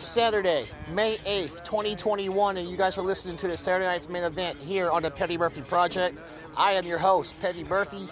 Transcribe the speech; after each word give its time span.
Is 0.00 0.06
Saturday, 0.06 0.66
May 0.94 1.18
8th, 1.18 1.62
2021, 1.62 2.56
and 2.56 2.66
you 2.66 2.78
guys 2.78 2.96
are 2.96 3.02
listening 3.02 3.36
to 3.36 3.48
the 3.48 3.56
Saturday 3.56 3.84
Night's 3.84 4.08
main 4.08 4.22
event 4.22 4.58
here 4.58 4.90
on 4.90 5.02
the 5.02 5.10
Petty 5.10 5.36
Murphy 5.36 5.60
Project. 5.60 6.18
I 6.56 6.72
am 6.72 6.86
your 6.86 6.96
host, 6.96 7.38
Petty 7.38 7.64
Murphy. 7.64 8.08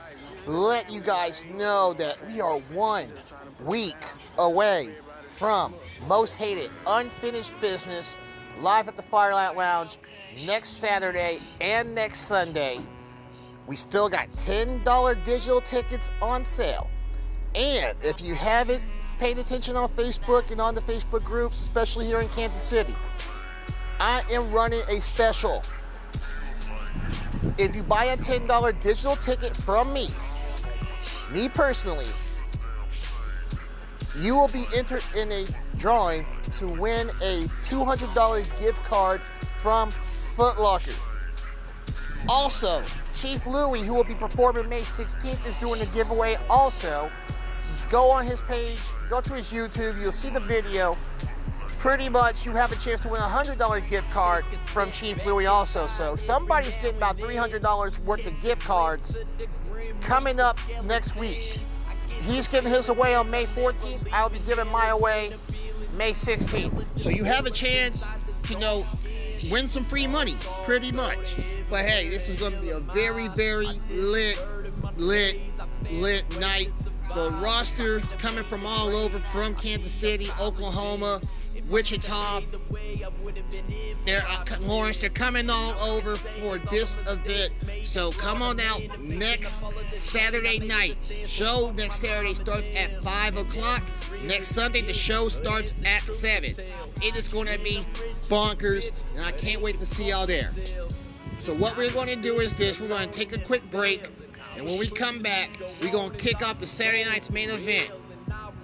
Let 0.46 0.90
you 0.90 1.00
guys 1.00 1.46
know 1.46 1.94
that 1.94 2.18
we 2.26 2.42
are 2.42 2.58
one 2.74 3.10
week 3.64 3.96
away 4.36 4.90
from 5.38 5.72
Most 6.06 6.34
Hated 6.34 6.70
Unfinished 6.86 7.52
Business 7.58 8.18
live 8.60 8.86
at 8.88 8.96
the 8.96 9.02
Firelight 9.02 9.56
Lounge 9.56 9.96
next 10.44 10.80
Saturday 10.80 11.40
and 11.62 11.94
next 11.94 12.20
Sunday. 12.20 12.80
We 13.66 13.76
still 13.76 14.10
got 14.10 14.30
$10 14.34 15.24
digital 15.24 15.62
tickets 15.62 16.10
on 16.20 16.44
sale. 16.44 16.90
And 17.54 17.96
if 18.02 18.20
you 18.20 18.34
haven't 18.34 18.82
paid 19.18 19.38
attention 19.38 19.76
on 19.76 19.88
Facebook 19.90 20.50
and 20.50 20.60
on 20.60 20.74
the 20.74 20.80
Facebook 20.82 21.24
groups, 21.24 21.60
especially 21.60 22.06
here 22.06 22.20
in 22.20 22.28
Kansas 22.28 22.62
City. 22.62 22.94
I 24.00 24.22
am 24.30 24.50
running 24.52 24.82
a 24.88 25.00
special. 25.00 25.62
If 27.56 27.74
you 27.74 27.82
buy 27.82 28.06
a 28.06 28.16
$10 28.16 28.82
digital 28.82 29.16
ticket 29.16 29.56
from 29.56 29.92
me, 29.92 30.08
me 31.32 31.48
personally, 31.48 32.06
you 34.20 34.34
will 34.34 34.48
be 34.48 34.66
entered 34.74 35.04
in 35.16 35.30
a 35.32 35.46
drawing 35.76 36.26
to 36.58 36.66
win 36.66 37.10
a 37.22 37.44
$200 37.68 38.60
gift 38.60 38.78
card 38.84 39.20
from 39.62 39.90
Foot 40.36 40.58
Locker. 40.58 40.92
Also, 42.28 42.82
Chief 43.14 43.44
Louie, 43.46 43.82
who 43.82 43.94
will 43.94 44.04
be 44.04 44.14
performing 44.14 44.68
May 44.68 44.82
16th, 44.82 45.44
is 45.46 45.56
doing 45.56 45.80
a 45.80 45.86
giveaway 45.86 46.36
also. 46.48 47.10
Go 47.90 48.10
on 48.10 48.26
his 48.26 48.40
page, 48.42 48.78
go 49.08 49.22
to 49.22 49.32
his 49.32 49.50
YouTube, 49.50 49.98
you'll 49.98 50.12
see 50.12 50.28
the 50.28 50.40
video. 50.40 50.96
Pretty 51.78 52.08
much, 52.08 52.44
you 52.44 52.52
have 52.52 52.70
a 52.70 52.76
chance 52.76 53.00
to 53.02 53.08
win 53.08 53.20
a 53.20 53.24
$100 53.24 53.88
gift 53.88 54.10
card 54.10 54.44
from 54.66 54.90
Chief 54.90 55.24
Louie 55.24 55.46
also. 55.46 55.86
So 55.86 56.16
somebody's 56.16 56.74
getting 56.76 56.96
about 56.96 57.16
$300 57.16 57.98
worth 58.00 58.26
of 58.26 58.42
gift 58.42 58.62
cards 58.62 59.16
coming 60.02 60.38
up 60.38 60.58
next 60.84 61.16
week. 61.16 61.56
He's 62.24 62.46
giving 62.48 62.72
his 62.72 62.88
away 62.88 63.14
on 63.14 63.30
May 63.30 63.46
14th. 63.46 64.08
I'll 64.12 64.28
be 64.28 64.40
giving 64.40 64.70
my 64.70 64.88
away 64.88 65.34
May 65.96 66.12
16th. 66.12 66.84
So 66.96 67.08
you 67.08 67.24
have 67.24 67.46
a 67.46 67.50
chance 67.50 68.04
to 68.44 68.58
know 68.58 68.84
win 69.50 69.68
some 69.68 69.84
free 69.84 70.06
money, 70.06 70.36
pretty 70.64 70.92
much. 70.92 71.36
But 71.70 71.86
hey, 71.86 72.08
this 72.10 72.28
is 72.28 72.36
going 72.36 72.52
to 72.52 72.60
be 72.60 72.70
a 72.70 72.80
very, 72.80 73.28
very 73.28 73.68
lit, 73.90 74.44
lit, 74.96 75.40
lit 75.90 76.40
night 76.40 76.70
the 77.14 77.30
roster 77.40 78.00
coming 78.18 78.44
from 78.44 78.66
all 78.66 78.94
over, 78.94 79.18
from 79.32 79.54
Kansas 79.54 79.92
City, 79.92 80.28
Oklahoma, 80.40 81.20
Wichita, 81.68 82.42
they're, 84.06 84.22
uh, 84.26 84.44
Lawrence. 84.60 85.00
They're 85.00 85.10
coming 85.10 85.50
all 85.50 85.74
over 85.90 86.16
for 86.16 86.58
this 86.70 86.96
event. 87.06 87.52
So 87.84 88.10
come 88.12 88.42
on 88.42 88.58
out 88.60 88.80
next 89.00 89.58
Saturday 89.92 90.60
night. 90.60 90.96
Show 91.26 91.72
next 91.76 92.00
Saturday 92.00 92.34
starts 92.34 92.70
at 92.74 93.02
5 93.04 93.36
o'clock. 93.36 93.82
Next 94.24 94.48
Sunday, 94.48 94.80
the 94.80 94.94
show 94.94 95.28
starts 95.28 95.74
at 95.84 96.00
7. 96.02 96.54
It 97.02 97.16
is 97.16 97.28
going 97.28 97.48
to 97.48 97.58
be 97.58 97.84
bonkers, 98.28 98.92
and 99.14 99.24
I 99.24 99.32
can't 99.32 99.60
wait 99.60 99.78
to 99.80 99.86
see 99.86 100.08
y'all 100.08 100.26
there. 100.26 100.50
So 101.38 101.54
what 101.54 101.76
we're 101.76 101.92
going 101.92 102.08
to 102.08 102.16
do 102.16 102.40
is 102.40 102.52
this. 102.54 102.80
We're 102.80 102.88
going 102.88 103.08
to 103.08 103.14
take 103.14 103.32
a 103.32 103.38
quick 103.38 103.62
break. 103.70 104.02
And 104.58 104.66
when 104.66 104.76
we 104.76 104.88
come 104.88 105.20
back, 105.20 105.50
we're 105.80 105.92
going 105.92 106.10
to 106.10 106.16
kick 106.16 106.42
off 106.42 106.58
the 106.58 106.66
Saturday 106.66 107.04
night's 107.04 107.30
main 107.30 107.48
event. 107.48 107.92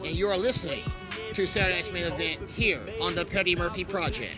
And 0.02 0.12
you 0.12 0.28
are 0.28 0.36
listening 0.36 0.82
to 1.34 1.46
Saturday 1.46 1.76
night's 1.76 1.92
main 1.92 2.04
event 2.06 2.50
here 2.50 2.80
on 3.00 3.14
the 3.14 3.24
Petty 3.24 3.54
Murphy 3.54 3.84
Project. 3.84 4.36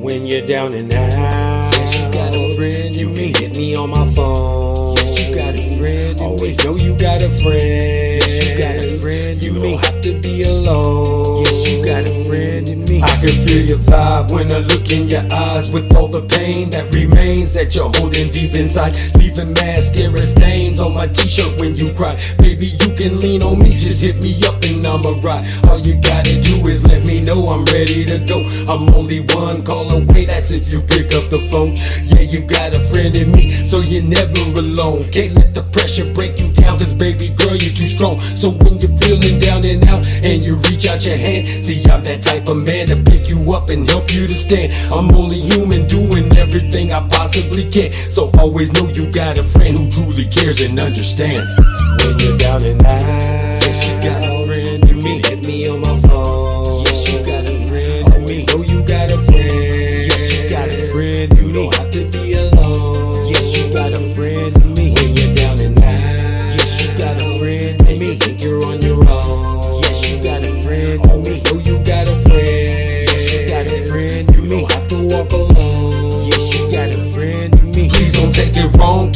When 0.00 0.26
you're 0.26 0.46
down 0.46 0.74
and 0.74 0.94
out, 0.94 1.74
you 1.92 2.12
got 2.12 2.36
a 2.36 2.56
friend. 2.56 2.94
You 2.94 3.08
can 3.08 3.34
hit 3.34 3.58
me 3.58 3.74
on 3.74 3.90
my 3.90 4.06
phone. 4.14 4.97
You 5.18 5.34
got 5.34 5.58
a 5.58 5.78
friend. 5.78 6.20
Always 6.20 6.64
know 6.64 6.76
you 6.76 6.96
got 6.96 7.22
a 7.22 7.28
friend. 7.28 7.60
Yes, 7.60 8.48
you 8.48 8.58
got 8.60 8.84
a 8.84 8.96
friend. 8.98 9.42
You 9.42 9.54
don't 9.54 9.84
have 9.84 10.00
to 10.02 10.20
be 10.20 10.42
alone. 10.42 11.42
Yes, 11.44 11.68
you 11.68 11.84
got 11.84 12.08
a 12.08 12.24
friend 12.24 12.68
in 12.68 12.84
me. 12.84 13.02
I 13.02 13.10
can 13.18 13.34
feel 13.46 13.66
your 13.66 13.78
vibe 13.78 14.32
when 14.32 14.52
I 14.52 14.58
look 14.58 14.90
in 14.92 15.08
your 15.08 15.26
eyes 15.32 15.72
with 15.72 15.92
all 15.96 16.06
the 16.06 16.22
pain 16.22 16.70
that 16.70 16.94
remains 16.94 17.52
that 17.54 17.74
you're 17.74 17.90
holding 17.96 18.30
deep 18.30 18.54
inside. 18.54 18.94
Leaving 19.16 19.54
mascara 19.54 20.22
stains 20.22 20.80
on 20.80 20.94
my 20.94 21.08
t-shirt 21.08 21.58
when 21.58 21.74
you 21.74 21.92
cry. 21.94 22.14
Baby, 22.38 22.68
you 22.78 22.94
can 22.94 23.18
lean 23.18 23.42
on 23.42 23.58
me, 23.58 23.76
just 23.76 24.00
hit 24.02 24.22
me 24.22 24.38
up 24.46 24.62
and 24.62 24.86
I'ma 24.86 25.18
ride. 25.20 25.44
All 25.66 25.80
you 25.80 25.96
gotta 26.00 26.40
do 26.40 26.62
is 26.70 26.86
let 26.86 27.06
me 27.08 27.20
know 27.20 27.48
I'm 27.48 27.64
ready 27.66 28.04
to 28.04 28.18
go. 28.24 28.38
I'm 28.70 28.88
only 28.94 29.20
one 29.34 29.64
call 29.64 29.92
away, 29.92 30.26
that's 30.26 30.52
if 30.52 30.72
you 30.72 30.80
pick 30.80 31.12
up 31.12 31.28
the 31.28 31.40
phone. 31.50 31.74
Yeah, 32.04 32.22
you 32.22 32.42
got 32.46 32.72
a 32.72 32.80
friend 32.80 33.16
in 33.16 33.32
me, 33.32 33.52
so 33.52 33.80
you're 33.80 34.02
never 34.02 34.60
alone. 34.60 35.07
Can't 35.12 35.34
let 35.34 35.54
the 35.54 35.62
pressure 35.62 36.12
break 36.12 36.38
you 36.40 36.52
down, 36.52 36.78
cause 36.78 36.94
baby 36.94 37.30
girl, 37.30 37.56
you're 37.56 37.72
too 37.72 37.86
strong. 37.86 38.20
So 38.20 38.50
when 38.50 38.78
you're 38.78 38.96
feeling 38.98 39.40
down 39.40 39.64
and 39.64 39.84
out 39.88 40.06
and 40.06 40.44
you 40.44 40.56
reach 40.68 40.86
out 40.86 41.04
your 41.04 41.16
hand, 41.16 41.48
see, 41.62 41.82
I'm 41.88 42.04
that 42.04 42.22
type 42.22 42.48
of 42.48 42.56
man 42.56 42.86
to 42.88 42.96
pick 42.96 43.30
you 43.30 43.52
up 43.52 43.70
and 43.70 43.88
help 43.88 44.12
you 44.12 44.26
to 44.26 44.34
stand. 44.34 44.72
I'm 44.92 45.10
only 45.14 45.40
human, 45.40 45.86
doing 45.86 46.36
everything 46.36 46.92
I 46.92 47.06
possibly 47.08 47.70
can. 47.70 47.92
So 48.10 48.30
always 48.38 48.72
know 48.72 48.88
you 48.88 49.10
got 49.10 49.38
a 49.38 49.44
friend 49.44 49.78
who 49.78 49.88
truly 49.88 50.26
cares 50.26 50.60
and 50.60 50.78
understands. 50.78 51.50
When 52.04 52.18
you're 52.18 52.36
down 52.36 52.64
and 52.64 52.84
out, 52.84 53.47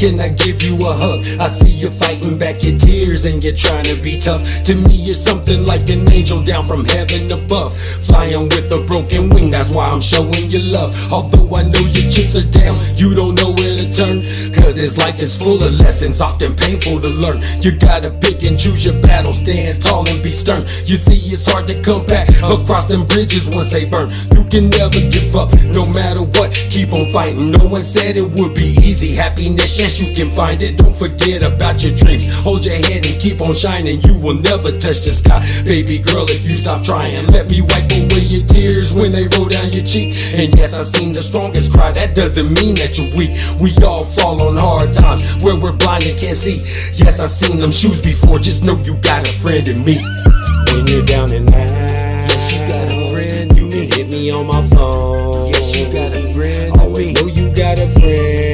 Can 0.03 0.19
I 0.19 0.31
give 0.31 0.61
you 0.65 0.75
a 0.79 0.95
hug? 0.95 1.21
I 1.39 1.47
see 1.47 1.71
you 1.71 1.89
fighting 1.89 2.37
back 2.37 2.65
your 2.65 2.77
tears 2.77 3.25
and 3.25 3.39
you're 3.45 3.55
trying 3.55 3.85
to 3.85 3.95
be 4.03 4.19
tough. 4.19 4.43
To 4.65 4.75
me, 4.75 4.97
you're 4.97 5.15
something 5.15 5.65
like 5.65 5.89
an 5.91 6.11
angel 6.11 6.43
down 6.43 6.67
from 6.67 6.85
heaven 6.85 7.31
above. 7.31 7.79
Flying 7.79 8.49
with 8.49 8.73
a 8.73 8.81
broken 8.81 9.31
wing, 9.31 9.51
that's 9.51 9.71
why 9.71 9.91
I'm 9.91 10.01
showing 10.01 10.51
you 10.51 10.59
love. 10.59 10.91
Although 11.13 11.55
I 11.55 11.63
know 11.63 11.79
your 11.95 12.11
chips 12.11 12.37
are 12.37 12.51
down, 12.51 12.75
you 12.97 13.15
don't 13.15 13.39
know 13.39 13.53
where 13.53 13.77
to 13.77 13.87
turn. 13.93 14.23
Cause 14.53 14.75
this 14.75 14.99
life 14.99 15.23
is 15.23 15.37
full 15.37 15.63
of 15.63 15.73
lessons, 15.75 16.21
often 16.21 16.57
painful 16.57 17.01
to 17.01 17.09
learn. 17.09 17.41
You 17.61 17.71
gotta 17.71 18.11
pick 18.11 18.43
and 18.43 18.59
choose 18.59 18.85
your 18.85 19.01
battle, 19.03 19.33
stand 19.33 19.83
tall 19.83 20.09
and 20.09 20.21
be 20.21 20.33
stern. 20.33 20.63
You 20.85 20.97
see, 20.97 21.31
it's 21.31 21.47
hard 21.47 21.69
to 21.69 21.81
come 21.81 22.05
back 22.07 22.29
across 22.43 22.87
them 22.87 23.07
bridges 23.07 23.49
once 23.49 23.71
they 23.71 23.85
burn. 23.85 24.11
You 24.35 24.43
can 24.51 24.69
never 24.69 24.99
give 24.99 25.37
up, 25.37 25.55
no 25.71 25.87
matter 25.87 26.23
what. 26.23 26.55
Keep 26.55 26.93
on 26.93 27.07
fighting. 27.13 27.53
No 27.53 27.65
one 27.69 27.85
said 27.85 28.19
it 28.19 28.29
would 28.41 28.57
be 28.57 28.75
easy. 28.83 29.15
Happiness, 29.15 29.79
yes, 29.93 30.01
you 30.01 30.15
can 30.15 30.33
find 30.33 30.63
it. 30.63 30.77
Don't 30.77 30.95
forget 30.97 31.43
about 31.43 31.83
your 31.83 31.95
dreams. 31.95 32.27
Hold 32.45 32.65
your 32.65 32.75
head 32.75 33.05
and 33.05 33.21
keep 33.21 33.41
on 33.41 33.55
shining. 33.55 34.01
You 34.03 34.19
will 34.19 34.35
never 34.35 34.71
touch 34.73 35.03
the 35.03 35.13
sky, 35.13 35.45
baby 35.65 35.99
girl, 35.99 36.27
if 36.29 36.49
you 36.49 36.57
stop 36.57 36.83
trying. 36.83 37.27
Let 37.29 37.51
me 37.51 37.63
wipe 37.63 37.91
away 37.91 38.25
your 38.29 38.47
tears 38.47 38.95
when 38.95 39.13
they 39.13 39.29
roll 39.37 39.49
down 39.49 39.73
your 39.73 39.85
cheek. 39.85 40.15
And 40.35 40.55
yes, 40.57 40.75
I've 40.75 40.87
seen 40.87 41.13
the 41.13 41.23
strongest 41.23 41.73
cry. 41.73 41.93
That 41.93 42.15
doesn't 42.15 42.53
mean 42.61 42.75
that 42.77 42.99
you're 42.99 43.13
weak. 43.17 43.37
We 43.61 43.75
all 43.85 44.05
fall 44.05 44.41
on 44.43 44.57
hard 44.57 44.93
times 44.93 45.25
where 45.43 45.57
we're 45.57 45.77
blind 45.77 46.05
and 46.05 46.19
can't 46.19 46.37
see. 46.37 46.63
Yes, 46.95 47.21
I've 47.21 47.31
seen 47.31 47.61
them 47.61 47.73
shoes 47.73 48.01
before. 48.01 48.39
Just 48.39 48.65
know 48.65 48.81
you 48.85 48.97
got 48.99 49.29
a 49.29 49.33
friend 49.41 49.67
in 49.69 49.85
me. 49.85 49.97
When 50.73 50.87
you're 50.87 51.05
down 51.05 51.33
and 51.33 51.49
out, 51.53 51.71
yes, 51.71 52.53
you 52.53 52.61
got 52.69 52.93
a 52.93 53.13
friend. 53.13 53.57
You 53.57 53.69
can 53.71 53.91
hit 53.91 54.13
me 54.13 54.33
on 54.33 54.47
my 54.47 54.67
phone. 54.69 55.47
Yes, 55.49 55.77
you 55.77 55.93
got 55.93 56.17
a 56.17 56.33
friend. 56.33 56.81
Always 56.81 57.13
know 57.13 57.27
you 57.27 57.53
got 57.55 57.79
a 57.79 57.89
friend. 57.89 58.52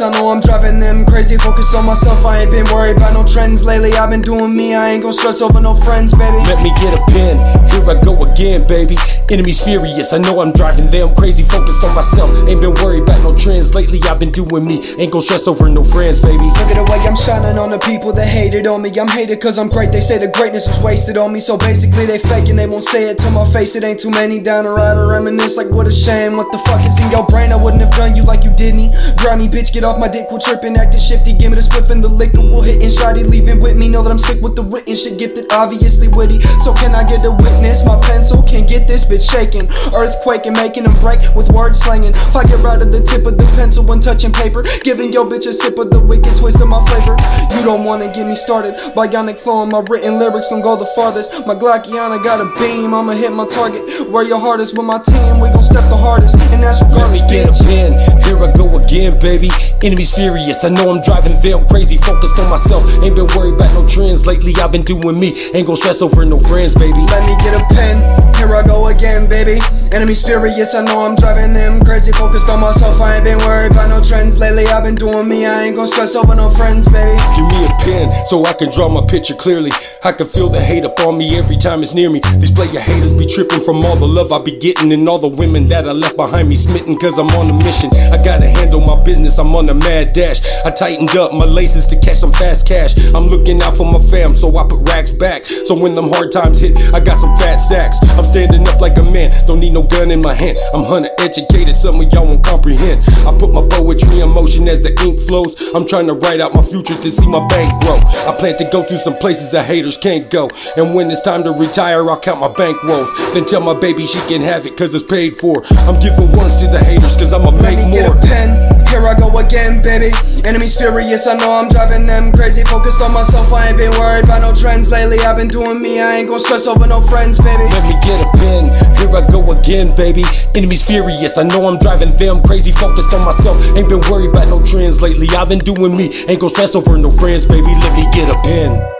I 0.00 0.10
know 0.10 0.30
I'm 0.30 0.45
them 0.80 1.06
crazy. 1.06 1.36
Focus 1.36 1.74
on 1.74 1.86
myself, 1.86 2.24
I 2.24 2.42
ain't 2.42 2.50
been 2.50 2.66
worried 2.72 2.96
about 2.96 3.12
no 3.12 3.26
trends 3.26 3.64
lately. 3.64 3.92
I've 3.94 4.10
been 4.10 4.22
doing 4.22 4.54
me, 4.54 4.74
I 4.74 4.90
ain't 4.90 5.02
gon' 5.02 5.12
stress 5.12 5.40
over 5.40 5.60
no 5.60 5.74
friends, 5.74 6.12
baby. 6.12 6.38
Let 6.38 6.62
me 6.62 6.70
get 6.80 6.94
a 6.94 7.02
pen. 7.12 7.36
Here 7.70 7.84
I 7.90 8.02
go 8.02 8.22
again, 8.24 8.66
baby. 8.66 8.96
Enemies 9.30 9.62
furious. 9.62 10.12
I 10.12 10.18
know 10.18 10.40
I'm 10.40 10.52
driving 10.52 10.90
them 10.90 11.14
crazy. 11.14 11.42
Focused 11.42 11.82
on 11.84 11.94
myself. 11.94 12.30
Ain't 12.48 12.60
been 12.60 12.74
worried 12.74 13.02
about 13.02 13.22
no 13.22 13.36
trends 13.36 13.74
lately. 13.74 14.00
I've 14.04 14.18
been 14.18 14.32
doing 14.32 14.66
me. 14.66 14.82
Ain't 14.98 15.12
gon' 15.12 15.22
stress 15.22 15.46
over 15.46 15.68
no 15.68 15.84
friends, 15.84 16.20
baby. 16.20 16.44
Look 16.44 16.70
at 16.70 16.76
the 16.76 16.84
way 16.84 16.98
I'm 17.06 17.16
shining 17.16 17.58
on 17.58 17.70
the 17.70 17.78
people 17.78 18.12
that 18.12 18.26
hated 18.26 18.66
on 18.66 18.82
me. 18.82 18.90
I'm 18.98 19.08
hated 19.08 19.40
cause 19.40 19.58
I'm 19.58 19.68
great. 19.68 19.92
They 19.92 20.00
say 20.00 20.18
the 20.18 20.28
greatness 20.28 20.66
was 20.66 20.80
wasted 20.82 21.16
on 21.16 21.32
me. 21.32 21.40
So 21.40 21.56
basically, 21.56 22.06
they 22.06 22.18
fake 22.18 22.48
and 22.48 22.58
they 22.58 22.66
won't 22.66 22.84
say 22.84 23.10
it 23.10 23.18
to 23.20 23.30
my 23.30 23.44
face. 23.52 23.76
It 23.76 23.84
ain't 23.84 24.00
too 24.00 24.10
many 24.10 24.40
down 24.40 24.64
to 24.64 24.70
ride 24.70 24.96
or 24.96 25.08
reminisce. 25.08 25.56
Like, 25.56 25.70
what 25.70 25.86
a 25.86 25.92
shame. 25.92 26.36
What 26.36 26.50
the 26.52 26.58
fuck 26.58 26.84
is 26.84 26.98
in 26.98 27.10
your 27.10 27.26
brain? 27.26 27.52
I 27.52 27.56
wouldn't 27.56 27.82
have 27.82 27.94
done 27.94 28.16
you 28.16 28.22
like 28.22 28.44
you 28.44 28.50
did 28.50 28.74
me. 28.74 28.90
Grimy 29.18 29.48
bitch, 29.48 29.72
get 29.72 29.84
off 29.84 29.98
my 29.98 30.08
dick, 30.08 30.28
quit 30.28 30.42
tripping, 30.42 30.65
acting 30.74 30.98
shifty. 31.00 31.32
Give 31.32 31.52
me 31.52 31.56
the 31.56 31.62
spliff 31.62 31.90
and 31.90 32.02
the 32.02 32.08
liquor, 32.08 32.40
we'll 32.40 32.62
hit 32.62 32.82
and 32.82 32.90
shoddy. 32.90 33.22
Leaving 33.22 33.60
with 33.60 33.76
me, 33.76 33.88
know 33.88 34.02
that 34.02 34.10
I'm 34.10 34.18
sick 34.18 34.40
with 34.42 34.56
the 34.56 34.64
written 34.64 34.94
shit, 34.96 35.18
gifted, 35.18 35.52
obviously 35.52 36.08
witty. 36.08 36.40
So, 36.64 36.72
can 36.74 36.94
I 36.94 37.04
get 37.04 37.24
a 37.24 37.30
witness? 37.30 37.84
My 37.84 38.00
pencil 38.00 38.42
can't 38.42 38.66
get 38.66 38.88
this 38.88 39.04
bitch 39.04 39.30
shaking. 39.30 39.68
Earthquake 39.94 40.46
and 40.46 40.56
making 40.56 40.84
them 40.84 40.94
break 41.00 41.20
with 41.36 41.50
word 41.50 41.76
slanging. 41.76 42.14
Fire 42.32 42.48
out 42.66 42.80
of 42.82 42.90
the 42.90 43.00
tip 43.04 43.26
of 43.26 43.36
the 43.36 43.44
pencil 43.54 43.84
when 43.84 44.00
touching 44.00 44.32
paper. 44.32 44.64
Giving 44.82 45.12
your 45.12 45.26
bitch 45.26 45.46
a 45.46 45.52
sip 45.52 45.78
of 45.78 45.90
the 45.90 46.00
wicked 46.00 46.34
twist 46.38 46.60
of 46.60 46.68
my 46.68 46.82
flavor. 46.86 47.14
You 47.54 47.62
don't 47.62 47.84
wanna 47.84 48.06
get 48.14 48.26
me 48.26 48.34
started. 48.34 48.74
Bionic 48.96 49.38
flow 49.38 49.62
and 49.62 49.70
my 49.70 49.84
written 49.88 50.18
lyrics 50.18 50.48
gon' 50.48 50.62
go 50.62 50.74
the 50.76 50.86
farthest. 50.96 51.32
My 51.46 51.54
Glockiana 51.54 52.22
got 52.24 52.40
a 52.40 52.46
beam, 52.58 52.94
I'ma 52.94 53.12
hit 53.12 53.32
my 53.32 53.46
target. 53.46 54.10
Where 54.10 54.24
your 54.24 54.40
heart 54.40 54.60
is 54.60 54.72
with 54.74 54.86
my 54.86 54.98
team, 54.98 55.40
we 55.40 55.48
gon' 55.50 55.62
step 55.62 55.84
the 55.90 55.96
hardest. 55.96 56.36
And 56.52 56.62
that's 56.62 56.80
Let 56.82 56.90
regardless, 56.90 57.20
me 57.22 57.28
get 57.28 57.48
bitch. 57.48 57.60
a 57.60 57.64
pen. 57.64 58.22
Here 58.24 58.38
I 58.38 58.52
go 58.56 58.78
again, 58.78 59.18
baby. 59.20 59.50
Enemies 59.82 60.14
furious. 60.14 60.55
I 60.64 60.68
know 60.70 60.90
I'm 60.90 61.02
driving 61.02 61.40
them 61.42 61.66
crazy. 61.66 61.96
Focused 61.96 62.38
on 62.38 62.48
myself. 62.48 62.84
Ain't 63.02 63.14
been 63.14 63.26
worried 63.36 63.54
about 63.54 63.72
no 63.74 63.86
trends 63.88 64.26
lately. 64.26 64.54
I've 64.56 64.72
been 64.72 64.84
doing 64.84 65.18
me. 65.18 65.50
Ain't 65.52 65.66
gon' 65.66 65.76
stress 65.76 66.02
over 66.02 66.24
no 66.24 66.38
friends, 66.38 66.74
baby. 66.74 67.00
Let 67.06 67.26
me 67.26 67.36
get 67.44 67.54
a 67.60 67.74
pen. 67.74 68.26
Here 68.36 68.54
I 68.54 68.62
go 68.62 68.88
again, 68.88 69.28
baby. 69.28 69.60
Enemies 69.92 70.22
furious, 70.22 70.74
I 70.74 70.84
know 70.84 71.06
I'm 71.06 71.14
driving 71.14 71.54
them 71.54 71.82
crazy. 71.84 72.12
Focused 72.12 72.50
on 72.50 72.60
myself, 72.60 73.00
I 73.00 73.16
ain't 73.16 73.24
been 73.24 73.38
worried 73.38 73.72
about 73.72 73.88
no 73.88 74.02
trends 74.02 74.38
lately. 74.38 74.66
I've 74.66 74.84
been 74.84 74.94
doing 74.94 75.26
me, 75.26 75.46
I 75.46 75.62
ain't 75.62 75.76
gon' 75.76 75.88
stress 75.88 76.14
over 76.14 76.34
no 76.34 76.50
friends, 76.50 76.86
baby. 76.88 77.16
Give 77.34 77.46
me 77.46 77.64
a 77.64 77.68
pen 77.80 78.26
so 78.26 78.44
I 78.44 78.52
can 78.52 78.70
draw 78.70 78.88
my 78.88 79.06
picture 79.06 79.34
clearly. 79.34 79.70
I 80.04 80.12
can 80.12 80.26
feel 80.26 80.50
the 80.50 80.60
hate 80.60 80.84
up 80.84 81.00
on 81.00 81.16
me 81.16 81.36
every 81.38 81.56
time 81.56 81.82
it's 81.82 81.94
near 81.94 82.10
me. 82.10 82.20
These 82.36 82.50
player 82.50 82.80
haters 82.80 83.14
be 83.14 83.24
tripping 83.24 83.60
from 83.60 83.84
all 83.84 83.96
the 83.96 84.06
love 84.06 84.32
I 84.32 84.38
be 84.38 84.52
getting 84.58 84.92
and 84.92 85.08
all 85.08 85.18
the 85.18 85.28
women 85.28 85.66
that 85.68 85.88
I 85.88 85.92
left 85.92 86.16
behind 86.16 86.48
me 86.48 86.56
smitten 86.56 86.96
cause 86.98 87.18
I'm 87.18 87.30
on 87.30 87.48
a 87.48 87.64
mission. 87.64 87.90
I 88.12 88.22
gotta 88.22 88.48
handle 88.48 88.80
my 88.80 89.02
business, 89.02 89.38
I'm 89.38 89.54
on 89.56 89.68
a 89.70 89.74
mad 89.74 90.12
dash. 90.12 90.40
I 90.64 90.70
tightened 90.70 91.14
up 91.16 91.32
my 91.32 91.44
laces 91.44 91.86
to 91.86 92.00
catch 92.00 92.16
some 92.16 92.32
fast 92.32 92.66
cash. 92.66 92.96
I'm 93.14 93.26
looking 93.26 93.62
out 93.62 93.76
for 93.76 93.90
my 93.90 93.98
fam, 93.98 94.36
so 94.36 94.56
I 94.56 94.66
put 94.68 94.88
racks 94.88 95.10
back. 95.10 95.44
So 95.44 95.74
when 95.74 95.94
them 95.94 96.08
hard 96.10 96.32
times 96.32 96.58
hit, 96.58 96.76
I 96.94 97.00
got 97.00 97.16
some 97.16 97.36
fat 97.38 97.56
stacks. 97.56 97.98
I'm 98.18 98.24
standing 98.24 98.66
up 98.68 98.80
like 98.80 98.96
a 98.98 99.02
man, 99.02 99.46
don't 99.46 99.60
need 99.60 99.72
no 99.72 99.82
gun 99.82 100.10
in 100.10 100.22
my 100.22 100.34
hand. 100.34 100.58
I'm 100.74 100.84
hunter 100.84 101.10
educated, 101.18 101.76
some 101.76 102.00
of 102.00 102.12
y'all 102.12 102.26
won't 102.26 102.44
comprehend. 102.44 103.02
I 103.26 103.36
put 103.38 103.52
my 103.52 103.66
poetry 103.68 104.20
in 104.20 104.30
motion 104.30 104.68
as 104.68 104.82
the 104.82 104.92
ink 105.02 105.20
flows. 105.20 105.56
I'm 105.74 105.86
trying 105.86 106.06
to 106.06 106.14
write 106.14 106.40
out 106.40 106.54
my 106.54 106.62
future 106.62 106.94
to 106.94 107.10
see 107.10 107.26
my 107.26 107.46
bank 107.48 107.82
grow. 107.82 107.96
I 107.96 108.36
plan 108.38 108.56
to 108.58 108.64
go 108.70 108.84
to 108.84 108.98
some 108.98 109.16
places 109.18 109.52
that 109.52 109.66
haters 109.66 109.96
can't 109.96 110.30
go. 110.30 110.48
And 110.76 110.94
when 110.94 111.10
it's 111.10 111.20
time 111.20 111.44
to 111.44 111.52
retire, 111.52 112.08
I'll 112.08 112.20
count 112.20 112.40
my 112.40 112.48
bank 112.48 112.82
rolls. 112.84 113.10
Then 113.34 113.46
tell 113.46 113.60
my 113.60 113.74
baby 113.74 114.06
she 114.06 114.20
can 114.28 114.40
have 114.42 114.66
it 114.66 114.76
cause 114.76 114.94
it's 114.94 115.04
paid 115.04 115.36
for. 115.36 115.64
I'm 115.86 116.00
giving 116.00 116.30
ones 116.32 116.56
to 116.62 116.68
the 116.68 116.78
haters 116.78 117.16
cause 117.16 117.32
I'ma 117.32 117.50
make 117.62 117.78
me 117.78 117.90
get 117.92 118.08
more. 118.08 118.16
a 118.16 118.26
pen. 118.26 118.86
Here 118.88 119.06
I 119.06 119.18
go 119.18 119.36
again, 119.38 119.82
baby. 119.82 120.12
Enemies 120.44 120.76
furious, 120.76 121.26
I 121.26 121.34
know 121.34 121.52
I'm 121.52 121.68
driving 121.68 122.06
them 122.06 122.32
crazy. 122.32 122.62
Focused 122.64 123.02
on 123.02 123.12
myself, 123.12 123.52
I 123.52 123.68
ain't 123.68 123.76
been 123.76 123.90
worried 123.92 124.24
about 124.24 124.42
no 124.42 124.54
trends 124.54 124.90
lately. 124.90 125.18
I've 125.20 125.36
been 125.36 125.48
doing 125.48 125.80
me, 125.80 126.00
I 126.00 126.16
ain't 126.16 126.28
gon' 126.28 126.38
stress 126.38 126.66
over 126.66 126.86
no 126.86 127.00
friends, 127.00 127.38
baby. 127.38 127.64
Let 127.64 127.84
me 127.84 127.98
get 128.06 128.20
a 128.20 128.38
pen. 128.38 128.96
Here 128.96 129.14
I 129.14 129.28
go 129.30 129.50
again, 129.52 129.94
baby. 129.94 130.24
Enemies 130.54 130.84
furious, 130.84 131.38
I 131.38 131.42
know 131.44 131.66
I'm 131.66 131.78
driving 131.78 132.16
them 132.16 132.42
crazy. 132.42 132.72
Focused 132.72 133.12
on 133.12 133.24
myself, 133.24 133.56
ain't 133.76 133.88
been 133.88 134.00
worried 134.10 134.30
about 134.30 134.48
no 134.48 134.64
trends 134.64 135.00
lately. 135.02 135.28
I've 135.30 135.48
been 135.48 135.60
doing 135.60 135.96
me, 135.96 136.12
ain't 136.28 136.40
gon' 136.40 136.50
stress 136.50 136.74
over 136.74 136.96
no 136.96 137.10
friends, 137.10 137.46
baby. 137.46 137.68
Let 137.68 137.94
me 137.96 138.04
get 138.12 138.30
a 138.30 138.40
pen. 138.42 138.95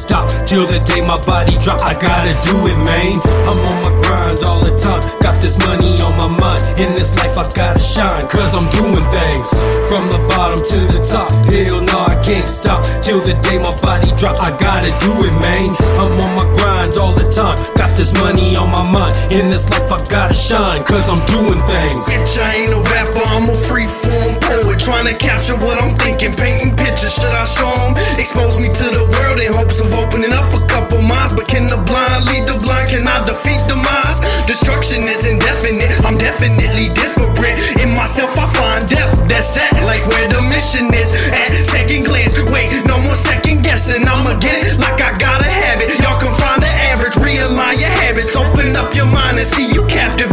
Stop 0.00 0.32
till 0.48 0.64
the 0.64 0.80
day 0.80 1.04
my 1.04 1.20
body 1.28 1.60
drops. 1.60 1.84
I 1.84 1.92
gotta 1.92 2.32
do 2.40 2.56
it, 2.64 2.78
man. 2.88 3.20
I'm 3.44 3.60
on 3.60 3.76
my 3.84 3.92
grind 4.00 4.40
all 4.48 4.64
the 4.64 4.72
time. 4.72 5.04
Got 5.20 5.36
this 5.44 5.60
money 5.68 6.00
on 6.00 6.16
my 6.16 6.30
mind. 6.40 6.64
In 6.80 6.96
this 6.96 7.12
life, 7.20 7.36
I 7.36 7.44
gotta 7.52 7.84
shine, 7.84 8.24
cause 8.32 8.56
I'm 8.56 8.68
doing 8.72 9.04
things. 9.12 9.48
From 9.92 10.08
the 10.08 10.20
bottom 10.32 10.58
to 10.58 10.80
the 10.96 11.00
top, 11.04 11.28
hell 11.52 11.84
no, 11.84 11.98
I 12.08 12.16
can't 12.24 12.48
stop 12.48 12.80
till 13.04 13.20
the 13.20 13.36
day 13.44 13.60
my 13.60 13.74
body 13.84 14.08
drops. 14.16 14.40
I 14.40 14.56
gotta 14.56 14.96
do 15.04 15.12
it, 15.28 15.36
man. 15.44 15.76
I'm 16.00 16.16
on 16.16 16.32
my 16.40 16.48
grind 16.56 16.96
all 16.96 17.12
the 17.12 17.28
time. 17.28 17.60
Got 17.76 17.92
this 17.92 18.16
money 18.16 18.56
on 18.56 18.72
my 18.72 18.82
mind. 18.82 19.20
In 19.28 19.52
this 19.52 19.68
life, 19.68 19.92
I 19.92 20.00
gotta 20.08 20.34
shine, 20.34 20.82
cause 20.84 21.06
I'm 21.12 21.20
doing 21.28 21.60
things. 21.68 22.08
Bitch, 22.08 22.40
I 22.40 22.64
ain't 22.64 22.72
a 22.72 22.80
rapper, 22.88 23.22
I'm 23.36 23.44
a 23.44 23.56
free 23.68 23.84
form. 23.84 24.59
Trying 24.80 25.04
to 25.06 25.14
capture 25.14 25.54
what 25.60 25.76
I'm 25.82 25.94
thinking, 25.96 26.32
painting 26.32 26.74
pictures. 26.74 27.14
Should 27.14 27.34
I 27.36 27.44
show 27.44 27.68
'em? 27.84 27.92
Expose 28.18 28.58
me 28.58 28.68
to 28.68 28.86
the 28.90 29.04
world 29.12 29.38
in 29.38 29.52
hopes 29.52 29.78
of 29.78 29.92
opening 29.94 30.32
up 30.32 30.48
a 30.56 30.60
couple 30.66 31.02
minds. 31.02 31.32
But 31.34 31.46
can 31.48 31.66
the 31.68 31.76
blind 31.76 32.24
lead 32.26 32.46
the 32.48 32.56
blind? 32.64 32.88
Can 32.88 33.06
I 33.06 33.22
defeat 33.22 33.62
the 33.68 33.76
minds? 33.76 34.18
Destruction 34.46 35.06
is 35.06 35.24
indefinite, 35.24 35.92
I'm 36.04 36.16
definitely 36.16 36.88
different. 36.88 37.28
In 37.80 37.94
myself, 37.94 38.36
I 38.38 38.46
find 38.58 38.88
depth. 38.88 39.28
That's 39.28 39.56
at 39.56 39.84
like 39.84 40.04
where 40.06 40.28
the 40.28 40.42
mission 40.42 40.92
is. 40.92 41.12
At 41.32 41.50
second 41.66 42.04
glance, 42.04 42.34
wait, 42.50 42.68
no 42.86 42.98
more 43.04 43.16
second 43.16 43.62
guessing. 43.62 44.06
I'ma 44.08 44.34
get 44.40 44.64
it 44.64 44.78
like 44.80 45.00
I 45.00 45.12
gotta 45.18 45.48
have 45.48 45.80
it. 45.82 46.00
Y'all 46.00 46.18
can 46.18 46.34
find 46.34 46.60
the 46.62 46.72
average, 46.90 47.14
realign 47.14 47.78
your 47.78 47.94
habits, 48.02 48.34
open 48.34 48.74
up 48.76 48.94
your 48.94 49.06
mind 49.06 49.36
and 49.36 49.46
see 49.46 49.66
you 49.72 49.84
captive. 49.86 50.29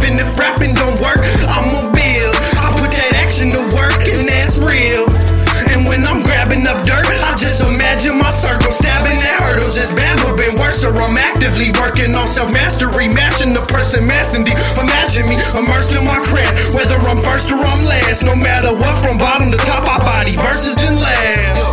Self 12.38 12.54
mastery, 12.54 13.10
mashing 13.10 13.50
the 13.50 13.66
person, 13.74 14.06
massing 14.06 14.44
deep. 14.46 14.62
Imagine 14.78 15.26
me 15.26 15.42
immersed 15.58 15.98
in 15.98 16.06
my 16.06 16.22
craft, 16.22 16.70
whether 16.78 16.98
I'm 17.10 17.18
first 17.18 17.50
or 17.50 17.58
I'm 17.58 17.82
last. 17.82 18.22
No 18.22 18.36
matter 18.36 18.70
what, 18.78 18.94
from 19.02 19.18
bottom 19.18 19.50
to 19.50 19.58
top, 19.58 19.82
I 19.90 19.98
body 19.98 20.36
versus 20.38 20.76
then 20.78 21.02
last. 21.02 21.66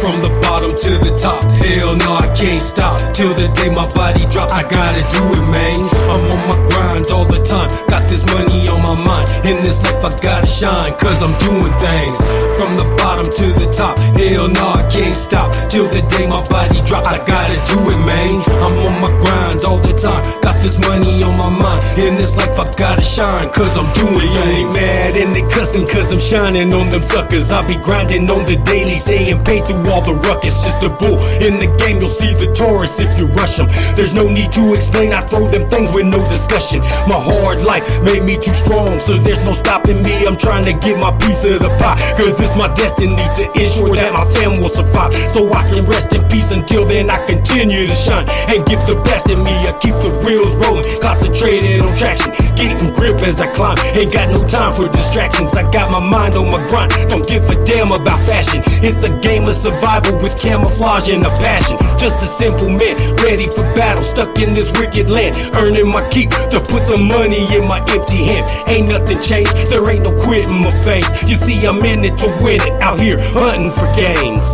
From 0.00 0.16
the 0.24 0.32
bottom 0.40 0.72
to 0.72 0.92
the 1.04 1.12
top, 1.20 1.44
hell 1.60 1.92
no, 1.92 2.17
I 2.17 2.17
can't 2.38 2.62
stop 2.62 2.94
till 3.12 3.34
the 3.34 3.50
day 3.58 3.68
my 3.68 3.82
body 3.98 4.22
drops. 4.30 4.54
I 4.54 4.62
gotta 4.62 5.02
do 5.10 5.22
it, 5.34 5.46
man. 5.50 5.82
I'm 6.06 6.22
on 6.30 6.42
my 6.46 6.58
grind 6.70 7.10
all 7.10 7.26
the 7.26 7.42
time. 7.42 7.66
Got 7.90 8.06
this 8.06 8.22
money 8.30 8.68
on 8.70 8.80
my 8.80 8.94
mind. 8.94 9.26
In 9.42 9.58
this 9.66 9.82
life, 9.82 9.98
I 10.06 10.10
gotta 10.22 10.46
shine, 10.46 10.94
cause 11.02 11.18
I'm 11.18 11.34
doing 11.42 11.74
things. 11.82 12.16
From 12.54 12.78
the 12.78 12.86
bottom 13.02 13.26
to 13.26 13.46
the 13.58 13.66
top, 13.74 13.98
hell 14.14 14.46
no, 14.46 14.78
I 14.78 14.86
can't 14.86 15.18
stop 15.18 15.50
till 15.68 15.90
the 15.90 16.02
day 16.14 16.30
my 16.30 16.38
body 16.46 16.78
drops. 16.86 17.10
I 17.10 17.18
gotta 17.26 17.58
do 17.66 17.78
it, 17.90 18.00
man. 18.06 18.38
I'm 18.62 18.86
on 18.86 18.94
my 19.02 19.12
grind 19.18 19.58
all 19.66 19.82
the 19.82 19.98
time. 19.98 20.22
Got 20.38 20.62
this 20.62 20.78
money 20.78 21.22
on 21.26 21.34
my 21.34 21.50
mind. 21.50 21.82
In 21.98 22.14
this 22.14 22.38
life, 22.38 22.54
I 22.54 22.64
gotta 22.78 23.02
shine, 23.02 23.50
cause 23.50 23.74
I'm 23.74 23.90
doing 23.98 24.30
things. 24.30 24.54
They 24.54 24.64
mad 24.78 25.16
and 25.18 25.34
they 25.34 25.42
cussing, 25.50 25.82
cause 25.82 26.06
I'm 26.14 26.22
shining 26.22 26.70
on 26.70 26.86
them 26.86 27.02
suckers. 27.02 27.50
I 27.50 27.66
be 27.66 27.74
grinding 27.82 28.30
on 28.30 28.46
the 28.46 28.62
daily, 28.62 28.94
staying 28.94 29.42
paid 29.42 29.66
through 29.66 29.82
all 29.90 30.06
the 30.06 30.14
ruckus. 30.22 30.62
Just 30.62 30.86
a 30.86 30.90
bull 30.90 31.18
in 31.42 31.58
the 31.58 31.66
game, 31.82 31.98
you'll 31.98 32.06
see 32.06 32.27
the 32.34 32.52
Taurus 32.52 33.00
if 33.00 33.16
you 33.18 33.26
rush 33.38 33.56
them. 33.56 33.68
There's 33.96 34.14
no 34.14 34.28
need 34.28 34.52
to 34.52 34.72
explain, 34.74 35.12
I 35.12 35.20
throw 35.20 35.48
them 35.48 35.68
things 35.70 35.94
with 35.94 36.06
no 36.06 36.18
discussion. 36.18 36.80
My 37.08 37.16
hard 37.16 37.64
life 37.64 37.86
made 38.02 38.24
me 38.24 38.34
too 38.34 38.54
strong, 38.54 39.00
so 39.00 39.16
there's 39.18 39.44
no 39.44 39.52
stopping 39.52 40.02
me. 40.02 40.26
I'm 40.26 40.36
trying 40.36 40.64
to 40.64 40.74
get 40.74 40.98
my 40.98 41.12
piece 41.18 41.44
of 41.44 41.60
the 41.60 41.70
pie, 41.78 41.96
cause 42.18 42.36
this 42.36 42.56
my 42.56 42.68
destiny 42.74 43.16
to 43.16 43.44
ensure 43.54 43.96
that 43.96 44.12
my 44.12 44.24
fam 44.34 44.58
will 44.60 44.72
survive. 44.72 45.14
So 45.30 45.48
I 45.52 45.62
can 45.64 45.86
rest 45.86 46.12
in 46.12 46.26
peace 46.28 46.52
until 46.52 46.84
then, 46.84 47.10
I 47.10 47.24
continue 47.26 47.86
to 47.86 47.96
shine 47.96 48.26
and 48.50 48.66
give 48.66 48.82
the 48.86 49.00
best 49.04 49.30
in 49.30 49.42
me. 49.44 49.54
I 49.64 49.72
keep 49.78 49.94
the 50.02 50.12
wheels 50.26 50.54
rolling, 50.56 50.84
concentrated 51.00 51.80
on 51.80 51.92
traction, 51.94 52.34
getting 52.56 52.92
grip 52.94 53.22
as 53.22 53.40
I 53.40 53.48
climb. 53.54 53.78
Ain't 53.94 54.12
got 54.12 54.30
no 54.30 54.42
time 54.46 54.74
for 54.74 54.88
distractions, 54.88 55.54
I 55.54 55.68
got 55.70 55.90
my 55.90 56.00
mind 56.00 56.34
on 56.34 56.50
my 56.50 56.60
grind. 56.68 56.90
Don't 57.08 57.26
give 57.26 57.48
a 57.48 57.56
damn 57.64 57.92
about 57.92 58.18
fashion, 58.24 58.62
it's 58.82 59.02
a 59.06 59.12
game 59.20 59.44
of 59.44 59.54
survival 59.54 60.16
with 60.18 60.40
camouflage 60.40 61.08
and 61.08 61.24
a 61.24 61.30
passion. 61.38 61.78
Just 61.98 62.17
a 62.22 62.26
simple 62.26 62.68
man, 62.68 62.96
ready 63.22 63.46
for 63.46 63.64
battle, 63.74 64.04
stuck 64.04 64.38
in 64.38 64.54
this 64.54 64.70
wicked 64.78 65.08
land, 65.08 65.36
earning 65.56 65.88
my 65.88 66.06
keep 66.10 66.30
to 66.50 66.58
put 66.70 66.82
some 66.84 67.06
money 67.08 67.46
in 67.54 67.66
my 67.68 67.80
empty 67.90 68.24
hand. 68.24 68.46
Ain't 68.68 68.88
nothing 68.88 69.20
changed, 69.20 69.54
there 69.70 69.84
ain't 69.90 70.04
no 70.04 70.12
quitting 70.24 70.60
my 70.60 70.70
face. 70.82 71.08
You 71.26 71.36
see, 71.36 71.60
I'm 71.66 71.84
in 71.84 72.04
it 72.04 72.16
to 72.18 72.28
win 72.42 72.60
it, 72.62 72.74
out 72.82 72.98
here 72.98 73.18
hunting 73.20 73.72
for 73.72 73.86
gains. 73.94 74.46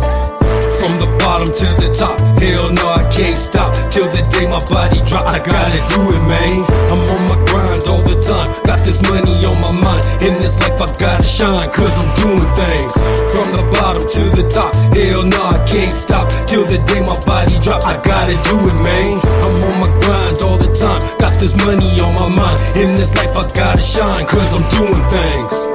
From 0.79 0.99
the 1.01 1.09
bottom 1.17 1.49
to 1.49 1.67
the 1.81 1.89
top, 1.97 2.19
hell 2.37 2.69
no, 2.69 2.85
I 2.89 3.09
can't 3.09 3.37
stop 3.37 3.73
till 3.89 4.05
the 4.13 4.21
day 4.29 4.45
my 4.45 4.61
body 4.69 5.01
drops. 5.01 5.33
I 5.33 5.39
gotta 5.41 5.81
do 5.89 6.13
it, 6.13 6.23
man. 6.29 6.61
I'm 6.93 7.01
on 7.01 7.21
my 7.25 7.39
grind 7.49 7.81
time. 8.25 8.49
Got 8.65 8.81
this 8.83 9.01
money 9.09 9.45
on 9.45 9.61
my 9.61 9.71
mind. 9.71 10.05
In 10.25 10.33
this 10.41 10.57
life, 10.59 10.81
I 10.81 10.89
gotta 10.99 11.25
shine, 11.25 11.69
cause 11.71 11.93
I'm 12.01 12.11
doing 12.17 12.49
things. 12.57 12.93
From 13.31 13.47
the 13.53 13.63
bottom 13.77 14.01
to 14.01 14.23
the 14.33 14.49
top, 14.49 14.73
hell 14.97 15.23
no, 15.23 15.41
I 15.55 15.61
can't 15.69 15.93
stop 15.93 16.29
till 16.47 16.65
the 16.65 16.79
day 16.89 17.01
my 17.01 17.17
body 17.25 17.59
drops. 17.61 17.85
I 17.85 18.01
gotta 18.01 18.35
do 18.41 18.55
it, 18.65 18.77
man. 18.81 19.21
I'm 19.45 19.61
on 19.61 19.75
my 19.79 19.91
grind 20.01 20.37
all 20.41 20.57
the 20.57 20.73
time. 20.73 21.01
Got 21.19 21.39
this 21.39 21.55
money 21.65 21.99
on 22.01 22.15
my 22.15 22.27
mind. 22.27 22.59
In 22.75 22.95
this 22.95 23.13
life, 23.15 23.37
I 23.37 23.45
gotta 23.53 23.81
shine, 23.81 24.25
cause 24.25 24.49
I'm 24.57 24.67
doing 24.69 25.05
things. 25.09 25.74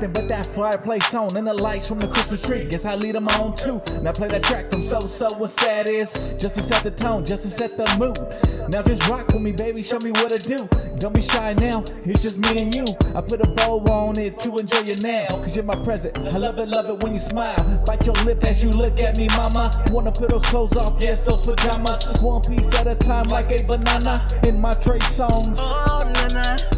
Nothing 0.00 0.12
but 0.14 0.28
that 0.28 0.46
fireplace 0.46 1.12
on 1.12 1.36
and 1.36 1.46
the 1.46 1.52
lights 1.52 1.86
from 1.86 1.98
the 1.98 2.08
Christmas 2.08 2.40
tree. 2.40 2.64
Guess 2.64 2.86
I 2.86 2.94
lead 2.94 3.16
them 3.16 3.28
on 3.28 3.54
too. 3.54 3.82
Now 4.00 4.12
play 4.12 4.28
that 4.28 4.42
track 4.42 4.70
from 4.70 4.82
So 4.82 4.98
So, 5.00 5.28
what's 5.36 5.52
that 5.56 5.90
is? 5.90 6.14
Just 6.38 6.56
to 6.56 6.62
set 6.62 6.82
the 6.82 6.90
tone, 6.90 7.26
just 7.26 7.42
to 7.42 7.50
set 7.50 7.76
the 7.76 7.84
mood. 7.98 8.16
Now 8.72 8.80
just 8.80 9.06
rock 9.10 9.26
with 9.34 9.42
me, 9.42 9.52
baby, 9.52 9.82
show 9.82 9.98
me 10.02 10.12
what 10.12 10.30
to 10.30 10.56
do. 10.56 10.56
Don't 10.96 11.12
be 11.12 11.20
shy 11.20 11.52
now, 11.60 11.84
it's 12.06 12.22
just 12.22 12.38
me 12.38 12.62
and 12.62 12.74
you. 12.74 12.86
I 13.14 13.20
put 13.20 13.42
a 13.42 13.48
bow 13.48 13.84
on 13.92 14.18
it 14.18 14.40
to 14.40 14.56
enjoy 14.56 14.84
you 14.88 14.96
now, 15.02 15.26
cause 15.42 15.54
you're 15.54 15.66
my 15.66 15.76
present. 15.84 16.16
I 16.16 16.38
love 16.38 16.58
it, 16.58 16.70
love 16.70 16.88
it 16.88 17.02
when 17.02 17.12
you 17.12 17.18
smile. 17.18 17.84
Bite 17.84 18.06
your 18.06 18.16
lip 18.24 18.42
as 18.44 18.64
you 18.64 18.70
look 18.70 19.02
at 19.02 19.18
me, 19.18 19.28
mama. 19.36 19.70
Wanna 19.90 20.12
put 20.12 20.30
those 20.30 20.46
clothes 20.46 20.78
off, 20.78 20.96
yes, 21.02 21.24
those 21.26 21.46
pajamas. 21.46 22.22
One 22.22 22.40
piece 22.40 22.74
at 22.74 22.86
a 22.86 22.94
time, 22.94 23.28
like 23.28 23.50
a 23.50 23.62
banana. 23.64 24.26
In 24.48 24.62
my 24.62 24.72
Trey 24.72 25.00
Songz. 25.00 25.58
Oh. 25.60 26.00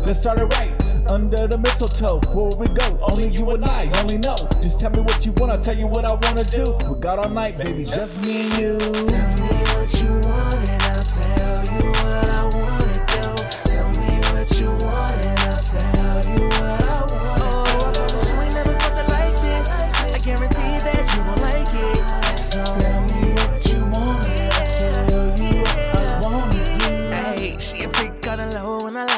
Let's 0.05 0.21
start 0.21 0.41
it 0.41 0.53
right. 0.55 0.72
Under 1.13 1.47
the 1.47 1.59
mistletoe, 1.59 2.21
where 2.33 2.51
we 2.59 2.69
go? 2.69 2.99
Only 3.03 3.29
you 3.29 3.51
and 3.51 3.63
I 3.67 3.93
only 4.01 4.17
know. 4.17 4.49
Just 4.63 4.81
tell 4.81 4.89
me 4.89 5.01
what 5.01 5.27
you 5.27 5.33
want, 5.33 5.53
I'll 5.53 5.61
tell 5.61 5.77
you 5.77 5.87
what 5.87 6.07
I 6.07 6.15
wanna 6.15 6.43
do. 6.45 6.65
We 6.89 6.99
got 7.01 7.19
all 7.19 7.29
night, 7.29 7.59
baby, 7.59 7.85
just 7.85 8.19
me 8.23 8.49
and 8.49 8.59
you. 8.59 8.79
Tell 8.79 9.45
me 9.45 9.59
what 9.75 10.01
you 10.01 10.31
want 10.31 10.72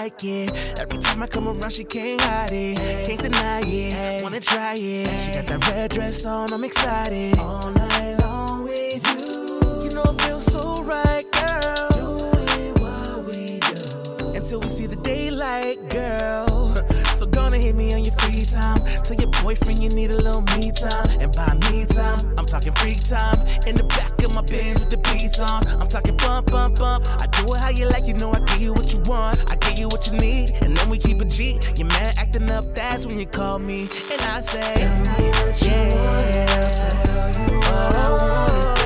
like 0.05 0.23
it. 0.25 0.79
Every 0.79 0.99
time 0.99 1.23
I 1.23 1.27
come 1.27 1.49
around, 1.49 1.73
she 1.73 1.83
can't 1.83 2.21
hide 2.21 2.53
it, 2.53 3.07
can't 3.07 3.23
deny 3.23 3.61
it. 3.65 4.23
Wanna 4.23 4.39
try 4.39 4.75
it? 4.77 5.07
She 5.23 5.33
got 5.33 5.47
that 5.47 5.67
red 5.71 5.91
dress 5.93 6.27
on, 6.27 6.53
I'm 6.53 6.63
excited. 6.63 7.39
All 7.39 7.71
night 7.71 8.21
long 8.21 8.65
with 8.65 9.03
you, 9.11 9.85
you 9.85 9.91
know 9.95 10.05
it 10.05 10.21
feels 10.21 10.45
so 10.45 10.83
right, 10.85 11.25
girl. 11.33 11.89
Doing 11.97 12.75
what 12.83 13.25
we 13.29 13.59
do 13.61 14.37
until 14.37 14.61
we 14.61 14.69
see 14.69 14.87
the 14.87 15.01
daylight, 15.03 15.89
girl. 15.89 16.75
So 17.17 17.25
gonna 17.25 17.57
hit 17.57 17.75
me 17.75 17.95
on 17.95 18.05
your 18.05 18.17
free 18.17 18.45
time. 18.45 18.81
Tell 19.05 19.17
your 19.17 19.31
boyfriend 19.43 19.79
you 19.83 19.89
need 19.89 20.11
a 20.11 20.17
little 20.17 20.43
me 20.59 20.71
time. 20.73 21.09
And 21.19 21.33
by 21.35 21.55
me 21.71 21.87
time, 21.87 22.21
I'm 22.37 22.45
talking 22.45 22.75
free 22.75 22.99
time. 23.15 23.41
In 23.67 23.77
the 23.77 23.85
back 23.97 24.14
my 24.35 24.43
Benz 24.43 24.81
with 24.81 24.91
the 24.91 24.97
beats 24.97 25.39
on. 25.39 25.67
I'm 25.81 25.89
talking 25.89 26.17
bump, 26.17 26.51
bump, 26.51 26.79
bump. 26.79 27.07
I 27.23 27.27
do 27.27 27.45
it 27.45 27.61
how 27.61 27.71
you 27.71 27.89
like, 27.89 28.07
you 28.07 28.15
know 28.15 28.33
I 28.33 28.41
give 28.41 28.61
you 28.61 28.73
what 28.73 28.93
you 28.93 29.01
want. 29.07 29.39
I 29.51 29.57
give 29.57 29.79
you 29.79 29.89
what 29.89 30.07
you 30.07 30.19
need, 30.19 30.53
and 30.61 30.77
then 30.77 30.91
we 30.91 30.99
keep 30.99 31.21
a 31.21 31.25
G. 31.25 31.61
Your 31.77 31.89
man 31.89 32.13
acting 32.19 32.51
up, 32.51 32.75
that's 32.75 33.07
when 33.07 33.19
you 33.19 33.27
call 33.27 33.59
me. 33.59 33.83
And 34.11 34.21
I 34.23 34.41
say, 34.41 34.75
Tell 34.75 34.99
me 34.99 35.29
what 35.31 35.63
you 35.63 35.71
want, 35.97 36.23
and 36.37 36.51
I'll 36.51 37.33
tell 37.33 37.51
you 37.51 37.57
what 37.59 37.97
I 37.97 38.11
wanna 38.11 38.84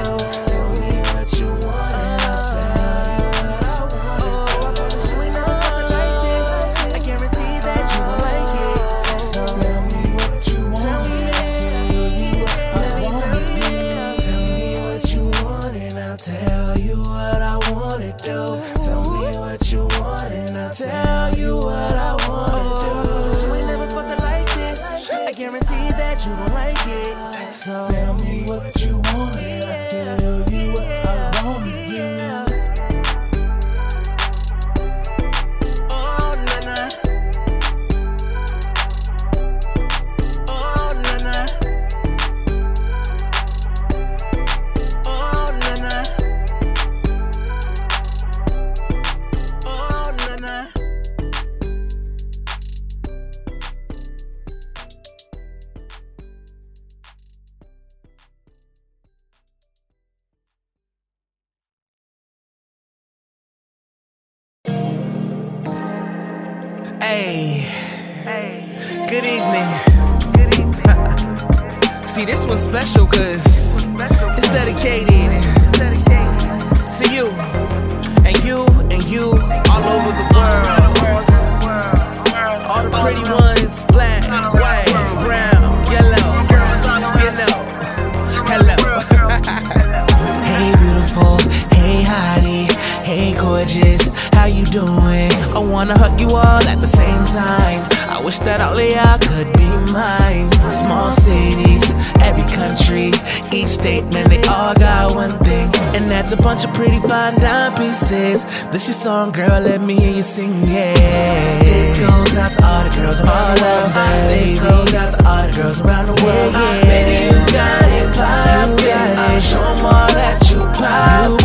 song, 108.98 109.30
girl. 109.30 109.60
Let 109.60 109.80
me 109.80 109.94
hear 109.94 110.16
you 110.16 110.22
sing, 110.24 110.66
yeah. 110.66 111.62
This 111.62 111.94
goes 111.98 112.34
out 112.34 112.52
to 112.54 112.64
all 112.66 112.82
the 112.82 112.90
girls 112.90 113.20
around 113.20 113.56
the 113.56 113.62
world. 113.62 113.94
baby. 113.94 114.50
This 114.50 114.58
goes 114.58 114.94
out 114.94 115.10
to 115.14 115.28
all 115.28 115.46
the 115.46 115.52
girls 115.52 115.80
around 115.80 116.06
the 116.06 116.16
world. 116.24 116.52
Baby, 116.90 117.14
you 117.26 117.36
got 117.54 117.86
it 117.98 118.08
poppin'. 118.18 119.40
Show 119.50 119.62
'em 119.62 119.86
all 119.86 120.08
that 120.18 120.38
you 120.50 120.60
poppin'. 120.74 121.38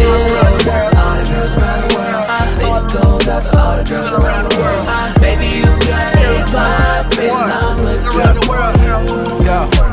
This 0.00 0.24
goes 0.32 0.66
out 0.72 0.88
to 0.88 0.98
all 1.04 1.16
the 1.18 1.24
girls 1.28 1.52
around 1.58 1.80
the 1.84 1.96
world. 1.96 2.24
Uh, 2.28 2.46
this 2.62 2.84
goes 2.96 3.28
out 3.28 3.42
to 3.44 3.58
all 3.60 3.76
the 3.76 3.84
girls 3.84 4.12
uh, 4.12 4.20
around 4.20 4.42
the 4.48 4.54
world. 4.58 4.84
Uh, 4.88 5.20
baby, 5.20 5.46
you 5.60 5.68
got 5.90 6.12
it 6.24 6.40
poppin'. 6.54 7.30
I'm 7.30 7.78
around 8.16 8.34
the 8.40 8.44
world. 8.48 9.44
Yeah. 9.44 9.88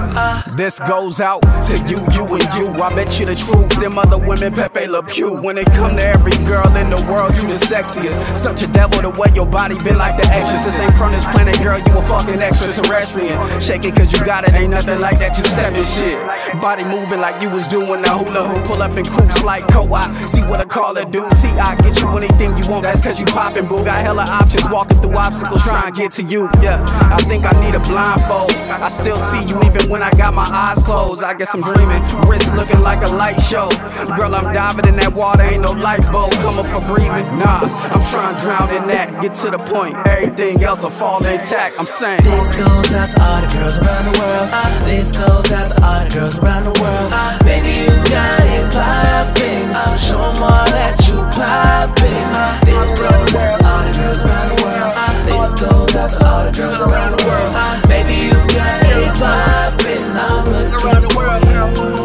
This 0.56 0.80
goes 0.80 1.20
out 1.20 1.42
to 1.68 1.76
you, 1.90 2.00
and 2.36 2.54
you. 2.56 2.68
I 2.82 2.94
bet 2.94 3.20
you 3.20 3.26
the 3.26 3.36
truth. 3.36 3.70
Them 3.80 3.98
other 3.98 4.18
women, 4.18 4.54
Pepe 4.54 4.88
Le 4.88 5.04
Pew. 5.04 5.34
When 5.42 5.58
it 5.58 5.68
come 5.68 5.96
to 5.96 6.04
every 6.04 6.36
girl 6.46 6.68
in 6.76 6.90
the 6.90 7.02
world, 7.10 7.34
you 7.36 7.48
the 7.48 7.60
sexiest. 7.60 8.36
Such 8.36 8.62
a 8.64 8.68
devil 8.68 9.02
the 9.02 9.10
way 9.10 9.28
your 9.34 9.46
body 9.46 9.78
been 9.80 9.98
like 9.98 10.18
the 10.18 10.28
exorcist. 10.32 10.78
Ain't 10.80 10.94
from 10.96 11.12
this 11.12 11.26
planet, 11.26 11.58
girl, 11.62 11.80
you 11.80 11.98
a 11.98 12.02
fucking 12.04 12.42
extraterrestrial. 12.42 13.38
Shake 13.60 13.86
it 13.86 13.96
cause 13.96 14.12
you 14.12 14.24
got 14.26 14.48
it, 14.48 14.54
ain't 14.54 14.72
nothing 14.72 15.00
like 15.00 15.20
that, 15.20 15.38
you 15.38 15.44
steppin' 15.46 15.86
shit. 15.86 16.18
Body 16.62 16.84
moving 16.84 17.20
like 17.20 17.42
you 17.42 17.50
was 17.50 17.68
doing 17.68 18.02
the 18.02 18.12
hula 18.12 18.48
hoop. 18.48 18.66
Pull 18.66 18.82
up 18.82 18.98
in 18.98 19.06
coops 19.06 19.44
like 19.44 19.68
co-op. 19.68 20.14
See 20.28 20.42
what 20.44 20.60
I 20.60 20.66
call 20.66 20.98
it, 20.98 21.12
do. 21.12 21.28
T.I. 21.42 21.76
get 21.82 22.02
you 22.02 22.10
anything 22.18 22.56
you 22.58 22.70
want, 22.70 22.84
that's 22.84 23.02
cause 23.02 23.20
you 23.20 23.26
poppin', 23.26 23.68
boo. 23.68 23.84
Got 23.84 24.02
hella 24.02 24.24
options, 24.24 24.70
walking 24.70 24.98
through 25.00 25.18
obstacles, 25.18 25.64
trying 25.64 25.94
to 25.94 26.00
get 26.00 26.12
to 26.14 26.24
you. 26.24 26.50
Yeah, 26.62 26.84
I 27.12 27.18
think 27.24 27.46
I 27.46 27.54
need 27.64 27.76
a 27.76 27.80
blindfold. 27.80 28.52
I 28.70 28.90
still 28.90 29.20
see 29.20 29.44
you 29.46 29.58
even 29.64 29.90
when 29.90 30.02
I 30.02 30.12
got 30.12 30.34
my 30.34 30.46
eyes 30.46 30.82
closed. 30.84 31.24
I 31.24 31.34
guess 31.34 31.54
I'm 31.54 31.62
dreaming. 31.62 32.02
Wrist 32.28 32.54
looking 32.56 32.82
like 32.82 33.04
a 33.04 33.10
light 33.10 33.40
show. 33.42 33.70
Girl, 34.18 34.34
I'm 34.34 34.54
diving 34.54 34.88
in 34.88 34.96
that 34.98 35.14
water, 35.14 35.44
ain't 35.44 35.62
no 35.62 35.72
lifeboat. 35.72 36.32
Coming 36.44 36.66
for 36.66 36.82
breathing. 36.82 37.26
Nah, 37.38 37.66
I'm 37.94 38.04
trying 38.12 38.36
to 38.36 38.42
drown 38.42 38.70
in 38.76 38.88
that. 38.88 39.22
Get 39.22 39.34
to 39.46 39.52
the 39.52 39.60
point, 39.60 39.96
everything 40.08 40.64
else 40.64 40.84
will 40.84 40.90
fall 40.90 41.24
intact. 41.26 41.76
I'm 41.80 41.86
saying. 41.86 42.22
This 42.24 42.56
goes 42.56 42.92
out 42.92 43.10
to 43.12 43.22
all 43.22 43.42
the 43.42 43.48
girls 43.54 43.78
around 43.78 44.06
the 44.10 44.16
world. 44.20 44.50
Ah, 44.52 44.84
this 44.86 45.12
goes 45.12 45.52
out 45.52 45.68
to 45.72 45.78
all 45.86 46.04
the 46.04 46.10
girls 46.10 46.38
around 46.40 46.64
the 46.66 46.76
world. 46.82 47.10
Ah, 47.14 47.38
baby, 47.44 47.72
you 47.86 47.94
got 48.10 48.42
it 48.42 48.66
poppin'. 48.74 49.70
Ah, 49.74 49.98
show 49.98 50.22
'em 50.22 50.44
all 50.44 50.66
that 50.76 50.96
you 51.08 51.18
poppin'. 51.36 52.28
This 52.66 52.90
goes 53.00 53.36
out 53.36 53.60
to 53.60 53.66
all 53.68 53.84
the 53.86 53.92
girls 53.98 54.20
around 54.22 54.48
the 54.52 54.58
world. 54.64 54.94
This 55.26 55.52
goes 55.62 55.96
out 55.96 56.12
to 56.12 56.26
all 56.26 56.44
the 56.46 56.52
girls 56.52 56.80
around 56.82 57.12
the 57.18 57.22
world. 57.28 57.52
Baby, 57.88 58.16
you 58.28 58.38
got 58.54 58.84
it 58.84 59.14
poppin'. 59.20 60.06
I'm 60.16 60.48
around 60.54 61.02
the 61.02 61.16
world. 61.18 62.05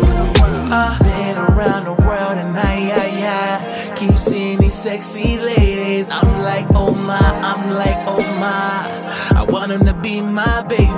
I'm 7.71 7.77
like, 7.77 8.09
oh 8.09 8.21
my. 8.41 9.39
I 9.39 9.45
want 9.45 9.71
him 9.71 9.85
to 9.85 9.95
be 9.95 10.21
my 10.21 10.63
baby. 10.63 10.91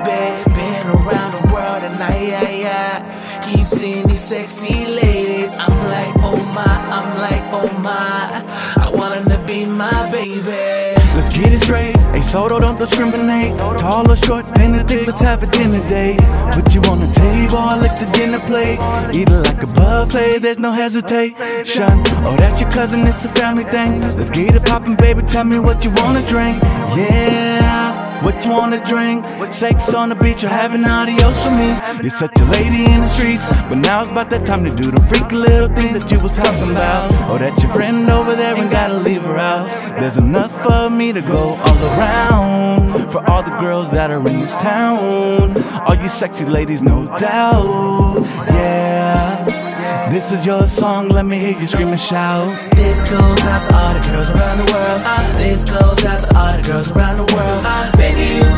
Been 0.54 0.86
around 0.86 1.32
the 1.32 1.52
world 1.52 1.82
and 1.82 2.02
I, 2.02 2.32
I, 2.32 3.04
I 3.04 3.44
keep 3.44 3.66
seeing 3.66 4.06
these 4.06 4.22
sexy 4.22 4.86
ladies. 4.86 5.50
I'm 5.58 5.76
like, 5.90 6.14
oh 6.24 6.36
my, 6.54 6.74
I'm 6.96 7.18
like, 7.20 7.42
oh 7.52 7.68
my. 7.78 8.42
I 8.82 8.90
want 8.90 9.14
him 9.16 9.28
to 9.28 9.46
be 9.46 9.66
my 9.66 10.10
baby. 10.10 10.91
Let's 11.14 11.28
get 11.28 11.52
it 11.52 11.60
straight. 11.60 11.96
Hey, 12.12 12.22
Soto, 12.22 12.58
don't 12.58 12.78
discriminate. 12.78 13.56
Tall 13.78 14.10
or 14.10 14.16
short, 14.16 14.46
thin 14.56 14.74
or 14.74 14.82
thick, 14.84 15.06
let's 15.06 15.20
have 15.20 15.42
a 15.42 15.46
dinner 15.46 15.86
date. 15.86 16.20
Put 16.52 16.74
you 16.74 16.80
on 16.90 17.00
the 17.00 17.10
table, 17.12 17.58
I 17.58 17.78
lick 17.80 17.92
the 18.00 18.10
dinner 18.16 18.40
plate. 18.40 18.78
Eat 19.14 19.28
it 19.28 19.42
like 19.48 19.62
a 19.62 19.66
buffet, 19.66 20.38
there's 20.40 20.58
no 20.58 20.72
hesitation. 20.72 21.92
Oh, 22.24 22.36
that's 22.38 22.60
your 22.60 22.70
cousin, 22.70 23.06
it's 23.06 23.24
a 23.24 23.28
family 23.28 23.64
thing. 23.64 24.00
Let's 24.16 24.30
get 24.30 24.54
it 24.54 24.64
poppin', 24.64 24.96
baby. 24.96 25.22
Tell 25.22 25.44
me 25.44 25.58
what 25.58 25.84
you 25.84 25.92
wanna 25.96 26.26
drink. 26.26 26.62
Yeah. 26.96 27.91
What 28.22 28.44
you 28.44 28.52
wanna 28.52 28.84
drink? 28.84 29.26
Sex 29.52 29.92
on 29.94 30.10
the 30.10 30.14
beach 30.14 30.44
or 30.44 30.48
having 30.48 30.84
adios 30.84 31.44
for 31.44 31.50
me. 31.50 31.76
You're 32.02 32.10
such 32.10 32.40
a 32.40 32.44
lady 32.44 32.84
in 32.84 33.00
the 33.00 33.06
streets, 33.06 33.48
but 33.68 33.76
now 33.76 34.02
it's 34.02 34.10
about 34.10 34.30
that 34.30 34.46
time 34.46 34.64
to 34.64 34.70
do 34.70 34.90
the 34.90 35.00
freaky 35.00 35.36
little 35.36 35.68
things 35.68 35.92
that 35.94 36.10
you 36.10 36.20
was 36.20 36.32
talking 36.32 36.70
about. 36.70 37.10
Oh, 37.28 37.38
that 37.38 37.60
your 37.62 37.72
friend 37.72 38.08
over 38.08 38.36
there 38.36 38.54
and 38.54 38.70
gotta 38.70 38.94
leave 38.94 39.22
her 39.22 39.36
out. 39.36 39.66
There's 39.98 40.18
enough 40.18 40.52
for 40.62 40.88
me 40.88 41.12
to 41.12 41.20
go 41.20 41.56
all 41.56 41.84
around. 41.84 43.10
For 43.10 43.28
all 43.28 43.42
the 43.42 43.56
girls 43.58 43.90
that 43.90 44.10
are 44.10 44.26
in 44.28 44.38
this 44.38 44.56
town, 44.56 45.56
all 45.86 45.94
you 45.96 46.08
sexy 46.08 46.44
ladies, 46.44 46.82
no 46.82 47.06
doubt. 47.18 48.24
Yeah. 48.46 49.72
This 50.10 50.30
is 50.30 50.44
your 50.44 50.68
song, 50.68 51.08
let 51.08 51.24
me 51.24 51.38
hear 51.38 51.58
you 51.58 51.66
scream 51.66 51.88
and 51.88 51.98
shout. 51.98 52.54
This 52.72 53.02
goes 53.08 53.44
out 53.44 53.64
to 53.66 53.74
all 53.74 53.94
the 53.94 54.00
girls 54.00 54.30
around 54.30 54.58
the 54.58 54.72
world. 54.72 55.00
This 55.38 55.64
goes 55.64 56.04
out 56.04 56.20
to 56.24 56.38
all 56.38 56.56
the 56.56 56.62
girls 56.62 56.90
around 56.90 57.16
the 57.16 57.34
world. 57.34 57.64
Baby, 57.64 57.91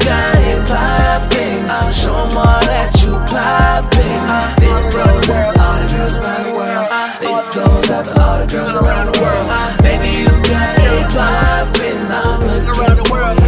you 0.04 0.10
got 0.10 0.36
it 0.36 0.68
poppin'. 0.68 1.92
Show 1.92 2.28
that 2.68 2.92
you 3.02 3.12
poppin'. 3.30 4.24
Uh, 4.28 4.54
this 4.60 4.92
goes 4.92 5.30
out 5.30 5.54
to 5.54 5.62
all 5.62 5.80
the 5.80 5.88
girls 5.94 6.14
around 6.14 6.44
the 6.44 6.52
world. 6.52 6.88
Uh, 6.90 7.18
this 7.20 7.54
goes 7.54 7.90
out 7.90 8.06
to 8.06 8.20
all 8.20 8.38
the 8.40 8.46
girls 8.46 8.74
around 8.74 9.06
the 9.12 9.20
world. 9.20 9.48
Uh, 9.50 9.82
baby, 9.82 10.10
you 10.20 10.28
got 10.28 10.78
it 10.78 11.06
poppin'. 11.14 12.12
I'm 12.12 12.42
around 12.68 12.96
the 12.96 13.12
world. 13.12 13.43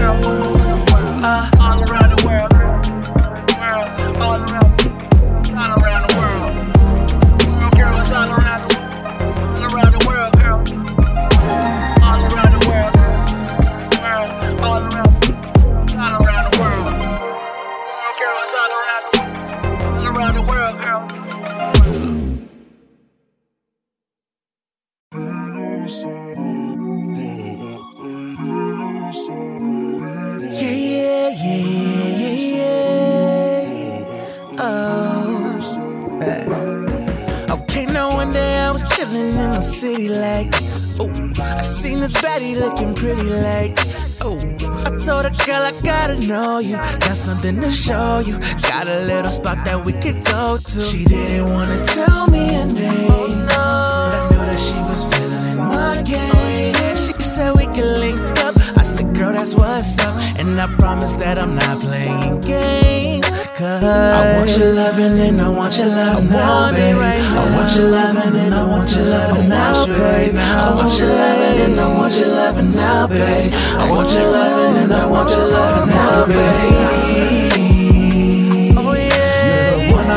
City 39.87 40.09
like, 40.09 40.53
oh, 40.99 41.33
I 41.39 41.61
seen 41.61 42.01
this 42.01 42.15
baddie 42.15 42.59
looking 42.59 42.93
pretty 42.93 43.31
like, 43.49 43.79
oh, 44.21 44.39
I 44.85 44.91
told 45.07 45.25
her 45.27 45.45
girl 45.47 45.63
I 45.71 45.73
gotta 45.83 46.17
know 46.17 46.59
you, 46.59 46.77
got 47.07 47.17
something 47.17 47.61
to 47.61 47.71
show 47.71 48.19
you, 48.19 48.37
got 48.63 48.89
a 48.89 49.01
little 49.03 49.31
spot 49.31 49.59
that 49.65 49.85
we 49.85 49.93
could 49.93 50.25
go 50.25 50.59
to. 50.59 50.81
She 50.81 51.05
didn't 51.05 51.53
wanna 51.53 51.85
tell 51.85 52.27
me 52.27 52.53
her 52.55 52.67
name, 52.67 53.47
but 53.47 54.13
I 54.19 54.29
knew 54.31 54.45
that 54.51 54.61
she 54.69 54.79
was 54.91 55.03
feeling 55.11 55.59
my 55.75 56.03
game. 56.03 56.97
She 56.97 57.23
said 57.23 57.53
we 57.57 57.67
could 57.67 58.01
link 58.03 58.36
and 60.39 60.61
I 60.61 60.67
promise 60.79 61.13
that 61.15 61.39
I'm 61.39 61.55
not 61.55 61.81
playing 61.83 62.41
games. 62.41 63.27
Cause 63.55 63.83
I 63.83 64.37
want 64.37 64.57
your 64.57 64.73
loving 64.75 65.29
and 65.29 65.41
I 65.41 65.49
want 65.49 65.77
your 65.79 65.87
loving 65.87 66.29
now, 66.29 66.73
babe. 66.73 66.97
I 66.97 67.57
want 67.57 67.77
your 67.77 67.89
loving 67.91 68.37
and 68.37 68.55
I 68.55 68.65
want 68.67 68.91
your 68.95 69.05
loving 69.05 69.49
now, 69.49 69.87
babe. 69.87 70.37
I 70.37 70.75
want 70.75 70.99
your 70.99 71.09
loving 71.09 71.61
and 71.73 71.81
I 71.81 71.99
want 71.99 72.15
your 72.19 72.29
loving 72.29 72.73
now, 72.75 73.07
babe. 73.07 73.53
I 73.55 73.91
want 73.91 74.11
your 74.13 74.31
loving 74.31 74.83
and 74.83 74.93
I 74.93 75.07
want 75.07 75.31
your 75.31 75.49
loving 75.49 75.95
now, 75.95 76.27
babe. 76.27 77.57
Oh 78.79 78.95
yeah, 78.95 79.89
You're 79.89 80.17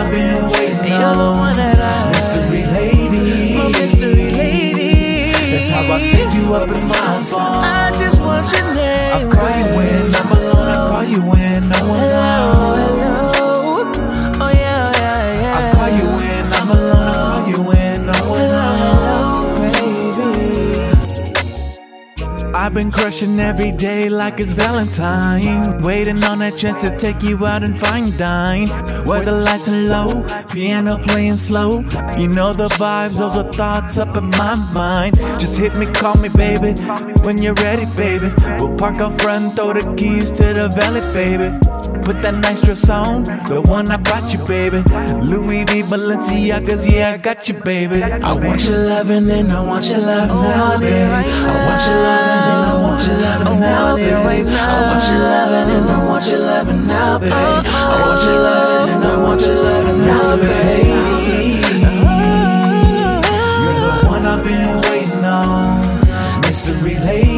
I've 22.70 22.76
been 22.76 22.92
crushing 22.92 23.40
every 23.40 23.72
day 23.72 24.10
like 24.10 24.40
it's 24.40 24.54
Valentine. 24.54 25.82
Waiting 25.82 26.24
on 26.24 26.38
that 26.38 26.56
chance 26.56 26.82
to 26.82 26.96
take 27.00 27.24
you 27.24 27.44
out 27.44 27.64
and 27.64 27.76
fine 27.76 28.16
dine. 28.16 28.68
Where 29.08 29.26
the 29.26 29.32
lights 29.32 29.68
are 29.70 29.72
low, 29.76 30.24
piano 30.52 31.00
playing 31.00 31.38
slow. 31.38 31.80
You 32.16 32.28
know 32.28 32.54
the 32.54 32.70
vibes, 32.70 33.18
those 33.18 33.36
are 33.36 33.52
thoughts 33.54 33.98
up 33.98 34.16
in 34.16 34.26
my 34.26 34.54
mind. 34.54 35.16
Just 35.40 35.58
hit 35.58 35.80
me, 35.80 35.88
call 35.88 36.14
me, 36.22 36.30
baby, 36.30 36.80
when 37.24 37.42
you're 37.42 37.56
ready, 37.56 37.88
baby. 37.98 38.32
We'll 38.60 38.78
park 38.78 39.02
out 39.02 39.20
front, 39.20 39.56
throw 39.56 39.74
the 39.74 39.96
keys 39.96 40.30
to 40.30 40.54
the 40.54 40.70
valet, 40.70 41.12
baby. 41.12 41.50
Put 42.10 42.24
that 42.24 42.34
nice 42.42 42.62
dress 42.62 42.90
on, 42.90 43.22
the 43.22 43.62
one 43.70 43.86
I 43.92 43.98
bought 43.98 44.34
you, 44.34 44.40
baby. 44.50 44.82
Louis 45.30 45.64
V, 45.66 45.84
Balenciagas, 45.84 46.92
yeah, 46.92 47.12
I 47.12 47.18
got 47.18 47.48
you, 47.48 47.54
baby. 47.54 48.02
I 48.02 48.34
want 48.34 48.68
your 48.68 48.80
loving 48.80 49.30
and 49.30 49.52
I 49.52 49.62
want 49.62 49.86
your 49.86 50.00
love 50.00 50.30
now, 50.30 50.80
baby. 50.80 50.90
I 50.90 51.22
want 51.70 51.86
your 51.86 52.02
loving 52.02 52.50
and 52.50 52.66
I 52.66 52.74
want 52.82 53.06
your 53.06 53.14
loving 53.22 53.60
now, 53.60 53.96
baby. 53.96 54.50
I 54.50 54.90
want 54.90 55.06
your 55.06 55.22
loving 55.22 55.70
and 55.70 55.86
I 55.86 56.10
want 56.10 56.26
your 56.26 56.40
loving 56.40 56.88
now, 56.88 57.20
baby. 57.20 57.32
I 57.32 57.38
want 58.02 58.24
your 58.26 58.42
loving 58.42 58.90
and 58.90 59.06
I 59.06 59.18
want 59.22 59.42
your 59.42 59.54
loving 59.62 60.02
now, 60.02 60.36
baby. 60.42 60.90
You're 63.70 63.86
the 63.86 64.10
one 64.10 64.26
I've 64.26 64.44
been 64.44 64.82
waiting 64.90 65.26
on, 65.26 66.42
mystery 66.42 66.98
lady. 67.06 67.29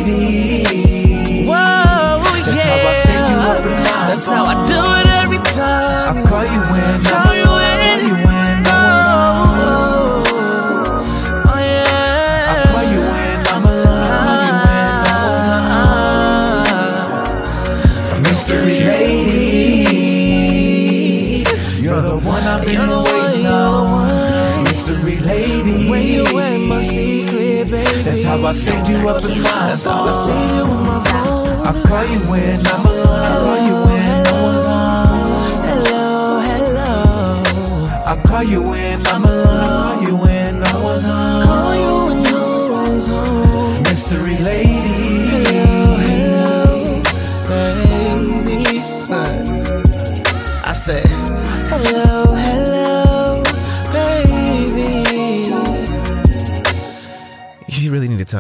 I 28.52 28.54
set 28.54 28.86
you 28.90 29.08
up 29.08 29.24
in 29.24 29.42
my 29.42 29.50
how 29.50 30.04
I 30.04 30.12
set 30.26 30.36
you 30.58 30.64
in 30.64 30.84
my 30.86 31.00
phone. 31.08 31.48
I 31.66 31.72
call 31.88 32.04
you 32.04 32.20
when 32.30 32.68
I'm 32.68 32.86
alone. 32.86 33.08
I 33.08 33.46
call 33.46 33.60
you 33.66 33.76
when 33.88 34.24
no 34.26 34.34
one's 34.44 34.68
home. 34.68 35.64
Hello, 35.72 36.42
hello. 36.44 36.98
I 38.06 38.22
call 38.28 38.44
you 38.44 38.62
when 38.62 38.91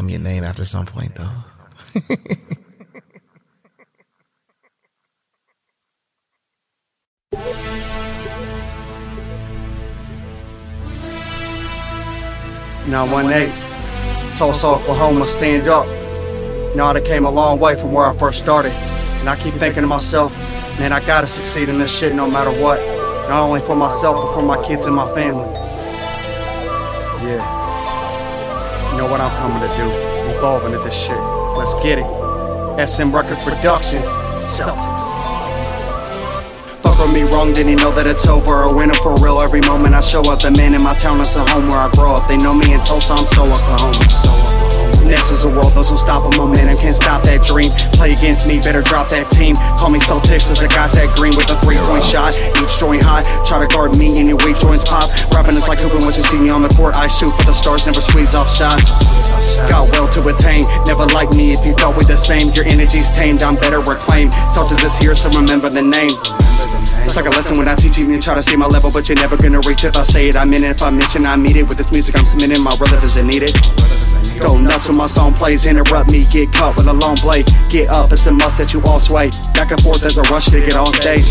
tell 0.02 0.08
me 0.08 0.14
your 0.14 0.22
name 0.22 0.44
after 0.44 0.66
some 0.66 0.88
point, 0.88 1.14
though. 1.14 1.30
Now 12.88 13.06
one 13.12 13.32
eight, 13.32 13.54
Tulsa, 14.38 14.68
Oklahoma, 14.68 15.24
stand 15.24 15.68
up. 15.68 15.86
Now 16.76 16.88
I 16.88 17.02
came 17.02 17.26
a 17.26 17.30
long 17.30 17.60
way 17.60 17.76
from 17.76 17.92
where 17.92 18.08
I 18.08 18.18
first 18.18 18.40
started, 18.40 18.72
and 18.72 19.30
I 19.30 19.36
keep 19.36 19.54
thinking 19.54 19.82
to 19.82 19.88
myself, 19.88 20.36
man, 20.80 20.92
I 20.92 21.06
gotta 21.06 21.28
succeed 21.28 21.70
in 21.70 21.78
this 21.78 21.96
shit 21.96 22.16
no 22.16 22.28
matter 22.28 22.50
what. 22.60 22.80
Not 23.30 23.44
only 23.44 23.62
for 23.62 23.76
myself, 23.76 24.16
but 24.16 24.34
for 24.34 24.42
my 24.42 24.66
kids 24.66 24.88
and 24.88 24.96
my 24.96 25.14
family. 25.14 25.61
Do? 30.42 30.48
Evolve 30.48 30.84
this 30.84 31.06
shit. 31.06 31.18
Let's 31.56 31.76
get 31.76 32.00
it. 32.00 32.88
SM 32.88 33.14
Records 33.14 33.44
Production, 33.44 34.02
Celtics. 34.42 35.22
With 37.02 37.14
me 37.16 37.24
wrong, 37.24 37.52
didn't 37.52 37.70
he 37.70 37.76
know 37.76 37.92
that 37.98 38.06
it's 38.06 38.28
over? 38.28 38.62
A 38.62 38.72
winner 38.72 38.94
for 38.94 39.16
real 39.26 39.42
every 39.42 39.62
moment 39.62 39.96
I 39.96 40.02
show 40.02 40.22
up. 40.30 40.42
The 40.42 40.52
man 40.52 40.76
in 40.76 40.84
my 40.84 40.94
town, 40.94 41.20
it's 41.20 41.34
the 41.34 41.44
home 41.46 41.68
where 41.68 41.80
I 41.80 41.90
grow 41.98 42.14
up. 42.14 42.28
They 42.28 42.38
know 42.38 42.54
me 42.54 42.74
in 42.74 42.80
Tulsa, 42.82 43.14
I'm 43.14 43.26
so 43.26 43.42
Oklahoma. 43.42 44.06
So 44.12 44.51
Next 45.12 45.28
is 45.30 45.44
a 45.44 45.52
world, 45.52 45.76
who 45.76 45.84
stop 46.00 46.24
a 46.24 46.32
oh 46.32 46.48
momentum 46.48 46.80
can't 46.80 46.96
stop 46.96 47.20
that 47.28 47.44
dream. 47.44 47.68
Play 48.00 48.16
against 48.16 48.48
me, 48.48 48.64
better 48.64 48.80
drop 48.80 49.12
that 49.12 49.28
team. 49.28 49.60
Call 49.76 49.92
me 49.92 50.00
Celtics 50.00 50.48
as 50.48 50.64
I 50.64 50.72
got 50.72 50.96
that 50.96 51.12
green 51.20 51.36
with 51.36 51.52
a 51.52 51.60
three 51.60 51.76
point 51.84 52.00
shot. 52.00 52.32
Each 52.64 52.80
joint 52.80 53.04
high, 53.04 53.28
try 53.44 53.60
to 53.60 53.68
guard 53.68 54.00
me, 54.00 54.24
any 54.24 54.32
weak 54.32 54.56
joints 54.56 54.88
pop. 54.88 55.12
Rapping 55.36 55.60
is 55.60 55.68
like 55.68 55.84
hooping 55.84 56.00
once 56.08 56.16
you 56.16 56.24
see 56.24 56.40
me 56.40 56.48
on 56.48 56.64
the 56.64 56.72
court. 56.80 56.96
I 56.96 57.12
shoot 57.12 57.28
for 57.36 57.44
the 57.44 57.52
stars, 57.52 57.84
never 57.92 58.00
squeeze 58.00 58.40
off 58.40 58.48
shots. 58.48 58.88
Got 59.68 59.92
well 59.92 60.08
to 60.16 60.32
attain, 60.32 60.64
never 60.88 61.04
like 61.12 61.36
me 61.36 61.52
if 61.52 61.68
you 61.68 61.76
thought 61.76 62.00
we 62.00 62.08
the 62.08 62.16
same. 62.16 62.48
Your 62.56 62.64
energy's 62.64 63.12
tamed, 63.12 63.44
I'm 63.44 63.60
better 63.60 63.84
reclaimed. 63.84 64.32
Celtics 64.48 64.80
this 64.80 64.96
here, 64.96 65.12
so 65.12 65.28
remember 65.36 65.68
the 65.68 65.84
name. 65.84 66.16
It's 67.04 67.20
like 67.20 67.28
a 67.28 67.36
lesson 67.36 67.60
when 67.60 67.68
I 67.68 67.76
teach 67.76 68.00
you 68.00 68.08
and 68.16 68.24
try 68.24 68.40
to 68.40 68.44
see 68.44 68.56
my 68.56 68.72
level, 68.72 68.96
but 68.96 69.12
you're 69.12 69.20
never 69.20 69.36
gonna 69.36 69.60
reach 69.68 69.84
it. 69.84 69.92
I 69.92 70.08
say 70.08 70.32
it, 70.32 70.40
I'm 70.40 70.54
in 70.56 70.64
it. 70.64 70.80
If 70.80 70.84
I 70.88 70.90
mention, 70.90 71.28
I 71.28 71.36
meet 71.36 71.60
it. 71.60 71.68
With 71.68 71.76
this 71.76 71.92
music, 71.92 72.16
I'm 72.16 72.24
submitting. 72.24 72.64
My 72.64 72.80
brother 72.80 72.96
doesn't 72.96 73.28
need 73.28 73.44
it. 73.44 73.60
Go 74.42 74.58
nuts 74.58 74.90
when 74.90 74.98
my 74.98 75.08
song 75.08 75.34
plays, 75.34 75.66
interrupt 75.66 76.12
me, 76.12 76.26
get 76.32 76.52
cut 76.52 76.76
with 76.76 76.88
a 76.88 76.94
long 76.94 77.16
blade. 77.22 77.48
Get 77.70 77.90
up, 77.90 78.12
it's 78.12 78.26
a 78.26 78.32
must 78.32 78.58
that 78.58 78.74
you 78.74 78.82
all 78.84 79.00
sway. 79.00 79.30
Back 79.54 79.72
and 79.72 79.82
forth, 79.82 80.02
there's 80.02 80.18
a 80.18 80.24
rush 80.24 80.48
to 80.50 80.60
get 80.60 80.76
on 80.76 80.94
stage. 80.94 81.30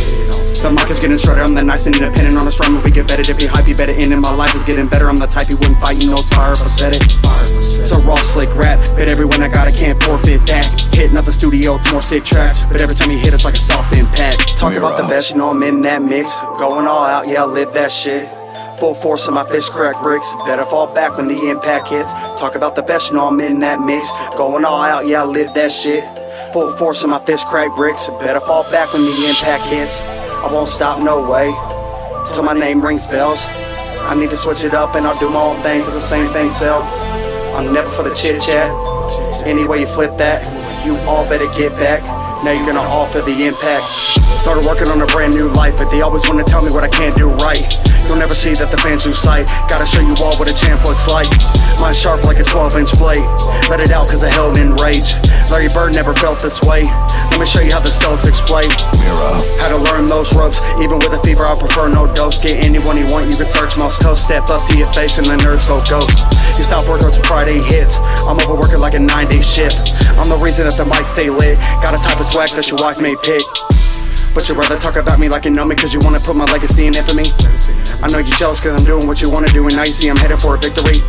The 0.62 0.70
mic 0.70 0.90
is 0.90 1.00
getting 1.00 1.18
shorter, 1.18 1.42
I'm 1.42 1.54
the 1.54 1.62
nice 1.62 1.86
and 1.86 1.94
independent 1.94 2.36
on 2.36 2.44
the 2.44 2.52
strum. 2.52 2.82
We 2.82 2.90
get 2.90 3.08
better 3.08 3.22
if 3.22 3.40
you 3.40 3.48
hype, 3.48 3.66
you 3.66 3.74
better 3.74 3.92
in 3.92 4.12
it. 4.12 4.16
My 4.16 4.34
life 4.34 4.54
is 4.54 4.62
getting 4.62 4.86
better, 4.88 5.08
I'm 5.08 5.16
the 5.16 5.26
type 5.26 5.50
you 5.50 5.56
wouldn't 5.56 5.80
fight, 5.80 5.96
you 6.00 6.10
know 6.10 6.20
it's 6.20 6.30
fire 6.30 6.54
pathetic. 6.54 7.02
It's 7.02 7.90
a 7.90 7.98
raw, 8.06 8.16
slick 8.16 8.54
rap, 8.54 8.78
but 8.94 9.08
everyone 9.08 9.42
I 9.42 9.48
got, 9.48 9.66
I 9.66 9.72
can't 9.72 10.00
forfeit 10.02 10.46
that. 10.46 10.72
Hitting 10.94 11.18
up 11.18 11.24
the 11.24 11.32
studio, 11.32 11.76
it's 11.76 11.90
more 11.92 12.02
sick 12.02 12.24
tracks, 12.24 12.64
but 12.64 12.80
every 12.80 12.94
time 12.94 13.10
you 13.10 13.18
hit, 13.18 13.34
it's 13.34 13.44
like 13.44 13.54
a 13.54 13.58
soft 13.58 13.96
impact. 13.96 14.56
Talk 14.56 14.74
about 14.74 15.00
the 15.00 15.08
best, 15.08 15.30
you 15.30 15.36
know 15.36 15.50
I'm 15.50 15.62
in 15.62 15.82
that 15.82 16.02
mix. 16.02 16.40
Going 16.58 16.86
all 16.86 17.04
out, 17.04 17.26
yeah, 17.26 17.42
I 17.42 17.46
live 17.46 17.72
that 17.74 17.90
shit. 17.90 18.39
Full 18.80 18.94
force 18.94 19.28
on 19.28 19.34
my 19.34 19.44
fish 19.44 19.68
crack 19.68 20.00
bricks. 20.00 20.32
Better 20.46 20.64
fall 20.64 20.86
back 20.86 21.18
when 21.18 21.28
the 21.28 21.50
impact 21.50 21.88
hits. 21.88 22.14
Talk 22.40 22.54
about 22.54 22.74
the 22.74 22.80
best, 22.80 23.10
you 23.10 23.16
know 23.16 23.26
I'm 23.26 23.38
in 23.40 23.58
that 23.58 23.78
mix. 23.78 24.08
Going 24.38 24.64
all 24.64 24.80
out, 24.80 25.06
yeah, 25.06 25.20
I 25.20 25.26
live 25.26 25.52
that 25.52 25.70
shit. 25.70 26.02
Full 26.54 26.74
force 26.78 27.04
on 27.04 27.10
my 27.10 27.18
fish 27.26 27.44
crack 27.44 27.76
bricks. 27.76 28.08
Better 28.20 28.40
fall 28.40 28.62
back 28.70 28.94
when 28.94 29.02
the 29.02 29.28
impact 29.28 29.64
hits. 29.64 30.00
I 30.00 30.50
won't 30.50 30.70
stop, 30.70 30.98
no 30.98 31.20
way. 31.20 31.52
Till 32.32 32.42
my 32.42 32.54
name 32.54 32.80
rings 32.80 33.06
bells. 33.06 33.44
I 34.08 34.14
need 34.18 34.30
to 34.30 34.36
switch 34.38 34.64
it 34.64 34.72
up 34.72 34.94
and 34.94 35.06
I'll 35.06 35.18
do 35.20 35.28
my 35.28 35.42
own 35.42 35.60
thing, 35.60 35.82
cause 35.82 35.92
the 35.92 36.00
same 36.00 36.32
thing 36.32 36.50
sell. 36.50 36.80
I'm 37.54 37.74
never 37.74 37.90
for 37.90 38.02
the 38.02 38.14
chit 38.14 38.40
chat. 38.40 38.72
Any 39.46 39.66
way 39.66 39.80
you 39.80 39.86
flip 39.86 40.16
that, 40.16 40.40
you 40.86 40.96
all 41.06 41.28
better 41.28 41.52
get 41.52 41.72
back. 41.72 42.02
Now 42.42 42.52
you're 42.52 42.64
gonna 42.64 42.80
all 42.80 43.06
the 43.12 43.44
impact. 43.44 43.84
Started 44.40 44.64
working 44.64 44.88
on 44.88 45.02
a 45.02 45.06
brand 45.06 45.34
new 45.34 45.48
life, 45.48 45.76
but 45.76 45.90
they 45.90 46.00
always 46.00 46.26
wanna 46.26 46.44
tell 46.44 46.64
me 46.64 46.70
what 46.72 46.82
I 46.82 46.88
can't 46.88 47.14
do 47.14 47.28
right. 47.44 47.89
You'll 48.06 48.18
never 48.18 48.34
see 48.34 48.54
that 48.54 48.70
the 48.70 48.78
fans 48.78 49.06
lose 49.06 49.18
sight. 49.18 49.46
Gotta 49.68 49.86
show 49.86 50.00
you 50.00 50.14
all 50.22 50.36
what 50.38 50.48
a 50.48 50.54
champ 50.54 50.84
looks 50.84 51.08
like. 51.08 51.28
Mine's 51.80 51.98
sharp 51.98 52.24
like 52.24 52.38
a 52.38 52.44
12 52.44 52.76
inch 52.76 52.92
blade. 52.98 53.24
Let 53.68 53.80
it 53.80 53.90
out 53.90 54.08
cause 54.08 54.22
I 54.22 54.28
held 54.28 54.58
in 54.58 54.76
rage. 54.76 55.14
Larry 55.50 55.68
Bird 55.68 55.94
never 55.94 56.14
felt 56.14 56.40
this 56.40 56.60
way. 56.62 56.84
Let 57.30 57.38
me 57.40 57.46
show 57.46 57.60
you 57.60 57.72
how 57.72 57.80
the 57.80 57.90
Celtics 57.90 58.44
play. 58.44 58.68
How 59.58 59.68
to 59.68 59.78
learn 59.78 60.06
those 60.06 60.34
ropes. 60.34 60.62
Even 60.78 60.98
with 61.00 61.12
a 61.12 61.20
fever, 61.22 61.44
I 61.44 61.56
prefer 61.58 61.88
no 61.88 62.06
dose. 62.14 62.42
Get 62.42 62.62
anyone 62.62 62.96
you 62.96 63.06
want, 63.08 63.30
you 63.30 63.36
can 63.36 63.46
search 63.46 63.76
most 63.78 64.02
coast. 64.02 64.24
Step 64.24 64.48
up 64.50 64.66
to 64.68 64.76
your 64.76 64.90
face 64.92 65.18
and 65.18 65.26
the 65.26 65.36
nerds 65.38 65.68
go 65.68 65.82
ghost. 65.88 66.18
You 66.58 66.64
stop 66.64 66.84
workouts 66.84 67.18
with 67.18 67.26
Friday 67.26 67.60
hits. 67.60 67.98
I'm 68.26 68.38
overworking 68.38 68.80
like 68.80 68.94
a 68.94 69.00
nine 69.00 69.28
day 69.28 69.40
shift. 69.40 69.90
I'm 70.18 70.28
the 70.28 70.36
reason 70.36 70.66
that 70.66 70.76
the 70.76 70.84
mic 70.84 71.06
stay 71.06 71.30
lit. 71.30 71.58
Got 71.82 71.94
a 71.94 72.02
type 72.02 72.20
of 72.20 72.26
swag 72.26 72.50
that 72.50 72.70
your 72.70 72.80
wife 72.80 73.00
may 73.00 73.16
pick. 73.22 73.44
But 74.34 74.48
you'd 74.48 74.56
rather 74.56 74.78
talk 74.78 74.96
about 74.96 75.18
me 75.18 75.28
like 75.28 75.44
you 75.44 75.50
know 75.50 75.64
me 75.64 75.74
cause 75.74 75.92
you 75.92 76.00
wanna 76.02 76.20
put 76.20 76.36
my 76.36 76.44
legacy 76.46 76.86
in 76.86 76.94
infamy. 76.94 77.32
I 78.02 78.08
know 78.10 78.18
you're 78.18 78.36
jealous 78.36 78.60
cause 78.60 78.78
I'm 78.78 78.86
doing 78.86 79.06
what 79.06 79.20
you 79.20 79.30
wanna 79.30 79.52
do 79.52 79.66
and 79.66 79.74
now 79.74 79.82
you 79.82 79.92
see 79.92 80.08
I'm 80.08 80.16
headed 80.16 80.40
for 80.40 80.54
a 80.54 80.58
victory. 80.58 81.02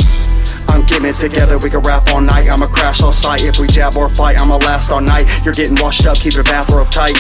I'm 0.72 0.86
getting 0.86 1.10
it 1.10 1.16
together, 1.16 1.58
we 1.58 1.70
can 1.70 1.82
rap 1.82 2.08
all 2.08 2.22
night. 2.22 2.50
I'ma 2.50 2.68
crash 2.68 3.02
all 3.02 3.12
sight. 3.12 3.42
If 3.42 3.60
we 3.60 3.68
jab 3.68 3.98
or 3.98 4.10
fight, 4.10 4.40
I'ma 4.40 4.58
last 4.58 4.90
all 4.92 5.02
night. 5.02 5.28
You're 5.44 5.54
getting 5.54 5.76
washed 5.82 6.08
up, 6.08 6.18
keep 6.18 6.34
your 6.34 6.46
bathrobe 6.46 6.90
tight. 6.90 7.18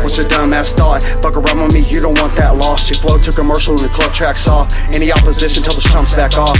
What's 0.00 0.16
your 0.16 0.26
dumbass 0.26 0.72
thought? 0.72 1.02
Fuck 1.22 1.36
around 1.36 1.62
with 1.62 1.74
me, 1.74 1.80
you 1.88 2.00
don't 2.00 2.18
want 2.18 2.34
that 2.36 2.56
loss. 2.56 2.86
She 2.88 2.94
flow 2.94 3.18
to 3.18 3.30
commercial 3.30 3.74
and 3.74 3.84
the 3.84 3.88
club 3.88 4.12
tracks 4.12 4.48
off. 4.48 4.74
Any 4.92 5.12
opposition, 5.12 5.62
tell 5.62 5.74
the 5.74 5.82
chumps 5.82 6.16
back 6.16 6.36
off. 6.38 6.58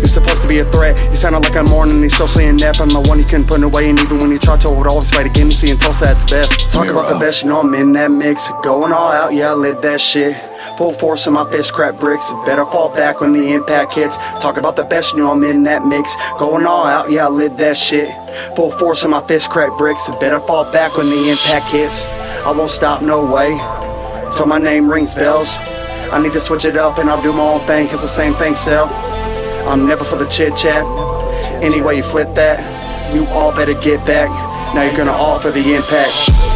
You're 0.00 0.04
supposed 0.04 0.42
to 0.42 0.48
be 0.48 0.58
a 0.58 0.64
threat. 0.64 0.98
You 1.08 1.14
sounded 1.14 1.40
like 1.40 1.56
I'm 1.56 1.66
mourning, 1.66 2.02
he's 2.02 2.16
saying 2.16 2.56
that 2.58 2.80
I'm 2.80 2.90
the 2.90 3.00
one 3.00 3.18
you 3.18 3.24
can't 3.24 3.46
put 3.46 3.62
away, 3.62 3.88
and 3.88 3.98
even 4.00 4.18
when 4.18 4.32
you 4.32 4.38
try 4.38 4.56
to, 4.58 4.68
I 4.68 4.76
would 4.76 4.88
always 4.88 5.10
fight 5.10 5.26
against 5.26 5.62
me 5.62 5.76
Tulsa, 5.76 6.10
it's 6.12 6.24
best. 6.24 6.70
Talk 6.70 6.88
about 6.88 7.12
the 7.12 7.18
best, 7.18 7.42
you 7.42 7.48
know 7.48 7.60
I'm 7.60 7.72
in 7.74 7.92
that 7.92 8.10
mix. 8.10 8.50
Going 8.62 8.92
all 8.92 9.12
out, 9.12 9.32
yeah, 9.32 9.50
I 9.50 9.54
lit 9.54 9.80
that 9.82 10.00
shit 10.00 10.49
full 10.80 10.92
force 10.94 11.26
in 11.26 11.34
my 11.34 11.44
fist, 11.50 11.74
crap 11.74 12.00
bricks. 12.00 12.32
Better 12.46 12.64
fall 12.64 12.88
back 12.88 13.20
when 13.20 13.34
the 13.34 13.52
impact 13.52 13.92
hits. 13.92 14.16
Talk 14.40 14.56
about 14.56 14.76
the 14.76 14.84
best, 14.84 15.12
you 15.12 15.18
know 15.18 15.30
I'm 15.30 15.44
in 15.44 15.62
that 15.64 15.84
mix. 15.84 16.16
Going 16.38 16.64
all 16.64 16.86
out, 16.86 17.10
yeah, 17.10 17.26
I 17.26 17.28
live 17.28 17.58
that 17.58 17.76
shit. 17.76 18.08
Full 18.56 18.70
force 18.70 19.04
in 19.04 19.10
my 19.10 19.20
fist, 19.26 19.50
crack 19.50 19.76
bricks. 19.76 20.08
Better 20.18 20.40
fall 20.40 20.64
back 20.72 20.96
when 20.96 21.10
the 21.10 21.28
impact 21.28 21.66
hits. 21.66 22.06
I 22.46 22.52
won't 22.56 22.70
stop, 22.70 23.02
no 23.02 23.22
way. 23.22 23.50
Till 24.34 24.46
my 24.46 24.56
name 24.56 24.90
rings 24.90 25.12
bells. 25.12 25.54
I 26.12 26.18
need 26.22 26.32
to 26.32 26.40
switch 26.40 26.64
it 26.64 26.78
up 26.78 26.96
and 26.96 27.10
I'll 27.10 27.22
do 27.22 27.34
my 27.34 27.42
own 27.42 27.60
thing, 27.66 27.86
cause 27.86 28.00
the 28.00 28.08
same 28.08 28.32
thing 28.32 28.54
sell. 28.54 28.86
I'm 29.68 29.86
never 29.86 30.02
for 30.02 30.16
the 30.16 30.28
chit 30.28 30.56
chat. 30.56 30.86
Anyway, 31.62 31.98
you 31.98 32.02
flip 32.02 32.34
that, 32.36 32.58
you 33.14 33.26
all 33.26 33.54
better 33.54 33.74
get 33.74 34.06
back. 34.06 34.30
Now 34.74 34.84
you're 34.84 34.96
gonna 34.96 35.10
offer 35.10 35.50
the 35.50 35.74
impact. 35.74 36.49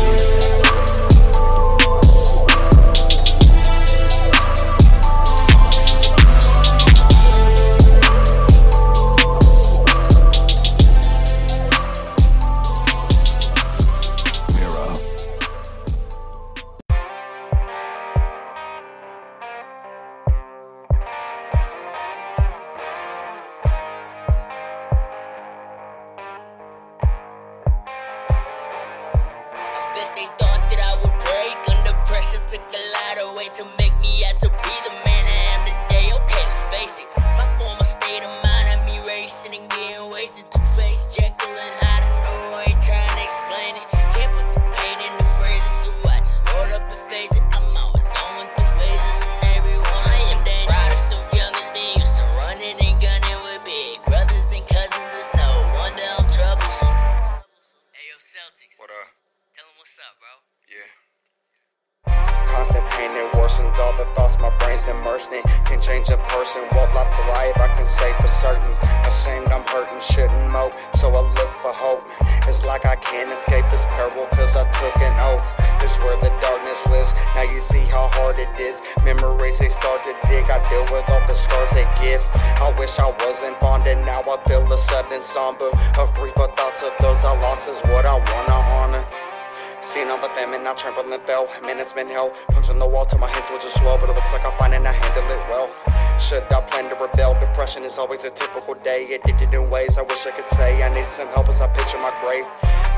been 91.95 92.09
hell. 92.09 92.31
Punching 92.49 92.79
the 92.79 92.87
wall 92.87 93.07
till 93.07 93.19
my 93.19 93.29
hands 93.29 93.49
will 93.51 93.59
just 93.59 93.79
swell, 93.79 93.97
but 93.99 94.11
it 94.11 94.15
looks 94.15 94.33
like 94.33 94.45
I'm 94.45 94.53
finding 94.59 94.85
I 94.87 94.93
handle 94.93 95.25
it 95.31 95.43
well. 95.49 95.71
Should 96.19 96.43
I 96.51 96.61
plan 96.63 96.91
to 96.91 96.97
rebel? 96.97 97.35
Depression 97.35 97.85
is 97.85 97.99
always 97.99 98.25
a 98.25 98.31
typical 98.31 98.75
day. 98.75 99.15
Addicted 99.15 99.55
in 99.55 99.71
ways 99.71 99.99
I 99.99 100.03
wish 100.03 100.27
I 100.27 100.31
could 100.31 100.49
say. 100.49 100.83
I 100.83 100.93
need 100.93 101.09
some 101.09 101.29
help 101.29 101.49
as 101.49 101.61
I 101.61 101.69
picture 101.69 101.99
my 101.99 102.11
grave. 102.23 102.47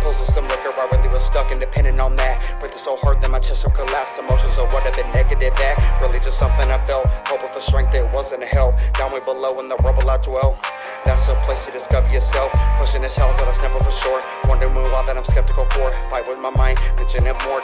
Pulls 0.00 0.20
of 0.20 0.32
some 0.32 0.48
liquor, 0.48 0.72
I 0.72 0.88
really 0.92 1.08
was 1.08 1.24
stuck 1.24 1.50
and 1.50 1.60
dependent 1.60 2.00
on 2.00 2.16
that. 2.16 2.40
Breathing 2.60 2.78
so 2.78 2.96
hard 2.96 3.20
that 3.20 3.30
my 3.30 3.38
chest 3.38 3.64
will 3.64 3.72
collapse. 3.72 4.18
Emotions 4.18 4.56
of 4.58 4.72
what 4.72 4.84
have 4.84 4.96
been 4.96 5.10
negative 5.12 5.52
that. 5.56 5.76
Really 6.00 6.20
just 6.20 6.38
something 6.38 6.70
I 6.70 6.78
felt. 6.86 7.06
Hoping 7.28 7.48
for 7.48 7.60
strength 7.60 7.92
that 7.92 8.12
wasn't 8.12 8.42
a 8.42 8.46
help. 8.46 8.76
Down 8.94 9.12
way 9.12 9.20
below 9.20 9.58
in 9.60 9.68
the 9.68 9.76
rubble 9.76 10.08
I 10.08 10.16
dwell. 10.18 10.56
That's 11.04 11.28
a 11.28 11.34
place 11.44 11.66
to 11.66 11.72
discover 11.72 12.08
yourself. 12.08 12.52
Pushing 12.78 13.02
this 13.02 13.16
hell 13.16 13.32
that 13.36 13.44
I 13.44 13.48
was 13.48 13.60
never 13.60 13.80
for 13.82 13.90
sure. 13.90 14.22
Wondering 14.48 14.74
why 14.74 15.04
that 15.06 15.16
I'm 15.16 15.24
skeptical 15.24 15.64
for. 15.76 15.90
Fight 16.08 16.28
with 16.28 16.38
my 16.38 16.50
mind, 16.50 16.78
mention 16.96 17.26
it 17.26 17.36
more 17.44 17.60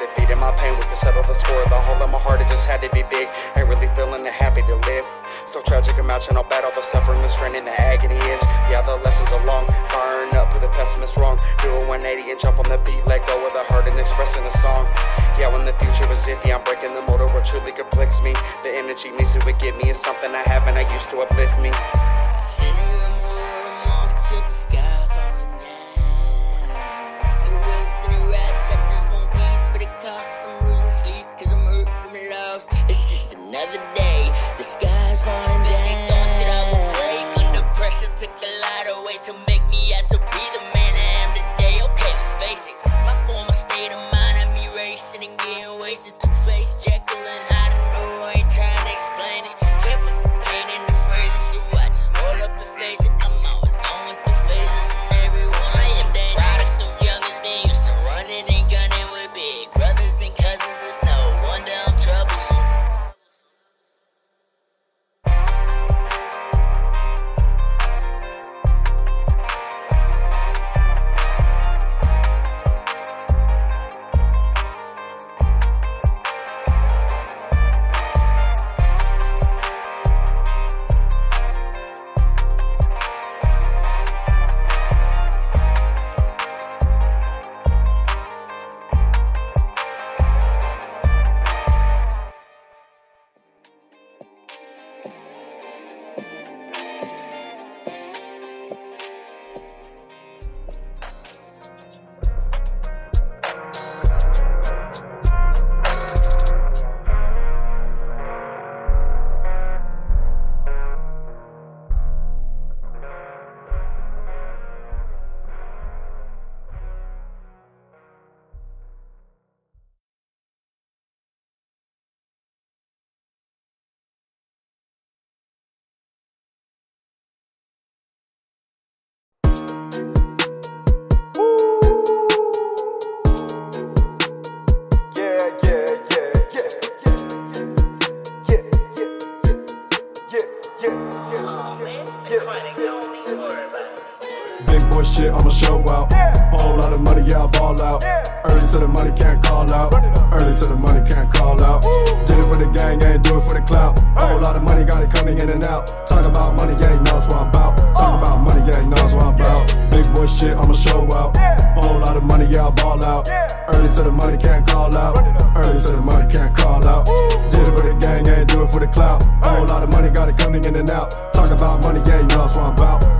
coming 155.32 155.48
in 155.48 155.62
and 155.62 155.64
out. 155.66 155.86
Talk 156.06 156.24
about 156.26 156.56
money, 156.56 156.76
yeah, 156.80 156.92
he 156.92 157.00
knows 157.04 157.24
what 157.26 157.36
I'm 157.36 157.48
about. 157.48 157.76
Talk 157.78 158.22
about 158.22 158.38
money, 158.38 158.70
yeah, 158.70 158.80
he 158.80 158.88
knows 158.88 159.12
what 159.14 159.24
I'm 159.24 159.34
about. 159.34 159.90
Big 159.90 160.04
boy 160.14 160.26
shit, 160.26 160.56
I'ma 160.56 160.72
show 160.72 161.08
out. 161.12 161.36
Whole 161.76 161.98
lot 162.00 162.16
of 162.16 162.24
money, 162.24 162.46
yeah, 162.46 162.66
I 162.66 162.70
ball 162.70 163.04
out. 163.04 163.28
Early 163.28 163.88
to 163.96 164.02
the 164.02 164.12
money, 164.12 164.36
can't 164.36 164.66
call 164.66 164.94
out. 164.96 165.16
Early 165.56 165.80
to 165.80 165.92
the 165.92 166.02
money, 166.02 166.32
can't 166.32 166.54
call 166.56 166.86
out. 166.86 167.06
Did 167.06 167.68
it 167.68 167.72
for 167.76 167.88
the 167.88 167.96
gang, 168.00 168.28
ain't 168.28 168.48
do 168.48 168.62
it 168.62 168.72
for 168.72 168.80
the 168.80 168.88
clout. 168.88 169.22
Whole 169.44 169.66
lot 169.66 169.82
of 169.82 169.90
money, 169.90 170.10
got 170.10 170.28
it 170.28 170.38
coming 170.38 170.64
in 170.64 170.76
and 170.76 170.90
out. 170.90 171.10
Talk 171.32 171.50
about 171.50 171.82
money, 171.82 172.00
yeah, 172.06 172.20
he 172.20 172.26
knows 172.26 172.56
what 172.56 172.64
I'm 172.64 172.72
about 172.72 173.11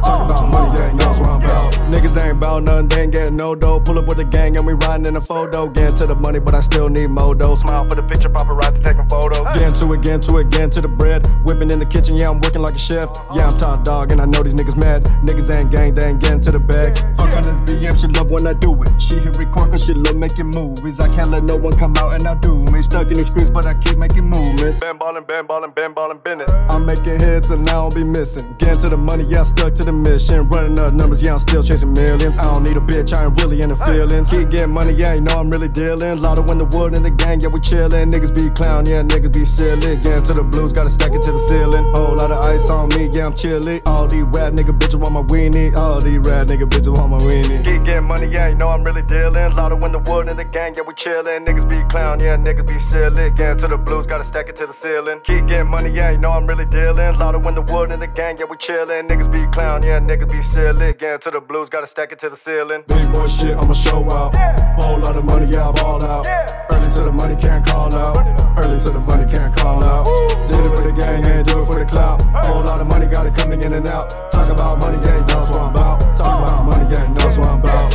Niggas 2.03 2.27
ain't 2.27 2.41
bout 2.41 2.65
nothing, 2.65 2.89
they 2.89 3.03
ain't 3.03 3.13
getting 3.13 3.37
no 3.37 3.55
dough. 3.55 3.79
Pull 3.79 3.97
up 3.97 4.09
with 4.09 4.17
the 4.17 4.25
gang 4.25 4.57
and 4.57 4.67
we 4.67 4.73
riding 4.73 5.07
in 5.07 5.15
a 5.15 5.21
photo. 5.21 5.69
Getting 5.69 5.97
to 5.99 6.07
the 6.09 6.17
money, 6.17 6.41
but 6.41 6.53
I 6.53 6.61
still 6.61 6.89
need 6.89 7.07
more 7.11 7.33
dough. 7.33 7.55
Smile 7.55 7.89
for 7.89 7.95
the 7.95 8.03
picture, 8.03 8.29
paparazzi 8.29 8.83
taking 8.83 9.09
photos. 9.09 9.47
Getting 9.55 9.79
to 9.79 9.93
it, 9.95 10.03
getting 10.03 10.21
to 10.23 10.39
it, 10.39 10.51
getting 10.51 10.71
to 10.71 10.81
the 10.81 10.89
bread. 10.89 11.25
Whipping 11.45 11.71
in 11.71 11.79
the 11.79 11.87
kitchen, 11.87 12.17
yeah, 12.17 12.29
I'm 12.29 12.41
working 12.41 12.61
like 12.61 12.75
a 12.75 12.79
chef. 12.79 13.09
Yeah, 13.37 13.47
I'm 13.47 13.57
top 13.57 13.85
dog 13.85 14.11
and 14.11 14.21
I 14.21 14.25
know 14.25 14.43
these 14.43 14.55
niggas 14.55 14.77
mad. 14.77 15.05
Niggas 15.23 15.55
ain't 15.55 15.71
gang, 15.71 15.95
they 15.95 16.07
ain't 16.07 16.21
getting 16.21 16.41
to 16.41 16.51
the 16.51 16.59
bag. 16.59 16.99
Fuck 17.15 17.37
on 17.39 17.43
this 17.47 17.61
BM, 17.71 17.95
she 17.95 18.09
love 18.19 18.33
when 18.33 18.49
I 18.49 18.55
do 18.55 18.75
it. 18.83 19.01
She 19.01 19.23
hit 19.23 19.39
record 19.39 19.71
cause 19.71 19.85
she 19.85 19.95
love 19.95 20.17
making 20.17 20.51
movies. 20.51 20.99
I 20.99 21.07
can't 21.07 21.31
let 21.31 21.45
no 21.45 21.55
one 21.55 21.73
come 21.79 21.95
out 21.99 22.19
and 22.19 22.27
I 22.27 22.35
do 22.35 22.65
me. 22.75 22.83
Stuck 22.83 23.07
in 23.07 23.15
the 23.15 23.23
screens, 23.23 23.51
but 23.51 23.65
I 23.65 23.75
keep 23.75 23.97
making 23.97 24.27
movements. 24.27 24.81
Bam 24.81 24.99
ballin', 24.99 25.23
bam 25.23 25.47
ballin', 25.47 25.71
bam 25.71 25.95
ballin', 25.95 26.19
bennett. 26.19 26.51
I'm 26.69 26.85
making 26.85 27.21
hits 27.21 27.49
and 27.51 27.63
I 27.71 27.75
don't 27.75 27.95
be 27.95 28.03
missing. 28.03 28.57
Getting 28.59 28.83
to 28.83 28.89
the 28.91 28.97
money, 28.97 29.23
yeah, 29.31 29.43
I 29.43 29.45
stuck 29.45 29.75
to 29.77 29.85
the 29.85 29.93
mission. 29.93 30.49
Running 30.49 30.77
up 30.81 30.93
numbers, 30.95 31.23
yeah, 31.23 31.35
I'm 31.35 31.39
still 31.39 31.63
chasing 31.63 31.92
millions. 31.93 32.37
I 32.37 32.43
don't 32.43 32.65
need 32.65 32.77
a 32.77 32.81
bitch, 32.81 33.13
I 33.13 33.27
ain't 33.27 33.41
really 33.41 33.61
in 33.61 33.69
the 33.71 33.77
feelings. 33.77 34.29
Keep 34.29 34.51
getting 34.51 34.71
money, 34.71 34.93
yeah, 34.93 35.15
you 35.15 35.21
know 35.21 35.39
I'm 35.39 35.51
really 35.51 35.69
dealing. 35.69 36.21
Lot 36.21 36.39
of 36.39 36.47
the 36.47 36.65
wood 36.77 36.97
in 36.97 37.03
the 37.03 37.11
gang, 37.11 37.41
yeah, 37.41 37.49
we 37.49 37.61
chillin'. 37.61 38.13
Niggas 38.13 38.35
be 38.35 38.51
clown, 38.51 38.87
yeah, 38.87 39.03
niggas 39.03 39.33
be 39.33 39.45
silly. 39.45 39.97
Getting 39.97 40.27
to 40.27 40.35
the 40.35 40.45
blues, 40.45 40.73
gotta 40.73 40.91
stack 40.91 41.13
it 41.13 41.23
to 41.23 41.33
the 41.33 41.39
ceiling. 41.39 41.85
Whole 41.95 42.17
lot 42.17 42.31
of 42.31 42.45
ice 42.47 42.71
on 42.71 42.89
me, 42.91 43.11
yeah, 43.13 43.27
I'm 43.27 43.35
chilly. 43.35 43.83
All 43.87 44.07
these 44.07 44.25
rap 44.35 44.53
nigga 44.53 44.77
bitches 44.79 45.01
want 45.01 45.13
my 45.13 45.23
weenie. 45.23 45.77
All 45.77 46.01
these 46.01 46.19
rap 46.19 46.47
nigga 46.47 46.69
bitches 46.69 46.97
want 46.97 47.11
my 47.11 47.19
weenie. 47.19 47.65
Keep 47.65 47.85
getting 47.85 48.05
money, 48.05 48.27
yeah, 48.27 48.49
you 48.49 48.55
know 48.55 48.69
I'm 48.69 48.85
really 48.85 49.03
dealing. 49.03 49.55
Lot 49.55 49.73
of 49.73 49.81
the 49.81 49.99
wood 49.99 50.29
in 50.29 50.37
the 50.37 50.45
gang, 50.45 50.75
yeah, 50.75 50.83
we 50.83 50.95
chillin'. 50.95 51.47
Niggas 51.47 51.69
be 51.69 51.83
clown, 51.91 52.21
yeah, 52.21 52.37
niggas 52.37 52.67
be 52.67 52.79
silly. 52.81 53.31
Getting 53.31 53.59
to 53.59 53.69
the 53.69 53.77
blues, 53.77 54.07
gotta 54.07 54.25
stack 54.25 54.49
it 54.49 54.57
to 54.57 54.67
the 54.67 54.75
ceiling. 54.75 55.21
Keep 55.25 55.49
getting 55.49 55.69
money, 55.69 55.91
yeah, 55.91 56.11
you 56.11 56.19
know 56.19 56.31
I'm 56.33 56.47
really 56.47 56.65
dealing. 56.65 57.19
Lot 57.19 57.35
of 57.35 57.43
the 57.43 57.63
wood 57.63 57.91
in 57.91 58.01
the 58.01 58.07
gang, 58.07 58.39
yeah, 58.39 58.45
we 58.45 58.57
chillin'. 58.57 59.09
Niggas 59.09 59.31
be 59.31 59.47
clown, 59.53 59.83
yeah, 59.83 60.01
niggas 60.01 60.31
be 60.31 60.43
silly. 60.43 60.93
Getting 60.95 61.21
to 61.21 61.31
the 61.31 61.41
blues, 61.41 61.69
gotta 61.69 61.82
stack 61.87 62.13
it 62.13 62.19
to 62.21 62.29
the 62.29 62.37
ceiling. 62.37 62.85
Big 62.87 63.13
boy 63.13 63.27
shit, 63.27 63.57
I'ma 63.57 63.73
show 63.73 64.03
out. 64.11 64.37
Whole 64.81 64.99
lot 64.99 65.17
of 65.17 65.25
money, 65.25 65.47
yeah, 65.51 65.69
I 65.69 65.73
ball 65.73 66.05
out. 66.05 66.27
Early 66.71 66.91
to 66.97 67.03
the 67.03 67.13
money, 67.13 67.37
can't 67.37 67.65
call 67.67 67.95
out. 67.95 68.17
Early 68.63 68.81
to 68.81 68.91
the 68.91 69.01
money, 69.01 69.31
can't 69.31 69.55
call 69.57 69.83
out. 69.85 70.05
Did 70.47 70.59
it 70.59 70.77
for 70.77 70.83
the 70.83 70.93
gang, 70.93 71.25
ain't 71.27 71.47
do 71.49 71.63
it 71.63 71.67
for 71.67 71.79
the 71.79 71.87
clout. 71.87 72.23
Whole 72.47 72.63
lot 72.65 72.81
of 72.81 72.87
money, 72.87 73.07
got 73.07 73.27
it 73.27 73.35
coming 73.35 73.63
in 73.63 73.73
and 73.73 73.89
out. 73.89 74.11
Talk 74.31 74.49
about 74.51 74.79
money, 74.81 74.99
yeah, 75.05 75.19
he 75.19 75.35
knows 75.35 75.51
what 75.51 75.61
I'm 75.61 75.71
about. 75.71 76.01
Talk 76.17 76.51
about 76.51 76.65
money, 76.65 76.95
yeah, 76.95 77.07
he 77.07 77.15
knows 77.15 77.39
what 77.39 77.49
I'm 77.49 77.61
about. 77.61 77.92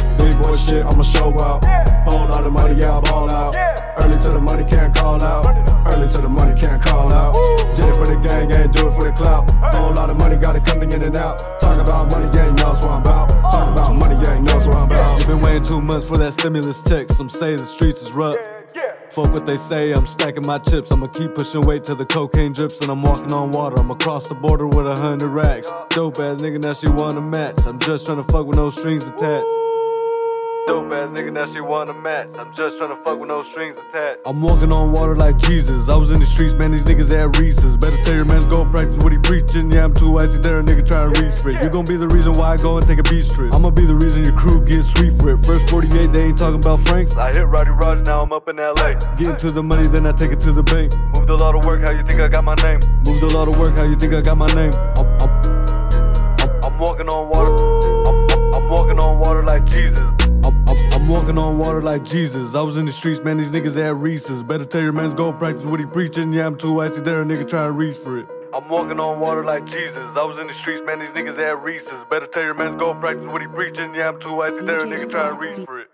Shit, 0.58 0.84
I'ma 0.86 1.04
show 1.04 1.32
out. 1.40 1.64
Whole 2.10 2.28
lot 2.28 2.44
of 2.44 2.52
money, 2.52 2.76
yeah, 2.82 2.98
I 2.98 3.02
ball 3.02 3.32
out. 3.32 3.56
Early 4.02 4.18
to 4.24 4.32
the 4.32 4.42
money, 4.42 4.66
can't 4.66 4.94
call 4.94 5.24
out. 5.24 5.46
Early 5.94 6.10
to 6.10 6.22
the 6.22 6.28
money, 6.28 6.60
can't 6.60 6.82
call 6.82 7.14
out. 7.14 7.34
Did 7.74 7.86
it 7.86 7.96
for 7.96 8.06
the 8.06 8.20
gang, 8.28 8.52
ain't 8.52 8.74
do 8.74 8.90
it 8.90 8.94
for 8.94 9.04
the 9.04 9.14
clout. 9.14 9.50
Whole 9.74 9.94
lot 9.94 10.10
of 10.10 10.18
money, 10.18 10.36
got 10.36 10.58
it 10.58 10.66
coming 10.66 10.92
in 10.92 11.04
and 11.04 11.16
out. 11.16 11.40
Talk 11.62 11.78
about 11.80 12.12
money, 12.12 12.30
yeah, 12.36 12.48
he 12.48 12.52
knows 12.56 12.84
what 12.84 12.92
I'm 12.92 13.02
about. 13.02 13.30
Talk 13.30 13.70
about 13.78 13.96
money, 13.96 14.16
yeah, 14.26 14.36
he 14.36 14.42
knows 14.42 14.68
what 14.68 14.76
I'm 14.76 14.92
about. 14.92 15.20
You've 15.20 15.28
been 15.28 15.42
waiting 15.42 15.64
two 15.64 15.80
months 15.80 16.08
for 16.08 16.18
that 16.18 16.34
stimulus 16.34 16.84
check. 16.84 17.10
Some 17.12 17.30
say 17.30 17.56
the 17.56 17.66
streets 17.66 18.02
is 18.02 18.12
rough. 18.12 18.38
Fuck 19.12 19.32
what 19.34 19.48
they 19.48 19.58
say, 19.58 19.94
I'm 19.94 20.06
stacking 20.06 20.46
my 20.46 20.58
chips. 20.58 20.92
I'ma 20.92 21.08
keep 21.08 21.34
pushing 21.34 21.62
weight 21.62 21.86
till 21.86 21.96
the 21.96 22.06
cocaine 22.06 22.52
drips 22.52 22.82
and 22.82 22.92
I'm 22.92 23.04
walking 23.04 23.32
on 23.32 23.52
water. 23.52 23.80
I'm 23.80 23.90
across 23.90 24.28
the 24.28 24.36
border 24.36 24.68
with 24.68 24.86
a 24.86 24.96
hundred 24.96 25.30
racks. 25.30 25.72
Dope 25.90 26.20
ass 26.20 26.42
nigga, 26.42 26.62
now 26.62 26.74
she 26.74 26.90
wanna 26.90 27.22
match. 27.22 27.66
I'm 27.66 27.80
just 27.80 28.06
trying 28.06 28.18
to 28.18 28.28
fuck 28.34 28.46
with 28.46 28.58
no 28.58 28.70
strings 28.70 29.06
attached. 29.06 29.48
Dope 30.68 30.92
ass 30.92 31.08
nigga, 31.16 31.32
now 31.32 31.46
she 31.46 31.62
wanna 31.62 31.94
match. 31.94 32.28
I'm 32.38 32.54
just 32.54 32.78
trying 32.78 32.90
to 32.90 33.02
fuck 33.02 33.18
with 33.18 33.30
no 33.30 33.42
strings 33.42 33.78
attached. 33.88 34.20
I'm 34.26 34.42
walking 34.42 34.74
on 34.74 34.92
water 34.92 35.16
like 35.16 35.38
Jesus. 35.38 35.88
I 35.88 35.96
was 35.96 36.12
in 36.12 36.20
the 36.20 36.26
streets, 36.26 36.52
man, 36.60 36.74
these 36.74 36.84
niggas 36.84 37.08
at 37.16 37.40
Reese's. 37.40 37.78
Better 37.78 37.96
tell 38.04 38.16
your 38.16 38.26
man 38.26 38.42
to 38.42 38.50
go 38.50 38.66
practice 38.70 39.02
what 39.02 39.14
he 39.14 39.18
preaching. 39.18 39.72
Yeah, 39.72 39.86
I'm 39.86 39.94
too 39.94 40.18
icy 40.20 40.40
there, 40.40 40.60
a 40.60 40.64
nigga 40.64 40.86
try 40.86 41.08
to 41.08 41.24
reach 41.24 41.40
for 41.40 41.52
it. 41.52 41.64
You 41.64 41.70
gon' 41.70 41.86
be 41.86 41.96
the 41.96 42.10
reason 42.10 42.34
why 42.34 42.52
I 42.52 42.58
go 42.58 42.76
and 42.76 42.86
take 42.86 43.00
a 43.00 43.08
beach 43.08 43.32
trip. 43.32 43.56
I'ma 43.56 43.70
be 43.70 43.86
the 43.86 43.96
reason 43.96 44.26
your 44.26 44.36
crew 44.36 44.60
gets 44.60 44.92
sweet 44.92 45.16
for 45.16 45.32
it. 45.32 45.46
First 45.46 45.70
48, 45.70 46.12
they 46.12 46.36
ain't 46.36 46.38
talking 46.38 46.60
about 46.60 46.84
Franks. 46.84 47.16
I 47.16 47.32
hit 47.32 47.48
Roddy 47.48 47.72
Raj, 47.72 48.06
now 48.06 48.24
I'm 48.24 48.34
up 48.34 48.50
in 48.50 48.58
LA. 48.58 49.00
Getting 49.16 49.40
to 49.40 49.52
the 49.56 49.64
money, 49.64 49.88
then 49.88 50.06
I 50.06 50.12
take 50.12 50.36
it 50.36 50.42
to 50.42 50.52
the 50.52 50.64
bank. 50.68 50.92
Moved 51.16 51.32
a 51.32 51.40
lot 51.40 51.56
of 51.56 51.64
work, 51.64 51.88
how 51.88 51.96
you 51.96 52.04
think 52.04 52.20
I 52.20 52.28
got 52.28 52.44
my 52.44 52.60
name? 52.68 52.84
Moved 53.08 53.24
a 53.24 53.32
lot 53.32 53.48
of 53.48 53.56
work, 53.56 53.72
how 53.80 53.88
you 53.88 53.96
think 53.96 54.12
I 54.14 54.20
got 54.20 54.36
my 54.36 54.52
name? 54.52 54.76
I'm, 55.00 55.08
I'm, 55.24 55.32
I'm, 56.44 56.52
I'm 56.60 56.76
walking 56.78 57.08
on 57.08 57.32
water. 57.32 57.56
I'm, 58.12 58.52
I'm 58.52 58.68
walking 58.68 59.00
on 59.00 59.24
water 59.24 59.48
like 59.48 59.64
Jesus. 59.64 60.04
I'm, 61.08 61.14
walking 61.14 61.38
on 61.38 61.58
water 61.58 61.82
like 61.82 62.04
Jesus. 62.04 62.54
I 62.54 62.62
was 62.62 62.76
in 62.76 62.86
the 62.86 62.92
streets, 62.92 63.22
man, 63.22 63.38
these 63.38 63.50
niggas 63.50 63.76
had 63.76 63.96
Reese's. 64.02 64.44
Better 64.44 64.66
tell 64.66 64.82
your 64.82 64.92
man's 64.92 65.14
go 65.14 65.32
practice 65.32 65.64
what 65.64 65.80
he 65.80 65.86
preaching. 65.86 66.34
Yeah, 66.34 66.46
I'm 66.46 66.58
too 66.58 66.82
icy 66.82 67.00
there, 67.00 67.22
a 67.22 67.26
nigga 67.26 67.48
trying 67.48 67.68
to 67.68 67.72
reach 67.72 67.96
for 67.96 68.18
it. 68.18 68.28
I'm 68.54 68.68
walking 68.68 69.00
on 69.00 69.22
water 69.22 69.46
like 69.46 69.66
Jesus. 69.66 69.96
I 69.96 70.24
was 70.26 70.38
in 70.38 70.48
the 70.48 70.54
streets, 70.54 70.86
man, 70.86 71.00
these 71.00 71.08
niggas 71.12 71.38
had 71.38 71.64
Reese's. 71.64 71.94
Better 72.10 72.28
tell 72.28 72.44
your 72.44 72.56
man's 72.56 72.76
go 72.76 72.94
practice 72.94 73.26
what 73.26 73.42
he 73.42 73.48
preaching. 73.48 73.96
Yeah, 73.96 74.10
I'm 74.10 74.20
too 74.20 74.42
icy 74.42 74.66
there, 74.66 74.82
a 74.82 74.84
nigga 74.84 75.10
trying 75.10 75.34
to 75.34 75.40
reach 75.40 75.66
for 75.66 75.80
it. 75.80 75.88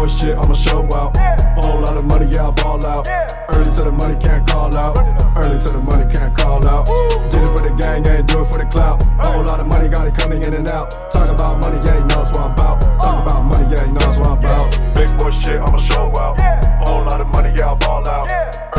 Boy 0.00 0.06
shit, 0.06 0.32
I'ma 0.32 0.54
show 0.54 0.80
out. 0.96 1.14
Whole 1.60 1.82
lot 1.82 1.94
of 1.94 2.06
money, 2.06 2.24
yeah, 2.32 2.48
I 2.48 2.50
ball 2.52 2.80
out. 2.86 3.06
Early 3.52 3.68
to 3.76 3.84
the 3.84 3.92
money, 3.92 4.16
can't 4.16 4.48
call 4.48 4.74
out. 4.74 4.96
Early 5.36 5.60
to 5.60 5.68
the 5.76 5.78
money, 5.78 6.10
can't 6.10 6.34
call 6.34 6.66
out. 6.66 6.86
Did 7.28 7.44
it 7.44 7.52
for 7.52 7.60
the 7.60 7.76
gang, 7.76 8.08
ain't 8.08 8.26
do 8.26 8.40
it 8.40 8.46
for 8.46 8.56
the 8.56 8.64
clout. 8.64 9.04
Whole 9.20 9.44
lot 9.44 9.60
of 9.60 9.66
money, 9.66 9.90
got 9.90 10.08
it 10.08 10.16
coming 10.16 10.42
in 10.42 10.54
and 10.54 10.66
out. 10.68 10.88
Talk 11.12 11.28
about 11.28 11.60
money, 11.60 11.76
yeah, 11.84 12.00
he 12.00 12.04
knows 12.08 12.32
what 12.32 12.40
I'm 12.40 12.52
about. 12.52 12.80
Talk 12.80 13.28
about 13.28 13.42
money, 13.44 13.68
yeah, 13.76 13.84
he 13.84 13.92
knows 13.92 14.16
what 14.16 14.28
I'm 14.28 14.38
about. 14.40 14.72
Big 14.96 15.12
boy 15.20 15.36
shit, 15.36 15.60
I'ma 15.60 15.76
show 15.76 16.08
out. 16.16 16.40
Whole 16.88 17.04
lot 17.04 17.20
of 17.20 17.28
money, 17.36 17.52
yeah, 17.58 17.72
I 17.72 17.74
ball 17.76 18.08
out. 18.08 18.24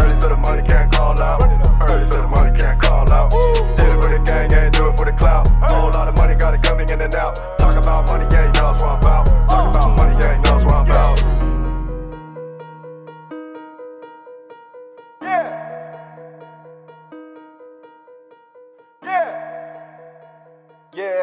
Early 0.02 0.18
to 0.26 0.28
the 0.34 0.38
money, 0.42 0.66
can't 0.66 0.92
call 0.92 1.22
out. 1.22 1.38
Early 1.86 2.10
to 2.10 2.18
the 2.18 2.30
money, 2.34 2.58
can't 2.58 2.82
call 2.82 3.06
out. 3.14 3.30
Did 3.78 3.94
it 3.94 4.02
for 4.02 4.10
the 4.10 4.18
gang, 4.26 4.50
ain't 4.58 4.74
do 4.74 4.90
it 4.90 4.98
for 4.98 5.06
the 5.06 5.14
clout. 5.14 5.46
Whole 5.70 5.94
lot 5.94 6.10
of 6.10 6.18
money, 6.18 6.34
got 6.34 6.58
it 6.58 6.64
coming 6.64 6.90
in 6.90 7.00
and 7.00 7.14
out. 7.14 7.38
Talk 7.62 7.78
about 7.78 8.10
money, 8.10 8.26
yeah, 8.34 8.50
he 8.50 8.52
knows 8.58 8.82
what 8.82 8.90
I'm 8.90 8.98
about. 8.98 9.01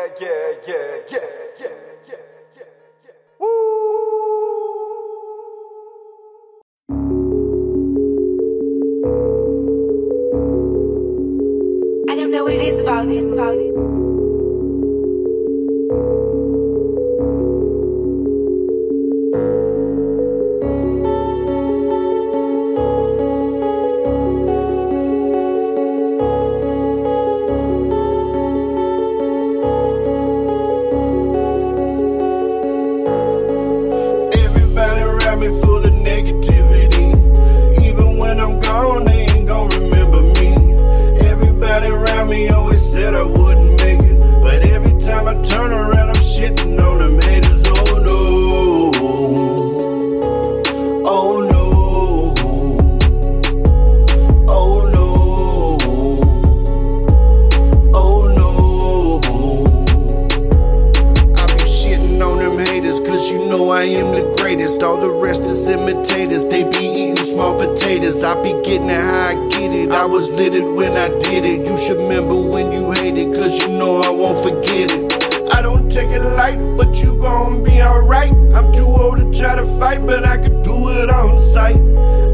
Yeah, 0.09 0.27
yeah, 0.67 1.01
yeah, 1.11 1.19
yeah. 1.61 1.69
I 12.09 12.17
don't 12.17 12.31
know 12.31 12.45
what 12.45 12.55
it 12.55 12.63
is 12.63 12.81
about. 12.81 13.07
About 13.07 13.55
it. 13.55 13.78
small 67.39 67.57
potatoes. 67.57 68.25
I 68.25 68.35
be 68.43 68.51
getting 68.67 68.91
it 68.91 69.01
how 69.01 69.29
I 69.29 69.49
get 69.49 69.73
it. 69.73 69.93
I 69.93 70.05
was 70.05 70.29
lit 70.33 70.55
it 70.55 70.65
when 70.65 70.97
I 70.97 71.09
did 71.21 71.45
it. 71.45 71.69
You 71.69 71.79
should 71.79 71.97
remember 71.97 72.35
when 72.35 72.73
you 72.73 72.91
hate 72.91 73.17
it, 73.17 73.33
cause 73.39 73.57
you 73.61 73.69
know 73.69 74.03
I 74.03 74.11
won't 74.11 74.39
forget 74.43 74.91
it. 74.91 75.53
I 75.55 75.63
don't 75.63 75.89
take 75.89 76.11
it 76.11 76.23
light, 76.23 76.59
but 76.77 77.01
you 77.01 77.17
gon' 77.17 77.63
be 77.63 77.81
alright. 77.81 78.33
I'm 78.57 78.73
too 78.73 78.87
old 78.87 79.19
to 79.19 79.39
try 79.39 79.55
to 79.55 79.65
fight, 79.79 80.05
but 80.05 80.27
I 80.27 80.39
could 80.39 80.63
do 80.63 80.91
it 81.01 81.11
on 81.11 81.39
sight. 81.39 81.81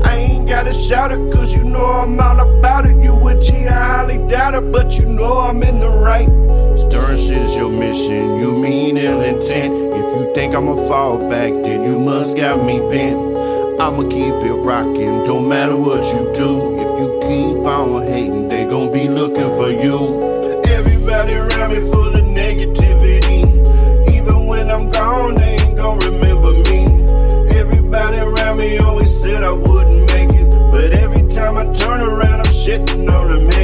I 0.08 0.16
ain't 0.16 0.48
gotta 0.48 0.72
shout 0.72 1.12
it, 1.12 1.20
cause 1.30 1.54
you 1.54 1.64
know 1.64 1.84
I'm 1.84 2.18
all 2.18 2.40
about 2.40 2.86
it. 2.86 2.96
You 3.04 3.14
would 3.14 3.42
G, 3.42 3.66
I 3.66 3.72
highly 3.72 4.26
doubt 4.26 4.54
it, 4.54 4.72
but 4.72 4.98
you 4.98 5.04
know 5.04 5.38
I'm 5.38 5.62
in 5.62 5.80
the 5.80 5.88
right. 5.88 6.30
Stern 6.78 7.18
shit 7.18 7.42
is 7.42 7.54
your 7.56 7.70
mission, 7.70 8.38
you 8.40 8.58
mean 8.58 8.96
ill 8.96 9.20
intent. 9.20 9.74
If 9.74 10.06
you 10.16 10.32
think 10.34 10.54
I'ma 10.54 10.74
fall 10.88 11.18
back, 11.28 11.52
then 11.52 11.84
you 11.84 11.98
must 11.98 12.38
got 12.38 12.64
me 12.64 12.80
bent. 12.88 13.33
I'ma 13.84 14.00
keep 14.04 14.34
it 14.48 14.54
rocking. 14.54 15.24
Don't 15.24 15.46
matter 15.46 15.76
what 15.76 16.06
you 16.06 16.32
do. 16.32 16.72
If 16.72 16.90
you 17.00 17.18
keep 17.20 17.66
on 17.66 18.00
hating, 18.00 18.48
they 18.48 18.64
gon' 18.64 18.90
be 18.90 19.08
looking 19.08 19.50
for 19.58 19.68
you. 19.68 20.62
Everybody 20.66 21.34
around 21.34 21.70
me 21.70 21.80
full 21.80 22.08
of 22.08 22.24
negativity. 22.24 23.44
Even 24.10 24.46
when 24.46 24.70
I'm 24.70 24.88
gone, 24.90 25.34
they 25.34 25.58
ain't 25.58 25.78
gon' 25.78 25.98
remember 25.98 26.52
me. 26.52 26.86
Everybody 27.54 28.20
around 28.20 28.56
me 28.56 28.78
always 28.78 29.20
said 29.20 29.44
I 29.44 29.52
wouldn't 29.52 30.10
make 30.10 30.30
it. 30.30 30.50
But 30.70 30.94
every 30.94 31.28
time 31.28 31.58
I 31.58 31.70
turn 31.74 32.00
around, 32.00 32.40
I'm 32.40 32.52
shitting 32.52 33.12
on 33.12 33.28
them. 33.28 33.63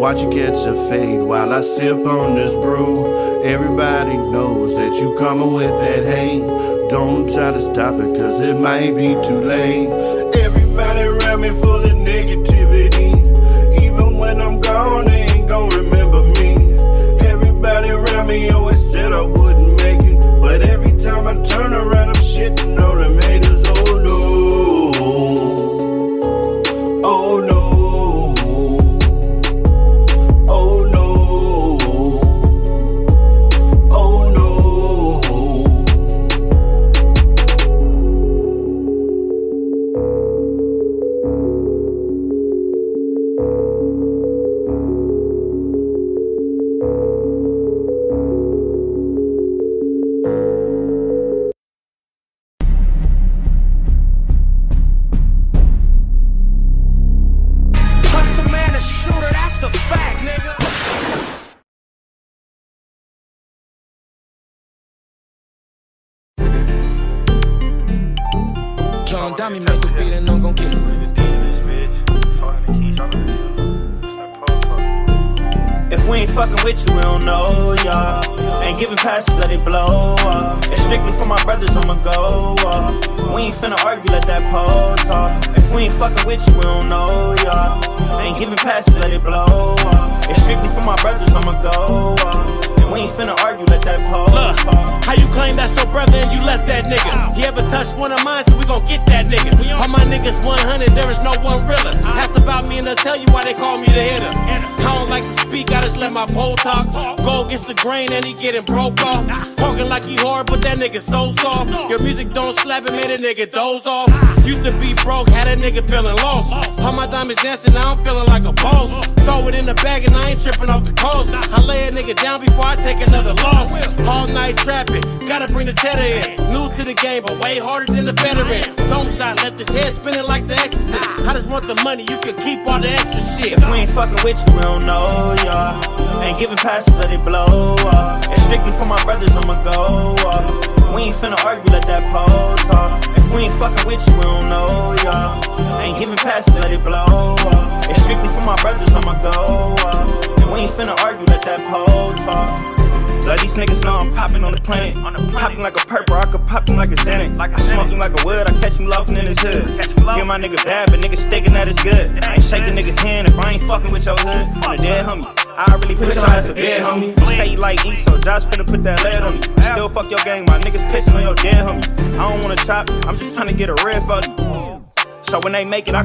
Watch 0.00 0.22
you 0.22 0.30
catch 0.30 0.64
a 0.64 0.72
fade 0.88 1.20
while 1.20 1.52
I 1.52 1.60
sip 1.60 2.06
on 2.06 2.34
this 2.34 2.54
brew. 2.54 3.42
Everybody 3.42 4.16
knows 4.16 4.74
that 4.74 4.94
you 4.94 5.14
coming 5.18 5.52
with 5.52 5.68
that 5.68 6.06
hate. 6.06 6.40
Don't 6.88 7.28
try 7.30 7.52
to 7.52 7.60
stop 7.60 7.96
it, 7.96 8.16
cause 8.16 8.40
it 8.40 8.58
might 8.58 8.96
be 8.96 9.12
too 9.22 9.42
late. 9.42 9.90
Everybody 10.36 11.02
around 11.02 11.42
me 11.42 11.50
full 11.50 11.79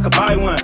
could 0.05 0.11
buy 0.11 0.35
one. 0.35 0.54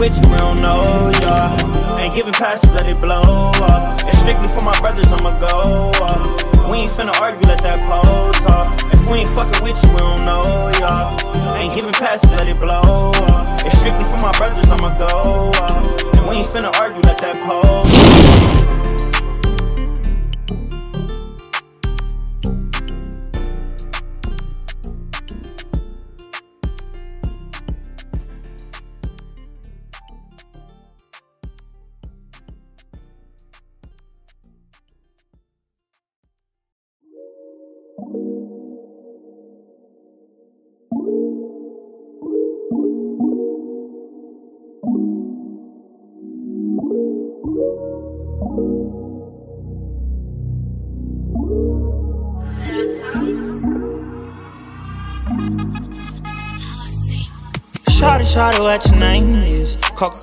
With 0.00 0.16
you, 0.20 0.28
we 0.28 0.36
don't 0.36 0.60
know, 0.60 1.10
y'all. 1.20 1.98
Ain't 1.98 2.14
giving 2.14 2.32
passes, 2.32 2.74
let 2.74 2.86
it 2.88 3.00
blow 3.00 3.52
up. 3.62 4.00
It's 4.06 4.18
strictly 4.18 4.48
for 4.48 4.62
my 4.64 4.76
brothers, 4.80 5.10
I'ma 5.12 5.38
go 5.40 5.90
up. 6.02 6.70
We 6.70 6.78
ain't 6.84 6.92
finna 6.92 7.14
argue, 7.20 7.46
let 7.46 7.62
that 7.62 7.80
pole 7.88 8.32
talk. 8.44 8.80
If 8.92 9.10
we 9.10 9.18
ain't 9.18 9.30
fucking 9.30 9.62
with 9.62 9.80
you, 9.82 9.90
we 9.90 9.98
don't 9.98 10.24
know, 10.24 10.70
y'all. 10.80 11.14
Ain't 11.56 11.74
giving 11.74 11.92
passes, 11.92 12.30
let 12.36 12.48
it 12.48 12.58
blow 12.58 13.12
up. 13.14 13.60
It's 13.64 13.78
strictly 13.78 14.04
for 14.04 14.20
my 14.20 14.32
brothers, 14.32 14.68
I'ma 14.70 14.96
go 14.98 15.50
up. 15.54 16.16
And 16.16 16.28
we 16.28 16.36
ain't 16.36 16.48
finna 16.48 16.74
argue, 16.80 17.00
let 17.02 17.18
that 17.18 17.36
pole 17.46 18.15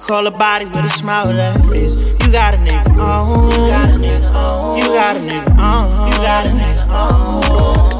is? 0.04 0.08
Coca-Cola 0.08 0.32
body 0.32 0.66
with 0.66 0.78
a 0.78 0.90
smile 0.90 1.34
that 1.34 1.60
fits. 1.66 1.96
You 1.96 2.32
got 2.32 2.54
a 2.54 2.58
nigga 2.58 2.98
on. 3.00 3.52
You 3.52 3.58
got 3.68 3.90
a 3.90 3.98
nigga 3.98 4.34
on. 4.34 4.78
You 4.78 4.84
got 4.86 5.16
a 5.16 5.20
nigga 5.20 5.58
on. 5.58 6.12
You 6.12 6.18
got 6.18 6.46
a 6.46 6.50
nigga 6.50 6.88
on. 6.90 7.44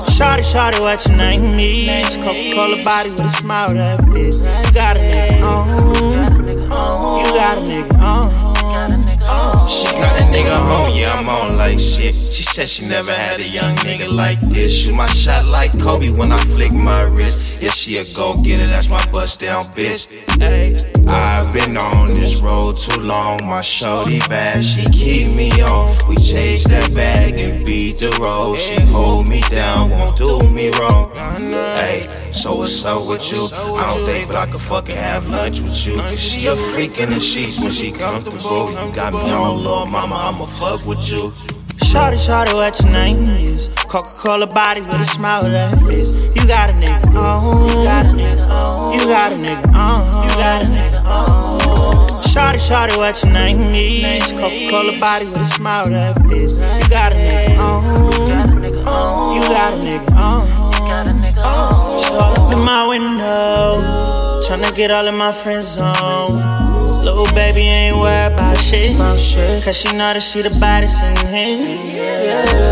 Shawty, 0.06 0.44
shawty, 0.44 0.80
what 0.80 1.06
your 1.08 1.18
name 1.18 1.60
is? 1.60 2.18
Coca-Cola 2.18 2.84
body 2.84 3.10
with 3.10 3.22
a 3.22 3.30
smile 3.30 3.74
that 3.74 4.04
fits. 4.14 4.38
You 4.38 4.74
got 4.74 4.98
a 4.98 5.00
nigga 5.00 5.42
on. 5.44 5.68
You 7.20 7.34
got 7.34 7.58
a 7.58 7.62
nigga 7.62 8.00
on. 8.00 8.54
She 9.68 9.86
got 9.96 10.20
a 10.20 10.24
nigga 10.26 10.58
on, 10.60 10.94
yeah, 10.94 11.14
I'm 11.14 11.30
on 11.30 11.58
like 11.58 11.80
shit. 11.80 12.14
She 12.14 12.44
said 12.44 12.68
she 12.68 12.88
never 12.88 13.12
had 13.12 13.40
a 13.40 13.48
young 13.48 13.76
nigga 13.78 14.12
like 14.12 14.40
this. 14.50 14.78
Shoot 14.78 14.96
my 14.96 15.08
shot 15.08 15.46
like 15.46 15.80
Kobe 15.80 16.10
when 16.10 16.32
I 16.32 16.38
flick 16.38 16.74
my 16.74 17.04
wrist. 17.04 17.62
Yeah, 17.64 17.70
she 17.72 17.98
a 17.98 18.04
go 18.16 18.36
getter, 18.44 18.68
that's 18.68 18.90
my 18.90 19.04
bust 19.12 19.40
down 19.40 19.66
bitch. 19.68 20.08
Hey, 20.40 20.78
I've 21.08 21.52
been 21.54 21.78
on 21.78 22.10
this 22.10 22.42
road 22.42 22.78
too 22.78 23.00
long. 23.02 23.46
My 23.46 23.62
shorty 23.62 24.20
bad, 24.20 24.64
she 24.64 24.90
keep 24.90 25.36
me 25.36 25.50
on. 25.62 25.98
We 26.08 26.16
chase 26.16 26.68
that 26.68 26.94
bag 26.94 27.36
and 27.36 27.66
beat 27.66 28.00
the 28.00 28.10
road. 28.22 28.58
She 28.58 28.80
hold 28.82 29.28
me 29.28 29.42
down, 29.50 29.90
won't 29.90 30.16
do 30.16 30.40
me 30.50 30.70
wrong. 30.80 31.12
Hey, 31.16 32.08
so 32.32 32.56
what's 32.56 32.84
up 32.86 33.08
with 33.08 33.32
you? 33.32 33.48
I 33.54 33.94
don't 33.94 34.06
think, 34.06 34.28
but 34.28 34.36
I 34.36 34.46
could 34.46 34.62
fucking 34.62 34.96
have 34.96 35.30
lunch 35.30 35.60
with 35.62 35.86
you. 35.86 36.00
She 36.16 36.48
a 36.48 36.56
freak 36.56 37.00
in 37.00 37.10
the 37.10 37.20
sheets 37.20 37.60
when 37.60 37.72
she 37.72 37.92
comfortable. 37.92 38.72
You 38.72 38.94
got 38.94 39.14
me 39.14 39.32
on, 39.32 39.58
little 39.58 39.86
mama, 39.86 40.16
I'ma 40.16 40.46
fuck 40.46 40.86
with 40.86 41.12
you. 41.12 41.34
Shawty, 41.94 42.18
shawty, 42.18 42.54
what 42.56 42.82
your 42.82 42.92
name 42.92 43.20
is? 43.38 43.70
Coca-Cola 43.88 44.48
body 44.48 44.82
with 44.82 44.96
a 44.96 45.06
smile 45.06 45.44
that 45.44 45.80
fits. 45.82 46.10
You 46.10 46.48
got 46.48 46.72
a 46.72 46.74
nigga 46.74 47.14
on. 47.14 47.70
You 47.70 47.84
got 47.84 48.06
a 48.08 48.10
nigga 48.10 48.50
on. 48.50 48.94
You 48.94 49.06
got 49.06 49.32
a 49.32 49.36
nigga 49.36 49.76
on. 49.76 50.24
You 50.24 50.36
got 50.36 50.64
a 50.64 50.66
nigga 50.66 51.06
on. 51.06 52.24
Shawty, 52.24 52.58
shawty, 52.58 52.98
what 52.98 53.24
your 53.24 53.32
name 53.32 53.76
is? 53.76 54.32
Coca-Cola 54.32 55.00
body 55.00 55.26
with 55.26 55.38
a 55.38 55.46
smile 55.46 55.88
that 55.90 56.18
fits. 56.28 56.54
You 56.54 56.90
got 56.90 57.12
a 57.12 57.16
nigga 57.16 57.60
on. 57.60 57.84
You 59.36 59.42
got 59.54 59.74
a 59.74 59.78
nigga 59.78 60.12
on. 60.18 60.42
She 62.00 62.12
all 62.16 62.34
up 62.34 62.54
in 62.54 62.60
my 62.66 62.88
window. 62.88 63.80
Tryna 64.48 64.76
get 64.76 64.90
all 64.90 65.08
of 65.08 65.14
my 65.14 65.32
friends 65.32 65.80
on. 65.80 66.73
Little 67.14 67.36
baby 67.36 67.62
ain't 67.62 67.96
worried 67.96 68.34
about 68.34 68.58
shit. 68.58 68.98
Cause 68.98 69.78
she 69.78 69.96
know 69.96 70.14
that 70.14 70.24
she 70.24 70.42
the 70.42 70.50
baddest 70.50 71.04
in 71.04 71.16
here. 71.28 71.78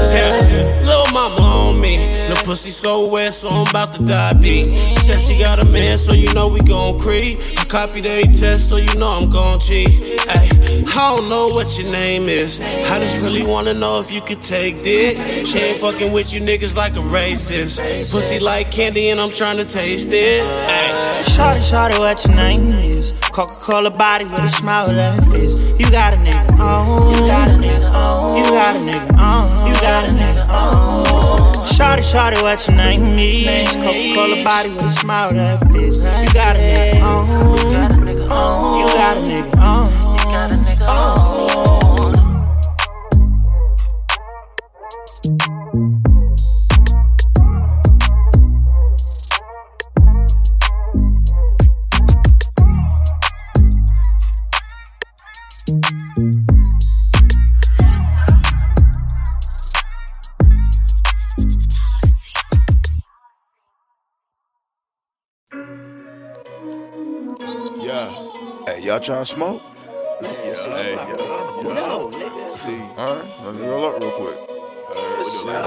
Tell 0.10 0.82
little 0.82 1.14
mama 1.14 1.42
on 1.44 1.80
me. 1.80 2.21
Pussy 2.44 2.72
so 2.72 3.12
wet, 3.12 3.34
so 3.34 3.50
I'm 3.50 3.68
about 3.68 3.94
to 3.94 4.06
die 4.06 4.34
deep. 4.34 4.66
Said 4.98 5.22
she 5.22 5.40
got 5.40 5.64
a 5.64 5.66
man, 5.70 5.98
so 5.98 6.14
you 6.14 6.34
know 6.34 6.48
we 6.48 6.60
gon' 6.62 7.00
creep. 7.00 7.38
I 7.58 7.66
copied 7.66 8.06
every 8.06 8.34
test, 8.34 8.70
so 8.70 8.78
you 8.78 8.94
know 8.96 9.10
I'm 9.10 9.30
gon' 9.30 9.60
cheat. 9.60 9.90
Ay, 10.28 10.50
I 10.88 11.16
don't 11.16 11.30
know 11.30 11.50
what 11.50 11.78
your 11.78 11.92
name 11.92 12.28
is. 12.28 12.60
I 12.92 13.00
just 13.00 13.22
really 13.22 13.46
wanna 13.46 13.74
know 13.74 14.00
if 14.00 14.12
you 14.12 14.22
could 14.22 14.42
take 14.42 14.82
dick. 14.82 15.18
She 15.46 15.60
ain't 15.60 15.78
fucking 15.78 16.12
with 16.12 16.34
you 16.34 16.42
niggas 16.42 16.76
like 16.76 16.94
a 16.94 17.06
racist. 17.14 17.80
Pussy 18.12 18.44
like 18.44 18.72
candy, 18.72 19.10
and 19.10 19.22
I'm 19.22 19.32
trying 19.32 19.58
to 19.58 19.66
taste 19.66 20.10
it. 20.12 20.44
Ay. 20.70 21.24
Shawty, 21.24 21.62
shawty, 21.62 22.00
what 22.00 22.26
your 22.26 22.36
name 22.36 22.68
is? 22.74 23.14
Coca-Cola 23.32 23.92
body 23.92 24.26
with 24.26 24.42
a 24.42 24.50
smile 24.50 24.88
that 24.88 25.24
fits. 25.32 25.56
You 25.80 25.90
got 25.92 26.14
a 26.14 26.18
nigga 26.18 26.60
on. 26.60 27.14
You 27.14 27.28
got 27.28 27.48
a 27.50 27.54
nigga 27.54 27.92
on. 27.94 28.38
You 28.38 28.44
got 28.52 28.76
a 28.76 28.80
nigga 28.80 29.18
on. 29.18 29.68
You 29.68 29.74
got 29.76 30.06
a 30.06 30.08
nigga 30.10 30.50
on. 30.50 31.21
Shawty, 31.72 32.04
shawty, 32.04 32.42
what 32.44 32.68
your 32.68 32.76
name 32.78 33.18
is? 33.18 33.72
Coca-Cola 33.76 34.44
body 34.44 34.70
with 34.70 34.84
a 34.84 34.90
smile 34.90 35.34
that 35.34 35.60
fits. 35.72 35.98
You 35.98 36.04
got 36.34 36.56
a 36.56 36.60
nigga 36.60 37.02
on. 37.02 37.26
You 37.58 37.72
got 37.72 37.92
a 37.92 37.96
nigga 37.96 38.30
on. 38.30 38.80
You 38.80 38.86
got 38.94 39.18
a 39.18 39.22
nigga 39.22 39.58
on. 39.58 39.86
You 39.88 40.26
got 40.26 40.52
a 40.52 40.56
nigga 40.56 40.88
on. 40.88 41.21
Hey, 69.02 69.08
y'all 69.08 69.26
smoke? 69.26 69.64
Yeah. 70.22 70.30
Hey, 70.32 70.94
yeah. 70.94 71.16
No, 71.16 72.12
nigga. 72.14 72.52
See, 72.52 72.82
all 72.98 73.16
right. 73.16 73.46
Let 73.46 73.56
me 73.56 73.66
roll 73.66 73.86
up 73.86 74.00
real 74.00 74.12
quick. 74.12 74.38
I 74.38 75.64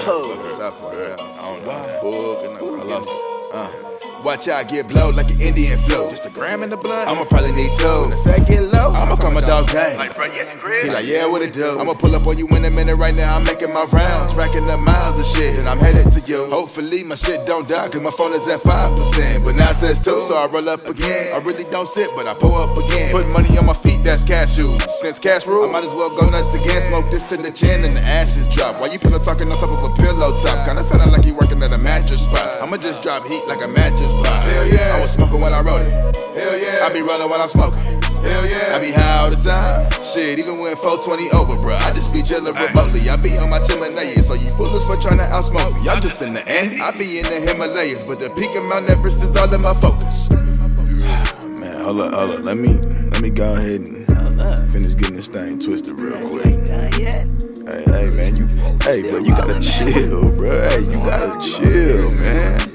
don't 1.41 1.65
know. 1.65 1.99
Bug 2.01 2.45
and 2.45 2.55
I 2.55 2.85
lost 2.85 3.09
it. 3.11 3.15
Uh. 3.53 3.94
Watch 4.25 4.49
out, 4.49 4.69
get 4.71 4.89
blowed 4.89 5.17
like 5.17 5.31
an 5.31 5.39
Indian 5.39 5.77
flow. 5.77 6.09
Just 6.09 6.25
a 6.25 6.31
gram 6.31 6.63
in 6.63 6.71
the 6.71 6.79
blood. 6.79 7.09
I'ma 7.09 7.25
probably 7.27 7.53
need 7.53 7.77
two. 7.77 8.09
If 8.25 8.47
get 8.49 8.63
low, 8.73 8.91
I'ma 8.91 9.17
call 9.17 9.31
my 9.31 9.43
dog 9.43 9.69
gang. 9.69 9.93
He 9.93 10.89
like, 10.89 11.07
yeah, 11.07 11.27
what 11.27 11.43
it 11.43 11.53
do? 11.53 11.79
I'ma 11.79 11.93
pull 11.93 12.17
up 12.17 12.27
on 12.27 12.39
you 12.39 12.49
in 12.49 12.65
a 12.65 12.71
minute 12.71 12.97
right 12.97 13.15
now. 13.15 13.37
I'm 13.37 13.45
making 13.45 13.75
my 13.75 13.85
rounds, 13.93 14.35
racking 14.35 14.69
up 14.71 14.81
miles 14.81 15.21
of 15.21 15.27
shit, 15.27 15.59
and 15.59 15.69
I'm 15.69 15.77
headed 15.77 16.11
to 16.13 16.21
you. 16.21 16.47
Hopefully 16.47 17.05
my 17.05 17.17
shit 17.17 17.45
don't 17.45 17.69
die, 17.69 17.89
cause 17.91 18.01
my 18.01 18.11
phone 18.11 18.33
is 18.33 18.49
at 18.49 18.61
5%. 18.61 19.45
But 19.45 19.57
now 19.57 19.69
it 19.69 19.75
says 19.75 20.01
two, 20.01 20.19
so 20.27 20.35
I 20.37 20.47
roll 20.47 20.71
up 20.71 20.87
again. 20.87 21.35
I 21.35 21.45
really 21.45 21.65
don't 21.65 21.87
sit, 21.87 22.09
but 22.17 22.27
I 22.27 22.33
pull 22.33 22.55
up 22.55 22.79
again. 22.79 23.13
Put 23.13 23.29
money 23.29 23.59
on 23.59 23.67
my 23.67 23.75
feet, 23.75 23.94
that's 24.05 24.23
cashew. 24.23 24.79
Since 25.01 25.19
cash 25.19 25.47
rule, 25.47 25.69
I 25.69 25.73
might 25.73 25.85
as 25.85 25.95
well 25.95 26.11
go 26.15 26.29
nuts 26.29 26.55
again. 26.55 26.81
Smoke 26.83 27.11
this 27.11 27.25
to 27.25 27.37
the 27.37 27.51
chin 27.51 27.85
and 27.85 27.97
the 27.97 28.01
ashes 28.01 28.47
drop. 28.49 28.79
Why 28.81 28.93
you 28.93 28.99
pillow 28.99 29.19
talking 29.19 29.51
on 29.51 29.59
top 29.59 29.71
of 29.71 29.83
a 29.83 29.95
pillow 29.97 30.37
top? 30.37 30.67
Kinda 30.67 30.85
sounding 30.85 31.11
like 31.11 31.25
you 31.25 31.35
working 31.35 31.63
at 31.63 31.73
a 31.73 31.79
mattress 31.79 32.25
spot. 32.25 32.63
I'ma 32.63 32.77
just 32.77 33.03
drop 33.03 33.27
heat 33.27 33.45
like 33.49 33.65
a 33.65 33.69
mattress 33.69 34.13
spot. 34.13 34.45
Hell 34.45 34.67
yeah. 34.69 34.95
I 34.95 35.01
was 35.01 35.11
smoking 35.11 35.41
when 35.41 35.53
I 35.53 35.61
wrote 35.61 35.83
it. 35.83 35.93
Hell 36.37 36.57
yeah. 36.59 36.87
I 36.87 36.93
be 36.93 37.01
rolling 37.01 37.29
while 37.29 37.41
I'm 37.41 37.49
smoking. 37.49 37.81
Hell 38.25 38.47
yeah. 38.47 38.77
I 38.77 38.81
be 38.81 38.91
high 38.93 39.25
all 39.25 39.31
the 39.31 39.37
time. 39.37 39.91
Shit, 40.03 40.39
even 40.39 40.59
when 40.59 40.77
420 40.77 41.31
over, 41.31 41.57
bruh. 41.61 41.77
I 41.81 41.93
just 41.95 42.13
be 42.13 42.21
chillin' 42.21 42.57
remotely. 42.57 43.09
I 43.09 43.17
be 43.17 43.37
on 43.39 43.51
my 43.51 43.61
Himalayas, 43.61 44.29
so 44.29 44.35
you 44.35 44.51
foolish 44.57 44.85
for 44.85 44.97
trying 44.97 45.19
to 45.19 45.25
outsmoke 45.25 45.81
me. 45.81 45.89
I'm 45.89 46.01
just 46.01 46.21
in 46.23 46.35
the 46.35 46.47
Andes. 46.49 46.81
I 46.81 46.91
be 46.97 47.21
in 47.21 47.25
the 47.25 47.41
Himalayas, 47.41 48.05
but 48.05 48.21
the 48.21 48.31
peak 48.31 48.55
of 48.57 48.65
Mount 48.65 48.89
Everest 48.89 49.23
is 49.23 49.37
all 49.37 49.53
in 49.53 49.61
my 49.61 49.75
focus. 49.75 50.31
Man, 50.31 51.81
hold 51.85 52.01
up, 52.01 52.15
hold 52.15 52.31
up. 52.31 52.45
Let 52.45 52.57
me, 52.57 52.81
me 53.25 53.31
go 53.31 53.55
ahead 53.55 53.81
and 53.81 54.71
Finish 54.71 54.95
getting 54.95 55.17
this 55.17 55.29
thing 55.29 55.59
twisted 55.59 55.99
real 55.99 56.29
quick. 56.29 56.45
Hey, 56.45 57.85
hey, 57.87 58.11
man, 58.11 58.37
you, 58.37 58.47
hey, 58.83 59.09
bro, 59.11 59.19
you 59.19 59.31
gotta 59.31 59.61
chill, 59.61 60.29
bro. 60.31 60.69
Hey, 60.69 60.81
you 60.81 60.93
gotta 60.93 61.41
chill, 61.41 62.11
man. 62.13 62.74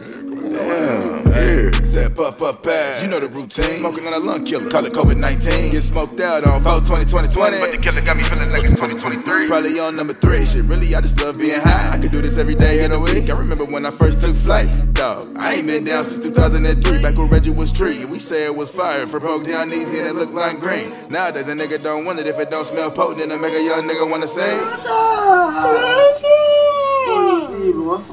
Damn, 0.54 1.34
here. 1.34 1.74
Said 1.86 2.16
puff, 2.16 2.38
puff, 2.38 2.62
pass. 2.62 3.02
You 3.02 3.10
know 3.10 3.20
the 3.20 3.28
routine. 3.28 3.80
Smoking 3.80 4.06
on 4.08 4.14
a 4.14 4.20
lung 4.20 4.45
killer. 4.45 4.70
Call 4.70 4.86
it 4.86 4.93
COVID 4.93 5.18
19. 5.18 5.72
Get 5.72 5.82
smoked 5.82 6.20
out 6.20 6.45
on 6.45 6.62
4 6.64 6.82
20 6.82 7.06
2020. 7.06 7.60
But 7.60 7.72
the 7.72 7.78
killer 7.78 8.02
got 8.02 8.18
me 8.18 8.24
feeling 8.24 8.50
like 8.52 8.64
it's 8.64 8.74
2023. 8.74 9.47
Probably 9.47 9.80
on 9.80 9.95
number 9.95 10.14
three. 10.14 10.45
Shit, 10.45 10.66
really, 10.66 10.95
I 10.95 11.02
just 11.02 11.20
love 11.22 11.38
being 11.38 11.60
high. 11.60 11.91
I 11.93 11.97
could 11.97 12.12
do 12.12 12.22
this 12.22 12.38
every 12.38 12.56
day 12.56 12.84
in 12.84 12.91
a 12.91 13.00
week. 13.00 13.30
I 13.30 13.38
remember 13.38 13.66
when 13.66 13.86
I 13.86 13.91
first 13.91 14.24
took 14.24 14.36
flight. 14.36 14.70
Dog, 14.93 15.36
I 15.38 15.56
ain't 15.56 15.68
been 15.68 15.84
down 15.84 16.04
since 16.04 16.24
2003. 16.24 17.02
Back 17.02 17.18
when 17.18 17.30
Reggie 17.30 17.52
was 17.52 17.72
tree. 17.72 18.06
We 18.06 18.20
say 18.20 18.45
it 18.45 18.56
was 18.56 18.70
fire. 18.74 19.08
For 19.08 19.20
broke 19.20 19.45
down 19.45 19.72
easy 19.74 20.00
and 20.00 20.08
it 20.08 20.16
looked 20.16 20.34
like 20.34 20.60
green. 20.60 20.91
Nowadays, 21.10 21.47
a 21.47 21.54
nigga 21.54 21.82
don't 21.82 22.06
want 22.06 22.20
it 22.20 22.28
if 22.28 22.39
it 22.39 22.50
don't 22.50 22.66
smell 22.66 22.91
potent. 22.91 23.20
Then 23.20 23.32
a 23.32 23.38
make 23.38 23.54
a 23.54 23.64
young 23.64 23.88
nigga 23.88 24.10
wanna 24.10 24.28
say. 24.28 24.58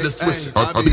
the 0.01 0.09
swisher. 0.09 0.51
I 0.55 0.81
be 0.83 0.91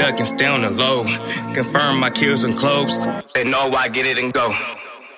ducking, 0.00 0.24
stay 0.24 0.46
on 0.46 0.62
the 0.62 0.70
low. 0.70 1.04
Confirm 1.52 2.00
my 2.00 2.08
kills 2.08 2.42
and 2.42 2.56
clothes. 2.56 2.98
They 3.34 3.44
know 3.44 3.70
I 3.72 3.88
get 3.88 4.06
it 4.06 4.16
and 4.16 4.32
go. 4.32 4.56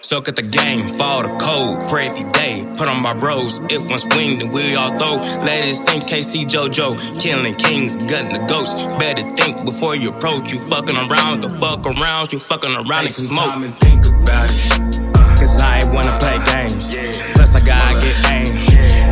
Suck 0.01 0.27
at 0.27 0.35
the 0.35 0.43
game, 0.43 0.89
fall 0.99 1.23
the 1.23 1.33
cold, 1.39 1.89
pray 1.89 2.09
every 2.09 2.29
day. 2.33 2.67
Put 2.77 2.89
on 2.89 3.01
my 3.01 3.15
bros, 3.15 3.61
if 3.71 3.89
one 3.89 4.01
swing, 4.01 4.41
then 4.41 4.51
we 4.51 4.75
all 4.75 4.99
throw. 4.99 5.17
Let 5.47 5.65
it 5.65 5.77
sink, 5.77 6.05
KC 6.05 6.47
JoJo. 6.47 7.21
Killing 7.21 7.55
kings, 7.55 7.95
gutting 8.11 8.33
the 8.33 8.45
ghosts. 8.49 8.75
Better 8.99 9.23
think 9.37 9.65
before 9.65 9.95
you 9.95 10.11
approach. 10.11 10.53
You 10.53 10.59
fucking 10.59 10.97
around, 10.97 11.43
the 11.43 11.51
fuck 11.61 11.87
around, 11.87 12.33
you 12.33 12.41
fucking 12.41 12.75
around 12.75 13.05
and 13.07 13.15
smoke. 13.15 13.55
Time 13.55 13.63
and 13.63 13.75
think 13.77 14.05
about 14.07 14.51
it. 14.51 15.39
Cause 15.39 15.61
I 15.61 15.81
ain't 15.81 15.95
wanna 15.95 16.19
play 16.19 16.39
games. 16.53 16.97
Plus, 17.35 17.55
I 17.55 17.65
gotta 17.65 18.01
get 18.01 18.17
aim. 18.35 18.51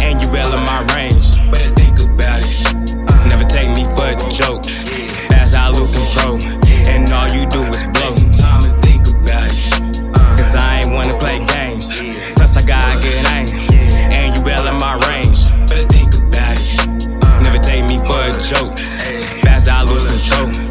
And 0.03 0.21
you 0.21 0.29
yelling 0.35 0.65
my 0.67 0.81
range. 0.97 1.39
Better 1.53 1.73
think 1.75 2.01
about 2.01 2.43
it. 2.43 3.29
Never 3.31 3.45
take 3.45 3.71
me 3.71 3.85
for 3.95 4.07
a 4.11 4.31
joke 4.31 4.80
control. 6.11 6.41
And 6.87 7.13
all 7.13 7.29
you 7.29 7.47
do 7.47 7.63
is 7.65 7.85
blow. 7.85 8.13
Time 8.33 8.65
and 8.65 8.83
think 8.83 9.07
about 9.09 9.51
it. 9.51 10.39
Cause 10.39 10.55
I 10.55 10.81
ain't 10.81 10.93
wanna 10.93 11.19
play 11.19 11.39
games. 11.45 11.91
Plus, 12.35 12.57
I 12.57 12.63
got 12.63 13.03
good 13.03 13.27
aim. 13.33 13.49
And 14.13 14.35
you 14.35 14.43
well 14.43 14.67
in 14.67 14.75
my 14.77 14.95
range. 15.09 15.51
Better 15.69 15.87
think 15.89 16.15
about 16.15 16.59
it. 16.59 17.43
Never 17.43 17.59
take 17.59 17.85
me 17.85 17.99
for 17.99 18.21
a 18.21 18.33
joke. 18.51 18.75
Spaz, 19.37 19.69
I 19.69 19.83
lose 19.83 20.05
control. 20.05 20.70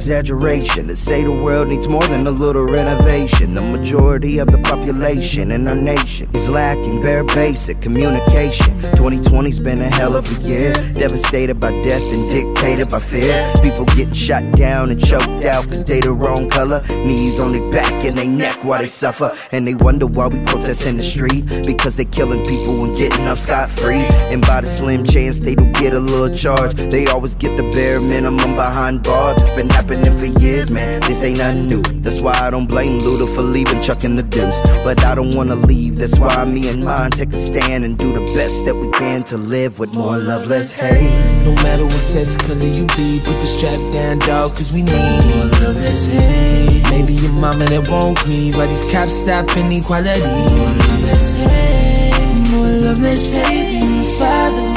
Exaggeration 0.00 0.88
to 0.88 0.96
say 0.96 1.22
the 1.22 1.30
world 1.30 1.68
needs 1.68 1.86
more 1.86 2.02
than 2.04 2.26
a 2.26 2.30
little 2.30 2.64
renovation. 2.64 3.52
The 3.52 3.60
majority 3.60 4.38
of 4.38 4.50
the 4.50 4.56
population 4.56 5.50
in 5.50 5.68
our 5.68 5.74
nation 5.74 6.26
is 6.32 6.48
lacking 6.48 7.02
bare 7.02 7.22
basic 7.22 7.82
communication. 7.82 8.80
2020's 8.96 9.58
been 9.60 9.78
a 9.82 9.90
hell 9.90 10.16
of 10.16 10.24
a 10.24 10.40
year, 10.40 10.72
devastated 10.94 11.60
by 11.60 11.72
death 11.82 12.02
and 12.14 12.24
dictated 12.30 12.88
by 12.88 12.98
fear. 12.98 13.52
People 13.62 13.84
getting 13.84 14.14
shot 14.14 14.42
down 14.56 14.88
and 14.88 14.98
choked 14.98 15.44
out 15.44 15.68
cause 15.68 15.84
they 15.84 16.00
the 16.00 16.12
wrong 16.12 16.48
color. 16.48 16.82
Knees 16.88 17.38
on 17.38 17.52
their 17.52 17.70
back 17.70 17.92
and 18.02 18.16
they 18.16 18.26
neck 18.26 18.56
while 18.64 18.80
they 18.80 18.86
suffer. 18.86 19.30
And 19.52 19.66
they 19.66 19.74
wonder 19.74 20.06
why 20.06 20.28
we 20.28 20.38
protest 20.46 20.86
in 20.86 20.96
the 20.96 21.02
street 21.02 21.44
because 21.66 21.96
they 21.96 22.06
killing 22.06 22.42
people 22.46 22.84
and 22.84 22.96
getting 22.96 23.26
off 23.26 23.38
scot 23.38 23.68
free. 23.68 24.06
And 24.32 24.40
by 24.40 24.62
the 24.62 24.66
slim 24.66 25.04
chance 25.04 25.40
they 25.40 25.54
do 25.54 25.70
get 25.72 25.92
a 25.92 26.00
little 26.00 26.34
charge, 26.34 26.72
they 26.72 27.04
always 27.08 27.34
get 27.34 27.58
the 27.58 27.70
bare 27.70 28.00
minimum 28.00 28.54
behind 28.56 29.02
bars. 29.02 29.42
It's 29.42 29.50
been 29.50 29.68
happening 29.68 29.89
for 29.98 30.26
years, 30.40 30.70
man. 30.70 31.00
This 31.00 31.24
ain't 31.24 31.38
nothing 31.38 31.66
new. 31.66 31.82
That's 32.02 32.22
why 32.22 32.34
I 32.34 32.50
don't 32.50 32.66
blame 32.66 33.00
Luda 33.00 33.26
for 33.34 33.42
leaving, 33.42 33.80
chucking 33.82 34.14
the 34.14 34.22
deuce. 34.22 34.60
But 34.84 35.02
I 35.04 35.14
don't 35.14 35.34
wanna 35.34 35.56
leave. 35.56 35.98
That's 35.98 36.18
why 36.18 36.44
me 36.44 36.68
and 36.68 36.84
mine 36.84 37.10
take 37.10 37.32
a 37.32 37.36
stand 37.36 37.84
and 37.84 37.98
do 37.98 38.12
the 38.12 38.20
best 38.36 38.64
that 38.66 38.76
we 38.76 38.88
can 38.92 39.24
to 39.24 39.36
live 39.36 39.78
with 39.80 39.92
more 39.94 40.16
love, 40.18 40.46
less 40.46 40.78
hate. 40.78 41.10
No 41.44 41.54
matter 41.62 41.84
what 41.84 42.04
sex 42.12 42.36
color 42.36 42.70
you 42.70 42.86
be, 42.96 43.20
put 43.24 43.40
the 43.40 43.46
strap 43.46 43.80
down, 43.92 44.18
dog, 44.20 44.54
cause 44.54 44.72
we 44.72 44.82
need 44.82 45.20
more 45.26 45.50
love, 45.58 45.76
less 45.76 46.06
hate. 46.06 46.84
Maybe 46.90 47.14
your 47.14 47.32
mama 47.32 47.64
that 47.64 47.90
won't 47.90 48.18
grieve, 48.18 48.56
why 48.56 48.66
these 48.66 48.84
cops 48.92 49.12
stop 49.12 49.50
inequality. 49.56 50.20
More 50.22 50.70
love, 50.78 51.02
less 51.02 51.32
hate. 51.34 52.50
More 52.52 52.72
love, 52.86 53.00
less 53.00 53.32
hate. 53.32 54.18
Father 54.18 54.69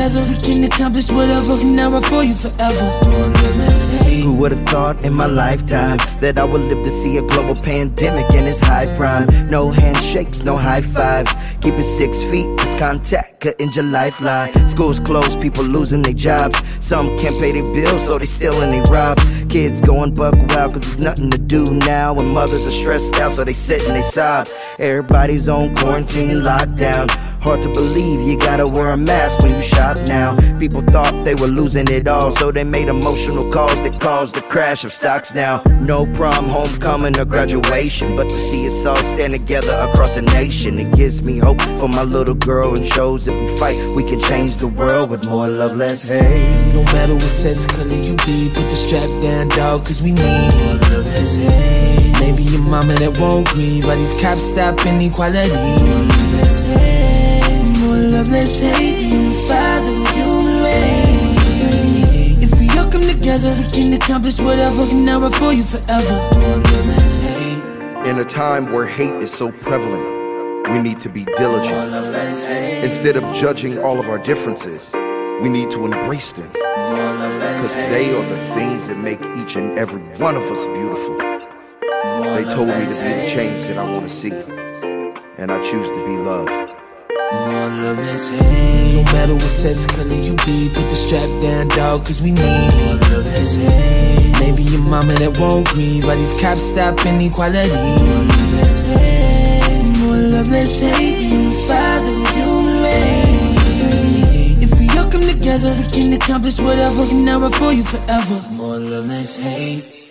together, 0.00 0.26
we 0.28 0.36
can 0.40 0.64
accomplish 0.64 1.10
whatever. 1.10 1.54
And 1.60 1.80
I'll 1.80 2.00
for 2.00 2.22
you 2.24 2.34
forever. 2.34 2.86
Who 4.22 4.34
would've 4.34 4.60
thought 4.60 5.04
in 5.04 5.12
my 5.12 5.26
lifetime 5.26 5.98
that 6.20 6.38
I 6.38 6.44
would 6.44 6.62
live 6.62 6.82
to 6.82 6.90
see 6.90 7.16
a 7.18 7.22
global 7.22 7.54
pandemic 7.54 8.30
in 8.32 8.46
its 8.46 8.60
high 8.60 8.94
prime? 8.96 9.28
No 9.50 9.70
handshakes, 9.70 10.42
no 10.42 10.56
high 10.56 10.82
fives. 10.82 11.32
Keep 11.60 11.74
it 11.74 11.84
six 11.84 12.22
feet, 12.22 12.46
cause 12.58 12.74
contact 12.74 13.40
end 13.58 13.76
your 13.76 13.84
lifeline. 13.84 14.52
Schools 14.68 15.00
closed, 15.00 15.40
people 15.40 15.64
losing 15.64 16.02
their 16.02 16.12
jobs. 16.12 16.60
Some 16.80 17.16
can't 17.18 17.36
pay 17.38 17.52
their 17.52 17.72
bills, 17.72 18.06
so 18.06 18.18
they 18.18 18.26
steal 18.26 18.60
and 18.62 18.72
they 18.72 18.90
rob. 18.90 19.18
Kids 19.50 19.80
going 19.80 20.14
buck 20.14 20.34
wild, 20.50 20.74
cause 20.74 20.82
there's 20.82 21.00
nothing 21.00 21.28
to 21.28 21.38
do 21.38 21.64
now. 21.80 22.16
And 22.16 22.32
mothers 22.32 22.64
are 22.68 22.70
stressed 22.70 23.16
out, 23.16 23.32
so 23.32 23.42
they 23.42 23.52
sit 23.52 23.84
and 23.84 23.96
they 23.96 24.02
sob. 24.02 24.46
Everybody's 24.78 25.48
on 25.48 25.74
quarantine, 25.74 26.42
lockdown. 26.42 27.10
Hard 27.40 27.62
to 27.62 27.70
believe 27.70 28.20
you 28.20 28.36
gotta 28.36 28.68
wear 28.68 28.90
a 28.90 28.98
mask 28.98 29.40
when 29.40 29.54
you 29.54 29.62
shop 29.62 29.96
now. 30.06 30.36
People 30.58 30.82
thought 30.82 31.24
they 31.24 31.34
were 31.34 31.46
losing 31.46 31.88
it 31.88 32.06
all, 32.06 32.30
so 32.30 32.52
they 32.52 32.64
made 32.64 32.88
emotional 32.88 33.50
calls 33.50 33.80
that 33.82 33.98
caused 33.98 34.34
the 34.34 34.42
crash 34.42 34.84
of 34.84 34.92
stocks 34.92 35.34
now. 35.34 35.62
No 35.80 36.04
prom, 36.14 36.50
homecoming, 36.50 37.18
or 37.18 37.24
graduation, 37.24 38.14
but 38.14 38.24
to 38.24 38.38
see 38.38 38.66
us 38.66 38.84
all 38.84 39.02
stand 39.02 39.32
together 39.32 39.72
across 39.88 40.18
a 40.18 40.22
nation, 40.22 40.78
it 40.78 40.94
gives 40.94 41.22
me 41.22 41.38
hope 41.38 41.62
for 41.80 41.88
my 41.88 42.02
little 42.02 42.34
girl 42.34 42.76
and 42.76 42.84
shows 42.84 43.26
if 43.26 43.34
we 43.40 43.58
fight, 43.58 43.76
we 43.96 44.04
can 44.04 44.20
change 44.20 44.56
the 44.56 44.68
world 44.68 45.08
with 45.08 45.26
more 45.30 45.48
love, 45.48 45.78
less 45.78 46.10
hate. 46.10 46.74
No 46.74 46.84
matter 46.92 47.14
what 47.14 47.22
sex 47.22 47.64
color 47.64 47.88
you 47.88 48.16
be, 48.26 48.50
put 48.54 48.68
the 48.68 48.76
strap 48.76 49.08
down, 49.22 49.39
dog, 49.48 49.84
cause 49.84 50.02
we 50.02 50.12
need 50.12 50.20
more 50.22 50.76
love, 50.90 51.06
less 51.06 51.36
hate. 51.36 52.18
Maybe 52.20 52.42
your 52.44 52.62
mama 52.62 52.94
that 52.94 53.18
won't 53.18 53.48
grieve, 53.48 53.84
these 53.84 54.12
cops 54.20 54.42
stop 54.42 54.84
inequality. 54.86 55.50
More 55.50 56.04
love, 56.40 56.62
hate. 56.66 57.78
More 57.80 57.96
love, 58.12 58.28
less 58.28 58.60
hate. 58.60 59.36
Father 59.48 59.92
human 60.12 60.62
race. 60.62 62.44
If 62.44 62.58
we 62.60 62.68
all 62.78 62.90
come 62.90 63.02
together, 63.02 63.54
we 63.56 63.66
can 63.72 63.92
accomplish 63.94 64.38
whatever. 64.38 64.82
And 64.90 65.08
I'll 65.08 65.30
for 65.30 65.52
you 65.52 65.64
forever. 65.64 66.16
More 66.40 66.58
love, 66.58 66.86
less 66.86 67.16
hate. 67.16 68.08
In 68.08 68.18
a 68.18 68.24
time 68.24 68.72
where 68.72 68.86
hate 68.86 69.14
is 69.22 69.30
so 69.30 69.52
prevalent, 69.52 70.68
we 70.70 70.78
need 70.78 71.00
to 71.00 71.08
be 71.08 71.24
diligent. 71.36 71.94
Instead 72.84 73.16
of 73.16 73.22
judging 73.34 73.78
all 73.78 73.98
of 73.98 74.08
our 74.08 74.18
differences, 74.18 74.90
we 75.40 75.48
need 75.48 75.70
to 75.70 75.84
embrace 75.84 76.32
them. 76.32 76.50
Because 76.52 77.74
they 77.74 78.10
are 78.10 78.22
the 78.22 78.36
things 78.54 78.88
that 78.88 78.98
make 78.98 79.20
each 79.36 79.56
and 79.56 79.78
every 79.78 80.02
one 80.18 80.36
of 80.36 80.42
us 80.44 80.66
beautiful. 80.66 81.16
They 81.18 82.44
told 82.44 82.68
me 82.68 82.84
to 82.84 83.04
be 83.04 83.12
the 83.12 83.26
change 83.28 83.68
that 83.68 83.78
I 83.78 83.84
want 83.90 84.04
to 84.06 84.10
see. 84.10 84.32
And 85.38 85.50
I 85.50 85.62
choose 85.62 85.88
to 85.88 86.06
be 86.06 86.16
love. 86.16 86.48
No 87.32 89.04
matter 89.12 89.34
what 89.34 89.42
sex 89.42 89.86
color 89.86 90.08
you 90.08 90.36
be, 90.44 90.68
put 90.74 90.88
the 90.88 90.96
strap 90.96 91.28
down, 91.40 91.68
dog, 91.68 92.04
cause 92.04 92.20
we 92.20 92.32
need 92.32 92.40
hate. 92.42 93.00
Maybe 94.40 94.62
your 94.64 94.82
mama 94.82 95.14
that 95.14 95.38
won't 95.38 95.68
grieve, 95.68 96.04
why 96.04 96.16
these 96.16 96.32
cops 96.40 96.62
stop 96.62 97.06
inequality. 97.06 97.70
More 100.00 100.16
love, 100.16 100.48
less 100.50 100.80
hate. 100.80 101.30
Father 101.68 102.19
together, 105.50 105.74
we 105.80 105.90
can 105.90 106.12
accomplish 106.12 106.58
whatever. 106.58 107.02
And 107.10 107.28
I'll 107.28 107.50
for 107.50 107.72
you 107.72 107.82
forever. 107.82 108.40
More 108.54 108.78
love, 108.78 109.06
less 109.06 109.36
hate. 109.36 110.06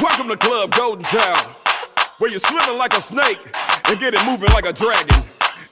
Welcome 0.00 0.28
to 0.28 0.36
Club 0.36 0.70
Golden 0.72 1.04
Child, 1.04 1.46
where 2.18 2.30
you're 2.30 2.38
swimming 2.38 2.78
like 2.78 2.92
a 2.92 3.00
snake 3.00 3.40
and 3.88 3.98
get 3.98 4.12
it 4.14 4.24
moving 4.26 4.50
like 4.52 4.66
a 4.66 4.72
dragon. 4.72 5.24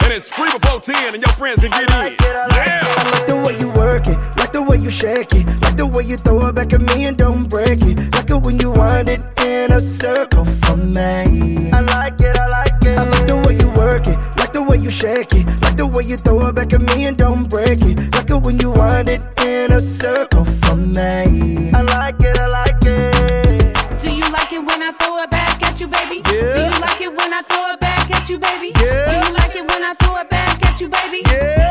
And 0.03 0.13
it's 0.13 0.29
free 0.29 0.51
before 0.51 0.81
10 0.81 1.15
and 1.15 1.23
your 1.23 1.33
friends 1.35 1.61
can 1.61 1.71
get 1.71 1.83
in. 1.83 2.17
Yeah. 2.21 2.81
I 2.83 3.11
like 3.11 3.27
the 3.27 3.37
way 3.37 3.59
you 3.59 3.69
work 3.75 4.07
it, 4.07 4.19
like 4.39 4.53
the 4.53 4.63
way 4.63 4.79
you 4.79 4.91
shake 4.91 5.35
it, 5.35 5.47
like 5.63 5.77
the 5.77 5.87
way 5.87 6.05
you 6.05 6.17
throw 6.17 6.47
it 6.47 6.55
back 6.55 6.73
at 6.73 6.81
me 6.81 7.05
and 7.05 7.17
don't 7.17 7.49
break 7.49 7.81
it, 7.83 8.15
like 8.15 8.31
it 8.31 8.43
when 8.43 8.59
you 8.59 8.73
wind 8.73 9.09
it 9.11 9.21
in 9.41 9.73
a 9.73 9.81
circle 9.81 10.45
for 10.45 10.77
me. 10.77 11.71
I 11.71 11.81
like 11.81 12.21
it, 12.21 12.37
I 12.37 12.49
like 12.49 12.64
it. 12.64 12.64
I 13.05 13.07
like 13.09 13.27
the 13.27 13.37
way 13.37 13.55
you 13.61 13.69
work 13.77 14.07
it, 14.07 14.17
like 14.39 14.55
the 14.55 14.63
way 14.63 14.79
you 14.79 14.89
shake 14.89 15.35
it, 15.35 15.45
like 15.61 15.77
the 15.77 15.87
way 15.87 16.05
you 16.05 16.17
throw 16.17 16.47
it 16.47 16.55
back 16.55 16.73
at 16.73 16.81
me 16.81 17.05
and 17.05 17.19
don't 17.19 17.51
break 17.51 17.83
it, 17.83 17.99
like 18.15 18.31
it 18.31 18.41
when 18.43 18.59
you 18.59 18.71
wind 18.71 19.11
it 19.11 19.21
in 19.43 19.73
a 19.73 19.81
circle 19.81 20.47
for 20.47 20.75
me. 20.75 21.71
I 21.75 21.83
like 21.83 22.17
it, 22.21 22.39
I 22.39 22.49
like 22.49 22.81
it. 22.81 24.01
Do 24.01 24.09
you 24.11 24.25
like 24.33 24.53
it 24.55 24.65
when 24.65 24.81
I 24.83 24.91
throw 24.93 25.19
it 25.19 25.29
back 25.31 25.63
at 25.63 25.79
you, 25.81 25.87
baby? 25.87 26.23
Yeah. 26.33 26.53
Do 26.57 26.61
you 26.65 26.81
like 26.81 27.01
it 27.03 27.13
when 27.15 27.31
I 27.35 27.43
throw 27.43 27.73
it 27.73 27.81
back 27.81 28.11
at 28.11 28.31
you, 28.31 28.39
baby? 28.39 28.73
Yeah. 28.81 29.21
Do 29.21 29.29
you 29.29 29.35
like 29.37 29.55
it 29.55 29.69
when 29.69 29.83
I 29.85 29.93
throw 30.01 30.17
it 30.17 30.31
back 30.31 30.65
at 30.65 30.81
you, 30.81 30.89
baby? 30.89 31.21
Yeah, 31.29 31.64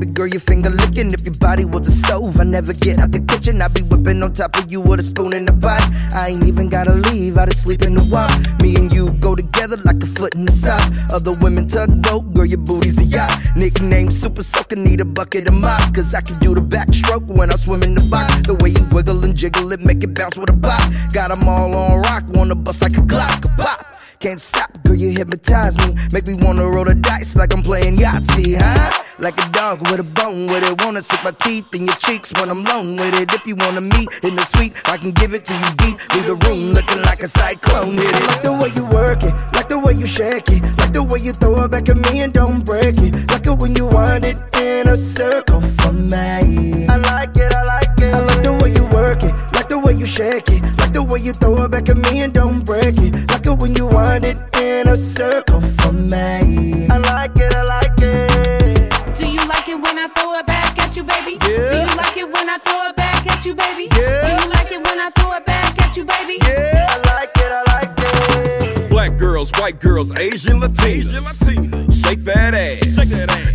baby 0.00 0.12
girl, 0.12 0.26
your 0.26 0.40
finger 0.40 0.70
licking. 0.70 1.12
If 1.12 1.24
your 1.24 1.34
body 1.34 1.64
was 1.64 1.88
a 1.88 1.92
stove, 1.92 2.40
I 2.40 2.44
never 2.44 2.72
get 2.72 2.98
out 2.98 3.12
the 3.12 3.20
kitchen. 3.20 3.60
I 3.60 3.68
be 3.68 3.82
whipping 3.82 4.22
on 4.22 4.32
top 4.32 4.56
of 4.56 4.70
you 4.70 4.80
with 4.80 5.00
a 5.00 5.02
spoon 5.02 5.32
in 5.32 5.44
the 5.44 5.52
pot. 5.52 5.82
I 6.14 6.28
ain't 6.28 6.44
even 6.44 6.68
gotta 6.68 6.94
leave, 6.94 7.36
I 7.36 7.46
just 7.46 7.64
sleep 7.64 7.82
in 7.82 7.94
the 7.94 8.04
walk. 8.10 8.30
Me 8.62 8.76
and 8.76 8.92
you 8.92 9.10
go 9.20 9.34
together 9.34 9.76
like 9.84 10.02
a 10.02 10.06
foot 10.06 10.34
in 10.34 10.44
the 10.44 10.52
sock. 10.52 10.82
Other 11.12 11.32
women 11.40 11.68
tugboat, 11.68 12.32
girl, 12.34 12.46
your 12.46 12.58
booty's 12.58 12.98
a 12.98 13.04
yacht. 13.04 13.30
Nickname 13.56 14.10
super 14.10 14.42
soaker, 14.42 14.76
need 14.76 15.00
a 15.00 15.04
bucket 15.04 15.48
of 15.48 15.54
mop. 15.54 15.94
Cause 15.94 16.14
I 16.14 16.22
can 16.22 16.38
do 16.38 16.54
the 16.54 16.62
backstroke 16.62 17.26
when 17.26 17.50
I 17.50 17.56
swim 17.56 17.82
in 17.82 17.94
the 17.94 18.02
box. 18.10 18.46
The 18.46 18.54
way 18.54 18.70
you 18.70 18.84
wiggle 18.92 19.22
and 19.24 19.34
jiggle 19.36 19.72
it, 19.72 19.80
make 19.80 20.02
it 20.02 20.14
bounce 20.14 20.36
with 20.36 20.50
a 20.50 20.56
pop. 20.56 20.82
Got 21.12 21.30
'em 21.30 21.46
all 21.48 21.74
on 21.74 22.00
rock, 22.02 22.24
wanna 22.28 22.54
bust 22.54 22.82
like 22.82 22.96
a 22.96 23.02
clock, 23.02 23.44
a 23.44 23.48
pop. 23.48 23.99
Can't 24.20 24.38
stop, 24.38 24.70
girl, 24.84 24.94
you 24.94 25.08
hypnotize 25.16 25.78
me. 25.78 25.96
Make 26.12 26.26
me 26.26 26.36
wanna 26.44 26.68
roll 26.68 26.84
the 26.84 26.94
dice 26.94 27.36
like 27.36 27.54
I'm 27.54 27.62
playing 27.62 27.96
Yahtzee, 27.96 28.60
huh? 28.60 29.02
Like 29.18 29.32
a 29.38 29.48
dog 29.50 29.80
with 29.90 29.98
a 29.98 30.04
bone 30.20 30.46
with 30.46 30.62
it. 30.62 30.84
Wanna 30.84 31.00
sip 31.00 31.24
my 31.24 31.30
teeth 31.30 31.74
in 31.74 31.86
your 31.86 31.94
cheeks 31.94 32.30
when 32.36 32.50
I'm 32.50 32.60
alone 32.66 32.96
with 32.96 33.18
it. 33.18 33.32
If 33.32 33.46
you 33.46 33.56
wanna 33.56 33.80
meet 33.80 34.08
in 34.22 34.36
the 34.36 34.44
suite, 34.52 34.74
I 34.84 34.98
can 34.98 35.12
give 35.12 35.32
it 35.32 35.46
to 35.46 35.54
you 35.54 35.70
deep. 35.78 35.96
Leave 36.12 36.26
the 36.26 36.34
room 36.44 36.72
looking 36.72 37.00
like 37.00 37.22
a 37.22 37.28
cyclone 37.28 37.96
it. 37.98 38.12
Like 38.28 38.42
the 38.42 38.52
way 38.52 38.68
you 38.76 38.84
work 38.92 39.22
it, 39.22 39.32
like 39.56 39.68
the 39.68 39.78
way 39.78 39.94
you 39.94 40.04
shake 40.04 40.50
it, 40.50 40.60
like 40.76 40.92
the 40.92 41.02
way 41.02 41.20
you 41.20 41.32
throw 41.32 41.64
it 41.64 41.70
back 41.70 41.88
at 41.88 41.96
me 41.96 42.20
and 42.20 42.34
don't 42.34 42.62
break 42.62 42.98
it. 42.98 43.14
Like 43.30 43.46
it 43.46 43.56
when 43.56 43.74
you 43.74 43.86
wind 43.86 44.26
it 44.26 44.36
in 44.60 44.86
a 44.86 44.98
circle 44.98 45.62
for 45.80 45.92
me. 45.92 46.84
I 46.88 46.96
like 47.08 47.34
it, 47.38 47.54
I 47.54 47.64
like 47.64 47.96
it. 47.96 48.12
I 48.12 48.20
like 48.20 48.42
the 48.42 48.52
way 48.52 48.70
you 48.76 48.84
work 48.92 49.22
it, 49.22 49.32
like 49.56 49.70
the 49.70 49.78
way 49.78 49.94
you 49.94 50.04
shake 50.04 50.50
it, 50.50 50.60
like 50.76 50.92
the 50.92 51.02
way 51.02 51.20
you 51.20 51.32
throw 51.32 51.62
it 51.62 51.70
back 51.70 51.88
at 51.88 51.96
me 51.96 52.20
and 52.20 52.34
don't 52.34 52.66
break 52.66 52.98
it. 52.98 53.12
Like 53.30 53.46
it 53.46 53.56
when 53.58 53.74
you 53.76 53.86
wind 53.86 54.09
it 54.18 54.36
in 54.56 54.88
a 54.88 54.96
circle 54.96 55.60
for 55.60 55.92
me. 55.92 56.86
I 56.88 56.98
like 56.98 57.32
it, 57.36 57.54
I 57.54 57.62
like 57.64 57.98
it. 57.98 59.16
Do 59.16 59.30
you 59.30 59.46
like 59.48 59.68
it 59.68 59.80
when 59.80 59.98
I 59.98 60.08
throw 60.08 60.34
it 60.34 60.46
back 60.46 60.78
at 60.78 60.96
you, 60.96 61.04
baby? 61.04 61.38
Yeah. 61.42 61.68
Do 61.68 61.76
you 61.76 61.96
like 61.96 62.16
it 62.16 62.26
when 62.26 62.48
I 62.48 62.58
throw 62.58 62.86
it 62.88 62.96
back 62.96 63.26
at 63.30 63.46
you, 63.46 63.54
baby? 63.54 63.88
Yeah. 63.96 64.36
Do 64.36 64.42
you 64.42 64.50
like 64.50 64.72
it 64.72 64.84
when 64.84 64.98
I 64.98 65.10
throw 65.10 65.32
it 65.32 65.46
back 65.46 65.80
at 65.80 65.96
you, 65.96 66.04
baby? 66.04 66.38
Yeah, 66.42 66.86
I 66.90 66.96
like 67.14 67.30
it, 67.36 67.52
I 67.52 67.62
like 67.74 67.94
it. 67.98 68.90
Black 68.90 69.16
girls, 69.16 69.52
white 69.58 69.80
girls, 69.80 70.16
Asian 70.18 70.60
Latinas. 70.60 71.14
latina 71.14 71.92
Shake 71.92 72.24
that 72.24 72.54
ass. 72.54 72.90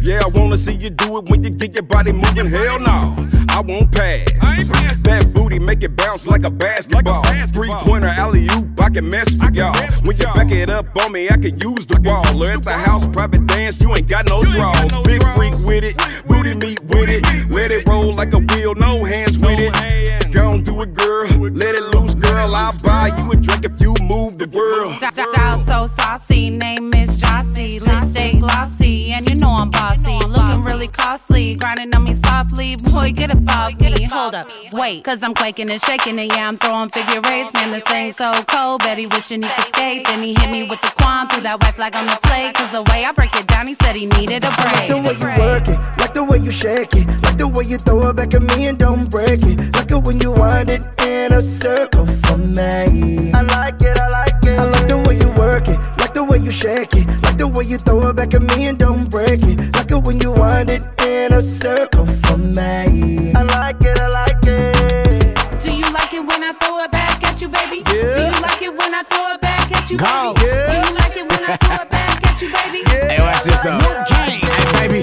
Yeah, 0.01 0.21
I 0.23 0.27
wanna 0.37 0.57
see 0.57 0.73
you 0.73 0.89
do 0.89 1.17
it 1.17 1.25
when 1.29 1.43
you 1.43 1.49
get 1.49 1.73
your 1.73 1.83
body 1.83 2.11
moving. 2.11 2.47
Hell 2.47 2.79
no. 2.79 3.34
I 3.55 3.61
won't 3.61 3.89
pass. 3.89 4.27
I 4.41 4.59
ain't 4.59 5.03
That 5.05 5.31
booty 5.33 5.59
make 5.59 5.81
it 5.81 5.95
bounce 5.95 6.27
like 6.27 6.43
a 6.43 6.49
basketball. 6.49 7.23
Three 7.53 7.69
pointer 7.69 8.07
alley 8.07 8.47
oop, 8.53 8.77
I 8.81 8.89
can 8.89 9.09
mess 9.09 9.31
with 9.41 9.55
y'all. 9.55 9.71
When 10.03 10.17
you 10.17 10.25
back 10.25 10.51
it 10.51 10.69
up 10.69 10.93
on 10.97 11.13
me, 11.13 11.29
I 11.29 11.37
can 11.37 11.57
use 11.59 11.87
the 11.87 12.01
wall. 12.03 12.43
Or 12.43 12.51
at 12.51 12.63
the 12.63 12.73
house, 12.73 13.07
private 13.07 13.47
dance, 13.47 13.79
you 13.79 13.95
ain't 13.95 14.09
got 14.09 14.27
no 14.27 14.43
draws. 14.43 14.91
Big 15.03 15.23
freak 15.35 15.53
with 15.63 15.85
it, 15.85 15.95
booty 16.27 16.53
meat 16.53 16.83
with 16.83 17.07
it. 17.07 17.23
Let 17.49 17.71
it 17.71 17.87
roll 17.87 18.13
like 18.13 18.33
a 18.33 18.39
wheel, 18.39 18.75
no 18.75 19.05
hands 19.05 19.39
with 19.39 19.57
it. 19.57 20.33
Gon' 20.33 20.61
do 20.63 20.81
it, 20.81 20.93
girl. 20.93 21.25
Let 21.47 21.75
it 21.75 21.95
loose, 21.95 22.13
girl. 22.13 22.53
I'll 22.53 22.77
buy 22.83 23.13
you 23.17 23.31
a 23.31 23.37
drink 23.37 23.63
if 23.63 23.79
you 23.79 23.95
move 24.01 24.37
the 24.37 24.49
world. 24.49 24.95
Style 24.95 25.61
so 25.63 25.87
saucy, 25.95 26.49
name 26.49 26.93
is 26.93 27.15
Jossie. 27.15 27.79
Lips 27.79 28.11
stay 28.11 28.37
glossy, 28.37 29.13
and 29.13 29.25
you 29.29 29.34
know 29.34 29.34
I'm 29.55 29.69
bossy. 29.69 30.19
Looking 30.27 30.63
really 30.63 30.87
costly, 30.87 31.55
grinding 31.55 31.95
on 31.95 32.03
me 32.03 32.15
softly. 32.15 32.75
Boy, 32.75 33.11
get 33.11 33.31
it 33.31 33.37
off 33.49 33.79
me. 33.79 34.03
Hold 34.03 34.35
up, 34.35 34.47
wait, 34.71 35.03
cause 35.03 35.21
I'm 35.23 35.33
quaking 35.33 35.69
and 35.69 35.81
shaking, 35.81 36.19
and 36.19 36.31
yeah, 36.31 36.47
I'm 36.47 36.57
throwing 36.57 36.89
figure 36.89 37.21
eights. 37.31 37.53
Man, 37.53 37.71
this 37.71 37.89
ain't 37.91 38.17
so 38.17 38.31
cold. 38.47 38.81
Bet 38.81 38.97
he 38.97 39.07
wishing 39.07 39.43
he 39.43 39.49
could 39.49 39.67
skate. 39.73 40.05
Then 40.05 40.21
he 40.23 40.33
hit 40.33 40.49
me 40.51 40.63
with 40.63 40.81
the 40.81 40.93
quan, 40.97 41.27
threw 41.27 41.41
that 41.41 41.61
white 41.61 41.75
flag 41.75 41.95
on 41.95 42.05
the 42.05 42.19
plate. 42.23 42.53
Cause 42.55 42.71
the 42.71 42.83
way 42.91 43.05
I 43.05 43.11
break 43.11 43.35
it 43.35 43.47
down, 43.47 43.67
he 43.67 43.73
said 43.81 43.95
he 43.95 44.05
needed 44.05 44.43
a 44.45 44.51
break. 44.55 44.75
Like 44.75 44.87
the 44.89 44.97
way 45.01 45.13
you 45.13 45.41
work 45.41 45.67
it, 45.67 45.79
like 45.99 46.13
the 46.13 46.23
way 46.23 46.37
you 46.37 46.51
shake 46.51 46.93
it, 46.95 47.07
like 47.23 47.37
the 47.37 47.47
way 47.47 47.65
you 47.65 47.77
throw 47.77 48.07
it 48.09 48.15
back 48.15 48.33
at 48.33 48.41
me 48.41 48.67
and 48.67 48.77
don't 48.77 49.09
break 49.09 49.41
it, 49.43 49.57
like 49.75 49.91
it 49.91 50.03
when 50.03 50.19
you 50.19 50.31
wind 50.31 50.69
it 50.69 50.81
in 51.01 51.33
a 51.33 51.41
circle 51.41 52.05
for 52.05 52.37
me. 52.37 53.31
I 53.33 53.41
like 53.41 53.81
it, 53.81 53.97
I 53.97 54.09
like 54.09 54.43
it. 54.43 54.59
I 54.59 54.63
like 54.63 54.87
the 54.87 54.97
way 54.97 55.17
you 55.17 55.29
work 55.37 55.67
it, 55.67 55.77
like 55.99 56.13
the 56.13 56.23
way 56.23 56.37
you 56.37 56.51
shake 56.51 56.93
it, 56.93 57.05
like 57.23 57.37
the 57.37 57.47
way 57.47 57.65
you 57.65 57.77
throw 57.77 58.07
it 58.07 58.15
back 58.15 58.33
at 58.33 58.41
me 58.41 58.67
and 58.67 58.79
don't 58.79 59.09
break 59.09 59.41
it, 59.41 59.44
like 59.53 59.91
it 59.91 60.03
when 60.05 60.19
you 60.19 60.31
wind 60.31 60.69
it 60.69 60.81
in 61.01 61.33
a 61.33 61.41
circle 61.41 62.05
for 62.05 62.37
me. 62.37 63.33
I 63.33 63.43
like 63.43 63.77
it, 63.81 63.97
I 63.99 64.07
like 64.09 64.43
it. 64.43 65.61
Do 65.61 65.71
you 65.73 65.85
like 65.93 66.13
it 66.13 66.25
when 66.25 66.43
I 66.43 66.51
throw 66.53 66.79
it 66.83 66.91
back 66.91 67.23
at 67.23 67.41
you, 67.41 67.47
baby? 67.47 67.77
Yeah. 67.87 68.13
Do 68.13 68.21
you 68.21 68.41
like 68.41 68.61
it 68.61 68.75
when 68.75 68.93
I 68.93 69.03
throw 69.03 69.33
it 69.33 69.41
back 69.41 69.71
at 69.71 69.89
you, 69.89 69.97
Go. 69.97 70.05
baby? 70.33 70.47
Yeah. 70.47 70.81
Do 70.81 70.87
you 70.89 70.95
like 70.95 71.17
it 71.17 71.29
when 71.29 71.43
I 71.43 71.55
throw 71.57 71.75
it 71.83 71.89
back 71.89 72.27
at 72.27 72.41
you, 72.41 72.49
baby? 72.51 72.89
Hey, 72.89 73.19
watch 73.21 73.43
this 73.43 73.59
though. 73.61 73.94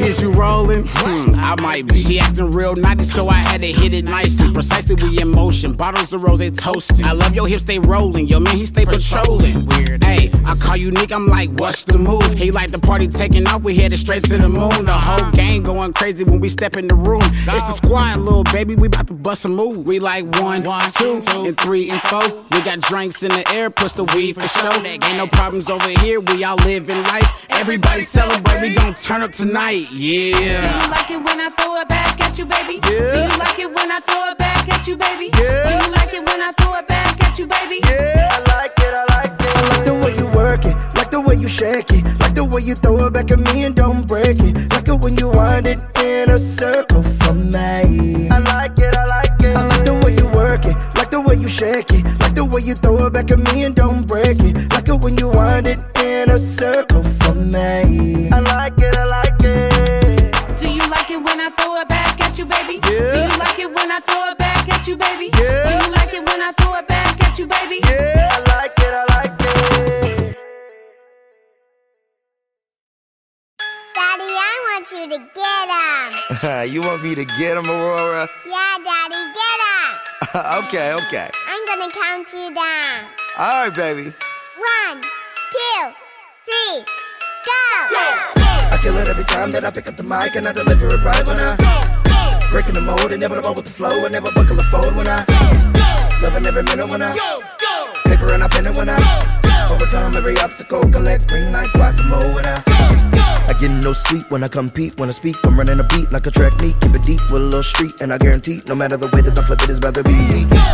Is 0.02 0.20
you 0.20 0.32
rolling? 0.32 0.84
Hmm, 0.86 1.34
I 1.36 1.54
might 1.60 1.86
be. 1.86 1.94
She 1.94 2.18
acting 2.18 2.50
real 2.50 2.74
naughty, 2.74 3.04
so 3.04 3.28
I 3.28 3.38
had 3.38 3.62
to 3.62 3.72
hit 3.72 3.94
it 3.94 4.04
nicely. 4.04 4.52
Precisely, 4.52 4.96
we 4.96 5.20
in 5.20 5.28
motion. 5.28 5.74
Bottles 5.74 6.12
of 6.12 6.22
rose, 6.22 6.40
they 6.40 6.50
toasting. 6.50 7.04
I 7.04 7.12
love 7.12 7.34
your 7.34 7.46
hips, 7.46 7.64
they 7.64 7.78
rolling. 7.78 8.26
Yo, 8.26 8.40
man, 8.40 8.56
he 8.56 8.66
stay 8.66 8.84
patrolling. 8.84 9.64
Weird. 9.66 10.02
Hey, 10.02 10.30
I 10.44 10.56
call 10.56 10.76
you 10.76 10.90
Nick, 10.90 11.12
I'm 11.12 11.26
like, 11.28 11.50
what's 11.52 11.84
the 11.84 11.98
move? 11.98 12.34
He 12.34 12.50
like 12.50 12.70
the 12.70 12.78
party 12.78 13.06
taking 13.06 13.46
off, 13.46 13.62
we 13.62 13.76
headed 13.76 13.98
straight 13.98 14.24
to 14.24 14.36
the 14.36 14.48
moon. 14.48 14.84
The 14.84 14.92
whole 14.92 15.30
gang 15.32 15.62
going 15.62 15.92
crazy 15.92 16.24
when 16.24 16.40
we 16.40 16.48
step 16.48 16.76
in 16.76 16.88
the 16.88 16.94
room. 16.94 17.22
It's 17.22 17.44
the 17.44 17.72
squad, 17.72 18.18
little 18.18 18.44
baby, 18.44 18.74
we 18.74 18.88
about 18.88 19.06
to 19.06 19.14
bust 19.14 19.44
a 19.44 19.48
move. 19.48 19.86
We 19.86 20.00
like 20.00 20.24
one, 20.40 20.62
two, 20.92 21.22
and 21.46 21.56
three, 21.56 21.90
and 21.90 22.00
four. 22.02 22.22
We 22.50 22.60
got 22.62 22.80
drinks 22.80 23.22
in 23.22 23.30
the 23.30 23.48
air, 23.54 23.70
plus 23.70 23.92
the 23.92 24.04
weed 24.14 24.34
for 24.34 24.48
sure. 24.48 24.84
Ain't 24.84 25.02
no 25.16 25.26
problems 25.28 25.70
over 25.70 25.88
here, 26.00 26.20
we 26.20 26.42
all 26.44 26.56
living 26.56 27.00
life. 27.04 27.46
Everybody 27.50 28.02
celebrate, 28.02 28.60
we 28.60 28.74
gon' 28.74 28.94
turn 28.94 29.22
up 29.22 29.32
tonight, 29.32 29.91
Do 29.92 29.98
yeah. 29.98 30.84
you 30.84 30.90
like 30.90 31.10
it 31.10 31.18
when 31.18 31.38
I 31.38 31.50
throw 31.50 31.76
it 31.76 31.86
back 31.86 32.18
at 32.22 32.38
you, 32.38 32.46
baby? 32.46 32.80
Yeah. 32.88 33.10
Do 33.10 33.18
you 33.28 33.38
like 33.38 33.58
it 33.58 33.68
when 33.68 33.92
I 33.92 34.00
throw 34.00 34.24
it 34.30 34.38
back 34.38 34.66
at 34.72 34.88
you, 34.88 34.96
baby? 34.96 35.28
Yeah. 35.36 35.68
Do 35.68 35.84
you 35.84 35.92
like 35.92 36.14
it 36.14 36.26
when 36.26 36.40
I 36.40 36.50
throw 36.52 36.72
it 36.76 36.88
back 36.88 37.22
at 37.22 37.38
you, 37.38 37.44
baby? 37.44 37.78
Yeah, 37.84 38.30
I 38.32 38.38
like 38.56 38.72
it, 38.78 38.88
I 38.88 39.04
like 39.12 39.38
it. 39.38 39.54
I 39.54 39.68
like 39.68 39.84
the 39.84 39.92
way 39.92 40.16
you 40.16 40.26
work 40.32 40.64
it, 40.64 40.74
like 40.96 41.10
the 41.10 41.20
way 41.20 41.34
you 41.34 41.46
shake 41.46 41.92
it, 41.92 42.04
like 42.20 42.34
the 42.34 42.42
way 42.42 42.62
you 42.62 42.74
throw 42.74 43.04
it 43.04 43.12
back 43.12 43.30
at 43.32 43.40
me 43.40 43.64
and 43.64 43.76
don't 43.76 44.06
break 44.08 44.40
it, 44.40 44.56
like 44.72 44.88
it 44.88 44.98
when 44.98 45.14
you 45.18 45.28
wind 45.28 45.66
it 45.66 45.78
in 46.00 46.30
a 46.30 46.38
circle 46.38 47.02
for 47.02 47.34
me. 47.34 48.30
I 48.30 48.38
like 48.38 48.78
it, 48.78 48.96
I 48.96 49.04
like 49.04 49.42
it. 49.44 49.54
I 49.54 49.66
like 49.66 49.84
the 49.84 49.92
way 49.92 50.16
you 50.16 50.26
work 50.32 50.64
it, 50.64 50.74
like 50.96 51.10
the 51.10 51.20
way 51.20 51.34
you 51.34 51.48
shake 51.48 51.92
it, 51.92 52.02
like 52.20 52.34
the 52.34 52.46
way 52.46 52.62
you 52.62 52.74
throw 52.74 53.04
it 53.04 53.12
back 53.12 53.30
at 53.30 53.38
me 53.52 53.64
and 53.64 53.76
don't 53.76 54.06
break 54.06 54.40
it, 54.40 54.56
like 54.72 54.88
it 54.88 54.98
when 55.04 55.18
you 55.18 55.28
wind 55.28 55.66
it 55.66 55.78
in 56.00 56.30
a 56.30 56.38
circle 56.38 57.02
for 57.02 57.34
me. 57.34 58.30
I 58.32 58.40
like 58.40 58.78
it, 58.78 58.96
I 58.96 59.04
like 59.04 59.26
it. 59.26 59.31
Baby? 65.02 65.28
Yeah. 65.38 65.66
Do 65.66 65.72
you 65.84 65.92
like 65.92 66.12
it 66.14 66.22
when 66.28 66.40
I 66.40 66.52
throw 66.52 66.74
it 66.74 66.86
back 66.88 67.22
at 67.24 67.38
you, 67.38 67.46
baby? 67.46 67.78
Yeah, 67.88 68.28
I 68.30 68.38
like 68.54 68.76
it, 68.78 68.92
I 68.92 69.04
like 69.16 69.36
it. 69.40 70.36
Daddy, 73.94 74.30
I 74.50 74.54
want 74.68 74.86
you 74.94 75.04
to 75.12 75.18
get 75.34 75.66
him. 75.68 76.72
you 76.72 76.80
want 76.82 77.02
me 77.02 77.14
to 77.14 77.24
get 77.24 77.56
him, 77.56 77.68
Aurora? 77.68 78.28
Yeah, 78.46 78.78
Daddy, 78.84 79.20
get 79.38 79.58
him. 79.66 80.02
okay, 80.64 80.92
okay. 80.94 81.30
I'm 81.48 81.66
gonna 81.66 81.90
count 81.90 82.32
you 82.32 82.54
down. 82.54 83.06
All 83.38 83.64
right, 83.64 83.74
baby. 83.74 84.12
One, 84.58 85.02
two, 85.02 85.92
three, 86.44 86.84
go! 87.44 88.42
I 88.72 88.78
kill 88.80 88.96
it 88.98 89.08
every 89.08 89.24
time 89.24 89.50
that 89.52 89.64
I 89.64 89.70
pick 89.70 89.88
up 89.88 89.96
the 89.96 90.04
mic 90.04 90.36
and 90.36 90.46
I 90.46 90.52
deliver 90.52 90.88
it 90.88 91.02
right 91.02 91.26
when 91.26 91.38
I 91.38 92.01
breaking 92.52 92.74
the 92.74 92.82
mold, 92.82 93.10
inevitable 93.10 93.54
with 93.54 93.64
the 93.64 93.72
flow, 93.72 94.04
and 94.04 94.12
never 94.12 94.30
buckle 94.30 94.60
a 94.60 94.62
fold 94.64 94.94
when 94.94 95.08
I 95.08 95.24
go. 95.24 96.26
loving 96.26 96.46
every 96.46 96.62
minute 96.62 96.86
when 96.86 97.00
I 97.00 97.12
go. 97.14 97.40
paper 98.04 98.34
and 98.34 98.44
I 98.44 98.48
pen 98.48 98.66
it 98.66 98.76
when 98.76 98.90
I 98.90 98.98
go. 99.00 99.74
overcome 99.74 100.14
every 100.14 100.36
obstacle, 100.36 100.82
collect 100.82 101.26
green 101.28 101.50
like 101.50 101.70
guacamole 101.70 102.34
when 102.34 102.44
I. 102.46 103.11
I 103.52 103.54
get 103.54 103.70
no 103.70 103.92
sleep 103.92 104.30
when 104.30 104.42
I 104.42 104.48
compete. 104.48 104.98
When 104.98 105.10
I 105.10 105.12
speak, 105.12 105.36
I'm 105.44 105.58
running 105.58 105.78
a 105.78 105.84
beat 105.84 106.10
like 106.10 106.26
a 106.26 106.30
track 106.30 106.58
meet. 106.62 106.80
Keep 106.80 106.94
it 106.94 107.04
deep 107.04 107.20
with 107.28 107.42
a 107.42 107.44
little 107.52 107.62
street, 107.62 108.00
and 108.00 108.10
I 108.10 108.16
guarantee 108.16 108.62
no 108.66 108.74
matter 108.74 108.96
the 108.96 109.08
way 109.08 109.20
that 109.20 109.38
I 109.38 109.42
flip 109.42 109.60
it, 109.60 109.68
it's 109.68 109.76
about 109.76 109.92
to 109.96 110.02
be 110.04 110.16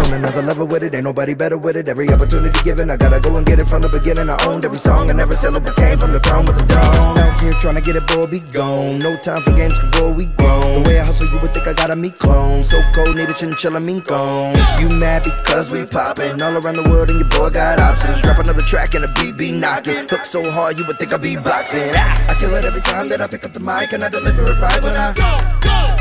on 0.06 0.14
another 0.14 0.42
level 0.42 0.64
with 0.64 0.84
it. 0.84 0.94
Ain't 0.94 1.02
nobody 1.02 1.34
better 1.34 1.58
with 1.58 1.76
it. 1.76 1.88
Every 1.88 2.08
opportunity 2.08 2.56
given, 2.62 2.88
I 2.88 2.96
gotta 2.96 3.18
go 3.18 3.36
and 3.36 3.44
get 3.44 3.58
it 3.58 3.66
from 3.66 3.82
the 3.82 3.88
beginning. 3.88 4.30
I 4.30 4.38
owned 4.46 4.64
every 4.64 4.78
song, 4.78 5.10
I 5.10 5.14
never 5.14 5.34
celebrate. 5.34 5.74
Came 5.74 5.98
from 5.98 6.12
the 6.12 6.20
crown 6.20 6.46
with 6.46 6.56
the 6.56 6.66
dawn. 6.66 7.18
Out 7.18 7.40
here 7.40 7.52
trying 7.54 7.74
to 7.74 7.80
get 7.80 7.96
it, 7.96 8.06
boy, 8.06 8.26
be 8.26 8.38
gone. 8.38 9.00
No 9.00 9.16
time 9.16 9.42
for 9.42 9.52
games, 9.54 9.76
cause 9.80 9.90
boy, 9.98 10.12
we 10.12 10.26
grown. 10.38 10.82
The 10.84 10.88
way 10.88 11.00
I 11.00 11.04
hustle, 11.04 11.26
you 11.26 11.40
would 11.40 11.52
think 11.52 11.66
I 11.66 11.72
got 11.72 11.90
a 11.90 11.96
meat 11.96 12.16
clone. 12.20 12.64
So 12.64 12.80
cold, 12.94 13.16
need 13.16 13.28
a 13.28 13.34
chinchilla 13.34 13.80
mink 13.80 14.08
on. 14.12 14.54
You 14.78 14.88
mad 14.88 15.24
because 15.24 15.72
we 15.72 15.84
poppin' 15.84 16.40
all 16.40 16.54
around 16.54 16.76
the 16.76 16.88
world, 16.88 17.10
and 17.10 17.18
your 17.18 17.28
boy 17.28 17.50
got 17.50 17.80
options. 17.80 18.22
Drop 18.22 18.38
another 18.38 18.62
track 18.62 18.94
and 18.94 19.02
the 19.02 19.10
beat 19.18 19.36
be 19.36 19.50
knocking. 19.50 20.06
Hook 20.06 20.24
so 20.24 20.48
hard, 20.48 20.78
you 20.78 20.86
would 20.86 21.00
think 21.00 21.12
I 21.12 21.16
be 21.16 21.34
boxing. 21.34 21.90
Ah, 21.98 22.30
I 22.30 22.38
kill 22.38 22.54
it 22.54 22.67
every 22.68 22.82
time 22.82 23.08
that 23.08 23.22
I 23.22 23.26
pick 23.26 23.46
up 23.46 23.52
the 23.52 23.60
mic 23.60 23.92
and 23.94 24.04
I 24.04 24.10
deliver 24.10 24.42
it 24.44 24.60
right 24.60 24.84
when 24.84 24.94
I 24.94 25.16
go, 25.16 25.30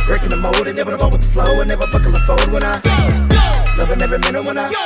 breaking 0.05 0.29
the 0.29 0.35
mold, 0.35 0.67
inevitable 0.67 1.09
with 1.09 1.21
the 1.21 1.29
flow, 1.31 1.61
and 1.61 1.69
never 1.69 1.87
buckle 1.87 2.13
a 2.13 2.19
fold 2.27 2.51
when 2.51 2.63
I 2.63 2.75
go, 2.83 2.91
go. 3.31 3.43
loving 3.79 4.01
every 4.01 4.19
minute 4.19 4.43
when 4.43 4.57
I 4.57 4.67
go, 4.67 4.85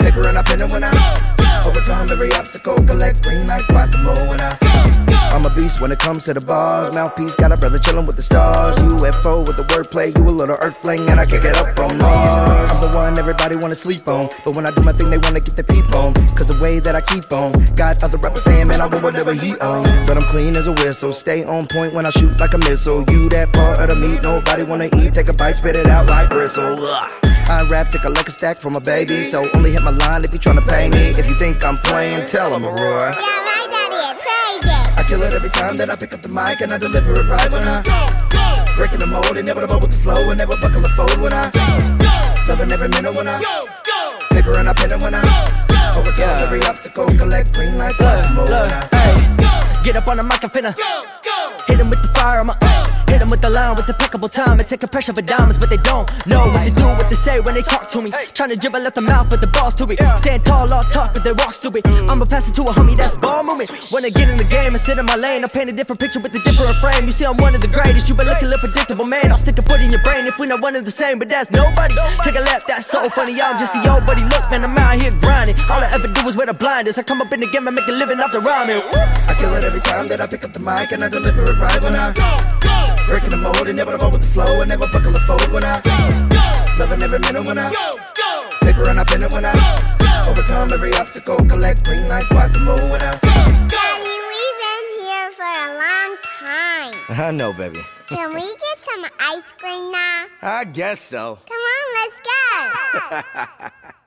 paper 0.00 0.26
and 0.26 0.36
I 0.36 0.42
pen 0.42 0.62
it 0.62 0.72
when 0.72 0.82
I 0.82 0.90
go, 0.90 1.70
overcome 1.70 2.10
every 2.10 2.32
obstacle, 2.32 2.82
collect 2.82 3.22
green 3.22 3.46
like 3.46 3.64
guacamole 3.66 4.28
when 4.28 4.40
I. 4.40 5.05
I'm 5.36 5.44
a 5.44 5.50
beast 5.50 5.82
when 5.82 5.92
it 5.92 5.98
comes 5.98 6.24
to 6.24 6.32
the 6.32 6.40
bars. 6.40 6.94
Mouthpiece 6.94 7.36
got 7.36 7.52
a 7.52 7.58
brother 7.58 7.78
chillin' 7.78 8.06
with 8.06 8.16
the 8.16 8.22
stars. 8.22 8.74
UFO 8.76 9.46
with 9.46 9.58
the 9.58 9.64
wordplay, 9.64 10.16
you 10.16 10.24
a 10.24 10.32
little 10.32 10.56
earthling, 10.62 11.10
and 11.10 11.20
I 11.20 11.26
kick 11.26 11.44
it 11.44 11.54
up 11.58 11.78
on 11.78 11.98
Mars. 11.98 12.72
I'm 12.72 12.80
the 12.80 12.96
one 12.96 13.18
everybody 13.18 13.54
wanna 13.54 13.74
sleep 13.74 14.08
on, 14.08 14.30
but 14.46 14.56
when 14.56 14.64
I 14.64 14.70
do 14.70 14.80
my 14.82 14.92
thing, 14.92 15.10
they 15.10 15.18
wanna 15.18 15.40
get 15.40 15.54
their 15.54 15.68
peep 15.68 15.94
on. 15.94 16.14
Cause 16.36 16.46
the 16.46 16.58
way 16.62 16.78
that 16.78 16.96
I 16.96 17.02
keep 17.02 17.30
on, 17.34 17.52
got 17.74 18.02
other 18.02 18.16
rappers 18.16 18.44
saying, 18.44 18.68
man, 18.68 18.80
I 18.80 18.86
want 18.86 19.04
whatever 19.04 19.34
he 19.34 19.52
on. 19.58 20.06
But 20.06 20.16
I'm 20.16 20.24
clean 20.24 20.56
as 20.56 20.68
a 20.68 20.72
whistle, 20.72 21.12
stay 21.12 21.44
on 21.44 21.66
point 21.66 21.92
when 21.92 22.06
I 22.06 22.10
shoot 22.16 22.40
like 22.40 22.54
a 22.54 22.58
missile. 22.58 23.04
You 23.10 23.28
that 23.28 23.52
part 23.52 23.78
of 23.78 23.88
the 23.88 23.94
meat, 23.94 24.22
nobody 24.22 24.62
wanna 24.62 24.88
eat. 24.96 25.12
Take 25.12 25.28
a 25.28 25.34
bite, 25.34 25.56
spit 25.56 25.76
it 25.76 25.86
out 25.86 26.06
like 26.06 26.30
bristle. 26.30 26.80
I 27.52 27.66
rap, 27.68 27.90
take 27.90 28.04
a 28.04 28.08
a 28.08 28.30
stack 28.30 28.62
from 28.62 28.74
a 28.74 28.80
baby, 28.80 29.24
so 29.24 29.50
only 29.54 29.72
hit 29.72 29.82
my 29.82 29.90
line 29.90 30.24
if 30.24 30.32
you 30.32 30.38
tryna 30.38 30.66
pay 30.66 30.88
me. 30.88 31.12
If 31.12 31.28
you 31.28 31.36
think 31.36 31.62
I'm 31.62 31.76
playing, 31.76 32.26
tell 32.26 32.56
him 32.56 32.64
a 32.64 32.68
roar. 32.68 33.12
Yeah, 33.12 33.20
right, 33.20 33.68
Daddy, 33.68 34.00
it's 34.00 34.22
crazy. 34.24 34.85
I 35.06 35.08
kill 35.08 35.22
it 35.22 35.34
every 35.34 35.50
time 35.50 35.76
that 35.76 35.88
I 35.88 35.94
pick 35.94 36.12
up 36.14 36.20
the 36.20 36.28
mic 36.28 36.60
and 36.60 36.72
I 36.72 36.78
deliver 36.78 37.12
it 37.14 37.30
right 37.30 37.52
when 37.52 37.62
I 37.62 37.80
go. 37.86 38.74
breaking 38.74 38.98
the 38.98 39.06
mold, 39.06 39.36
inevitable 39.36 39.78
with 39.78 39.92
the 39.92 39.98
flow, 39.98 40.18
and 40.30 40.36
never 40.36 40.56
buckle 40.58 40.84
a 40.84 40.88
fold 40.98 41.20
when 41.22 41.32
I 41.32 41.46
go. 41.54 41.62
loving 42.50 42.72
every 42.72 42.88
minute 42.88 43.14
when 43.14 43.28
I 43.28 43.38
go. 43.38 43.62
paper 44.34 44.58
and 44.58 44.68
I 44.68 44.72
pen 44.74 44.90
it 44.90 45.00
when 45.00 45.14
I 45.14 45.22
go. 45.22 46.00
overcome 46.00 46.42
every 46.42 46.60
obstacle, 46.66 47.06
collect 47.22 47.54
green 47.54 47.78
like 47.78 47.94
guacamole 47.94 48.50
when 48.50 48.72
I. 48.98 49.80
Get 49.84 49.94
up 49.94 50.08
on 50.08 50.16
the 50.16 50.24
mic 50.24 50.42
and 50.42 50.50
finna 50.50 50.74
Hit 51.66 51.80
him 51.80 51.90
with 51.90 52.02
the 52.02 52.08
fire, 52.08 52.40
I'ma 52.40 52.54
uh, 52.60 52.76
Hit 53.08 53.22
him 53.22 53.30
with 53.30 53.40
the 53.40 53.50
line 53.50 53.76
with 53.76 53.88
impeccable 53.88 54.28
time 54.28 54.58
and 54.58 54.68
take 54.68 54.82
a 54.82 54.88
pressure 54.88 55.12
for 55.12 55.22
diamonds, 55.22 55.56
but 55.58 55.70
they 55.70 55.78
don't 55.78 56.10
know 56.26 56.50
what 56.50 56.66
to 56.66 56.72
do, 56.74 56.86
what 56.86 57.08
to 57.08 57.14
say 57.16 57.38
when 57.40 57.54
they 57.54 57.62
talk 57.62 57.86
to 57.94 58.02
me. 58.02 58.10
Trying 58.34 58.50
to 58.50 58.56
dribble 58.56 58.82
at 58.82 58.94
the 58.94 59.00
mouth, 59.00 59.30
but 59.30 59.40
the 59.40 59.46
balls 59.46 59.74
to 59.76 59.86
it. 59.90 60.02
Stand 60.18 60.44
tall, 60.44 60.66
all 60.72 60.82
talk, 60.90 61.14
but 61.14 61.22
they 61.22 61.32
walk 61.32 61.54
stupid. 61.54 61.86
I'ma 62.10 62.24
pass 62.26 62.48
it 62.50 62.54
to 62.58 62.62
a 62.62 62.72
homie 62.74 62.96
that's 62.96 63.16
ball 63.16 63.44
moving. 63.44 63.68
When 63.90 64.04
I 64.04 64.10
get 64.10 64.28
in 64.28 64.36
the 64.36 64.44
game 64.44 64.74
and 64.74 64.80
sit 64.80 64.98
in 64.98 65.06
my 65.06 65.14
lane, 65.14 65.44
I 65.44 65.48
paint 65.48 65.70
a 65.70 65.72
different 65.72 66.00
picture 66.00 66.18
with 66.18 66.34
a 66.34 66.40
different 66.40 66.76
frame. 66.82 67.06
You 67.06 67.12
see, 67.12 67.24
I'm 67.24 67.36
one 67.36 67.54
of 67.54 67.60
the 67.60 67.70
greatest. 67.70 68.08
You 68.08 68.14
been 68.14 68.26
looking 68.26 68.48
a 68.48 68.50
little 68.50 68.68
predictable, 68.68 69.06
man. 69.06 69.30
I'll 69.30 69.38
stick 69.38 69.58
a 69.58 69.62
foot 69.62 69.80
in 69.80 69.90
your 69.92 70.02
brain 70.02 70.26
if 70.26 70.38
we 70.38 70.46
not 70.46 70.60
one 70.60 70.74
of 70.74 70.84
the 70.84 70.90
same, 70.90 71.18
but 71.18 71.28
that's 71.28 71.50
nobody. 71.50 71.94
Take 72.22 72.34
a 72.34 72.42
lap, 72.42 72.66
that's 72.66 72.86
so 72.86 73.08
funny. 73.10 73.38
I'm 73.40 73.58
just 73.58 73.76
a 73.76 73.82
yo 73.86 74.00
buddy. 74.02 74.26
Look, 74.26 74.50
man, 74.50 74.64
I'm 74.64 74.76
out 74.76 75.00
here 75.00 75.14
grinding. 75.22 75.54
All 75.70 75.78
I 75.78 75.90
ever 75.94 76.08
do 76.08 76.26
is 76.26 76.34
wear 76.36 76.46
the 76.46 76.54
blinders. 76.54 76.98
I 76.98 77.04
come 77.04 77.22
up 77.22 77.32
in 77.32 77.38
the 77.38 77.46
game 77.46 77.66
and 77.68 77.76
make 77.76 77.86
a 77.86 77.92
living 77.94 78.18
off 78.18 78.32
the 78.32 78.40
rhyming. 78.40 78.82
I 79.30 79.34
kill 79.38 79.54
it 79.54 79.64
every 79.64 79.80
time 79.80 80.08
that 80.08 80.20
I 80.20 80.26
pick 80.26 80.44
up 80.44 80.52
the 80.52 80.60
mic 80.60 80.90
and 80.90 81.04
I 81.04 81.08
deliver 81.08 81.44
it 81.44 81.55
right 81.58 81.82
when 81.82 81.94
I 81.94 82.12
go, 82.12 82.30
go. 82.60 82.76
Breaking 83.08 83.30
the 83.30 83.36
mold, 83.36 83.68
inevitable 83.68 84.10
with 84.10 84.22
the 84.22 84.28
flow. 84.28 84.60
I 84.60 84.64
never 84.64 84.86
buckle 84.88 85.14
a 85.14 85.20
fold 85.20 85.48
when 85.52 85.64
I 85.64 85.80
go. 85.80 85.96
go. 86.28 86.44
Loving 86.84 87.02
every 87.02 87.18
minute 87.18 87.46
when 87.46 87.58
I 87.58 87.68
go. 87.70 87.92
Go. 88.14 88.50
Paper 88.60 88.88
and 88.90 89.00
I 89.00 89.04
bend 89.04 89.22
it 89.22 89.32
when 89.32 89.44
I 89.44 89.52
go. 89.54 90.04
go. 90.04 90.30
Overcome 90.30 90.72
every 90.72 90.92
obstacle, 90.94 91.36
collect 91.46 91.84
green 91.84 92.08
like 92.08 92.26
guacamole 92.26 92.90
when 92.90 93.00
I 93.02 93.12
go, 93.22 93.32
go. 93.32 93.76
Daddy, 93.76 94.16
we've 94.30 94.58
been 94.64 94.86
here 95.06 95.30
for 95.30 95.46
a 95.46 95.68
long 95.82 96.12
time. 96.40 96.94
I 97.26 97.30
know, 97.32 97.52
baby. 97.52 97.80
Can 98.08 98.34
we 98.34 98.42
get 98.42 98.78
some 98.84 99.04
ice 99.20 99.52
cream 99.58 99.90
now? 99.92 100.26
I 100.42 100.64
guess 100.64 101.00
so. 101.00 101.38
Come 101.46 101.56
on, 101.74 101.84
let's 101.98 102.18
go. 102.30 103.92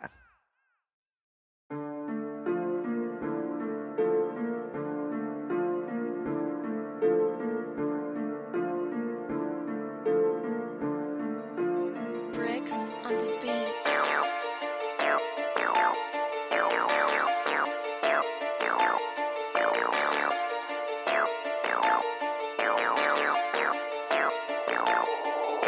Bricks 12.59 12.91
on 13.05 13.17
the. 13.17 13.79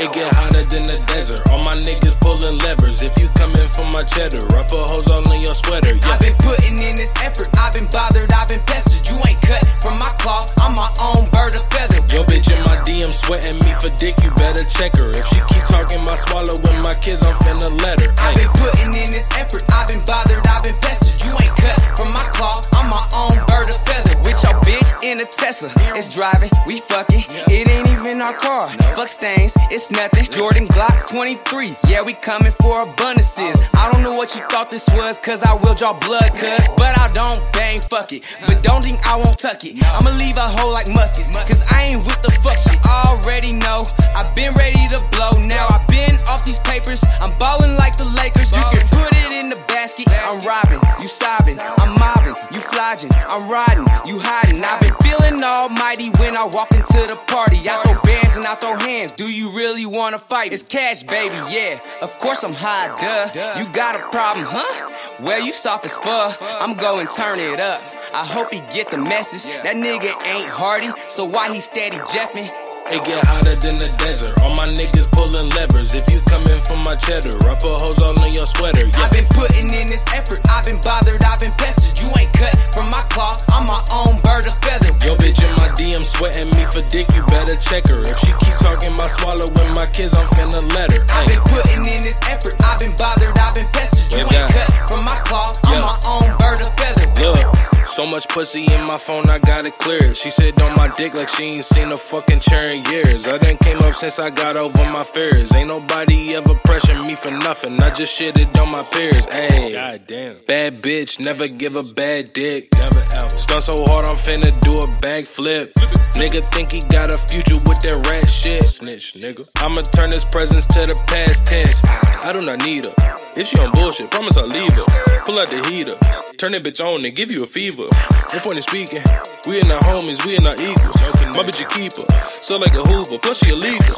It 0.01 0.09
get 0.17 0.33
hotter 0.33 0.65
than 0.65 0.81
the 0.89 0.97
desert. 1.13 1.45
All 1.53 1.61
my 1.61 1.77
niggas 1.77 2.17
pulling 2.25 2.57
levers. 2.65 3.05
If 3.05 3.13
you 3.21 3.29
coming 3.37 3.69
from 3.69 3.93
my 3.93 4.01
cheddar, 4.01 4.41
I 4.49 4.65
put 4.65 4.89
hoes 4.89 5.05
all 5.13 5.21
in 5.21 5.41
your 5.45 5.53
sweater. 5.53 5.93
Yeah. 5.93 6.09
I've 6.09 6.17
been 6.17 6.33
putting 6.41 6.73
in 6.73 6.97
this 6.97 7.13
effort. 7.21 7.53
I've 7.53 7.77
been 7.77 7.85
bothered. 7.93 8.33
I've 8.33 8.49
been 8.49 8.65
pestered. 8.65 9.05
You 9.05 9.13
ain't 9.29 9.37
cut 9.45 9.61
from 9.77 10.01
my 10.01 10.09
cloth. 10.17 10.57
I'm 10.57 10.73
my 10.73 10.89
own 10.97 11.29
bird 11.29 11.53
of 11.53 11.61
feather. 11.69 12.01
Yo, 12.09 12.25
bitch 12.25 12.49
in 12.49 12.57
my 12.65 12.81
DM 12.81 13.13
sweating 13.13 13.61
me 13.61 13.77
for 13.77 13.93
dick. 14.01 14.17
You 14.25 14.33
better 14.41 14.65
check 14.65 14.97
her. 14.97 15.13
If 15.13 15.21
she 15.29 15.37
keep 15.45 15.69
talking 15.69 16.01
my 16.01 16.17
swallow 16.17 16.57
with 16.65 16.81
my 16.81 16.97
kids, 16.97 17.21
I'm 17.21 17.37
finna 17.37 17.69
let 17.85 18.01
her. 18.01 18.09
I've 18.25 18.33
been 18.33 18.49
putting 18.57 18.97
in 18.97 19.13
this 19.13 19.29
effort. 19.37 19.61
I've 19.69 19.85
been 19.85 20.01
bothered. 20.09 20.41
I've 20.49 20.65
been 20.65 20.81
pestered. 20.81 21.13
You 21.21 21.29
ain't 21.45 21.53
cut 21.61 21.77
from 21.93 22.09
my 22.17 22.25
cloth. 22.33 22.65
I'm 22.73 22.89
my 22.89 23.05
own 23.13 23.37
bird 23.45 23.69
of 23.69 23.77
feather. 23.85 24.17
With 24.25 24.41
your 24.41 24.57
bitch 24.65 24.89
in 25.05 25.21
a 25.21 25.29
Tesla. 25.29 25.69
It's 25.93 26.09
driving. 26.09 26.49
We 26.65 26.81
fucking. 26.81 27.21
It 27.53 27.69
ain't 27.69 27.85
even 27.93 28.17
our 28.17 28.33
car. 28.33 28.69
Fuck 28.97 29.09
stains. 29.13 29.53
It's 29.69 29.90
nothing. 29.91 30.25
Jordan 30.31 30.67
Glock 30.67 31.09
23. 31.09 31.75
Yeah, 31.87 32.03
we 32.03 32.13
coming 32.13 32.51
for 32.51 32.85
abundances. 32.85 33.55
I 33.75 33.91
don't 33.91 34.03
know 34.03 34.13
what 34.13 34.33
you 34.35 34.41
thought 34.47 34.71
this 34.71 34.87
was, 34.95 35.17
cause 35.17 35.43
I 35.43 35.53
will 35.53 35.75
draw 35.75 35.93
blood, 35.93 36.31
cuz. 36.31 36.67
But 36.77 36.97
I 36.97 37.11
don't 37.13 37.39
bang, 37.53 37.79
fuck 37.89 38.11
it. 38.13 38.23
But 38.47 38.63
don't 38.63 38.83
think 38.83 38.99
I 39.07 39.15
won't 39.17 39.37
tuck 39.37 39.63
it. 39.63 39.77
I'ma 39.99 40.11
leave 40.17 40.37
a 40.37 40.47
hole 40.59 40.71
like 40.71 40.87
muskets, 40.89 41.31
cause 41.31 41.63
I 41.69 41.91
ain't 41.91 42.03
with 42.05 42.21
the 42.21 42.31
fuck 42.43 42.57
shit. 42.57 42.79
I 42.85 43.11
already 43.11 43.53
know. 43.53 43.83
I've 44.15 44.33
been 44.35 44.53
ready 44.55 44.81
to 44.95 44.99
blow. 45.11 45.31
Now 45.39 45.67
I've 45.69 45.87
been 45.87 46.15
off 46.31 46.45
these 46.45 46.59
papers. 46.59 47.03
I'm 47.21 47.31
ballin' 47.39 47.75
like 47.77 47.97
the 47.97 48.05
Lakers. 48.17 48.51
You 48.51 48.63
can 48.71 48.87
put 48.89 49.11
it 49.13 49.31
in 49.31 49.49
the 49.49 49.59
basket. 49.67 50.07
I'm 50.09 50.45
robbing, 50.45 50.79
you 51.01 51.07
sobbing. 51.07 51.57
I'm 51.77 51.93
mobbing, 51.99 52.35
you 52.51 52.61
flogging. 52.61 53.11
I'm 53.27 53.49
riding, 53.49 53.85
you 54.05 54.19
hiding. 54.19 54.63
I've 54.63 54.79
been 54.81 54.95
feeling 55.03 55.41
almighty 55.43 56.09
when 56.19 56.37
I 56.37 56.45
walk 56.45 56.71
into 56.73 57.01
the 57.07 57.17
party. 57.27 57.57
I 57.67 57.75
throw 57.83 57.99
bands 58.01 58.35
and 58.37 58.45
I 58.45 58.55
throw 58.55 58.75
hands. 58.77 59.13
Do 59.13 59.31
you 59.31 59.51
really 59.51 59.80
wanna 59.89 60.19
fight? 60.19 60.53
It's 60.53 60.63
cash, 60.63 61.03
baby, 61.03 61.35
yeah. 61.49 61.79
Of 62.01 62.17
course 62.19 62.43
I'm 62.43 62.53
high, 62.53 62.87
duh. 62.99 63.59
You 63.59 63.71
got 63.73 63.95
a 63.95 63.99
problem, 64.09 64.45
huh? 64.47 64.89
Well, 65.19 65.45
you 65.45 65.53
soft 65.53 65.85
as 65.85 65.95
fuck. 65.95 66.37
I'm 66.41 66.75
going 66.75 67.07
to 67.07 67.15
turn 67.15 67.39
it 67.39 67.59
up. 67.59 67.81
I 68.13 68.25
hope 68.25 68.51
he 68.51 68.59
get 68.73 68.91
the 68.91 68.97
message. 68.97 69.43
That 69.63 69.75
nigga 69.75 70.11
ain't 70.27 70.49
hardy, 70.49 70.89
so 71.07 71.25
why 71.25 71.53
he 71.53 71.59
steady 71.59 71.97
jeffing? 71.97 72.70
It 72.91 73.07
get 73.07 73.23
hotter 73.23 73.55
than 73.55 73.79
the 73.79 73.87
desert. 74.03 74.35
All 74.43 74.51
my 74.59 74.67
niggas 74.67 75.07
pulling 75.15 75.47
levers. 75.55 75.95
If 75.95 76.11
you 76.11 76.19
coming 76.27 76.59
from 76.59 76.83
my 76.83 76.99
cheddar, 76.99 77.31
I 77.47 77.55
put 77.55 77.79
hoes 77.79 78.03
all 78.03 78.11
in 78.11 78.31
your 78.35 78.43
sweater. 78.43 78.83
Yeah. 78.83 78.99
I've 78.99 79.15
been 79.15 79.23
putting 79.31 79.71
in 79.71 79.87
this 79.87 80.03
effort. 80.11 80.43
I've 80.51 80.67
been 80.67 80.75
bothered. 80.83 81.23
I've 81.23 81.39
been 81.39 81.55
pestered. 81.55 81.95
You 81.95 82.11
ain't 82.19 82.35
cut 82.35 82.51
from 82.75 82.91
my 82.91 82.99
cloth. 83.07 83.47
I'm 83.47 83.63
my 83.63 83.79
own 83.95 84.19
bird 84.19 84.43
of 84.43 84.59
feather. 84.59 84.91
Yo, 85.07 85.15
bitch 85.15 85.39
in 85.39 85.55
my 85.55 85.71
DM 85.79 86.03
sweating 86.03 86.51
me 86.51 86.67
for 86.67 86.83
dick. 86.91 87.07
You 87.15 87.23
better 87.31 87.55
check 87.55 87.87
her. 87.87 88.03
If 88.03 88.19
she 88.27 88.35
keep 88.43 88.59
talking 88.59 88.91
my 88.99 89.07
swallow 89.07 89.47
with 89.47 89.71
my 89.71 89.87
kids, 89.87 90.11
I'm 90.11 90.27
finna 90.35 90.59
let 90.75 90.91
her. 90.91 91.07
I've 91.15 91.31
been 91.31 91.39
putting 91.47 91.87
in 91.87 92.03
this 92.03 92.19
effort. 92.27 92.59
I've 92.59 92.83
been 92.83 92.91
bothered. 92.99 93.31
I've 93.39 93.55
been 93.55 93.71
pestered. 93.71 94.03
You 94.11 94.27
ain't 94.35 94.51
cut 94.51 94.67
from 94.91 95.07
my 95.07 95.15
cloth. 95.23 95.55
I'm 95.63 95.79
my 95.79 95.95
own 96.03 96.27
bird 96.35 96.59
of 96.59 96.75
feather. 96.75 97.07
Look. 97.23 97.60
So 97.91 98.05
much 98.05 98.29
pussy 98.29 98.63
in 98.63 98.83
my 98.85 98.97
phone, 98.97 99.29
I 99.29 99.37
gotta 99.37 99.69
clear 99.69 100.05
it. 100.05 100.15
She 100.15 100.29
said 100.29 100.59
on 100.61 100.73
my 100.77 100.89
dick 100.95 101.13
like 101.13 101.27
she 101.27 101.43
ain't 101.43 101.65
seen 101.65 101.91
a 101.91 101.97
fucking 101.97 102.39
chair 102.39 102.69
in 102.69 102.85
years. 102.85 103.27
I 103.27 103.37
done 103.37 103.57
came 103.57 103.79
up 103.79 103.93
since 103.95 104.17
I 104.17 104.29
got 104.29 104.55
over 104.55 104.77
my 104.93 105.03
fears. 105.03 105.53
Ain't 105.53 105.67
nobody 105.67 106.33
ever 106.35 106.53
pressuring 106.65 107.05
me 107.05 107.15
for 107.15 107.31
nothing. 107.31 107.81
I 107.83 107.93
just 107.93 108.17
shitted 108.17 108.57
on 108.57 108.71
my 108.71 108.83
peers. 108.83 109.27
Ayy, 109.27 109.73
goddamn. 109.73 110.37
Bad 110.47 110.81
bitch, 110.81 111.19
never 111.19 111.49
give 111.49 111.75
a 111.75 111.83
bad 111.83 112.31
dick. 112.31 112.69
Never 112.75 113.03
ever. 113.19 113.37
Stunt 113.37 113.63
so 113.63 113.73
hard, 113.83 114.07
I'm 114.07 114.15
finna 114.15 114.57
do 114.61 114.71
a 114.71 114.87
backflip. 115.01 115.73
Nigga 116.15 116.49
think 116.53 116.71
he 116.71 116.79
got 116.87 117.11
a 117.11 117.17
future 117.17 117.57
with 117.57 117.81
that 117.81 118.07
rat 118.09 118.29
shit. 118.29 118.63
Snitch, 118.63 119.15
nigga. 119.15 119.49
I'ma 119.57 119.81
turn 119.91 120.11
this 120.11 120.23
presence 120.23 120.65
to 120.65 120.79
the 120.87 120.95
past 121.07 121.45
tense. 121.45 121.81
I 122.23 122.31
do 122.31 122.41
not 122.41 122.63
need 122.65 122.85
her. 122.85 122.93
If 123.35 123.47
she 123.47 123.59
on 123.59 123.73
bullshit, 123.73 124.09
promise 124.11 124.37
I'll 124.37 124.47
leave 124.47 124.73
her. 124.73 124.83
Pull 125.25 125.39
out 125.39 125.49
the 125.49 125.59
heater. 125.69 125.97
Turn 126.41 126.53
that 126.53 126.63
bitch 126.63 126.81
on 126.81 127.05
and 127.05 127.13
give 127.13 127.29
you 127.29 127.43
a 127.43 127.45
fever. 127.45 127.85
No 127.85 128.39
point 128.41 128.57
in 128.57 128.65
speaking. 128.65 129.05
We 129.45 129.61
ain't 129.61 129.69
our 129.69 129.77
homies, 129.93 130.25
we 130.25 130.41
ain't 130.41 130.49
our 130.49 130.57
equals. 130.57 130.97
My 131.37 131.45
bitch 131.45 131.61
a 131.61 131.69
keeper. 131.69 132.01
So 132.41 132.57
like 132.57 132.73
a 132.73 132.81
Hoover, 132.81 133.21
plus 133.21 133.45
she 133.45 133.53
illegal. 133.53 133.93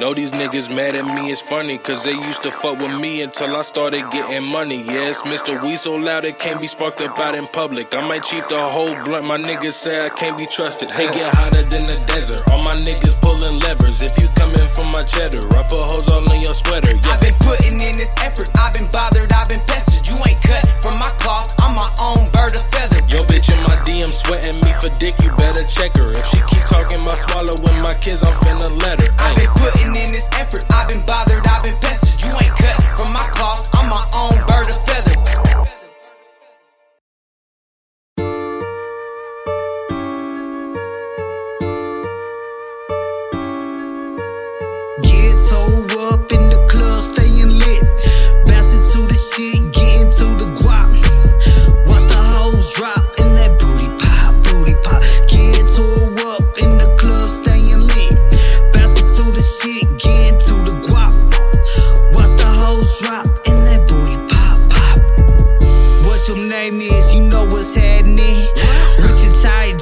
Know 0.00 0.16
these 0.16 0.32
niggas 0.32 0.72
mad 0.74 0.96
at 0.96 1.04
me, 1.04 1.28
it's 1.28 1.44
funny. 1.44 1.76
Cause 1.76 2.02
they 2.02 2.16
used 2.16 2.42
to 2.44 2.50
fuck 2.50 2.80
with 2.80 2.96
me 2.98 3.20
until 3.20 3.54
I 3.54 3.60
started 3.60 4.08
getting 4.08 4.42
money. 4.42 4.80
Yes, 4.88 5.20
Mr. 5.28 5.60
We 5.62 5.76
so 5.76 5.96
loud 5.96 6.24
it 6.24 6.38
can't 6.38 6.62
be 6.62 6.66
sparked 6.66 7.02
up 7.02 7.18
out 7.18 7.34
in 7.34 7.46
public. 7.48 7.94
I 7.94 8.00
might 8.08 8.22
cheat 8.22 8.44
the 8.48 8.56
whole 8.56 8.96
blunt, 9.04 9.26
my 9.26 9.36
niggas 9.36 9.76
say 9.76 10.00
I 10.00 10.08
can't 10.08 10.38
be 10.38 10.46
trusted. 10.46 10.90
Hey, 10.90 11.12
get 11.12 11.28
hotter 11.28 11.60
than 11.68 11.84
the 11.84 12.00
desert. 12.08 12.40
All 12.50 12.64
my 12.64 12.80
niggas 12.80 13.20
pulling 13.20 13.60
levers. 13.60 14.00
If 14.00 14.16
you 14.16 14.32
coming 14.32 14.64
from 14.72 14.92
my 14.96 15.04
cheddar, 15.04 15.44
I 15.52 15.60
put 15.68 15.84
hoes 15.92 16.10
all 16.10 16.24
in 16.24 16.40
your 16.40 16.54
sweater. 16.54 16.88
Yeah. 16.88 17.12
I've 17.12 17.20
been 17.20 17.36
putting 17.44 17.74
in 17.74 18.00
this 18.00 18.16
effort. 18.24 18.48
I've 18.56 18.72
been 18.72 18.88
bothered. 18.90 19.30
I've 19.30 19.48
been 19.52 19.60
pestered. 19.68 20.08
You 20.08 20.16
ain't 20.24 20.40
cut 20.40 20.64
from 20.80 20.96
my 20.98 21.12
cloth. 21.20 21.49
I'm 21.58 21.74
my 21.74 21.90
own 21.98 22.30
bird 22.30 22.54
of 22.54 22.64
feather. 22.70 23.02
Yo, 23.10 23.18
bitch 23.26 23.50
in 23.50 23.60
my 23.66 23.74
DM 23.82 24.12
sweating 24.12 24.60
me 24.62 24.72
for 24.78 24.90
dick. 24.98 25.18
You 25.22 25.30
better 25.34 25.64
check 25.64 25.96
her. 25.98 26.10
If 26.12 26.26
she 26.30 26.38
keep 26.46 26.62
talking 26.70 27.02
my 27.04 27.14
swallow 27.14 27.54
with 27.62 27.78
my 27.82 27.94
kids, 27.94 28.22
I'm 28.22 28.34
finna 28.34 28.70
let 28.82 29.00
her. 29.00 29.10
I've 29.18 29.36
been 29.36 29.50
putting 29.58 29.90
in 29.90 30.10
this 30.14 30.30
effort. 30.38 30.64
I've 30.70 30.88
been 30.88 31.02
bothered. 31.06 31.46
I've 31.46 31.62
been 31.62 31.76
pestered. 31.82 32.20
You 32.22 32.30
ain't 32.38 32.54
cut 32.54 32.76
from 32.94 33.12
my 33.12 33.26
cloth. 33.34 33.68
I'm 33.74 33.88
my 33.90 34.04
own 34.14 34.36
bird 34.46 34.70
of 34.70 34.78
feather. 34.86 35.09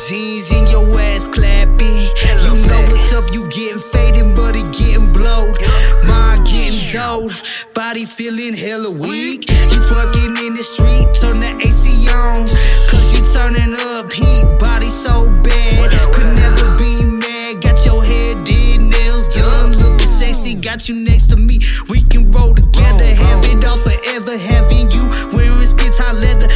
Jeans 0.09 0.51
and 0.53 0.67
your 0.71 0.89
ass 0.99 1.27
clapping. 1.27 2.09
You 2.41 2.57
know 2.67 2.81
what's 2.89 3.13
up, 3.13 3.25
you 3.35 3.47
getting 3.49 3.83
faded, 3.93 4.35
but 4.35 4.57
it 4.57 4.73
getting 4.73 5.13
blowed. 5.13 5.61
Mind 6.07 6.47
getting 6.47 6.89
dulled, 6.89 7.33
body 7.75 8.07
feeling 8.07 8.55
hella 8.55 8.91
weak. 8.91 9.51
You 9.51 9.81
twerking 9.85 10.35
in 10.47 10.55
the 10.55 10.65
street, 10.65 11.09
turn 11.21 11.41
the 11.41 11.53
AC 11.61 12.09
on. 12.09 12.49
Cause 12.89 13.07
you 13.13 13.23
turning 13.35 13.75
up 13.93 14.11
heat, 14.11 14.47
body 14.59 14.87
so 14.87 15.29
bad. 15.43 15.93
Could 16.15 16.33
never 16.41 16.75
be 16.79 17.05
mad, 17.05 17.61
got 17.61 17.85
your 17.85 18.03
hair 18.03 18.33
did, 18.45 18.81
nails 18.81 19.29
done, 19.35 19.77
looking 19.77 20.09
sexy. 20.09 20.55
Got 20.55 20.89
you 20.89 20.95
next 20.95 21.27
to 21.31 21.37
me, 21.37 21.61
we 21.91 22.01
can 22.01 22.33
roll 22.33 22.55
together. 22.55 23.05
Have 23.05 23.45
it 23.45 23.63
all 23.67 23.77
forever, 23.77 24.39
having 24.39 24.91
you 24.91 25.05
wearing 25.37 25.67
skin 25.67 25.93
tight 25.93 26.15
leather. 26.15 26.49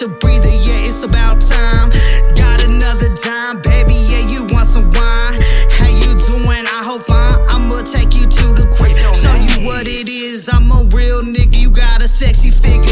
I'm 0.00 0.10
the 0.10 0.14
have 0.14 0.16
to 0.16 0.16
a 0.16 0.18
breather, 0.20 0.48
yeah, 0.48 0.86
it's 0.86 1.02
about 1.02 1.40
time. 1.40 1.90
Got 2.36 2.64
another 2.64 3.08
dime, 3.24 3.60
baby, 3.62 3.94
yeah, 3.94 4.28
you 4.28 4.44
want 4.54 4.68
some 4.68 4.84
wine. 4.90 5.38
How 5.70 5.88
you 5.88 6.14
doing? 6.14 6.66
I 6.66 6.82
hope 6.84 7.02
fine. 7.02 7.40
I'ma 7.48 7.82
take 7.82 8.14
you 8.14 8.26
to 8.26 8.46
the 8.54 8.68
crib, 8.70 8.96
show 9.16 9.34
you 9.34 9.66
what 9.66 9.88
it 9.88 10.08
is. 10.08 10.48
I'm 10.52 10.70
a 10.70 10.84
real 10.94 11.22
nigga, 11.22 11.56
you 11.58 11.70
got 11.70 12.02
a 12.02 12.08
sexy 12.08 12.50
figure. 12.50 12.87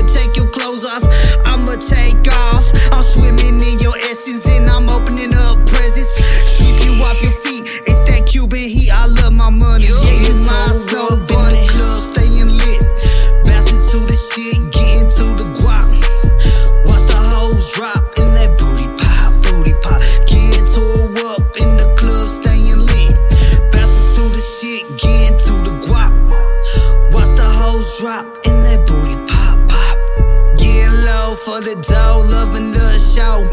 for 31.47 31.61
the 31.61 31.77
dough, 31.77 32.27
loving 32.27 32.73
the 32.73 32.91
show. 32.99 33.47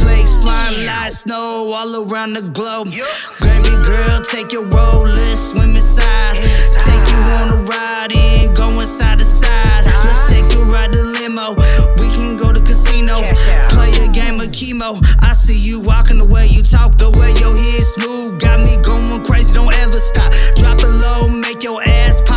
Flakes 0.00 0.32
flying 0.42 0.86
like 0.86 1.12
snow 1.12 1.70
all 1.76 1.92
around 2.02 2.32
the 2.32 2.40
globe. 2.40 2.88
Gravy 3.38 3.76
girl, 3.84 4.20
take 4.22 4.50
your 4.50 4.64
roll, 4.64 5.04
let's 5.04 5.50
swim 5.50 5.76
inside. 5.76 6.40
Take 6.88 7.04
you 7.12 7.20
on 7.36 7.46
a 7.52 7.60
ride 7.68 8.16
and 8.16 8.56
go 8.56 8.70
inside 8.80 9.20
the 9.20 9.26
side. 9.26 9.84
Let's 9.84 10.24
take 10.32 10.48
a 10.56 10.64
ride 10.64 10.92
to 10.94 11.02
limo. 11.02 11.52
We 12.00 12.08
can 12.08 12.38
go 12.38 12.50
to 12.50 12.62
casino, 12.62 13.20
play 13.68 13.92
a 14.00 14.08
game 14.08 14.40
of 14.40 14.50
keno. 14.50 14.96
I 15.20 15.34
see 15.34 15.58
you 15.58 15.80
walking 15.80 16.16
the 16.16 16.24
way 16.24 16.46
you 16.46 16.62
talk, 16.62 16.96
the 16.96 17.10
way 17.10 17.32
your 17.44 17.54
head 17.54 17.84
smooth. 17.94 18.40
Got 18.40 18.60
me 18.60 18.78
going 18.80 19.22
crazy, 19.22 19.52
don't 19.52 19.74
ever 19.84 20.00
stop. 20.00 20.32
Drop 20.56 20.80
it 20.80 20.94
low, 21.04 21.28
make 21.40 21.62
your 21.62 21.82
ass 21.82 22.22
pop. 22.24 22.33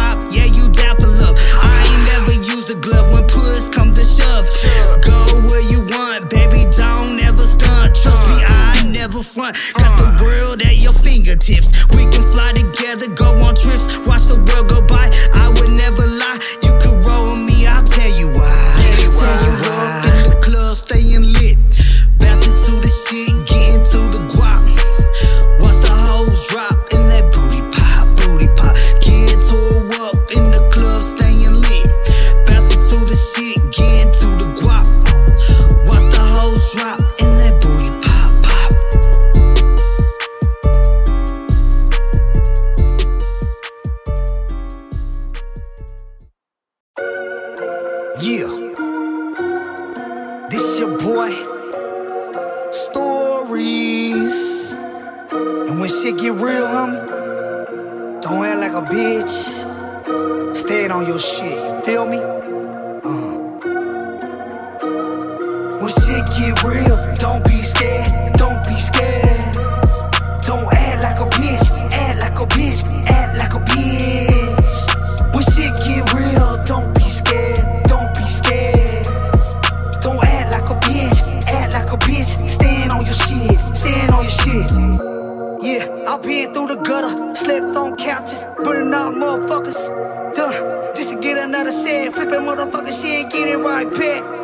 front. 9.28 9.58
Got 9.78 9.98
the 10.00 10.24
world 10.24 10.62
at 10.64 10.78
your 10.78 10.94
fingertips. 10.94 11.76
We 11.94 12.08
can 12.08 12.24
fly 12.32 12.56
together, 12.56 13.12
go 13.12 13.36
on 13.44 13.56
trips, 13.56 14.00
watch 14.08 14.32
the 14.32 14.40
world 14.40 14.70
go 14.70 14.82
by. 14.88 15.12
Yeah. 48.20 48.48
This 50.50 50.80
your 50.80 50.98
boy. 50.98 51.30
Stories. 52.72 54.74
And 55.32 55.80
when 55.80 55.88
shit 55.88 56.18
get 56.18 56.34
real, 56.34 56.66
homie, 56.66 58.22
don't 58.22 58.44
act 58.44 58.60
like 58.60 58.74
a 58.74 58.82
bitch. 58.90 60.56
Stand 60.56 60.94
on 60.94 61.06
your 61.06 61.20
shit, 61.20 61.52
you 61.52 61.82
feel 61.84 62.08
me? 62.08 62.18
Uh. 62.18 63.38
When 65.78 65.90
shit 65.90 66.26
get 66.38 66.64
real, 66.64 66.98
don't 67.16 67.44
be 67.46 67.62
motherfucker, 92.58 93.02
she 93.02 93.08
ain't 93.10 93.32
getting 93.32 93.62
right, 93.62 93.92
pet. 93.94 94.37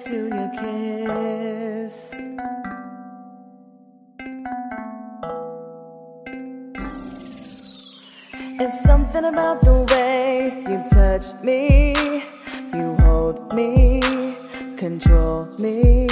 Compares 0.00 0.04
to 0.04 0.28
your 0.28 0.50
kiss. 1.86 2.14
It's 8.62 8.82
something 8.82 9.24
about 9.24 9.62
the 9.62 9.86
way 9.90 10.62
you 10.68 10.84
touch 10.90 11.42
me, 11.42 12.22
you 12.74 12.96
hold 13.00 13.52
me, 13.54 14.36
control 14.76 15.46
me. 15.58 16.06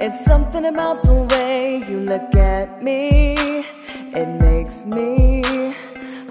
It's 0.00 0.24
something 0.24 0.66
about 0.66 1.02
the 1.02 1.26
way 1.30 1.82
you 1.88 2.00
look 2.00 2.34
at 2.34 2.82
me, 2.82 3.64
it 4.12 4.28
makes 4.40 4.84
me 4.84 5.42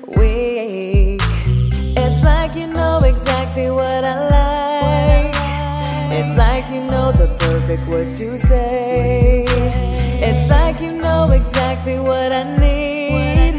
weak. 0.07 1.22
It's 1.95 2.23
like 2.23 2.55
you 2.55 2.68
know 2.68 2.99
exactly 2.99 3.69
what 3.69 4.05
I 4.05 4.30
like. 4.30 4.72
It's 6.15 6.38
like 6.38 6.69
you 6.69 6.81
know 6.81 7.11
the 7.11 7.26
perfect 7.40 7.88
words 7.88 8.19
to 8.19 8.38
say. 8.38 9.45
It's 10.22 10.48
like 10.48 10.80
you 10.80 10.95
know 10.95 11.26
exactly 11.31 11.98
what 11.98 12.31
I 12.31 12.44
need. 12.57 13.56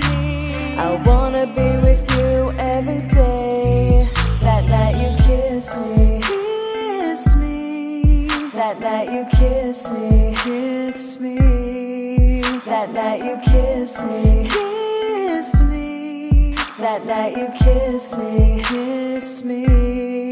I 0.79 0.95
wanna 1.05 1.47
be 1.49 1.69
with 1.87 2.03
you 2.17 2.55
every 2.57 3.03
day. 3.09 4.09
That 4.41 4.65
night 4.69 4.97
you 5.03 5.11
kissed 5.27 5.81
me, 5.81 6.21
kissed 6.23 7.37
me. 7.39 8.29
That 8.53 8.79
night 8.79 9.11
you 9.11 9.27
kissed 9.37 9.93
me, 9.93 10.35
kissed 10.45 11.21
me. 11.21 12.41
That 12.67 12.93
night 12.93 13.25
you 13.25 13.37
kissed 13.51 14.01
me, 14.07 14.49
kissed 14.49 15.65
me. 15.65 16.55
That 16.79 17.05
night 17.05 17.37
you 17.37 17.49
kissed 17.59 18.17
me, 18.17 18.63
kissed 18.63 19.45
me. 19.45 20.24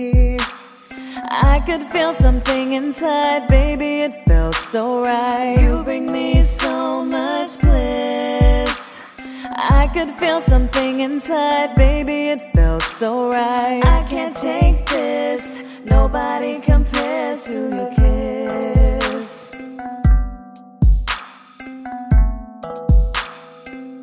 I 1.34 1.60
could 1.60 1.82
feel 1.84 2.12
something 2.12 2.74
inside, 2.74 3.48
baby, 3.48 4.00
it 4.00 4.12
felt 4.28 4.54
so 4.54 5.02
right. 5.02 5.56
You 5.58 5.82
bring 5.82 6.12
me 6.12 6.42
so 6.42 7.02
much 7.06 7.58
bliss. 7.58 9.00
I 9.56 9.88
could 9.94 10.10
feel 10.10 10.42
something 10.42 11.00
inside, 11.00 11.74
baby, 11.74 12.26
it 12.34 12.54
felt 12.54 12.82
so 12.82 13.30
right. 13.30 13.82
I 13.82 14.02
can't 14.10 14.36
take 14.36 14.84
this, 14.84 15.58
nobody 15.86 16.60
compares 16.60 17.44
to 17.44 17.60
your 17.76 17.90
kiss. 17.96 19.52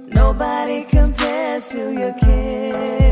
Nobody 0.08 0.84
compares 0.90 1.68
to 1.68 1.92
your 1.92 2.14
kiss. 2.14 3.09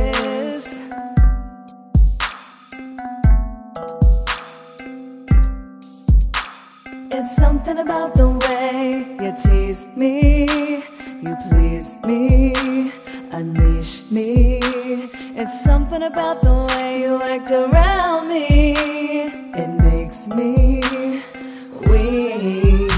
Something 7.67 7.85
about 7.85 8.15
the 8.15 8.29
way 8.47 9.17
you 9.19 9.33
tease 9.43 9.87
me, 9.97 10.45
you 11.21 11.35
please 11.49 11.97
me, 12.05 12.93
unleash 13.31 14.09
me. 14.09 14.59
It's 15.35 15.65
something 15.65 16.01
about 16.01 16.41
the 16.41 16.65
way 16.69 17.01
you 17.01 17.21
act 17.21 17.51
around 17.51 18.29
me, 18.29 18.71
it 19.53 19.69
makes 19.83 20.29
me 20.29 20.79
weak. 21.91 22.89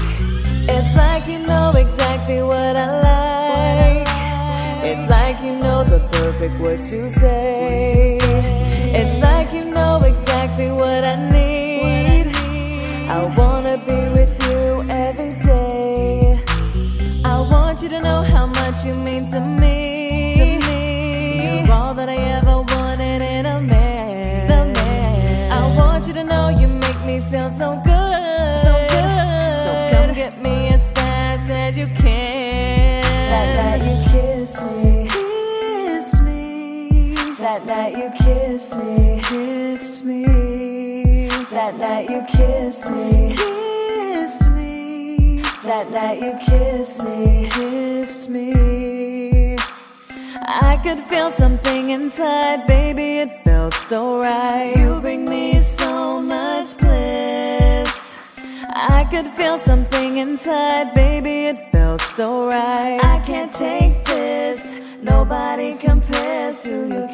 It's 0.70 0.96
like 0.96 1.26
you 1.26 1.44
know 1.48 1.72
exactly 1.74 2.40
what 2.40 2.76
I 2.76 2.88
like. 3.10 4.86
It's 4.86 5.10
like 5.10 5.42
you 5.42 5.56
know 5.58 5.82
the 5.82 5.98
perfect 6.12 6.60
words 6.60 6.88
to 6.92 7.10
say. 7.10 8.18
It's 8.94 9.18
like 9.18 9.52
you 9.52 9.68
know 9.68 9.96
exactly 9.96 10.70
what 10.70 11.02
I 11.02 11.16
need. 11.28 12.36
I 13.10 13.34
wanna 13.36 13.76
be 13.84 14.19
want 17.80 17.92
you 17.92 17.98
to 17.98 18.04
know 18.04 18.22
how 18.22 18.46
much 18.46 18.84
you 18.84 18.92
mean 18.92 19.24
to 19.30 19.40
me. 19.40 20.34
To 20.36 20.66
me. 20.66 21.64
You're 21.64 21.72
all 21.72 21.94
that 21.94 22.10
I 22.10 22.16
ever 22.36 22.60
wanted 22.74 23.22
in 23.22 23.46
a 23.46 23.58
man. 23.58 24.48
The 24.48 24.80
man. 24.80 25.50
I 25.50 25.74
want 25.74 26.06
you 26.06 26.12
to 26.12 26.22
know 26.24 26.50
you 26.50 26.68
make 26.68 27.00
me 27.06 27.20
feel 27.20 27.48
so 27.48 27.70
good. 27.82 28.64
So 28.66 28.72
good. 28.90 29.64
So 29.64 29.88
come 29.92 30.14
get 30.14 30.42
me 30.42 30.68
as 30.68 30.90
fast 30.92 31.50
as 31.50 31.78
you 31.78 31.86
can. 31.86 33.02
That 33.32 33.48
night 33.56 33.82
you 33.88 33.96
kissed 34.12 34.62
me. 34.62 35.08
Kissed 35.08 36.22
me. 36.22 37.14
That 37.38 37.64
night 37.64 37.96
you 37.96 38.10
kissed 38.10 38.76
me. 38.76 39.20
Kissed 39.22 40.04
me. 40.04 41.28
That 41.50 41.78
night 41.78 42.10
you 42.10 42.26
kissed 42.28 42.90
me. 42.90 43.30
Kissed 43.30 43.40
me. 43.40 43.59
That 45.62 45.90
night 45.90 46.22
you 46.22 46.38
kissed 46.40 47.04
me. 47.04 47.46
Kissed 47.50 48.30
me. 48.30 49.56
I 50.42 50.80
could 50.82 51.00
feel 51.00 51.30
something 51.30 51.90
inside, 51.90 52.66
baby, 52.66 53.18
it 53.18 53.44
felt 53.44 53.74
so 53.74 54.20
right. 54.20 54.74
You 54.74 55.00
bring 55.02 55.26
me 55.26 55.58
so 55.58 56.22
much 56.22 56.78
bliss. 56.78 58.18
I 58.74 59.06
could 59.10 59.28
feel 59.28 59.58
something 59.58 60.16
inside, 60.16 60.94
baby, 60.94 61.44
it 61.52 61.70
felt 61.72 62.00
so 62.00 62.46
right. 62.46 62.98
I 63.04 63.18
can't 63.26 63.52
take 63.52 64.02
this, 64.06 64.78
nobody 65.02 65.76
compares 65.76 66.62
to 66.62 66.88
your 66.88 67.08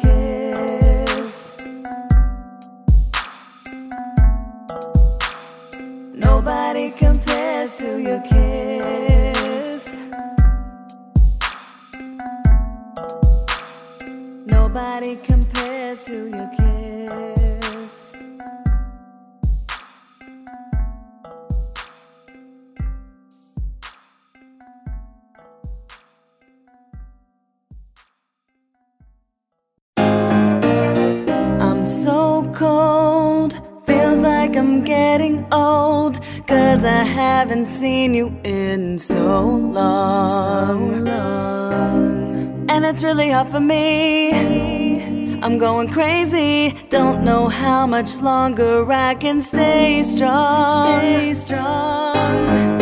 Nobody 6.29 6.91
compares 6.91 7.71
to 7.77 7.89
your 8.07 8.21
kiss. 8.21 9.83
Nobody 14.45 15.13
compares 15.29 16.03
to 16.03 16.17
your 16.35 16.49
kiss. 16.57 17.93
I'm 31.67 31.83
so 31.83 32.49
cold, 32.53 33.36
like 34.47 34.57
I'm 34.57 34.83
getting 34.83 35.45
old. 35.51 36.19
Cause 36.47 36.85
I 36.85 37.03
haven't 37.03 37.67
seen 37.67 38.13
you 38.13 38.27
in 38.43 38.97
so 38.97 39.45
long. 39.49 40.91
so 40.91 41.11
long. 41.11 42.69
And 42.69 42.85
it's 42.85 43.03
really 43.03 43.31
hard 43.31 43.49
for 43.49 43.59
me. 43.59 45.39
I'm 45.43 45.57
going 45.57 45.89
crazy, 45.89 46.75
don't 46.89 47.23
know 47.23 47.47
how 47.47 47.85
much 47.85 48.21
longer 48.21 48.91
I 48.91 49.15
can 49.15 49.39
stay 49.41 50.01
strong. 50.03 50.99
Stay 50.99 51.33
strong. 51.33 52.81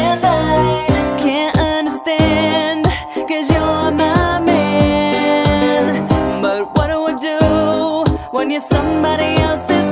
And 0.00 0.20
I 0.24 0.86
can't 1.18 1.58
understand, 1.58 2.84
cause 3.28 3.50
you're 3.50 3.90
my 3.90 4.38
man. 4.40 6.06
But 6.42 6.60
what 6.76 6.86
do 6.92 6.98
I 7.12 7.14
do 7.30 8.28
when 8.36 8.50
you're 8.50 8.68
somebody 8.76 9.30
else's 9.48 9.89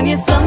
when 0.00 0.08
you're 0.08 0.18
somebody 0.18 0.39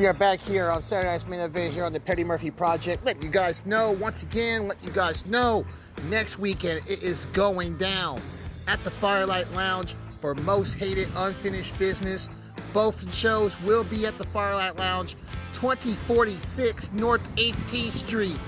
We 0.00 0.06
are 0.06 0.14
back 0.14 0.38
here 0.38 0.70
on 0.70 0.80
Saturday 0.80 1.10
Night's 1.10 1.28
Main 1.28 1.40
Event 1.40 1.74
here 1.74 1.84
on 1.84 1.92
the 1.92 2.00
Petty 2.00 2.24
Murphy 2.24 2.50
Project. 2.50 3.04
Let 3.04 3.22
you 3.22 3.28
guys 3.28 3.66
know, 3.66 3.90
once 3.90 4.22
again, 4.22 4.66
let 4.66 4.82
you 4.82 4.90
guys 4.92 5.26
know, 5.26 5.66
next 6.08 6.38
weekend 6.38 6.80
it 6.88 7.02
is 7.02 7.26
going 7.34 7.76
down 7.76 8.18
at 8.66 8.82
the 8.82 8.90
Firelight 8.90 9.52
Lounge 9.52 9.94
for 10.18 10.34
Most 10.36 10.72
Hated 10.72 11.10
Unfinished 11.16 11.78
Business. 11.78 12.30
Both 12.72 13.14
shows 13.14 13.60
will 13.60 13.84
be 13.84 14.06
at 14.06 14.16
the 14.16 14.24
Firelight 14.24 14.78
Lounge, 14.78 15.16
2046 15.52 16.92
North 16.92 17.36
18th 17.36 17.92
Street, 17.92 18.38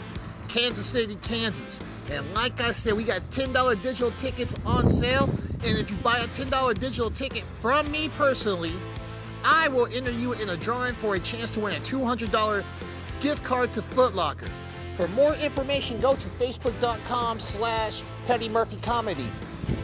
Kansas 0.49 0.87
City, 0.87 1.16
Kansas. 1.16 1.81
And 2.11 2.33
like 2.33 2.62
I 2.62 2.73
said, 2.73 2.95
we 2.95 3.05
got 3.05 3.20
$10 3.31 3.83
digital 3.83 4.11
tickets 4.12 4.55
on 4.65 4.89
sale. 4.89 5.29
And 5.65 5.79
if 5.79 5.91
you 5.91 5.97
buy 5.99 6.20
a 6.20 6.29
$10 6.29 6.79
digital 6.79 7.11
ticket 7.11 7.43
from 7.43 7.93
me 7.93 8.09
personally, 8.16 8.73
I 9.44 9.69
will 9.69 9.86
enter 9.93 10.10
you 10.10 10.32
in 10.35 10.51
a 10.51 10.56
drawing 10.56 10.94
for 10.94 11.14
a 11.14 11.20
chance 11.20 11.51
to 11.52 11.60
win 11.60 11.74
a 11.74 11.81
$200 11.81 12.64
gift 13.20 13.44
card 13.44 13.73
to 13.74 13.82
Foot 13.82 14.14
Locker. 14.14 14.48
For 14.97 15.09
more 15.09 15.35
information, 15.36 16.01
go 16.01 16.14
to 16.14 16.28
facebook.com 16.28 17.40
slash 17.40 18.02
Petty 18.27 18.48
Murphy 18.48 18.77
Comedy. 18.82 19.31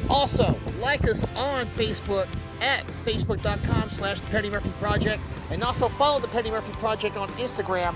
Also, 0.08 0.58
like 0.80 1.04
us 1.04 1.24
on 1.34 1.66
Facebook 1.76 2.28
at 2.60 2.86
facebook.com 3.04 3.90
slash 3.90 4.20
Petty 4.22 4.50
Murphy 4.50 4.70
Project. 4.80 5.22
And 5.50 5.62
also 5.62 5.88
follow 5.88 6.20
The 6.20 6.28
Petty 6.28 6.50
Murphy 6.50 6.72
Project 6.72 7.16
on 7.16 7.28
Instagram 7.30 7.94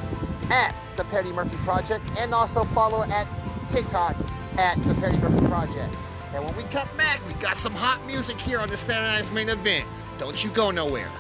at 0.51 0.75
The 0.97 1.05
Petty 1.05 1.33
Murphy 1.33 1.57
Project. 1.59 2.05
And 2.19 2.33
also 2.33 2.65
follow 2.65 3.03
at 3.03 3.29
TikTok 3.69 4.17
at 4.57 4.83
The 4.83 4.95
Petty 4.95 5.19
Murphy 5.19 5.47
Project. 5.47 5.95
And 6.35 6.45
when 6.45 6.57
we 6.57 6.63
come 6.65 6.89
back, 6.97 7.21
we 7.27 7.35
got 7.35 7.57
some 7.57 7.75
hot 7.75 8.05
music 8.07 8.39
here 8.39 8.59
on 8.59 8.71
the 8.71 8.85
Night's 8.89 9.31
Main 9.33 9.51
Event. 9.51 9.87
Don't 10.19 10.43
you 10.43 10.51
go 10.51 10.71
nowhere. 10.71 11.11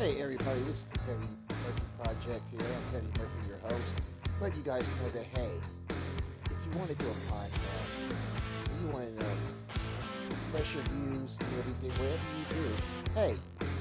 Hey 0.00 0.18
everybody, 0.22 0.58
this 0.60 0.76
is 0.76 0.84
the 0.84 0.98
Petty 1.00 1.28
Murphy 1.50 1.82
Project 2.00 2.42
here. 2.50 2.60
I'm 2.64 2.84
Petty 2.90 3.20
Murphy, 3.20 3.48
your 3.48 3.58
host. 3.58 4.00
Let 4.40 4.56
you 4.56 4.62
guys 4.62 4.88
know 4.88 5.10
that 5.10 5.26
hey, 5.36 5.50
if 6.46 6.56
you 6.64 6.78
want 6.78 6.88
to 6.88 6.96
do 6.96 7.04
a 7.04 7.12
podcast, 7.28 8.08
you 8.80 8.88
want 8.94 9.08
to 9.08 9.20
know 9.20 9.28
your 10.72 10.82
views 10.88 11.36
and 11.38 11.48
everything, 11.58 11.90
whatever 12.00 12.28
you 12.32 12.46
do, 12.48 13.12
hey, 13.14 13.34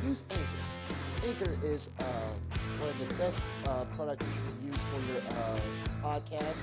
use 0.06 0.26
Anchor. 0.30 1.26
Anchor 1.26 1.66
is 1.66 1.90
uh, 2.00 2.04
one 2.80 2.90
of 2.90 3.00
the 3.00 3.16
best 3.16 3.40
uh, 3.66 3.86
products 3.96 4.26
you 4.28 4.68
can 4.68 4.74
use 4.74 4.82
for 4.92 5.14
your 5.14 5.22
uh, 5.22 5.60
podcast, 6.04 6.60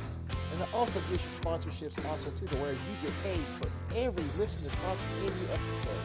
and 0.53 0.61
it 0.61 0.69
also 0.75 1.01
gives 1.09 1.25
you 1.25 1.31
sponsorships 1.41 2.05
also 2.11 2.29
too, 2.39 2.47
to 2.47 2.57
where 2.57 2.73
you 2.73 2.95
get 3.01 3.13
paid 3.23 3.41
for 3.59 3.71
every 3.97 4.25
listen 4.37 4.71
across 4.71 4.99
every 5.25 5.49
episode. 5.49 6.05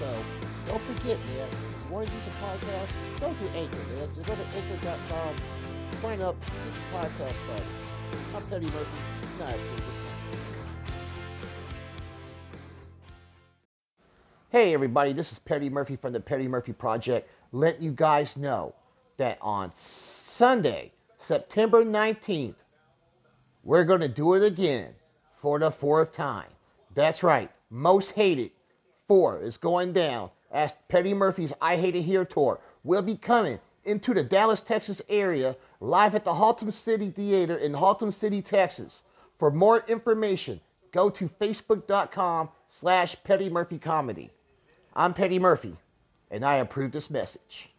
So 0.00 0.24
don't 0.66 0.82
forget, 0.82 1.16
man. 1.26 1.69
Want 1.90 2.06
to 2.06 2.14
use 2.14 2.24
a 2.24 2.30
podcast, 2.44 3.20
go 3.20 3.34
to 3.34 3.50
Anchor, 3.50 3.76
man. 3.76 4.08
Go 4.24 4.36
to 4.36 4.46
anchor.com, 4.54 5.36
sign 5.94 6.20
up, 6.20 6.36
get 6.40 6.54
your 6.54 7.02
podcast 7.02 7.34
started. 7.34 7.66
I'm 8.32 8.42
Petty 8.44 8.66
Murphy. 8.66 8.86
This. 9.38 9.98
Hey 14.50 14.72
everybody, 14.72 15.12
this 15.12 15.32
is 15.32 15.40
Petty 15.40 15.68
Murphy 15.68 15.96
from 15.96 16.12
the 16.12 16.20
Petty 16.20 16.46
Murphy 16.46 16.72
Project. 16.72 17.28
Let 17.50 17.82
you 17.82 17.90
guys 17.90 18.36
know 18.36 18.72
that 19.16 19.38
on 19.40 19.72
Sunday, 19.74 20.92
September 21.18 21.84
19th, 21.84 22.54
we're 23.64 23.84
going 23.84 24.00
to 24.00 24.08
do 24.08 24.34
it 24.34 24.44
again 24.44 24.90
for 25.42 25.58
the 25.58 25.72
fourth 25.72 26.12
time. 26.12 26.50
That's 26.94 27.24
right, 27.24 27.50
Most 27.68 28.12
Hated 28.12 28.52
4 29.08 29.42
is 29.42 29.56
going 29.56 29.92
down 29.92 30.30
as 30.50 30.74
Petty 30.88 31.14
Murphy's 31.14 31.52
I 31.60 31.76
Hate 31.76 31.96
It 31.96 32.02
Here 32.02 32.24
tour 32.24 32.60
will 32.84 33.02
be 33.02 33.16
coming 33.16 33.60
into 33.84 34.14
the 34.14 34.22
Dallas, 34.22 34.60
Texas 34.60 35.00
area 35.08 35.56
live 35.80 36.14
at 36.14 36.24
the 36.24 36.32
Haltom 36.32 36.72
City 36.72 37.10
Theater 37.10 37.56
in 37.56 37.72
Haltom 37.72 38.12
City, 38.12 38.42
Texas. 38.42 39.02
For 39.38 39.50
more 39.50 39.84
information, 39.88 40.60
go 40.92 41.08
to 41.10 41.28
facebook.com 41.40 42.50
slash 42.68 43.16
Petty 43.24 43.48
Murphy 43.48 43.78
Comedy. 43.78 44.30
I'm 44.94 45.14
Petty 45.14 45.38
Murphy, 45.38 45.76
and 46.30 46.44
I 46.44 46.56
approve 46.56 46.92
this 46.92 47.10
message. 47.10 47.70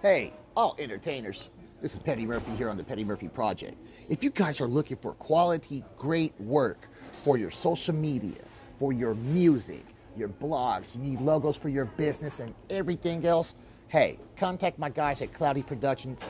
Hey, 0.00 0.32
all 0.56 0.74
entertainers. 0.78 1.50
This 1.82 1.94
is 1.94 1.98
Petty 1.98 2.24
Murphy 2.24 2.52
here 2.56 2.70
on 2.70 2.76
the 2.76 2.84
Petty 2.84 3.04
Murphy 3.04 3.28
Project. 3.28 3.76
If 4.08 4.22
you 4.24 4.30
guys 4.30 4.60
are 4.60 4.66
looking 4.66 4.96
for 4.96 5.12
quality, 5.12 5.84
great 5.96 6.38
work 6.40 6.88
for 7.22 7.36
your 7.36 7.50
social 7.50 7.94
media, 7.94 8.40
for 8.78 8.92
your 8.92 9.14
music, 9.14 9.84
your 10.16 10.28
blogs, 10.28 10.94
you 10.94 11.00
need 11.00 11.20
logos 11.20 11.56
for 11.56 11.68
your 11.68 11.84
business 11.84 12.40
and 12.40 12.54
everything 12.68 13.26
else, 13.26 13.54
hey, 13.88 14.18
contact 14.36 14.78
my 14.78 14.88
guys 14.88 15.22
at 15.22 15.32
Cloudy 15.32 15.62
Productions 15.62 16.26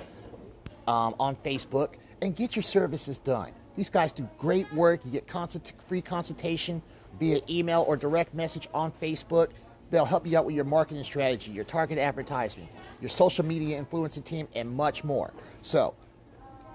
um, 0.86 1.14
on 1.18 1.36
Facebook 1.36 1.90
and 2.22 2.34
get 2.34 2.56
your 2.56 2.62
services 2.62 3.18
done. 3.18 3.52
These 3.76 3.90
guys 3.90 4.12
do 4.12 4.28
great 4.38 4.72
work. 4.72 5.00
You 5.04 5.10
get 5.10 5.26
consult- 5.26 5.72
free 5.86 6.02
consultation 6.02 6.82
via 7.18 7.40
email 7.48 7.84
or 7.86 7.96
direct 7.96 8.34
message 8.34 8.68
on 8.74 8.92
Facebook. 9.00 9.48
They'll 9.90 10.04
help 10.04 10.26
you 10.26 10.38
out 10.38 10.44
with 10.44 10.54
your 10.54 10.64
marketing 10.64 11.02
strategy, 11.02 11.50
your 11.50 11.64
target 11.64 11.98
advertisement, 11.98 12.68
your 13.00 13.08
social 13.08 13.44
media 13.44 13.82
influencer 13.82 14.24
team, 14.24 14.46
and 14.54 14.70
much 14.70 15.02
more. 15.02 15.32
So 15.62 15.94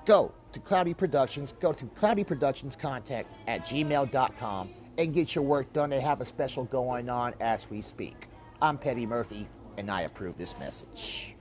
go 0.06 0.34
to 0.52 0.60
Cloudy 0.60 0.94
Productions, 0.94 1.54
go 1.60 1.72
to 1.74 1.86
Cloudy 1.88 2.24
Productions 2.24 2.76
contact 2.76 3.32
at 3.48 3.66
gmail.com 3.66 4.70
and 4.98 5.14
get 5.14 5.36
your 5.36 5.44
work 5.44 5.72
done. 5.74 5.90
They 5.90 6.02
have 6.02 6.22
a 6.22 6.26
special 6.26 6.66
going 6.66 7.10
on 7.10 7.34
as 7.40 7.70
we 7.70 7.82
speak. 7.82 8.28
I'm 8.62 8.78
Petty 8.78 9.06
Murphy, 9.06 9.48
and 9.78 9.92
I 9.92 10.02
approve 10.02 10.38
this 10.38 10.58
message. 10.58 11.36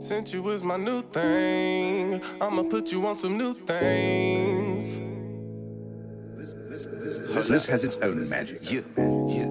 Since 0.00 0.32
you 0.32 0.42
was 0.42 0.62
my 0.62 0.76
new 0.76 1.02
thing, 1.02 2.22
I'ma 2.40 2.62
put 2.64 2.92
you 2.92 3.06
on 3.06 3.16
some 3.16 3.36
new 3.36 3.52
things. 3.54 5.00
This 7.48 7.66
has 7.66 7.84
its 7.84 7.96
own 7.96 8.28
magic. 8.28 8.70
Yeah, 8.70 8.80
yeah. 9.28 9.46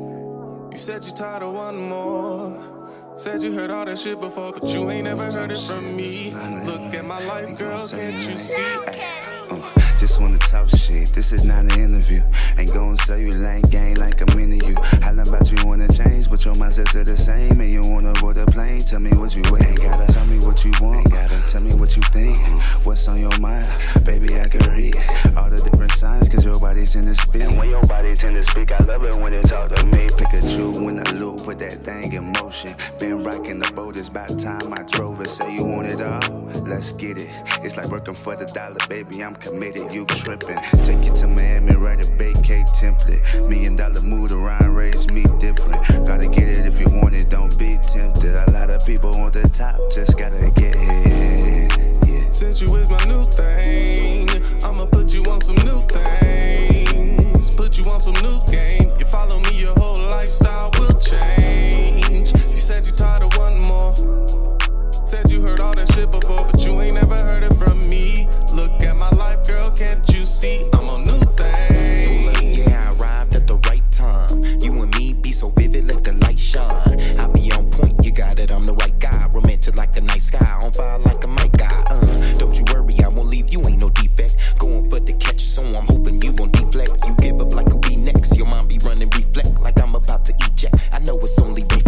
You 0.71 0.77
said 0.77 1.03
you 1.05 1.11
tired 1.11 1.43
of 1.43 1.53
one 1.53 1.89
more. 1.89 3.13
Said 3.17 3.41
you 3.41 3.51
heard 3.51 3.71
all 3.71 3.85
that 3.85 3.97
shit 3.97 4.19
before, 4.21 4.53
but 4.53 4.63
you 4.69 4.89
ain't 4.89 5.05
never 5.05 5.31
heard 5.31 5.51
it 5.51 5.59
from 5.59 5.95
me. 5.95 6.31
Look 6.65 6.93
at 6.93 7.03
my 7.03 7.23
life, 7.25 7.57
girl, 7.57 7.87
can't 7.87 8.15
you 8.27 8.37
see? 8.37 9.36
Just 9.49 9.86
just 10.07 10.21
wanna 10.21 10.37
talk 10.37 10.69
shit. 10.69 11.09
This 11.09 11.33
is 11.33 11.43
not 11.43 11.65
an 11.65 11.79
interview. 11.79 12.23
Ain't 12.57 12.73
gonna 12.73 12.95
sell 12.95 13.17
you 13.17 13.31
lame 13.31 13.61
game 13.63 13.95
like 13.95 14.21
I'm 14.21 14.39
into 14.39 14.65
you. 14.65 14.75
Hollin' 15.03 15.27
about 15.27 15.51
you 15.51 15.67
wanna 15.67 15.91
change, 15.91 16.29
but 16.29 16.43
your 16.45 16.53
mindset's 16.55 16.95
are 16.95 17.03
the 17.03 17.17
same. 17.17 17.59
And 17.59 17.69
you 17.69 17.81
wanna 17.81 18.13
board 18.13 18.37
a 18.37 18.45
plane. 18.45 18.79
Tell 18.79 19.01
me 19.01 19.11
what 19.11 19.35
you 19.35 19.43
ain't 19.57 19.81
gotta 19.81 20.07
tell 20.13 20.25
me 20.25 20.39
what 20.39 20.63
you 20.63 20.71
want. 20.81 21.11
Gotta 21.11 21.39
tell 21.47 21.61
me 21.61 21.73
what 21.73 21.95
you 21.97 22.03
think. 22.13 22.37
What's 22.85 23.05
on 23.09 23.19
your 23.19 23.37
mind? 23.39 23.67
Baby, 24.05 24.39
I 24.39 24.47
can 24.47 24.63
read 24.71 24.95
all 25.35 25.49
the 25.49 25.59
different 25.61 25.91
signs, 25.91 26.29
cause 26.29 26.45
your 26.45 26.59
body 26.59 26.85
tend 26.85 27.05
to 27.05 27.15
speak. 27.15 27.41
And 27.41 27.57
when 27.57 27.69
your 27.69 27.85
body 27.85 28.13
tend 28.15 28.35
to 28.35 28.45
speak, 28.45 28.71
I 28.71 28.81
love 28.85 29.03
it 29.03 29.15
when 29.15 29.33
it 29.33 29.43
talk 29.43 29.75
to 29.75 29.85
me. 29.87 30.07
Pikachu 30.07 30.83
when 30.83 31.05
I 31.05 31.11
loop, 31.11 31.43
put 31.43 31.59
that 31.59 31.83
thing 31.83 32.13
in 32.13 32.31
motion. 32.31 32.73
Been 32.97 33.23
rocking 33.23 33.59
the 33.59 33.69
boat, 33.73 33.97
it's 33.97 34.07
about 34.07 34.39
time 34.39 34.73
I 34.73 34.83
drove 34.83 35.19
it. 35.19 35.27
Say 35.27 35.55
you 35.55 35.65
want 35.65 35.87
it 35.87 36.01
all, 36.01 36.49
let's 36.65 36.93
get 36.93 37.17
it. 37.17 37.29
It's 37.63 37.75
like 37.75 37.89
working 37.89 38.15
for 38.15 38.35
the 38.35 38.45
dollar, 38.45 38.77
baby. 38.87 39.21
I'm 39.23 39.35
committed, 39.35 39.93
you 39.93 39.96
tripping. 40.05 40.57
Take 40.83 41.05
you 41.05 41.13
to 41.15 41.27
Miami, 41.27 41.75
write 41.75 42.05
a 42.05 42.09
vacate 42.15 42.67
template. 42.67 43.47
Million 43.47 43.75
dollar 43.75 44.01
mood 44.01 44.31
around, 44.31 44.75
raise 44.75 45.09
me 45.11 45.23
different. 45.39 45.85
Gotta 46.05 46.27
get 46.27 46.49
it 46.49 46.65
if 46.65 46.79
you 46.79 46.87
want 46.89 47.15
it, 47.15 47.29
don't 47.29 47.57
be 47.57 47.77
tempted. 47.81 48.35
A 48.35 48.51
lot 48.51 48.69
of 48.69 48.85
people 48.85 49.11
want 49.11 49.33
the 49.33 49.47
top, 49.49 49.79
just 49.91 50.17
gotta 50.17 50.51
get 50.51 50.75
it. 50.77 52.07
Yeah. 52.07 52.31
Since 52.31 52.61
you 52.61 52.75
is 52.75 52.89
my 52.89 53.03
new 53.05 53.25
thing, 53.31 54.29
I'ma 54.63 54.85
put 54.85 55.13
you 55.13 55.23
on 55.25 55.41
some 55.41 55.55
new 55.65 55.85
things. 55.87 57.49
Put 57.55 57.77
you 57.77 57.85
on 57.89 57.99
some 57.99 58.13
new 58.15 58.39
game. 58.47 58.91
You 58.99 59.05
follow 59.05 59.39
me, 59.39 59.59
your 59.59 59.73
whole 59.73 59.99
lifestyle 59.99 60.71
will 60.77 60.99
change. 60.99 62.29
She 62.53 62.59
said 62.59 62.85
you 62.85 62.91
tired 62.91 63.23
of 63.23 63.35
wanting 63.37 63.61
more. 63.61 64.36
You 65.37 65.43
heard 65.43 65.59
all 65.59 65.75
that 65.75 65.93
shit 65.93 66.09
before, 66.09 66.45
but 66.45 66.59
you 66.65 66.81
ain't 66.81 66.95
never 66.95 67.15
heard 67.15 67.43
it 67.43 67.53
from 67.57 67.87
me. 67.87 68.27
Look 68.53 68.81
at 68.81 68.95
my 68.95 69.11
life, 69.11 69.45
girl, 69.45 69.69
can't 69.69 70.03
you 70.09 70.25
see? 70.25 70.67
I'm 70.73 70.89
on 70.89 71.03
new 71.03 71.19
things. 71.35 72.57
Yeah, 72.57 72.89
I 72.89 72.99
arrived 72.99 73.35
at 73.35 73.45
the 73.45 73.57
right 73.69 73.83
time. 73.91 74.43
You 74.59 74.73
and 74.81 74.97
me 74.97 75.13
be 75.13 75.31
so 75.31 75.49
vivid, 75.49 75.89
let 75.89 76.03
the 76.03 76.13
light 76.13 76.39
shine. 76.39 76.99
I 77.19 77.27
be 77.27 77.51
on 77.51 77.69
point, 77.69 78.03
you 78.03 78.09
got 78.09 78.39
it, 78.39 78.51
I'm 78.51 78.63
the 78.63 78.73
right 78.73 78.97
guy. 78.97 79.27
Romantic 79.31 79.75
like 79.75 79.95
a 79.95 80.01
night 80.01 80.23
sky, 80.23 80.57
on 80.59 80.73
fire 80.73 80.97
like 80.97 81.23
a 81.23 81.27
mic 81.27 81.51
guy. 81.51 81.83
Uh, 81.87 82.33
don't 82.39 82.57
you 82.57 82.65
worry, 82.73 82.95
I 83.03 83.07
won't 83.07 83.29
leave 83.29 83.49
you, 83.53 83.59
ain't 83.59 83.77
no 83.77 83.91
defect. 83.91 84.37
Going 84.57 84.89
for 84.89 84.99
the 84.99 85.13
catch, 85.13 85.41
so 85.41 85.63
I'm 85.63 85.85
hoping 85.85 86.19
you 86.19 86.33
won't 86.33 86.53
deflect. 86.53 86.97
You 87.05 87.15
give 87.19 87.39
up 87.41 87.53
like 87.53 87.69
who 87.69 87.77
be 87.77 87.95
next, 87.95 88.35
your 88.35 88.47
mind 88.47 88.69
be 88.69 88.79
running 88.79 89.11
reflect 89.11 89.61
like 89.61 89.79
I'm 89.79 89.93
about 89.93 90.25
to 90.25 90.33
eject. 90.33 90.77
I 90.91 90.97
know 90.97 91.19
it's 91.19 91.37
only 91.37 91.61
reflex, 91.61 91.86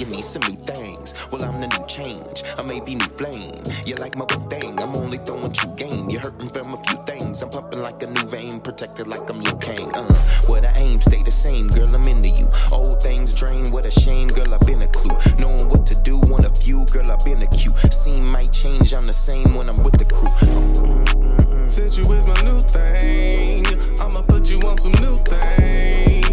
You 0.00 0.06
need 0.06 0.24
some 0.24 0.40
new 0.48 0.56
things. 0.56 1.12
Well, 1.30 1.44
I'm 1.44 1.60
the 1.60 1.66
new 1.66 1.86
change, 1.86 2.42
I 2.56 2.62
may 2.62 2.80
be 2.80 2.94
new 2.94 3.04
flame. 3.04 3.60
You 3.84 3.96
like 3.96 4.16
my 4.16 4.24
good 4.24 4.48
thing, 4.48 4.80
I'm 4.80 4.96
only 4.96 5.18
throwing 5.18 5.54
you 5.54 5.76
game. 5.76 6.08
You're 6.08 6.22
hurting 6.22 6.48
from 6.48 6.72
a 6.72 6.82
few 6.84 6.96
things, 7.02 7.42
I'm 7.42 7.50
pumping 7.50 7.82
like 7.82 8.02
a 8.02 8.06
new 8.06 8.22
vein, 8.30 8.60
protected 8.60 9.08
like 9.08 9.28
I'm 9.28 9.42
Liu 9.42 9.54
Kang. 9.56 9.94
Uh, 9.94 10.10
what 10.46 10.64
I 10.64 10.72
aim, 10.76 11.02
stay 11.02 11.22
the 11.22 11.30
same, 11.30 11.68
girl, 11.68 11.94
I'm 11.94 12.08
into 12.08 12.30
you. 12.30 12.48
Old 12.72 13.02
things 13.02 13.34
drain, 13.34 13.70
what 13.70 13.84
a 13.84 13.90
shame, 13.90 14.28
girl, 14.28 14.54
I've 14.54 14.66
been 14.66 14.80
a 14.80 14.88
clue. 14.88 15.14
Knowing 15.38 15.68
what 15.68 15.84
to 15.84 15.94
do, 15.96 16.16
one 16.16 16.46
of 16.46 16.62
you, 16.62 16.86
girl, 16.86 17.12
I've 17.12 17.22
been 17.22 17.42
a 17.42 17.48
cue. 17.48 17.74
Scene 17.90 18.24
might 18.24 18.54
change, 18.54 18.94
I'm 18.94 19.06
the 19.06 19.12
same 19.12 19.54
when 19.54 19.68
I'm 19.68 19.82
with 19.82 19.98
the 19.98 20.06
crew. 20.06 20.28
Uh, 20.28 20.46
mm, 20.46 21.04
mm, 21.04 21.36
mm. 21.36 21.70
Since 21.70 21.98
you 21.98 22.10
is 22.14 22.24
my 22.24 22.40
new 22.40 22.62
thing, 22.62 23.66
I'ma 24.00 24.22
put 24.22 24.48
you 24.48 24.60
on 24.60 24.78
some 24.78 24.92
new 24.92 25.22
things. 25.24 26.29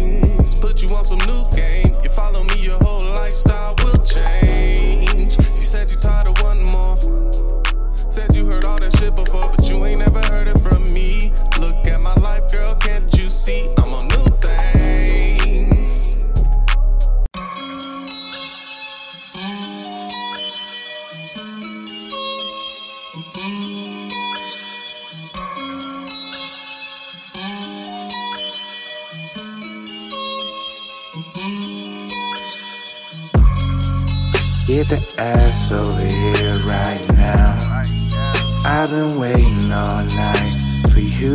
I've 38.90 38.94
been 38.94 39.18
waiting 39.18 39.70
all 39.70 40.02
night 40.02 40.88
for 40.90 41.00
you. 41.00 41.34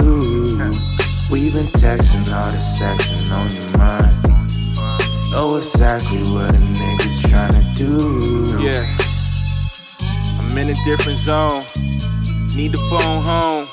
We've 1.30 1.53
been 1.53 1.67
texting 1.67 2.25
all 2.34 2.49
the 2.49 2.57
sexing 2.57 3.30
on 3.31 3.47
your 3.53 3.77
mind. 3.77 5.30
Know 5.30 5.57
exactly 5.57 6.23
what 6.34 6.49
a 6.49 6.57
nigga 6.57 7.09
tryna 7.30 7.75
do. 7.75 8.57
Yeah. 8.59 8.89
I'm 10.39 10.57
in 10.57 10.71
a 10.71 10.84
different 10.84 11.19
zone. 11.19 11.61
Need 12.55 12.71
the 12.71 12.81
phone 12.89 13.23
home. 13.23 13.67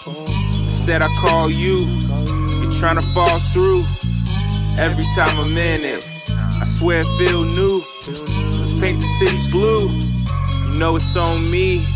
Instead, 0.63 1.01
I 1.01 1.09
call 1.19 1.51
you. 1.51 1.87
You're 2.61 2.73
trying 2.73 2.97
to 2.97 3.07
fall 3.15 3.41
through. 3.51 3.87
Every 4.79 5.07
time 5.17 5.41
I'm 5.41 5.57
in 5.57 5.87
it, 5.87 6.07
I 6.61 6.65
swear 6.65 6.99
it 6.99 7.07
feel 7.19 7.45
new. 7.45 7.83
Let's 8.07 8.79
paint 8.79 9.01
the 9.01 9.07
city 9.19 9.39
blue. 9.51 9.89
You 10.67 10.79
know 10.79 10.97
it's 10.97 11.17
on 11.17 11.51
me. 11.51 11.87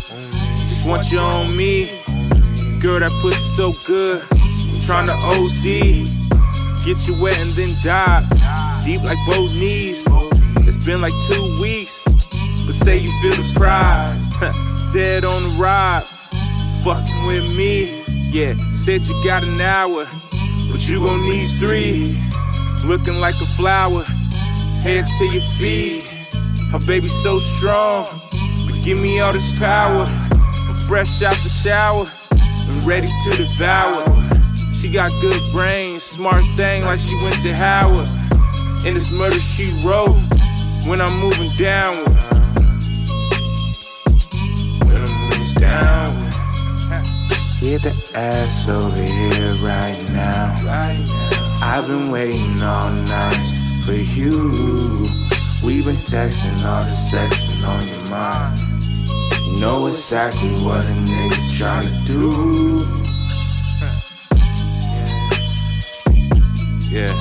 Want 0.85 1.11
you 1.11 1.17
on 1.17 1.57
me. 1.57 1.87
Girl, 2.79 2.99
that 2.99 3.11
pussy 3.19 3.39
so 3.55 3.73
good. 3.87 4.21
Trying 4.85 5.07
to 5.07 5.13
OD. 5.13 6.05
Get 6.85 7.07
you 7.07 7.19
wet 7.19 7.39
and 7.39 7.53
then 7.53 7.75
dive. 7.81 8.29
Deep 8.85 9.01
like 9.01 9.17
both 9.25 9.51
knees. 9.57 10.05
It's 10.67 10.77
been 10.85 11.01
like 11.01 11.13
two 11.27 11.57
weeks. 11.59 12.03
But 12.67 12.75
say 12.75 12.97
you 12.97 13.09
feel 13.19 13.31
the 13.31 13.51
pride. 13.55 14.13
Dead 14.93 15.25
on 15.25 15.41
the 15.41 15.49
ride. 15.59 16.05
Fucking 16.83 17.25
with 17.25 17.45
me. 17.57 18.03
Yeah, 18.29 18.53
said 18.73 19.01
you 19.05 19.23
got 19.23 19.43
an 19.43 19.59
hour. 19.59 20.07
But 20.71 20.87
you 20.87 20.99
gon' 20.99 21.21
need 21.23 21.59
three. 21.59 22.21
Looking 22.85 23.15
like 23.15 23.35
a 23.41 23.47
flower. 23.55 24.03
Head 24.83 25.07
to 25.17 25.25
your 25.25 25.43
feet. 25.57 26.03
Her 26.71 26.79
baby 26.85 27.07
so 27.07 27.39
strong. 27.39 28.05
But 28.69 28.83
give 28.83 28.99
me 28.99 29.19
all 29.19 29.33
this 29.33 29.49
power. 29.57 30.05
Fresh 30.87 31.21
out 31.21 31.37
the 31.43 31.49
shower. 31.49 32.05
And 32.67 32.83
ready 32.83 33.07
to 33.07 33.37
devour. 33.37 34.03
She 34.73 34.89
got 34.91 35.11
good 35.21 35.41
brains, 35.51 36.03
smart 36.03 36.43
thing 36.55 36.83
like 36.85 36.99
she 36.99 37.15
went 37.23 37.35
to 37.43 37.53
Howard. 37.53 38.07
And 38.85 38.95
this 38.95 39.11
murder 39.11 39.39
she 39.39 39.71
wrote 39.83 40.15
when 40.87 41.01
I'm 41.01 41.19
moving 41.19 41.51
downward. 41.57 42.15
When 44.85 45.01
I'm 45.01 45.13
moving 45.29 45.53
downward. 45.55 46.33
Get 47.59 47.81
the 47.81 48.11
ass 48.13 48.67
over 48.67 48.95
here 48.95 49.53
right 49.65 49.97
now. 50.11 50.53
I've 51.63 51.87
been 51.87 52.11
waiting 52.11 52.61
all 52.61 52.91
night 52.91 53.81
for 53.85 53.93
you. 53.93 55.07
We've 55.63 55.85
been 55.85 55.95
texting 55.95 56.63
all 56.63 56.81
the 56.81 56.87
sexing 56.87 57.65
on 57.67 57.87
your 57.87 58.09
mind. 58.11 58.74
Know 59.59 59.87
exactly 59.87 60.49
what 60.63 60.83
a 60.83 60.93
nigga 60.93 61.39
tryna 61.57 62.05
do. 62.05 62.83
Yeah. 66.91 67.13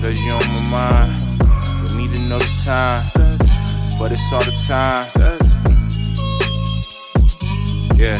Cause 0.00 0.20
you 0.22 0.32
on 0.32 0.46
my 0.52 0.68
mind. 0.70 1.14
Don't 1.38 1.96
need 1.96 2.12
to 2.12 2.20
know 2.20 2.38
the 2.38 2.62
time. 2.64 3.04
But 3.98 4.12
it's 4.12 4.32
all 4.32 4.44
the 4.44 4.52
time. 4.66 5.06
Yeah. 7.96 8.18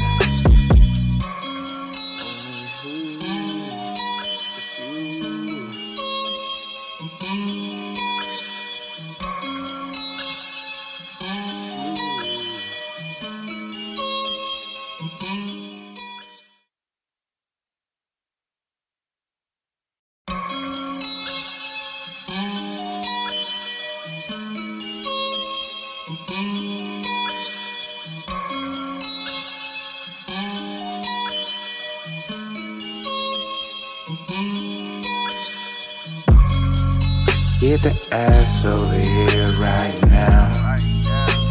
Get 37.75 37.93
the 37.93 38.09
ass 38.15 38.65
over 38.65 38.93
here 38.93 39.51
right 39.59 40.07
now. 40.07 40.77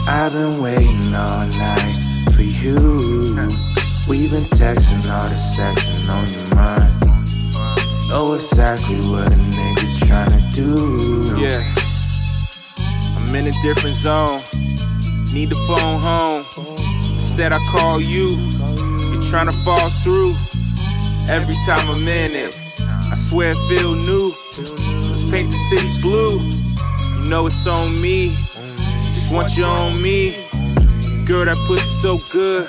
I've 0.07 0.31
been 0.31 0.61
waiting 0.61 1.13
all 1.13 1.45
night 1.47 2.31
for 2.33 2.43
you. 2.43 3.35
We've 4.07 4.31
been 4.31 4.45
texting 4.45 5.03
all 5.11 5.27
the 5.27 5.35
sexing 5.35 6.07
on 6.07 6.25
your 6.31 6.55
mind. 6.55 8.07
Know 8.07 8.35
exactly 8.35 9.01
what 9.11 9.33
a 9.33 9.35
nigga 9.35 9.97
tryna 10.07 10.53
do. 10.53 11.35
Yeah. 11.37 11.61
I'm 13.17 13.35
in 13.35 13.47
a 13.47 13.61
different 13.61 13.97
zone. 13.97 14.39
Need 15.33 15.49
the 15.49 15.59
phone 15.67 15.99
home. 15.99 16.45
Instead, 17.15 17.51
I 17.51 17.59
call 17.65 17.99
you. 17.99 18.37
You're 19.11 19.23
trying 19.23 19.47
to 19.47 19.57
fall 19.65 19.89
through. 20.01 20.37
Every 21.27 21.55
time 21.65 21.89
I'm 21.89 22.07
in 22.07 22.31
it, 22.31 22.57
I 23.11 23.15
swear 23.15 23.51
it 23.53 23.57
feel 23.67 23.93
new. 23.93 24.33
Paint 25.33 25.49
the 25.49 25.57
city 25.57 25.99
blue. 25.99 26.37
You 27.17 27.27
know 27.27 27.47
it's 27.47 27.65
on 27.65 27.99
me. 27.99 28.37
Just 29.15 29.33
want 29.33 29.57
you 29.57 29.63
on 29.63 29.99
me. 29.99 30.45
Girl, 31.25 31.45
that 31.45 31.57
pussy 31.65 31.83
so 32.03 32.19
good. 32.31 32.67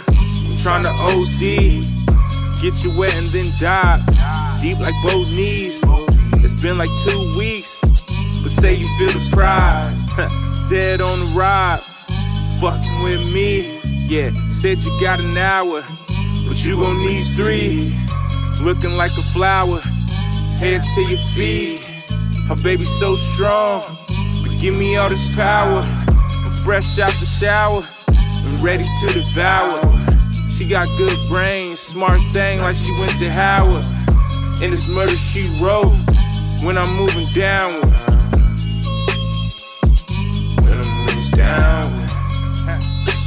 To 0.63 0.89
OD. 0.99 2.63
Get 2.63 2.83
you 2.83 2.99
wet 2.99 3.15
and 3.17 3.29
then 3.29 3.53
die. 3.59 4.03
Deep 4.63 4.79
like 4.79 4.95
both 5.03 5.29
knees. 5.37 5.79
It's 6.43 6.59
been 6.63 6.79
like 6.79 6.89
two 7.05 7.35
weeks. 7.37 7.83
But 8.43 8.51
say 8.51 8.73
you 8.73 8.89
feel 8.97 9.13
the 9.13 9.29
pride. 9.31 10.67
Dead 10.71 11.03
on 11.03 11.21
the 11.21 11.39
ride. 11.39 11.83
Fucking 12.63 13.03
with 13.03 13.31
me. 13.31 13.79
Yeah, 14.09 14.31
said 14.49 14.79
you 14.79 14.91
got 15.03 15.21
an 15.21 15.37
hour. 15.37 15.85
But 16.49 16.65
you 16.65 16.77
gon' 16.77 16.99
need 17.01 17.37
three. 17.37 17.95
Looking 18.63 18.93
like 18.93 19.13
a 19.19 19.23
flower. 19.35 19.83
Head 20.57 20.83
to 20.95 21.03
your 21.03 21.21
feet. 21.35 21.94
Her 22.49 22.57
baby 22.57 22.85
so 22.85 23.17
strong. 23.17 23.83
But 24.43 24.59
give 24.59 24.75
me 24.75 24.97
all 24.97 25.09
this 25.09 25.35
power. 25.35 25.81
I'm 25.81 26.57
fresh 26.59 26.99
out 26.99 27.13
the 27.19 27.27
shower. 27.27 27.83
I'm 28.09 28.57
ready 28.57 28.85
to 28.85 29.13
devour. 29.13 29.81
She 30.51 30.69
got 30.69 30.87
good 30.99 31.19
brains, 31.29 31.81
smart 31.81 32.21
thing 32.33 32.61
like 32.61 32.77
she 32.77 32.93
went 33.01 33.19
to 33.19 33.31
Howard. 33.31 33.85
And 34.63 34.73
this 34.73 34.87
murder 34.87 35.17
she 35.17 35.49
wrote 35.59 35.97
when 36.63 36.77
I'm 36.77 36.95
moving 36.97 37.27
downward. 37.33 37.93
When 40.61 40.73
I'm 40.73 41.07
moving 41.07 41.31
downward. 41.31 42.11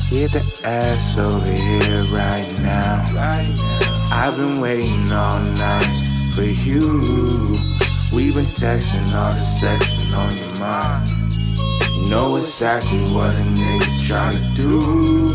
Get 0.09 0.31
the 0.31 0.61
ass 0.63 1.17
over 1.17 1.43
here 1.43 2.03
right 2.15 2.61
now. 2.61 3.03
I've 4.11 4.37
been 4.37 4.61
waiting 4.61 5.11
all 5.11 5.41
night 5.41 6.31
for 6.33 6.43
you. 6.43 7.76
We've 8.13 8.33
been 8.33 8.45
texting 8.45 9.13
all 9.13 9.29
the 9.29 9.37
sexing 9.37 10.15
on 10.15 10.35
your 10.37 10.59
mind. 10.59 11.07
You 11.95 12.09
know 12.09 12.37
exactly 12.37 12.99
what 13.13 13.33
a 13.33 13.43
nigga 13.43 13.89
tryna 14.07 14.55
do. 14.55 15.33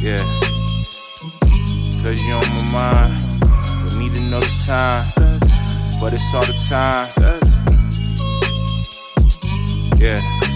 Yeah. 0.00 0.24
Cause 2.02 2.22
you 2.22 2.32
on 2.34 2.48
my 2.54 2.70
mind. 2.70 3.40
Don't 3.40 3.98
need 3.98 4.12
another 4.12 4.46
time. 4.64 5.12
But 6.00 6.12
it's 6.12 6.34
all 6.34 6.44
the 6.44 6.54
time. 6.68 7.08
Yeah. 9.98 10.47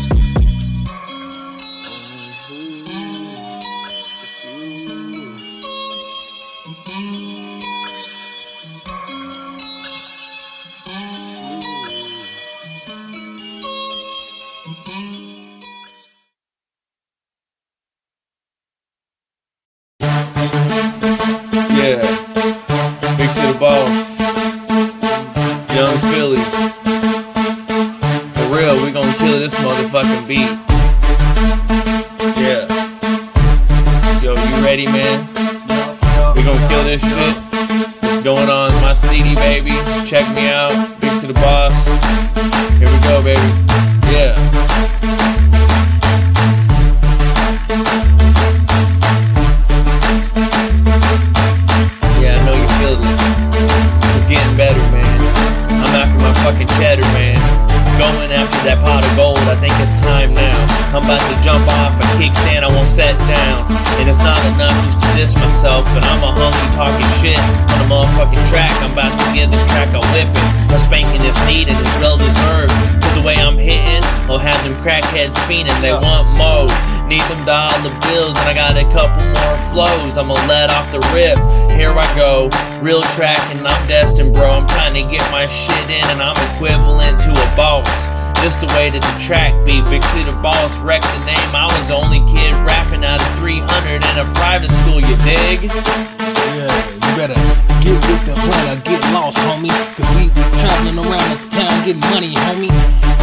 Jump 61.52 61.68
off 61.68 62.00
a 62.00 62.06
kickstand, 62.16 62.64
I 62.64 62.68
won't 62.72 62.88
set 62.88 63.12
down. 63.28 63.68
And 64.00 64.08
it's 64.08 64.22
not 64.24 64.40
enough 64.56 64.72
just 64.88 65.04
to 65.04 65.08
diss 65.12 65.34
myself, 65.36 65.84
but 65.92 66.00
I'm 66.00 66.24
a 66.24 66.32
hungry 66.32 66.68
talking 66.72 67.10
shit 67.20 67.36
on 67.36 67.76
the 67.76 67.88
motherfucking 67.92 68.40
track. 68.48 68.72
I'm 68.80 68.96
about 68.96 69.12
to 69.12 69.26
give 69.36 69.52
this 69.52 69.60
track 69.68 69.92
a 69.92 70.00
whipping. 70.16 70.50
A 70.72 70.78
spanking 70.80 71.20
is 71.28 71.36
needed, 71.44 71.76
it's 71.76 71.96
well 72.00 72.16
deserved. 72.16 72.72
Cause 73.04 73.14
the 73.20 73.20
way 73.20 73.36
I'm 73.36 73.60
hitting, 73.60 74.00
I'll 74.32 74.40
have 74.40 74.56
them 74.64 74.72
crackheads 74.80 75.36
fiending. 75.44 75.76
They 75.84 75.92
want 75.92 76.32
more. 76.40 76.72
Need 77.04 77.20
them 77.28 77.44
dollar 77.44 77.92
bills, 78.08 78.32
and 78.40 78.48
I 78.48 78.54
got 78.56 78.80
a 78.80 78.88
couple 78.88 79.20
more 79.20 79.56
flows. 79.76 80.16
I'ma 80.16 80.32
let 80.48 80.72
off 80.72 80.88
the 80.88 81.04
rip. 81.12 81.36
Here 81.76 81.92
I 81.92 82.08
go, 82.16 82.48
real 82.80 83.02
track, 83.12 83.42
and 83.52 83.60
I'm 83.68 83.82
destined, 83.88 84.32
bro. 84.32 84.48
I'm 84.48 84.68
trying 84.68 84.96
to 84.96 85.04
get 85.04 85.20
my 85.28 85.44
shit 85.52 85.90
in, 85.92 86.04
and 86.08 86.22
I'm 86.22 86.38
equivalent 86.56 87.20
to 87.20 87.30
a 87.36 87.48
boss. 87.52 88.08
This 88.42 88.58
the 88.58 88.66
way 88.74 88.90
that 88.90 88.98
the 88.98 89.16
track 89.22 89.54
be. 89.62 89.78
Big 89.86 90.02
City 90.10 90.34
Boss 90.42 90.74
wrecked 90.82 91.06
the 91.06 91.22
name. 91.30 91.50
I 91.54 91.70
was 91.70 91.86
the 91.86 91.94
only 91.94 92.18
kid 92.26 92.50
rapping 92.66 93.06
out 93.06 93.22
of 93.22 93.30
300 93.38 94.02
in 94.02 94.14
a 94.18 94.26
private 94.34 94.74
school, 94.82 94.98
you 94.98 95.14
dig? 95.22 95.70
Yeah, 95.70 96.66
you 96.66 97.10
better 97.14 97.38
get 97.86 97.94
with 98.02 98.22
the 98.26 98.34
plan 98.34 98.66
or 98.74 98.82
get 98.82 98.98
lost, 99.14 99.38
homie. 99.46 99.70
Cause 99.94 100.10
we 100.18 100.26
traveling 100.58 100.98
around 100.98 101.28
the 101.30 101.38
town 101.54 101.70
getting 101.86 102.02
money, 102.10 102.34
homie. 102.50 102.74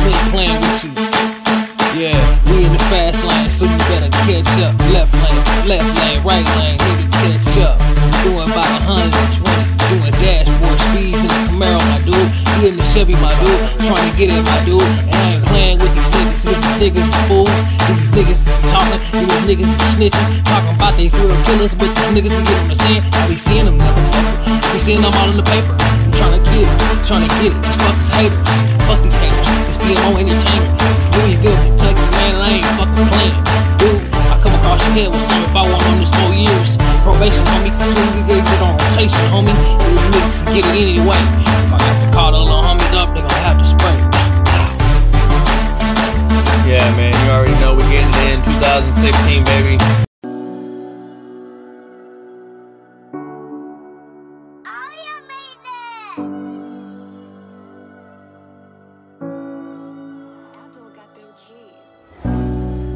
We 0.08 0.16
ain't 0.16 0.32
playing 0.32 0.56
with 0.56 0.88
you. 0.88 0.96
Yeah, 2.00 2.16
we 2.48 2.64
in 2.64 2.72
the 2.72 2.84
fast 2.88 3.20
lane, 3.28 3.52
so 3.52 3.68
you 3.68 3.76
better 3.91 4.08
catch 4.24 4.48
up. 4.64 4.72
Left 4.96 5.12
lane, 5.20 5.44
left 5.68 5.90
lane, 6.00 6.24
right 6.24 6.48
lane, 6.64 6.80
nigga, 6.80 7.12
catch 7.20 7.60
up. 7.60 7.76
Doing 8.24 8.48
about 8.48 8.72
120, 8.88 9.79
doing 9.90 10.14
dashboard 10.22 10.78
speeds 10.94 11.26
in 11.26 11.30
the 11.34 11.41
Camaro, 11.49 11.82
my 11.90 11.99
dude. 12.06 12.30
He 12.61 12.70
in 12.70 12.78
the 12.78 12.86
Chevy, 12.94 13.18
my 13.18 13.34
dude, 13.41 13.57
trying 13.90 14.06
to 14.06 14.14
get 14.14 14.30
it, 14.30 14.41
my 14.45 14.60
dude. 14.64 14.86
And 15.10 15.18
I 15.18 15.26
ain't 15.34 15.45
playing 15.49 15.78
with 15.82 15.91
these 15.98 16.10
niggas, 16.14 16.45
cause 16.45 16.60
these 16.61 16.78
niggas 16.78 17.10
is 17.10 17.22
fools. 17.26 17.60
Cause 17.90 17.98
these 17.98 18.14
niggas 18.14 18.41
is 18.45 18.53
talking, 18.70 19.02
these 19.18 19.44
niggas 19.49 19.66
be 19.66 19.86
snitching. 19.98 20.28
Talking 20.45 20.74
about 20.78 20.94
they 20.94 21.10
real 21.10 21.34
killers, 21.49 21.74
but 21.74 21.90
these 21.90 22.11
niggas 22.14 22.34
can 22.38 22.45
get 22.45 22.57
on 22.61 22.70
the 22.70 22.78
stand. 22.78 23.02
I 23.18 23.26
be 23.26 23.36
seeing 23.36 23.66
them, 23.66 23.82
motherfucker. 23.82 24.74
Be 24.74 24.80
seeing 24.80 25.02
them 25.02 25.14
all 25.18 25.30
in 25.34 25.38
the 25.41 25.48
paper. 25.49 25.74
I'm 25.74 26.14
trying 26.14 26.38
to 26.38 26.41
get 26.53 26.61
it, 26.61 26.72
trying 27.10 27.26
to 27.26 27.32
get 27.41 27.52
it. 27.52 27.60
These 27.98 28.14
haters, 28.14 28.40
fuck 28.86 29.02
these 29.02 29.18
haters. 29.18 29.48
This 29.66 29.78
BMO 29.82 30.22
entertainment, 30.22 30.72
this 31.02 31.10
Louisville, 31.18 31.57
Kentucky, 31.66 32.06
man, 32.14 32.34
I 32.38 32.49
ain't 32.61 32.70
fucking 32.78 33.07
playing. 33.10 33.38
Dude, 33.82 34.02
I 34.14 34.38
come 34.38 34.53
across 34.53 34.80
your 34.86 34.94
head 34.94 35.10
with 35.10 35.26
something 35.26 35.49
if 35.49 35.56
I 35.57 35.64
want 35.66 35.84
on 35.90 35.98
this 35.99 36.14
four 36.14 36.34
years. 36.38 36.69
Probation, 37.10 37.44
homie, 37.45 37.73
completely 37.73 38.22
get 38.27 38.45
it 38.45 38.61
on 38.61 38.77
rotation, 38.77 39.26
homie. 39.34 39.49
And 39.49 39.94
you 39.98 40.10
mix, 40.14 40.38
get 40.53 40.64
it 40.64 40.77
anyway. 40.77 41.18
If 41.18 41.73
I 41.73 41.77
got 41.80 42.06
to 42.06 42.11
call 42.14 42.31
the 42.31 42.38
little 42.38 42.61
homies 42.61 42.94
up, 42.94 43.15
they 43.15 43.22
gonna 43.22 43.34
have 43.34 43.57
to 43.57 43.65
spray. 43.65 43.98
Yeah, 46.69 46.86
man, 46.95 47.14
you 47.26 47.31
already 47.31 47.60
know 47.60 47.73
we're 47.76 47.90
getting 47.90 48.14
in 48.30 48.44
2016, 48.45 49.44
baby. 49.44 49.77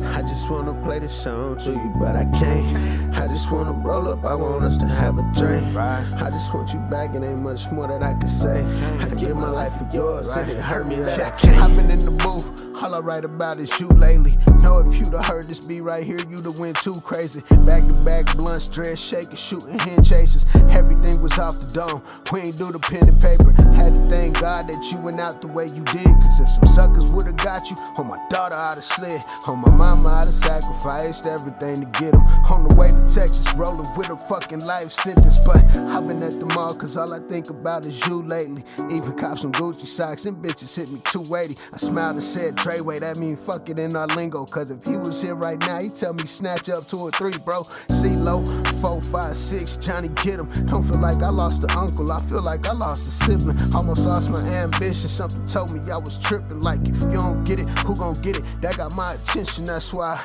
I 0.06 0.22
just 0.22 0.50
wanna 0.50 0.74
play 0.86 1.00
the 1.00 1.10
song 1.10 1.58
to 1.58 1.72
you, 1.72 1.94
but 2.00 2.16
I 2.16 2.26
can't. 2.26 3.03
I 3.24 3.28
just 3.30 3.50
wanna 3.50 3.72
roll 3.72 4.10
up, 4.10 4.26
I 4.26 4.36
want 4.36 4.66
us 4.66 4.76
to 4.80 4.86
have 4.86 5.18
a 5.18 5.22
drink. 5.34 5.78
I 5.78 6.30
just 6.30 6.54
want 6.54 6.74
you 6.74 6.80
back, 6.92 7.16
and 7.16 7.24
ain't 7.24 7.40
much 7.40 7.72
more 7.72 7.88
that 7.88 8.04
I 8.04 8.16
can 8.16 8.28
say. 8.28 8.66
I 9.00 9.08
give 9.16 9.38
my 9.38 9.50
life 9.50 9.72
for 9.78 9.88
yours, 9.94 10.30
and 10.36 10.52
it 10.52 10.58
hurt 10.58 10.86
me 10.86 10.98
that 10.98 11.22
I 11.22 11.30
can't. 11.38 11.64
I've 11.64 11.74
been 11.74 11.90
in 11.90 12.00
the 12.00 12.12
booth, 12.12 12.68
all 12.84 12.96
I 12.96 13.00
write 13.00 13.24
about 13.24 13.58
is 13.60 13.80
you 13.80 13.88
lately. 13.90 14.38
Know 14.60 14.80
if 14.80 15.00
you'd 15.00 15.14
have 15.14 15.26
heard 15.26 15.46
this 15.46 15.66
beat 15.66 15.82
right 15.82 16.04
here, 16.04 16.20
you'd 16.30 16.44
have 16.44 16.60
went 16.60 16.76
too 16.82 17.00
crazy. 17.02 17.42
Back 17.66 17.88
to 17.88 17.94
back, 18.04 18.26
blunts, 18.36 18.68
dress 18.68 19.00
shaking, 19.00 19.36
shooting 19.36 19.80
hen 19.80 20.04
chasers. 20.04 20.46
Everything 20.76 21.22
was 21.22 21.38
off 21.40 21.60
the 21.60 21.72
dome. 21.74 22.04
We 22.32 22.42
ain't 22.42 22.58
do 22.58 22.72
the 22.72 22.80
pen 22.80 23.08
and 23.08 23.22
paper. 23.22 23.52
Had 23.72 23.96
to 23.96 24.10
thank 24.10 24.40
God 24.40 24.68
that 24.68 24.84
you 24.92 25.00
went 25.00 25.20
out 25.20 25.42
the 25.42 25.48
way 25.48 25.66
you 25.66 25.84
did. 25.96 26.12
Cause 26.12 26.40
if 26.40 26.50
some 26.50 26.68
suckers 26.68 27.06
would've 27.08 27.38
got 27.38 27.70
you, 27.70 27.78
on 27.98 28.08
my 28.08 28.20
daughter 28.30 28.56
I'd 28.56 28.76
have 28.76 28.84
slid. 28.84 29.22
On 29.48 29.54
oh, 29.54 29.56
my 29.56 29.72
mama 29.76 30.10
I'd 30.10 30.26
have 30.26 30.36
sacrificed 30.36 31.26
everything 31.26 31.88
to 31.88 32.00
get 32.00 32.12
them. 32.12 32.24
On 32.52 32.68
the 32.68 32.76
way 32.76 32.90
to 32.90 33.04
Texas, 33.08 33.48
rolling 33.56 33.88
with 33.96 34.10
a 34.10 34.18
fucking 34.28 34.66
life 34.66 34.92
sentence. 34.92 35.40
But 35.46 35.64
I've 35.92 36.08
been 36.08 36.22
at 36.24 36.40
the 36.40 36.48
mall 36.48 36.76
cause 36.76 36.98
all 36.98 37.14
I 37.14 37.20
think 37.30 37.50
about 37.50 37.86
is 37.86 38.06
you 38.08 38.24
lately. 38.24 38.64
Even 38.92 39.14
cops 39.14 39.42
some 39.42 39.54
Gucci 39.54 39.88
socks 39.88 40.26
and 40.26 40.38
bitches 40.44 40.76
hit 40.76 40.92
me 40.92 41.00
280. 41.06 41.56
I 41.74 41.78
smiled 41.78 42.16
and 42.16 42.24
said, 42.24 42.58
Treyway, 42.74 43.00
that 43.02 43.18
mean 43.18 43.38
fuck 43.38 43.70
it 43.70 43.78
in 43.78 43.96
our 43.96 44.08
lingo. 44.08 44.46
Cause 44.46 44.72
if 44.72 44.84
he 44.84 44.98
was 44.98 45.22
here 45.22 45.36
right 45.36 45.60
now, 45.60 45.80
he 45.80 45.90
tell 45.90 46.14
me 46.14 46.24
snatch 46.24 46.70
up 46.70 46.86
two 46.86 46.98
or 46.98 47.12
three, 47.12 47.34
bro. 47.46 47.62
C 47.90 48.16
low, 48.16 48.44
four, 48.82 49.02
five, 49.02 49.38
six, 49.38 49.78
Johnny 49.78 50.08
get 50.08 50.40
him. 50.40 50.50
Don't 50.66 50.82
feel 50.82 51.00
like 51.00 51.22
I 51.22 51.30
lost 51.30 51.64
an 51.64 51.72
uncle, 51.72 52.12
I 52.12 52.20
feel 52.22 52.42
like 52.42 52.68
I 52.68 52.74
lost 52.74 53.08
a 53.08 53.12
sibling. 53.12 53.58
Almost 53.76 54.06
lost 54.06 54.30
my 54.32 54.42
ambition. 54.42 55.10
Something 55.10 55.46
told 55.46 55.72
me 55.72 55.92
I 55.92 55.98
was 55.98 56.18
tripping. 56.18 56.62
Like 56.62 56.88
if 56.88 57.00
you 57.04 57.12
don't 57.12 57.44
get 57.44 57.60
it, 57.60 57.70
who 57.80 57.96
gon' 57.96 58.16
get 58.24 58.38
it? 58.38 58.44
That 58.62 58.78
got 58.78 58.96
my 58.96 59.14
attention, 59.14 59.66
that's 59.66 59.94
why. 59.94 60.20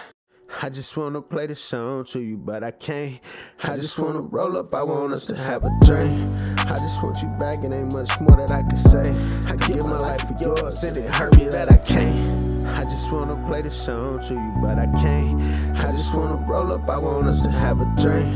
I 0.62 0.70
just 0.70 0.97
wanna 0.97 1.20
play 1.20 1.47
the 1.47 1.55
song 1.55 2.05
to 2.07 2.20
you, 2.20 2.39
but 2.39 2.65
I 2.65 2.70
can't. 2.70 3.20
I 3.62 3.77
just 3.77 3.99
wanna 3.99 4.23
roll 4.23 4.57
up, 4.57 4.75
I 4.75 4.83
want 4.83 5.12
us 5.12 5.27
to 5.27 5.37
have 5.37 5.62
a 5.62 5.70
drink. 5.85 6.41
I 6.59 6.77
just 6.77 7.03
want 7.03 7.20
you 7.23 7.29
back, 7.39 7.62
and 7.65 7.75
ain't 7.75 7.93
much 7.93 8.19
more 8.20 8.37
that 8.37 8.51
I 8.51 8.62
can 8.62 8.77
say. 8.77 9.15
I 9.51 9.57
give 9.57 9.85
my 9.85 9.99
life 9.99 10.23
for 10.27 10.37
yours, 10.43 10.83
and 10.85 10.97
it 10.97 11.15
hurt 11.15 11.37
me 11.37 11.49
that 11.49 11.70
I 11.70 11.77
can't. 11.77 12.58
I 12.77 12.85
just 12.85 13.11
wanna 13.11 13.36
play 13.47 13.62
the 13.62 13.70
song 13.70 14.20
to 14.28 14.35
you, 14.35 14.55
but 14.62 14.78
I 14.78 14.86
can't. 15.01 15.40
I 15.78 15.93
just 15.93 16.15
wanna 16.15 16.36
roll 16.47 16.73
up, 16.73 16.89
I 16.89 16.99
want 16.99 17.28
us 17.28 17.43
to 17.43 17.51
have 17.51 17.81
a 17.81 17.86
drink. 18.01 18.32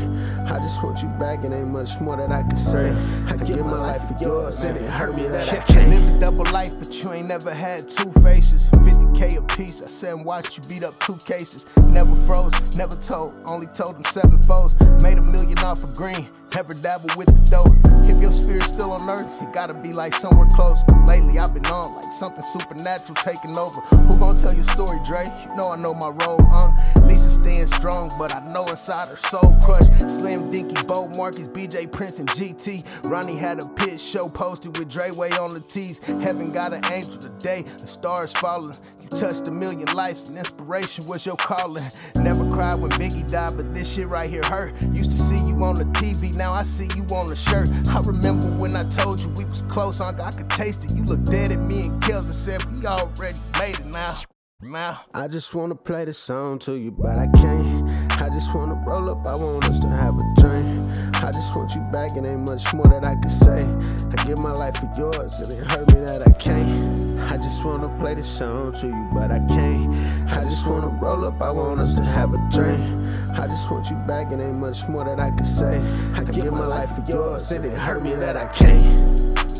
I 0.49 0.59
just 0.59 0.83
want 0.83 1.01
you 1.01 1.09
back, 1.19 1.43
and 1.43 1.53
ain't 1.53 1.69
much 1.69 1.99
more 2.01 2.17
that 2.17 2.31
I 2.31 2.41
can 2.43 2.55
say. 2.55 2.95
I 3.27 3.37
give 3.37 3.65
my 3.65 3.79
life 3.79 4.07
for 4.07 4.17
yours, 4.21 4.61
and 4.61 4.77
it 4.77 4.89
hurt 4.89 5.15
me 5.15 5.27
that 5.27 5.51
I 5.51 5.57
can't. 5.71 5.89
Live 5.89 6.15
a 6.15 6.19
double 6.19 6.45
life, 6.51 6.73
but 6.77 6.93
you 7.03 7.13
ain't 7.13 7.27
never 7.27 7.53
had 7.53 7.87
two 7.87 8.11
faces. 8.21 8.67
50k 8.83 9.37
a 9.37 9.41
piece, 9.55 9.81
I 9.81 9.85
sat 9.85 10.13
and 10.15 10.25
watched 10.25 10.57
you 10.57 10.63
beat 10.69 10.83
up 10.83 10.99
two 10.99 11.17
cases. 11.25 11.65
Never 11.85 12.15
froze, 12.27 12.77
never 12.77 12.95
told, 12.95 13.33
only 13.45 13.67
told 13.67 13.95
them 13.95 14.05
seven 14.05 14.41
foes. 14.43 14.75
Made 15.01 15.17
a 15.17 15.21
million 15.21 15.57
off 15.59 15.83
of 15.83 15.95
green. 15.95 16.27
Never 16.55 16.75
dabble 16.75 17.09
with 17.17 17.33
the 17.33 17.41
dough. 17.49 17.65
If 18.07 18.21
your 18.21 18.31
spirit's 18.31 18.67
still 18.67 18.91
on 18.91 19.09
earth, 19.09 19.25
it 19.41 19.51
gotta 19.53 19.73
be 19.73 19.91
like 19.91 20.13
somewhere 20.13 20.47
close. 20.53 20.83
Cause 20.83 21.07
lately 21.07 21.39
I've 21.39 21.51
been 21.51 21.65
on 21.65 21.95
like 21.95 22.03
something 22.03 22.43
supernatural 22.43 23.15
taking 23.15 23.57
over. 23.57 23.81
Who 23.81 24.19
gon' 24.19 24.37
tell 24.37 24.53
your 24.53 24.63
story, 24.63 24.99
Dre? 25.03 25.25
You 25.25 25.55
know 25.55 25.71
I 25.71 25.77
know 25.77 25.95
my 25.95 26.09
role, 26.09 26.39
uh. 26.39 26.67
Unc. 26.67 27.05
Lisa 27.05 27.31
staying 27.31 27.67
strong, 27.67 28.11
but 28.19 28.35
I 28.35 28.45
know 28.53 28.65
inside 28.65 29.07
her 29.07 29.15
soul 29.15 29.57
crushed. 29.63 29.99
Slim 29.99 30.51
Dinky, 30.51 30.75
Bo 30.87 31.07
Marcus, 31.17 31.47
BJ 31.47 31.91
Prince, 31.91 32.19
and 32.19 32.29
GT. 32.29 32.85
Ronnie 33.09 33.37
had 33.37 33.59
a 33.59 33.67
pit 33.69 33.99
show 33.99 34.29
posted 34.29 34.77
with 34.77 34.89
Dreyway 34.89 35.37
on 35.39 35.49
the 35.49 35.59
tees. 35.59 35.97
Heaven 36.21 36.51
got 36.51 36.71
an 36.71 36.85
angel 36.91 37.17
today, 37.17 37.63
the 37.63 37.87
stars 37.87 38.31
falling. 38.33 38.75
Touched 39.19 39.47
a 39.47 39.51
million 39.51 39.85
lives, 39.93 40.29
and 40.29 40.39
inspiration 40.39 41.05
was 41.07 41.25
your 41.25 41.35
calling. 41.35 41.83
Never 42.15 42.43
cried 42.51 42.79
when 42.79 42.89
Biggie 42.91 43.29
died, 43.29 43.55
but 43.55 43.73
this 43.73 43.93
shit 43.93 44.07
right 44.07 44.27
here 44.27 44.41
hurt. 44.45 44.73
Used 44.91 45.11
to 45.11 45.17
see 45.17 45.37
you 45.47 45.63
on 45.63 45.75
the 45.75 45.85
TV, 45.85 46.35
now 46.35 46.51
I 46.51 46.63
see 46.63 46.89
you 46.95 47.03
on 47.15 47.29
the 47.29 47.35
shirt. 47.35 47.69
I 47.89 48.01
remember 48.01 48.47
when 48.51 48.75
I 48.75 48.83
told 48.83 49.19
you 49.21 49.29
we 49.37 49.45
was 49.45 49.61
close, 49.63 50.01
I 50.01 50.11
could 50.11 50.49
taste 50.49 50.83
it. 50.85 50.95
You 50.95 51.03
looked 51.03 51.25
dead 51.25 51.51
at 51.51 51.59
me 51.59 51.89
and 51.89 52.01
Kels 52.01 52.25
and 52.25 52.33
said, 52.33 52.63
We 52.73 52.85
already 52.87 53.39
made 53.59 53.79
it 53.79 53.85
now. 53.85 54.15
Now, 54.61 55.01
I 55.13 55.27
just 55.27 55.53
wanna 55.53 55.75
play 55.75 56.05
the 56.05 56.13
song 56.13 56.57
to 56.59 56.73
you, 56.73 56.91
but 56.91 57.19
I 57.19 57.27
can't. 57.27 57.89
I 58.21 58.29
just 58.29 58.53
wanna 58.55 58.75
roll 58.85 59.09
up, 59.09 59.25
I 59.27 59.35
want 59.35 59.65
us 59.65 59.79
to 59.81 59.87
have 59.87 60.15
a 60.15 60.23
drink. 60.37 60.97
I 61.15 61.27
just 61.27 61.55
want 61.55 61.75
you 61.75 61.81
back, 61.91 62.11
and 62.17 62.25
ain't 62.25 62.49
much 62.49 62.73
more 62.73 62.87
that 62.87 63.05
I 63.05 63.13
can 63.15 63.29
say. 63.29 63.59
I 64.11 64.25
give 64.25 64.39
my 64.39 64.53
life 64.53 64.75
for 64.77 64.91
yours, 64.97 65.39
and 65.41 65.51
it 65.51 65.71
hurt 65.71 65.87
me 65.93 65.99
that 66.01 66.27
I 66.27 66.31
can't. 66.39 67.02
I 67.31 67.37
just 67.37 67.63
wanna 67.63 67.89
play 67.99 68.13
the 68.13 68.23
song 68.23 68.73
to 68.73 68.87
you, 68.87 69.09
but 69.13 69.31
I 69.31 69.39
can't. 69.47 69.93
I 70.31 70.43
just 70.43 70.67
wanna 70.67 70.87
roll 70.87 71.25
up, 71.25 71.41
I 71.41 71.51
want 71.51 71.79
us 71.79 71.95
to 71.95 72.03
have 72.03 72.33
a 72.33 72.37
drink. 72.49 72.81
I 73.37 73.47
just 73.47 73.69
want 73.71 73.89
you 73.89 73.95
back, 74.07 74.31
and 74.31 74.41
ain't 74.41 74.57
much 74.57 74.87
more 74.87 75.05
that 75.05 75.19
I 75.19 75.29
can 75.31 75.45
say. 75.45 75.81
I 76.13 76.23
give 76.23 76.51
my 76.51 76.65
life 76.65 76.89
for 76.95 77.03
yours, 77.09 77.51
and 77.51 77.65
it 77.65 77.77
hurt 77.77 78.03
me 78.03 78.13
that 78.15 78.37
I 78.37 78.45
can't. 78.47 79.52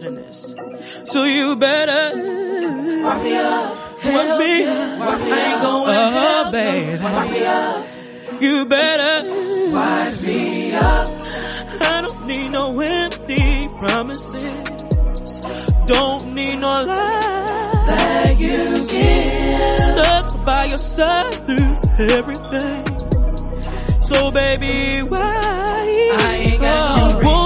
Better 0.00 0.10
than 0.10 0.16
this. 0.16 0.54
So 1.04 1.24
you 1.24 1.56
better 1.56 2.10
Wipe 2.14 3.22
me 3.22 3.36
up. 3.36 4.04
Wipe 4.04 4.38
me 4.38 4.64
up. 4.66 5.00
I 5.00 5.40
ain't 5.46 5.54
up. 5.54 5.62
going 5.62 6.12
hell, 6.12 6.52
baby. 6.52 7.02
Wipe 7.02 7.30
me 7.30 7.46
up. 7.46 7.86
You 8.42 8.64
better 8.66 9.28
Wipe 9.72 10.20
me 10.22 10.72
up. 10.74 11.08
I 11.80 12.04
don't 12.06 12.26
need 12.26 12.48
no 12.50 12.78
empty 12.80 13.68
promises. 13.78 15.40
Don't 15.86 16.34
need 16.34 16.56
no 16.56 16.68
lies 16.68 17.86
that 17.86 18.36
you 18.38 18.86
give. 18.90 19.96
Stuck 19.96 20.44
by 20.44 20.64
your 20.66 20.78
side 20.78 21.34
through 21.46 21.76
everything. 22.18 22.84
So 24.02 24.30
baby, 24.30 25.02
why 25.08 26.12
I 26.18 26.34
ain't 26.36 26.60
got 26.60 27.12
no 27.14 27.20
you 27.20 27.26
want 27.26 27.40
me 27.40 27.45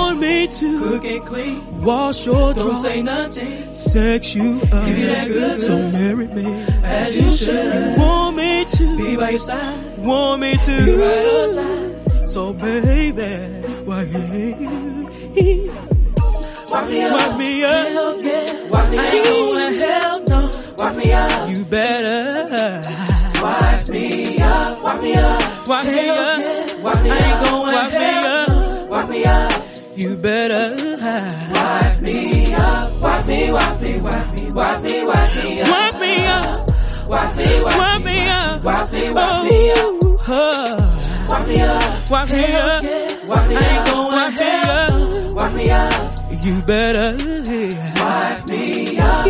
to 0.61 0.79
Cook 0.79 1.05
and 1.05 1.27
clean. 1.27 1.83
wash 1.83 2.27
your 2.27 2.53
Don't 2.55 2.63
drawers, 2.65 2.83
say 2.83 3.03
nothing. 3.03 3.75
sex 3.75 4.35
you 4.35 4.61
up, 4.73 4.87
Give 4.87 4.99
you 4.99 5.07
that 5.07 5.29
good, 5.29 5.63
so 5.63 5.91
marry 5.91 6.27
me 6.29 6.47
As 6.85 7.17
you 7.21 7.31
should. 7.31 7.75
You 7.75 8.03
want 8.03 8.37
me 8.37 8.65
to 8.77 8.97
Be 8.99 9.17
by 9.17 9.31
your 9.31 9.39
side. 9.39 9.99
want 9.99 10.41
me 10.43 10.57
to 10.57 10.85
Be 10.87 10.95
right 10.95 11.27
on 11.35 11.55
time. 11.55 12.29
So 12.29 12.53
baby, 12.53 13.33
why 13.85 14.03
you 14.03 15.71
Wipe 16.71 16.89
me 16.89 17.03
up. 17.03 17.13
Wipe 17.13 17.39
me 17.39 17.65
up. 17.65 17.87
Hell 17.89 18.23
yeah. 18.23 18.69
Wipe 18.71 18.91
me 18.91 18.99
I 18.99 19.07
ain't 19.07 19.25
going 19.27 19.75
hell 19.75 20.25
no. 20.29 20.51
Wipe 20.79 20.97
me 20.97 21.13
up. 21.13 21.51
You 21.51 21.65
better 21.65 22.83
Wipe 23.43 23.89
me 23.89 24.39
up. 24.39 24.83
Wipe 24.85 25.03
me 25.03 25.15
up. 25.15 25.67
Wipe 25.69 25.93
me 25.93 26.09
up. 26.11 26.50
You 30.01 30.17
better 30.17 30.75
Wipe 31.53 32.01
me 32.01 32.55
up. 32.55 33.01
Wipe 33.03 33.27
me, 33.27 33.53
wipe 33.53 33.81
me, 33.83 34.01
wipe 34.01 34.33
me, 34.33 34.51
wipe 34.51 34.83
me, 34.83 35.05
wipe 35.05 35.35
me 35.37 35.61
up. 35.61 35.69
Wipe 35.69 36.01
me 36.01 36.25
up. 36.25 36.71
Wipe 37.07 37.37
me, 37.37 37.63
Wipe 37.63 37.77
wipe 37.77 38.01
oh, 38.01 38.03
me 38.03 38.29
up. 38.29 38.65
Wipe 38.65 38.93
me, 38.93 39.11
wipe 39.11 39.45
me 39.45 39.71
up. 39.73 39.79
Oh. 40.27 40.77
Wipe 41.29 41.49
me 41.49 41.61
up. 41.61 42.11
Wipe 42.11 42.31
me 42.31 42.45
up. 42.55 42.85
Wipe 43.29 43.49
me 43.51 43.57
I 43.57 43.61
ain't 43.61 43.79
up. 43.79 43.95
going 43.95 44.13
Wipe 44.15 44.39
me 44.39 44.51
up. 44.71 45.35
Wipe 45.35 45.55
me 45.55 45.71
up. 45.71 46.45
You 46.45 46.63
better 46.63 47.17
Wipe 48.01 48.49
me 48.49 48.99
up. 48.99 49.27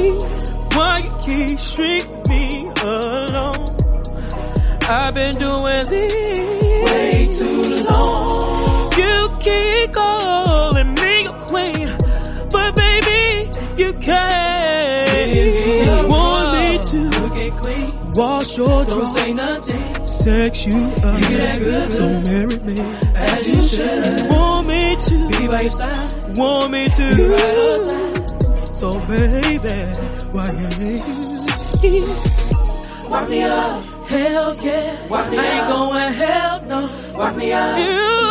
Why 0.77 0.99
you 1.03 1.13
keep 1.49 1.59
string 1.59 2.23
me 2.29 2.71
alone? 2.81 3.67
I've 4.83 5.15
been 5.15 5.35
doing 5.35 5.85
this 5.89 6.93
Way 6.93 7.29
too 7.37 7.85
long. 7.89 8.60
Keep 9.51 9.93
calling 9.93 10.95
me 10.95 11.15
a 11.27 11.33
queen, 11.51 11.89
but 12.55 12.71
baby, 12.77 13.51
you 13.83 13.93
can't. 13.95 15.35
You 15.35 16.09
want 16.09 16.47
me 16.59 16.69
to 16.91 17.11
Cook 17.19 17.41
and 17.41 17.57
clean. 17.61 17.89
wash 18.15 18.57
your 18.57 18.85
Don't 18.85 19.17
say 19.17 19.33
nothing. 19.33 20.05
sex 20.05 20.67
you 20.67 20.77
up, 21.05 21.21
you 21.31 21.39
good, 21.65 21.93
so 21.93 22.07
marry 22.29 22.59
me 22.69 22.77
As 23.15 23.49
you 23.49 23.63
should. 23.63 24.31
Want 24.33 24.67
me 24.69 24.97
to 25.09 25.29
Be 25.31 25.47
by 25.49 25.61
your 25.61 25.71
side. 25.71 26.37
want 26.39 26.71
me 26.73 26.89
to. 26.89 27.07
So 28.75 28.91
baby, 29.07 29.79
why 30.33 30.47
you 30.61 30.71
Wipe 33.11 33.29
me 33.29 33.43
up. 33.43 33.85
Hell 34.09 34.55
yeah, 34.65 35.09
Wipe 35.09 35.31
me 35.31 35.39
I 35.39 35.45
ain't 35.47 35.63
up. 35.63 35.69
going 35.69 36.13
hell 36.15 36.63
no. 36.67 36.81
Wipe 37.19 37.37
me 37.37 37.53
up. 37.53 37.79
You 37.79 38.30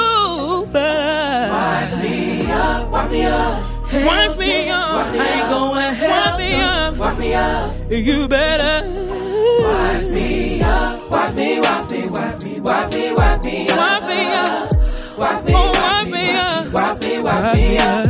me 2.50 2.56
up. 2.56 2.92
Wipe 2.92 3.12
me 3.12 3.24
up. 3.26 3.64
Hell 3.90 4.06
Wipe 4.08 4.38
me 4.40 4.70
up. 4.70 4.94
Wipe 4.96 5.14
me 5.14 5.20
I 5.20 5.28
ain't 5.28 5.42
up. 5.44 5.50
going 5.50 5.94
hell 5.94 6.10
Wipe 6.10 6.40
me 6.40 6.54
up. 6.62 6.98
Wipe 6.98 7.18
me 7.20 7.34
up. 7.34 7.92
You 7.92 8.28
better 8.28 8.90
Wipe 9.64 10.12
me 10.12 10.62
up. 10.62 11.12
Wipe 11.12 11.36
me, 11.36 11.60
wipe 11.60 11.92
me, 11.92 12.06
wipe 12.08 12.44
me, 12.44 12.60
wipe 12.60 12.94
me, 12.94 13.12
wipe 13.14 13.44
me 13.44 13.68
up. 13.70 13.78
Wipe 13.78 14.08
me 14.08 14.26
up. 14.34 14.74
Wipe 15.18 15.46
me, 15.46 15.54
Oh, 15.56 15.72
wipe 15.74 16.06
me, 16.06 16.12
me 16.12 16.30
up. 16.38 16.74
wipe 16.74 17.04
me, 17.04 17.20
wipe 17.20 17.56
me 17.56 17.78
up. 17.78 18.08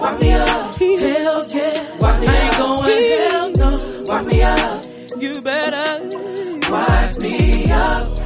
Wipe 0.00 0.20
me 0.20 0.32
up. 0.32 0.74
Hell 0.76 1.46
yeah, 1.48 1.98
Wipe 2.00 2.20
me 2.20 2.26
I 2.28 2.36
ain't 2.36 2.54
up. 2.54 2.58
going 2.58 3.04
hell 3.10 3.52
no. 3.52 4.04
Wipe 4.06 4.26
me 4.26 4.42
up. 4.42 4.84
You 5.18 5.40
better 5.42 6.08
Wipe 6.70 7.18
me 7.20 7.70
up. 7.70 8.21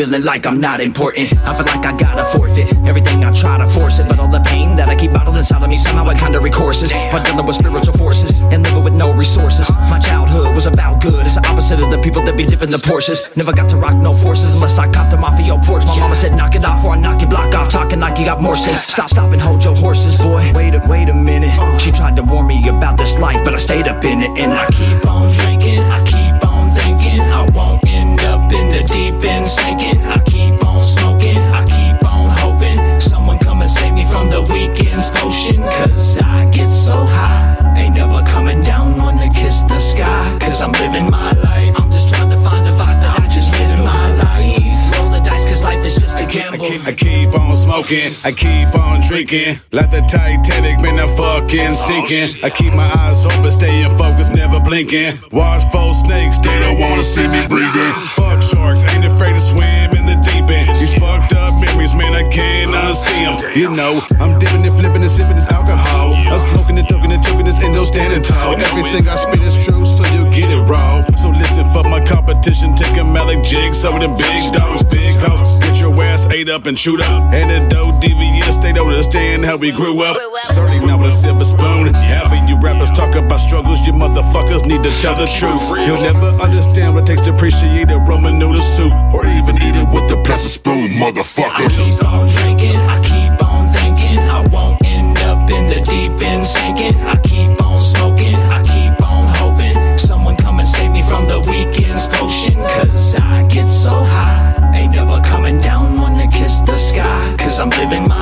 Feeling 0.00 0.24
like 0.24 0.46
I'm 0.46 0.60
not 0.60 0.80
important. 0.80 1.28
I 1.44 1.52
feel 1.54 1.66
like 1.66 1.84
I 1.84 1.92
gotta 1.92 2.24
forfeit 2.24 2.72
everything 2.88 3.22
I 3.22 3.30
try 3.32 3.58
to 3.58 3.68
force 3.68 3.98
it. 3.98 4.08
But 4.08 4.18
all 4.18 4.28
the 4.28 4.40
pain 4.40 4.74
that 4.76 4.88
I 4.88 4.96
keep 4.96 5.12
bottled 5.12 5.36
inside 5.36 5.62
of 5.62 5.68
me, 5.68 5.76
somehow 5.76 6.08
it 6.08 6.16
kinda 6.16 6.38
recourses. 6.38 6.90
By 7.12 7.22
dealing 7.22 7.44
with 7.44 7.56
spiritual 7.56 7.92
forces 8.04 8.40
and 8.52 8.62
living 8.64 8.82
with 8.82 8.94
no 8.94 9.12
resources. 9.12 9.68
My 9.94 9.98
childhood 9.98 10.54
was 10.54 10.66
about 10.66 11.02
good, 11.02 11.26
it's 11.26 11.34
the 11.34 11.46
opposite 11.46 11.82
of 11.82 11.90
the 11.90 11.98
people 11.98 12.22
that 12.22 12.34
be 12.34 12.44
dipping 12.46 12.70
the 12.70 12.78
Porsches. 12.78 13.20
Never 13.36 13.52
got 13.52 13.68
to 13.72 13.76
rock 13.76 13.94
no 13.94 14.14
forces 14.14 14.54
unless 14.54 14.78
I 14.78 14.90
copped 14.90 15.12
a 15.12 15.18
mafia 15.18 15.58
porch. 15.58 15.84
My 15.84 15.98
mama 15.98 16.14
said, 16.14 16.32
knock 16.34 16.54
it 16.54 16.64
off 16.64 16.82
or 16.82 16.92
I 16.92 16.96
knock 16.96 17.20
your 17.20 17.28
block 17.28 17.54
off. 17.54 17.68
Talking 17.68 18.00
like 18.00 18.18
you 18.18 18.24
got 18.24 18.40
more 18.40 18.56
sense. 18.56 18.80
Stop, 18.80 19.10
stop 19.10 19.30
and 19.34 19.42
hold 19.42 19.62
your 19.62 19.76
horses, 19.76 20.16
boy. 20.16 20.50
Wait 20.54 20.74
a, 20.74 20.80
wait 20.88 21.10
a 21.10 21.14
minute. 21.14 21.52
Uh. 21.58 21.76
She 21.76 21.90
tried 21.92 22.16
to 22.16 22.22
warn 22.22 22.46
me 22.46 22.66
about 22.68 22.96
this 22.96 23.18
life, 23.18 23.44
but 23.44 23.52
I 23.52 23.58
stayed 23.58 23.86
up 23.86 24.02
in 24.04 24.22
it. 24.22 24.30
And 24.38 24.52
I 24.54 24.66
keep 24.70 25.06
on 25.06 25.30
drinking, 25.30 25.80
I 25.80 25.99
I 47.90 48.30
keep 48.30 48.70
on 48.78 49.00
drinking. 49.02 49.58
Like 49.72 49.90
the 49.90 49.98
Titanic, 50.06 50.78
man, 50.78 51.00
I'm 51.00 51.10
fucking 51.18 51.74
sinking. 51.74 52.38
I 52.38 52.48
keep 52.48 52.72
my 52.72 52.86
eyes 53.02 53.26
open, 53.26 53.50
staying 53.50 53.90
focused, 53.98 54.32
never 54.32 54.60
blinking. 54.60 55.18
Watch 55.32 55.64
for 55.72 55.92
snakes, 55.92 56.38
they 56.38 56.56
don't 56.60 56.78
wanna 56.78 57.02
see 57.02 57.26
me 57.26 57.42
breathing. 57.48 57.92
Fuck 58.14 58.42
sharks, 58.42 58.86
ain't 58.94 59.04
afraid 59.04 59.34
to 59.34 59.40
swim 59.40 59.90
in 59.98 60.06
the 60.06 60.14
deep 60.22 60.46
end. 60.54 60.70
These 60.78 60.94
fucked 61.02 61.34
up 61.34 61.58
memories, 61.58 61.92
man, 61.92 62.14
I 62.14 62.30
can't 62.30 62.70
unsee 62.70 63.26
them. 63.26 63.58
You 63.58 63.74
know, 63.74 64.06
I'm 64.20 64.38
dipping 64.38 64.64
and 64.64 64.78
flipping 64.78 65.02
and 65.02 65.10
sipping 65.10 65.34
this 65.34 65.50
alcohol. 65.50 66.14
I'm 66.14 66.38
smoking 66.38 66.78
and 66.78 66.88
talking 66.88 67.10
and 67.10 67.24
choking 67.24 67.44
this 67.44 67.60
endo 67.60 67.82
standing 67.82 68.22
tall. 68.22 68.54
Everything 68.54 69.08
I 69.08 69.16
spit 69.16 69.42
is 69.42 69.58
true, 69.66 69.84
so 69.84 70.06
you 70.14 70.19
get 70.40 70.50
it 70.50 70.62
raw. 70.68 71.04
So 71.16 71.30
listen 71.30 71.64
for 71.72 71.84
my 71.84 72.00
competition, 72.00 72.74
take 72.74 72.96
a 72.96 73.04
Malik 73.04 73.42
jig, 73.42 73.74
some 73.74 73.94
of 73.94 74.00
them 74.00 74.16
big 74.16 74.52
dogs, 74.52 74.82
big 74.84 75.16
hoes. 75.20 75.40
Get 75.60 75.80
your 75.80 75.92
ass 76.02 76.26
ate 76.32 76.48
up 76.48 76.66
and 76.66 76.76
chewed 76.76 77.00
up. 77.00 77.34
And 77.34 77.50
the 77.50 77.68
dough 77.68 77.98
devious, 78.00 78.56
they 78.56 78.72
don't 78.72 78.88
understand 78.88 79.44
how 79.44 79.56
we 79.56 79.70
grew 79.72 80.00
up. 80.02 80.16
Starting 80.44 80.88
out 80.88 81.00
with 81.00 81.12
a 81.12 81.16
silver 81.16 81.44
spoon. 81.44 81.92
Half 81.94 82.32
of 82.32 82.48
you 82.48 82.58
rappers 82.60 82.90
talk 82.90 83.14
about 83.14 83.38
struggles, 83.38 83.86
you 83.86 83.92
motherfuckers 83.92 84.64
need 84.64 84.82
to 84.82 84.90
tell 85.00 85.14
the 85.14 85.26
truth. 85.38 85.62
You'll 85.86 86.02
never 86.02 86.30
understand 86.42 86.94
what 86.94 87.04
it 87.04 87.06
takes 87.06 87.22
to 87.22 87.34
appreciate 87.34 87.90
a 87.90 87.98
Roman 87.98 88.38
noodle 88.38 88.62
soup. 88.62 88.92
Or 89.14 89.26
even 89.26 89.56
eat 89.56 89.76
it 89.76 89.88
with 89.92 90.10
a 90.12 90.22
plastic 90.22 90.52
spoon, 90.52 90.90
motherfucker. 90.92 91.68
I 91.68 91.90
keep 91.90 92.04
on 92.04 92.28
drinking, 92.28 92.76
I 92.76 92.96
keep 93.02 93.44
on 93.44 93.68
thinking 93.74 94.18
I 94.18 94.40
won't 94.50 94.84
end 94.84 95.18
up 95.18 95.50
in 95.50 95.66
the 95.66 95.80
deep 95.84 96.22
end 96.22 96.46
sinking. 96.46 96.94
I 97.02 97.16
I'm 107.60 107.68
living 107.68 108.08
my 108.08 108.19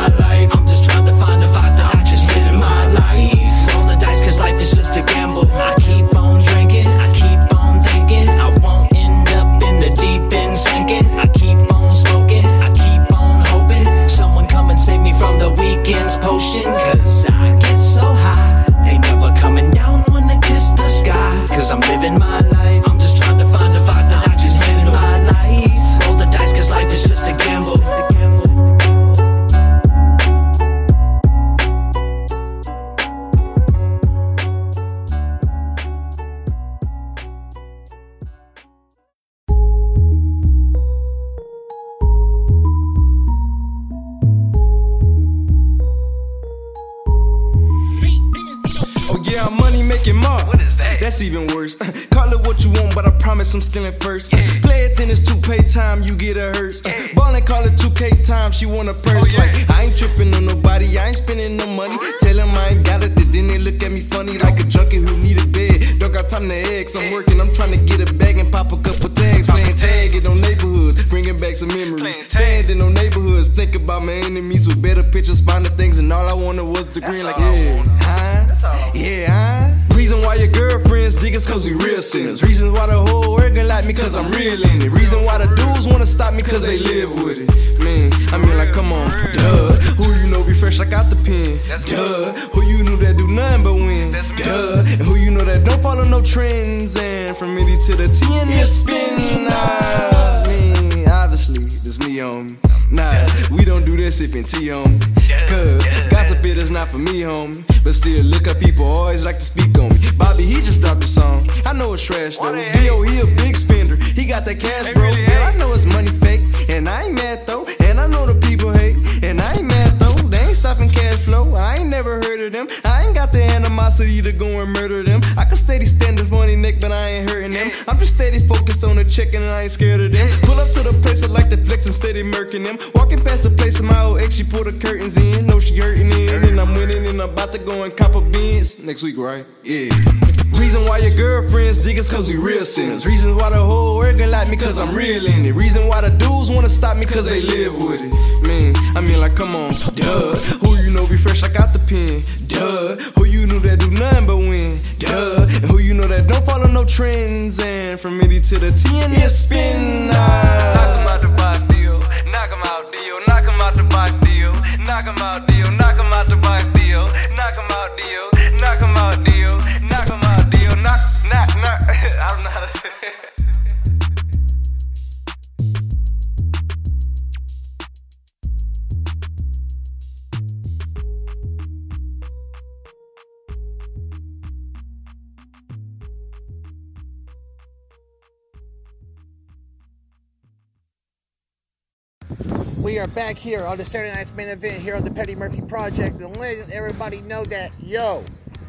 main 194.38 194.48
event 194.48 194.80
here 194.80 194.94
on 194.94 195.02
the 195.04 195.10
Petty 195.10 195.34
Murphy 195.34 195.60
Project 195.62 196.20
and 196.20 196.36
letting 196.36 196.72
everybody 196.72 197.20
know 197.22 197.44
that, 197.46 197.72
yo, 197.82 198.24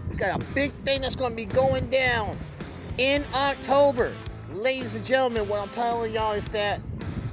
we 0.10 0.16
got 0.18 0.42
a 0.42 0.46
big 0.56 0.72
thing 0.84 1.02
that's 1.02 1.16
going 1.16 1.30
to 1.30 1.36
be 1.36 1.46
going 1.46 1.88
down 1.92 2.36
in 2.98 3.24
October. 3.36 4.12
Ladies 4.52 4.96
and 4.96 5.06
gentlemen, 5.06 5.48
what 5.48 5.62
I'm 5.62 5.70
telling 5.70 6.12
y'all 6.12 6.32
is 6.32 6.48
that 6.48 6.82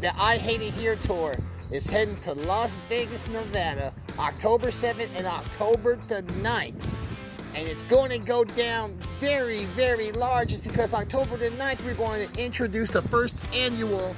the 0.02 0.12
I 0.20 0.36
Hate 0.36 0.60
It 0.60 0.74
Here 0.74 0.96
tour 0.96 1.38
is 1.70 1.86
heading 1.86 2.16
to 2.16 2.34
Las 2.34 2.76
Vegas, 2.90 3.26
Nevada, 3.26 3.94
October 4.18 4.66
7th 4.66 5.08
and 5.16 5.26
October 5.26 5.96
the 6.08 6.20
9th. 6.42 6.86
And 7.54 7.66
it's 7.66 7.84
going 7.84 8.10
to 8.10 8.18
go 8.18 8.44
down 8.44 8.98
very, 9.18 9.64
very 9.64 10.12
large. 10.12 10.52
It's 10.52 10.60
because 10.60 10.92
October 10.92 11.38
the 11.38 11.48
9th, 11.52 11.82
we're 11.86 11.94
going 11.94 12.28
to 12.28 12.44
introduce 12.44 12.90
the 12.90 13.00
first 13.00 13.42
annual 13.54 14.14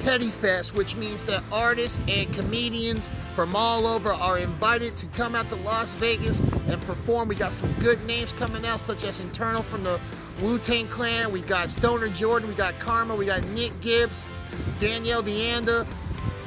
Petty 0.00 0.30
Fest, 0.30 0.74
which 0.74 0.96
means 0.96 1.22
that 1.24 1.42
artists 1.50 2.00
and 2.08 2.32
comedians 2.32 3.10
from 3.34 3.54
all 3.54 3.86
over 3.86 4.12
are 4.12 4.38
invited 4.38 4.96
to 4.96 5.06
come 5.06 5.34
out 5.34 5.48
to 5.48 5.56
Las 5.56 5.94
Vegas 5.96 6.40
and 6.68 6.80
perform. 6.82 7.28
We 7.28 7.34
got 7.34 7.52
some 7.52 7.72
good 7.74 8.04
names 8.06 8.32
coming 8.32 8.64
out, 8.64 8.80
such 8.80 9.04
as 9.04 9.20
Internal 9.20 9.62
from 9.62 9.82
the 9.82 10.00
Wu 10.40 10.58
Tang 10.58 10.88
Clan. 10.88 11.32
We 11.32 11.40
got 11.42 11.68
Stoner 11.68 12.08
Jordan. 12.08 12.48
We 12.48 12.54
got 12.54 12.78
Karma. 12.78 13.14
We 13.14 13.26
got 13.26 13.44
Nick 13.48 13.78
Gibbs, 13.80 14.28
Danielle 14.78 15.22
Deanda, 15.22 15.86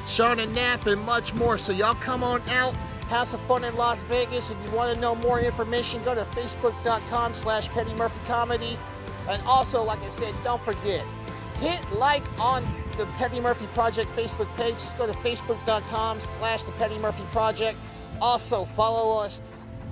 Shauna 0.04 0.50
Knapp, 0.52 0.86
and 0.86 1.00
much 1.02 1.34
more. 1.34 1.58
So 1.58 1.72
y'all 1.72 1.94
come 1.94 2.22
on 2.24 2.42
out. 2.48 2.74
Have 3.08 3.28
some 3.28 3.46
fun 3.46 3.64
in 3.64 3.76
Las 3.76 4.02
Vegas. 4.04 4.50
If 4.50 4.56
you 4.64 4.76
want 4.76 4.94
to 4.94 5.00
know 5.00 5.14
more 5.14 5.38
information, 5.40 6.02
go 6.02 6.14
to 6.14 6.24
facebook.com 6.32 7.34
slash 7.34 7.68
Petty 7.68 7.94
Murphy 7.94 8.20
Comedy. 8.26 8.78
And 9.28 9.42
also, 9.42 9.82
like 9.84 10.00
I 10.00 10.08
said, 10.08 10.34
don't 10.42 10.62
forget, 10.62 11.04
hit 11.60 11.80
like 11.92 12.24
on 12.40 12.64
the 12.96 13.06
Petty 13.16 13.40
Murphy 13.40 13.66
Project 13.74 14.10
Facebook 14.16 14.54
page. 14.56 14.74
Just 14.74 14.98
go 14.98 15.06
to 15.06 15.12
facebook.com 15.14 16.20
slash 16.20 16.62
the 16.62 16.72
Petty 16.72 16.98
Murphy 16.98 17.24
Project. 17.24 17.78
Also, 18.20 18.64
follow 18.64 19.22
us 19.22 19.40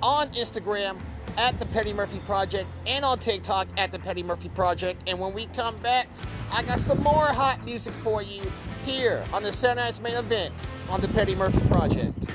on 0.01 0.29
Instagram 0.29 0.99
at 1.37 1.57
the 1.59 1.65
Petty 1.67 1.93
Murphy 1.93 2.19
Project 2.25 2.67
and 2.85 3.05
on 3.05 3.19
TikTok 3.19 3.67
at 3.77 3.91
the 3.91 3.99
Petty 3.99 4.23
Murphy 4.23 4.49
Project. 4.49 5.01
And 5.07 5.19
when 5.19 5.33
we 5.33 5.47
come 5.47 5.77
back, 5.77 6.07
I 6.51 6.63
got 6.63 6.79
some 6.79 7.01
more 7.03 7.27
hot 7.27 7.63
music 7.65 7.93
for 7.93 8.21
you 8.21 8.43
here 8.85 9.23
on 9.33 9.43
the 9.43 9.51
Saturday 9.51 9.81
Night's 9.81 10.01
main 10.01 10.15
event 10.15 10.53
on 10.89 11.01
the 11.01 11.07
Petty 11.09 11.35
Murphy 11.35 11.61
Project. 11.67 12.29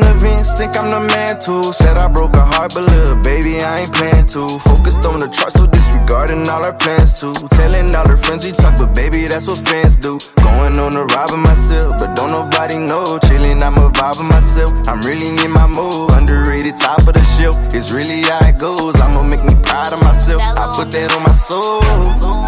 Events, 0.00 0.56
think 0.56 0.72
I'm 0.80 0.88
the 0.88 1.04
man 1.12 1.36
too. 1.36 1.60
Said 1.72 2.00
I 2.00 2.08
broke 2.08 2.32
a 2.32 2.40
heart, 2.40 2.72
but 2.72 2.88
little 2.88 3.20
baby, 3.20 3.60
I 3.60 3.84
ain't 3.84 3.92
plan 3.92 4.24
to. 4.32 4.48
Focused 4.64 5.04
on 5.04 5.20
the 5.20 5.28
chart, 5.28 5.52
so 5.52 5.66
disregarding 5.66 6.48
all 6.48 6.64
our 6.64 6.72
plans 6.72 7.20
too. 7.20 7.36
Telling 7.52 7.92
all 7.92 8.08
her 8.08 8.16
friends 8.16 8.48
we 8.48 8.52
talk, 8.52 8.72
but 8.80 8.94
baby, 8.96 9.28
that's 9.28 9.44
what 9.44 9.60
fans 9.60 9.96
do. 10.00 10.16
Going 10.40 10.80
on 10.80 10.96
a 10.96 11.04
ride 11.04 11.28
by 11.28 11.36
myself, 11.36 12.00
but 12.00 12.16
don't 12.16 12.32
nobody 12.32 12.80
know. 12.80 13.20
Chilling, 13.28 13.60
I'm 13.60 13.76
a 13.76 13.92
vibe 13.92 14.16
by 14.16 14.40
myself. 14.40 14.72
I'm 14.88 15.04
really 15.04 15.36
in 15.44 15.52
my 15.52 15.68
mood. 15.68 16.16
Underrated, 16.16 16.80
top 16.80 17.04
of 17.04 17.12
the 17.12 17.24
shelf. 17.36 17.60
It's 17.76 17.92
really 17.92 18.22
how 18.24 18.48
it 18.48 18.56
goes. 18.56 18.96
I'ma 18.96 19.22
make 19.28 19.44
me 19.44 19.52
proud 19.60 19.92
of 19.92 20.00
myself. 20.00 20.40
I 20.40 20.72
put 20.72 20.88
that 20.96 21.12
on 21.12 21.22
my 21.22 21.36
soul. 21.36 22.41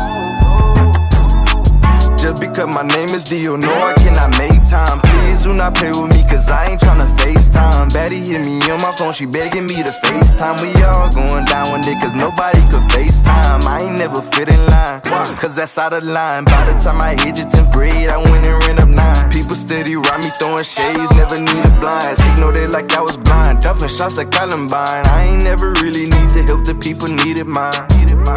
Just 2.24 2.40
because 2.40 2.72
my 2.72 2.80
name 2.80 3.12
is 3.12 3.20
Dio, 3.28 3.52
no, 3.52 3.68
I 3.68 3.92
cannot 4.00 4.32
make 4.40 4.64
time. 4.64 4.96
Please 5.04 5.44
do 5.44 5.52
not 5.52 5.76
play 5.76 5.92
with 5.92 6.08
me, 6.08 6.24
cause 6.24 6.48
I 6.48 6.72
ain't 6.72 6.80
tryna 6.80 7.04
FaceTime. 7.20 7.92
Betty 7.92 8.16
hit 8.16 8.40
me 8.48 8.56
on 8.72 8.80
my 8.80 8.88
phone, 8.96 9.12
she 9.12 9.28
begging 9.28 9.68
me 9.68 9.84
to 9.84 9.92
FaceTime. 10.08 10.56
We 10.64 10.72
all 10.88 11.12
going 11.12 11.44
down 11.44 11.68
one 11.68 11.84
day, 11.84 11.92
cause 12.00 12.16
nobody 12.16 12.64
could 12.72 12.80
FaceTime. 12.96 13.68
I 13.68 13.84
ain't 13.84 13.98
never 14.00 14.24
fit 14.24 14.48
in 14.48 14.56
line, 14.72 15.04
cause 15.36 15.54
that's 15.54 15.76
out 15.76 15.92
of 15.92 16.02
line. 16.04 16.48
By 16.48 16.64
the 16.64 16.72
time 16.80 17.04
I 17.04 17.12
hit 17.12 17.36
your 17.36 17.44
10th 17.44 17.76
grade, 17.76 18.08
I 18.08 18.16
went 18.16 18.48
and 18.48 18.56
ran 18.64 18.80
up 18.80 18.88
nine. 18.88 19.28
People 19.28 19.52
steady 19.52 19.92
around 19.92 20.24
me 20.24 20.32
throwing 20.40 20.64
shades, 20.64 21.12
never 21.12 21.36
needed 21.36 21.76
blinds. 21.84 22.24
Ignored 22.32 22.56
it 22.56 22.70
like 22.70 22.88
I 22.96 23.04
was 23.04 23.18
blind, 23.20 23.60
dumping 23.60 23.92
shots 23.92 24.16
at 24.16 24.32
Columbine. 24.32 25.04
I 25.12 25.28
ain't 25.28 25.44
never 25.44 25.76
really 25.84 26.08
need 26.08 26.30
the 26.32 26.40
help, 26.48 26.64
the 26.64 26.72
people 26.72 27.12
needed 27.20 27.44
mine. 27.44 27.76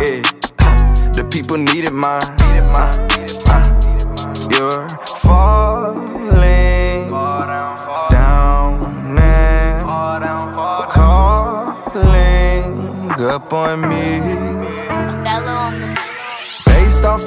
Yeah. 0.04 0.28
The 1.16 1.24
people 1.32 1.56
needed 1.56 1.94
mine. 1.94 2.20
Needed 2.52 2.68
mine. 2.76 3.77
You're 4.50 4.88
falling 5.18 6.30
down 8.10 9.20
and 9.20 9.84
calling 9.84 10.24
up 13.22 13.54
on 13.54 13.90
me. 13.90 14.57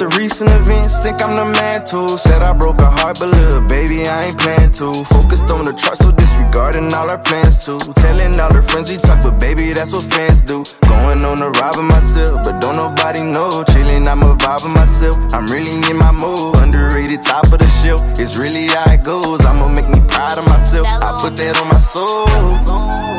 The 0.00 0.08
recent 0.16 0.48
events, 0.48 1.04
think 1.04 1.20
I'm 1.20 1.36
the 1.36 1.44
man 1.44 1.84
too. 1.84 2.16
Said 2.16 2.40
I 2.40 2.56
broke 2.56 2.80
a 2.80 2.88
heart, 2.88 3.20
but 3.20 3.28
little 3.36 3.60
baby, 3.68 4.08
I 4.08 4.32
ain't 4.32 4.38
plan 4.40 4.72
to. 4.80 4.96
Focused 5.04 5.52
on 5.52 5.68
the 5.68 5.76
truck, 5.76 6.00
so 6.00 6.08
disregarding 6.08 6.88
all 6.96 7.04
our 7.04 7.20
plans 7.20 7.60
too. 7.60 7.76
Telling 8.00 8.32
all 8.40 8.48
her 8.48 8.64
friends 8.64 8.88
we 8.88 8.96
talk, 8.96 9.20
but 9.20 9.36
baby, 9.36 9.76
that's 9.76 9.92
what 9.92 10.08
fans 10.08 10.40
do. 10.40 10.64
Going 10.88 11.20
on 11.20 11.44
a 11.44 11.52
with 11.52 11.84
myself, 11.84 12.40
but 12.48 12.64
don't 12.64 12.80
nobody 12.80 13.20
know. 13.20 13.60
Chilling, 13.76 14.08
I'm 14.08 14.24
a 14.24 14.32
vibe 14.40 14.64
with 14.64 14.72
myself. 14.72 15.20
I'm 15.36 15.44
really 15.52 15.76
in 15.92 16.00
my 16.00 16.16
mood. 16.16 16.56
Underrated, 16.64 17.20
top 17.20 17.52
of 17.52 17.60
the 17.60 17.68
shelf. 17.84 18.00
It's 18.16 18.40
really 18.40 18.72
how 18.72 18.88
it 18.96 19.04
goes. 19.04 19.44
I'ma 19.44 19.68
make 19.68 19.88
me 19.92 20.00
proud 20.08 20.40
of 20.40 20.48
myself. 20.48 20.88
I 20.88 21.20
put 21.20 21.36
that 21.36 21.60
on 21.60 21.68
my 21.68 21.76
soul. 21.76 23.09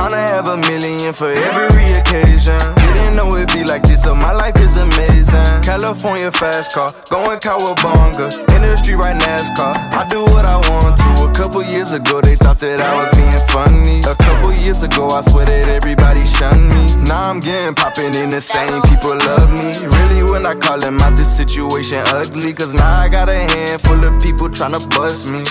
Tryna 0.00 0.32
have 0.32 0.48
a 0.48 0.56
million 0.56 1.12
for 1.12 1.28
every 1.28 1.92
occasion. 1.92 2.56
Didn't 2.80 3.16
know 3.16 3.36
it'd 3.36 3.52
be 3.52 3.64
like 3.64 3.82
this, 3.82 4.02
so 4.02 4.14
my 4.14 4.32
life 4.32 4.56
is 4.56 4.78
amazing. 4.78 5.44
California 5.60 6.32
fast 6.32 6.72
car, 6.72 6.88
going 7.10 7.36
cowabunga. 7.36 8.32
Industry 8.56 8.94
right 8.94 9.12
NASCAR. 9.12 9.76
I 9.92 10.08
do 10.08 10.24
what 10.32 10.46
I 10.46 10.56
want 10.56 10.96
to. 10.96 11.28
A 11.28 11.32
couple 11.36 11.62
years 11.62 11.92
ago, 11.92 12.22
they 12.22 12.34
thought 12.34 12.56
that 12.64 12.80
I 12.80 12.96
was 12.96 13.12
being 13.12 13.44
funny. 13.52 14.00
A 14.08 14.16
couple 14.16 14.50
years 14.56 14.82
ago, 14.82 15.10
I 15.10 15.20
swear 15.20 15.44
that 15.44 15.68
everybody 15.68 16.24
shunned 16.24 16.72
me. 16.72 17.04
Now 17.04 17.28
I'm 17.28 17.38
getting 17.38 17.74
popping 17.74 18.16
in 18.16 18.30
the 18.32 18.40
same 18.40 18.80
people 18.88 19.12
love 19.28 19.52
me. 19.52 19.76
Really, 19.84 20.24
when 20.32 20.46
I 20.46 20.54
call 20.54 20.80
them 20.80 20.96
out, 21.04 21.12
this 21.20 21.28
situation 21.28 22.00
ugly. 22.16 22.54
Cause 22.54 22.72
now 22.72 22.88
I 22.88 23.10
got 23.10 23.28
a 23.28 23.36
handful 23.36 24.00
of 24.00 24.16
people 24.22 24.48
tryna 24.48 24.80
bust 24.96 25.28
me. 25.28 25.44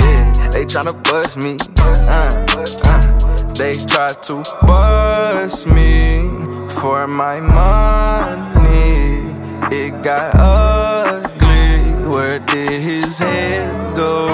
Yeah, 0.00 0.48
they 0.48 0.64
tryna 0.64 0.96
bust 1.04 1.36
me. 1.36 1.58
Uh, 1.76 2.46
uh. 2.88 3.17
They 3.58 3.74
try 3.74 4.12
to 4.12 4.44
bust 4.62 5.66
me 5.66 6.22
for 6.80 7.08
my 7.08 7.40
money. 7.40 9.34
It 9.74 10.00
got 10.00 10.32
ugly. 10.38 12.06
Where 12.08 12.38
did 12.38 12.80
his 12.80 13.18
head 13.18 13.96
go? 13.96 14.28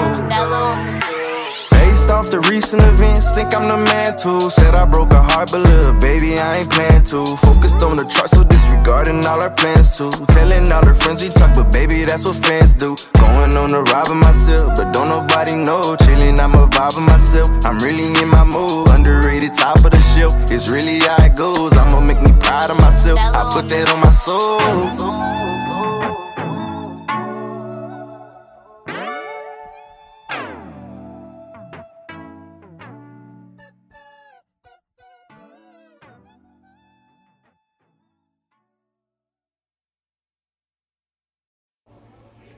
Based 2.05 2.13
off 2.13 2.29
the 2.29 2.39
recent 2.53 2.83
events, 2.85 3.33
think 3.33 3.49
I'm 3.57 3.65
the 3.65 3.81
man 3.81 4.13
too. 4.13 4.37
Said 4.53 4.77
I 4.77 4.85
broke 4.85 5.09
her 5.09 5.25
heart, 5.25 5.49
but 5.49 5.65
little 5.65 5.97
baby, 5.99 6.37
I 6.37 6.61
ain't 6.61 6.69
plan 6.69 7.01
to. 7.09 7.25
Focused 7.41 7.81
on 7.81 7.97
the 7.97 8.05
truck, 8.05 8.29
so 8.29 8.45
disregarding 8.45 9.25
all 9.25 9.41
our 9.41 9.49
plans 9.49 9.97
too. 9.97 10.13
Telling 10.37 10.69
all 10.69 10.85
her 10.85 10.93
friends 10.93 11.25
we 11.25 11.33
talk, 11.33 11.57
but 11.57 11.73
baby, 11.73 12.05
that's 12.05 12.21
what 12.21 12.37
fans 12.37 12.77
do. 12.77 12.93
Going 13.17 13.57
on 13.57 13.73
a 13.73 13.81
ride 13.89 14.05
with 14.05 14.21
myself, 14.21 14.77
but 14.77 14.93
don't 14.93 15.09
nobody 15.09 15.57
know. 15.57 15.97
Chilling, 16.05 16.37
I'm 16.37 16.53
a 16.53 16.69
vibe 16.69 17.01
myself. 17.09 17.49
I'm 17.65 17.81
really 17.81 18.13
in 18.21 18.29
my 18.29 18.45
mood. 18.45 18.93
Underrated, 18.93 19.57
top 19.57 19.81
of 19.81 19.89
the 19.89 20.01
shelf. 20.13 20.37
It's 20.53 20.69
really 20.69 21.01
how 21.01 21.25
it 21.25 21.33
goes. 21.33 21.73
I'ma 21.73 22.05
make 22.05 22.21
me 22.21 22.37
proud 22.37 22.69
of 22.69 22.77
myself. 22.85 23.17
I 23.17 23.49
put 23.49 23.65
that 23.73 23.89
on 23.89 24.05
my 24.05 24.13
soul. 24.13 25.34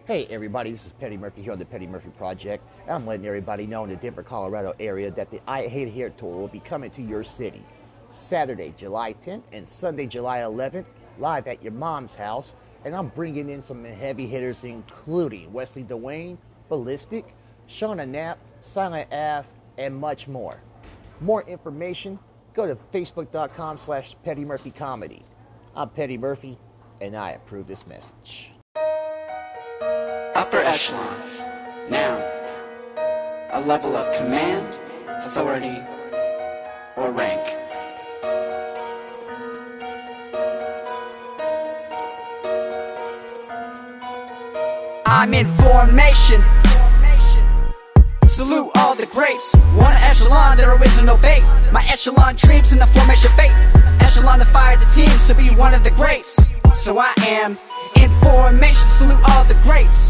Hey 0.08 0.26
everybody, 0.30 0.72
this 0.72 0.86
is 0.86 0.94
Petty 0.94 1.18
Murphy 1.18 1.42
here 1.42 1.52
on 1.52 1.60
the 1.60 1.66
Petty 1.66 1.86
Murphy 1.86 2.12
Project. 2.12 2.64
I'm 2.88 3.06
letting 3.06 3.26
everybody 3.26 3.68
know 3.68 3.84
in 3.84 3.90
the 3.90 3.98
Denver, 3.98 4.24
Colorado 4.24 4.74
area 4.80 5.12
that 5.12 5.30
the 5.30 5.42
I 5.46 5.68
Hate 5.68 5.92
Hair 5.94 6.12
tour 6.12 6.34
will 6.34 6.48
be 6.48 6.62
coming 6.62 6.90
to 6.92 7.02
your 7.02 7.26
city 7.26 7.62
Saturday, 8.10 8.74
July 8.78 9.16
10th 9.16 9.44
and 9.52 9.68
Sunday, 9.68 10.06
July 10.06 10.38
11th, 10.40 10.86
live 11.20 11.46
at 11.48 11.62
your 11.62 11.74
mom's 11.74 12.16
house. 12.16 12.56
And 12.86 12.96
I'm 12.96 13.10
bringing 13.10 13.50
in 13.50 13.62
some 13.62 13.84
heavy 13.84 14.26
hitters, 14.28 14.64
including 14.64 15.52
Wesley 15.52 15.84
Dwayne, 15.84 16.38
Ballistic, 16.70 17.36
Shauna 17.68 18.08
Knapp, 18.08 18.40
Silent 18.62 19.12
Ave, 19.12 19.50
and 19.78 19.94
much 19.94 20.30
more. 20.30 20.56
More 21.20 21.44
information, 21.44 22.18
go 22.54 22.66
to 22.66 22.78
facebook.com 22.94 23.78
slash 23.78 24.16
Petty 24.24 24.46
Murphy 24.46 24.72
Comedy. 24.72 25.26
I'm 25.76 25.90
Petty 25.90 26.18
Murphy, 26.18 26.58
and 27.02 27.14
I 27.14 27.32
approve 27.32 27.68
this 27.68 27.86
message. 27.86 28.54
Upper 30.38 30.60
echelon. 30.60 31.20
Noun. 31.90 32.22
A 33.54 33.60
level 33.60 33.96
of 33.96 34.06
command, 34.16 34.80
authority, 35.08 35.82
or 36.96 37.12
rank. 37.12 37.42
I'm 45.08 45.34
in 45.34 45.48
formation. 45.56 46.44
Salute 48.28 48.70
all 48.76 48.94
the 48.94 49.08
greats. 49.08 49.56
One 49.74 49.96
echelon, 50.04 50.58
there 50.58 50.84
is 50.84 51.02
no 51.02 51.18
bait. 51.18 51.42
My 51.74 51.84
echelon 51.90 52.36
dreams 52.36 52.72
in 52.72 52.78
the 52.78 52.86
formation 52.86 53.32
fate. 53.32 53.56
Echelon 54.02 54.38
the 54.38 54.46
fire 54.46 54.78
the 54.78 54.86
teams 54.86 55.26
to 55.26 55.34
be 55.34 55.50
one 55.56 55.74
of 55.74 55.84
the 55.84 55.92
greats. 55.92 56.52
So 56.76 57.00
I 57.00 57.12
am 57.26 57.58
in 57.96 58.10
formation. 58.22 58.88
Salute 58.98 59.20
all 59.30 59.44
the 59.46 59.58
greats. 59.64 60.07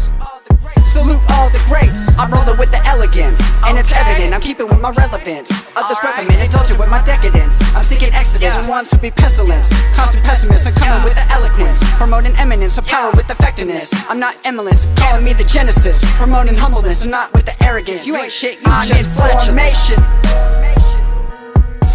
Salute 0.98 1.22
all 1.30 1.48
the 1.50 1.62
greats. 1.68 2.10
I'm 2.18 2.28
rolling 2.28 2.58
with 2.58 2.72
the 2.72 2.84
elegance, 2.84 3.40
and 3.64 3.78
it's 3.78 3.92
evident 3.92 4.34
I'm 4.34 4.40
keeping 4.40 4.66
with 4.66 4.80
my 4.80 4.90
relevance. 4.90 5.48
Others 5.76 5.98
reprimand, 6.02 6.42
indulging 6.42 6.76
with 6.76 6.88
my 6.88 7.00
decadence. 7.04 7.56
I'm 7.72 7.84
seeking 7.84 8.12
exodus 8.12 8.52
and 8.56 8.68
ones 8.68 8.90
who 8.90 8.98
be 8.98 9.12
pestilence. 9.12 9.68
Constant 9.94 10.24
pessimists, 10.24 10.66
I'm 10.66 10.74
coming 10.74 11.04
with 11.04 11.14
the 11.14 11.24
eloquence. 11.30 11.78
Promoting 11.94 12.34
eminence, 12.34 12.74
so 12.74 12.82
power 12.82 13.12
with 13.12 13.30
effectiveness. 13.30 13.94
I'm 14.10 14.18
not 14.18 14.36
eminence, 14.44 14.88
calling 14.96 15.22
me 15.22 15.34
the 15.34 15.44
genesis. 15.44 16.02
Promoting 16.16 16.56
humbleness, 16.56 17.02
and 17.02 17.12
not 17.12 17.32
with 17.32 17.46
the 17.46 17.54
arrogance. 17.62 18.04
You 18.04 18.16
ain't 18.16 18.32
shit, 18.32 18.58
you 18.58 18.72
just 18.82 19.08
formation. 19.10 20.02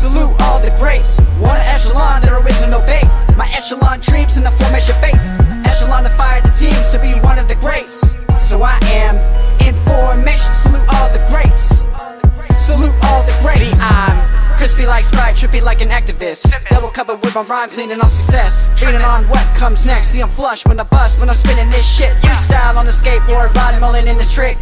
Salute 0.03 0.35
all 0.41 0.59
the 0.59 0.69
greats. 0.83 1.17
One 1.39 1.55
echelon, 1.61 2.21
there 2.23 2.45
is 2.45 2.59
no 2.67 2.81
bait. 2.81 3.07
My 3.37 3.47
echelon 3.55 4.01
dreams 4.01 4.35
in 4.35 4.43
the 4.43 4.51
formation 4.51 4.95
fate. 4.95 5.15
Echelon 5.63 6.03
the 6.03 6.09
fire 6.09 6.41
the 6.41 6.49
teams 6.49 6.91
to 6.91 6.99
be 6.99 7.13
one 7.21 7.39
of 7.39 7.47
the 7.47 7.55
greats. 7.55 8.13
So 8.37 8.61
I 8.63 8.77
am 8.91 9.15
in 9.63 9.73
formation. 9.87 10.51
Salute 10.59 10.83
all 10.93 11.07
the 11.15 11.23
greats. 11.31 11.79
Salute 12.61 12.93
all 13.07 13.23
the 13.23 13.31
greats. 13.39 13.63
See, 13.63 13.71
I'm 13.79 14.57
crispy 14.57 14.85
like 14.85 15.05
Sprite, 15.05 15.37
trippy 15.37 15.61
like 15.61 15.79
an 15.79 15.87
activist. 15.87 16.51
Double 16.67 16.89
covered 16.89 17.23
with 17.23 17.33
my 17.33 17.43
rhymes, 17.43 17.77
leaning 17.77 18.01
on 18.01 18.09
success. 18.09 18.59
Leaning 18.83 19.03
on 19.03 19.23
what 19.29 19.47
comes 19.55 19.85
next. 19.85 20.09
See, 20.09 20.21
I'm 20.21 20.27
flush 20.27 20.65
when 20.65 20.77
I 20.81 20.83
bust 20.83 21.17
when 21.21 21.29
I'm 21.29 21.35
spinning 21.35 21.69
this 21.69 21.87
shit. 21.87 22.11
Freestyle 22.17 22.75
on 22.75 22.85
the 22.85 22.91
skateboard, 22.91 23.53
body 23.53 23.79
mulling 23.79 24.07
in 24.07 24.17
this 24.17 24.33
trick. 24.33 24.57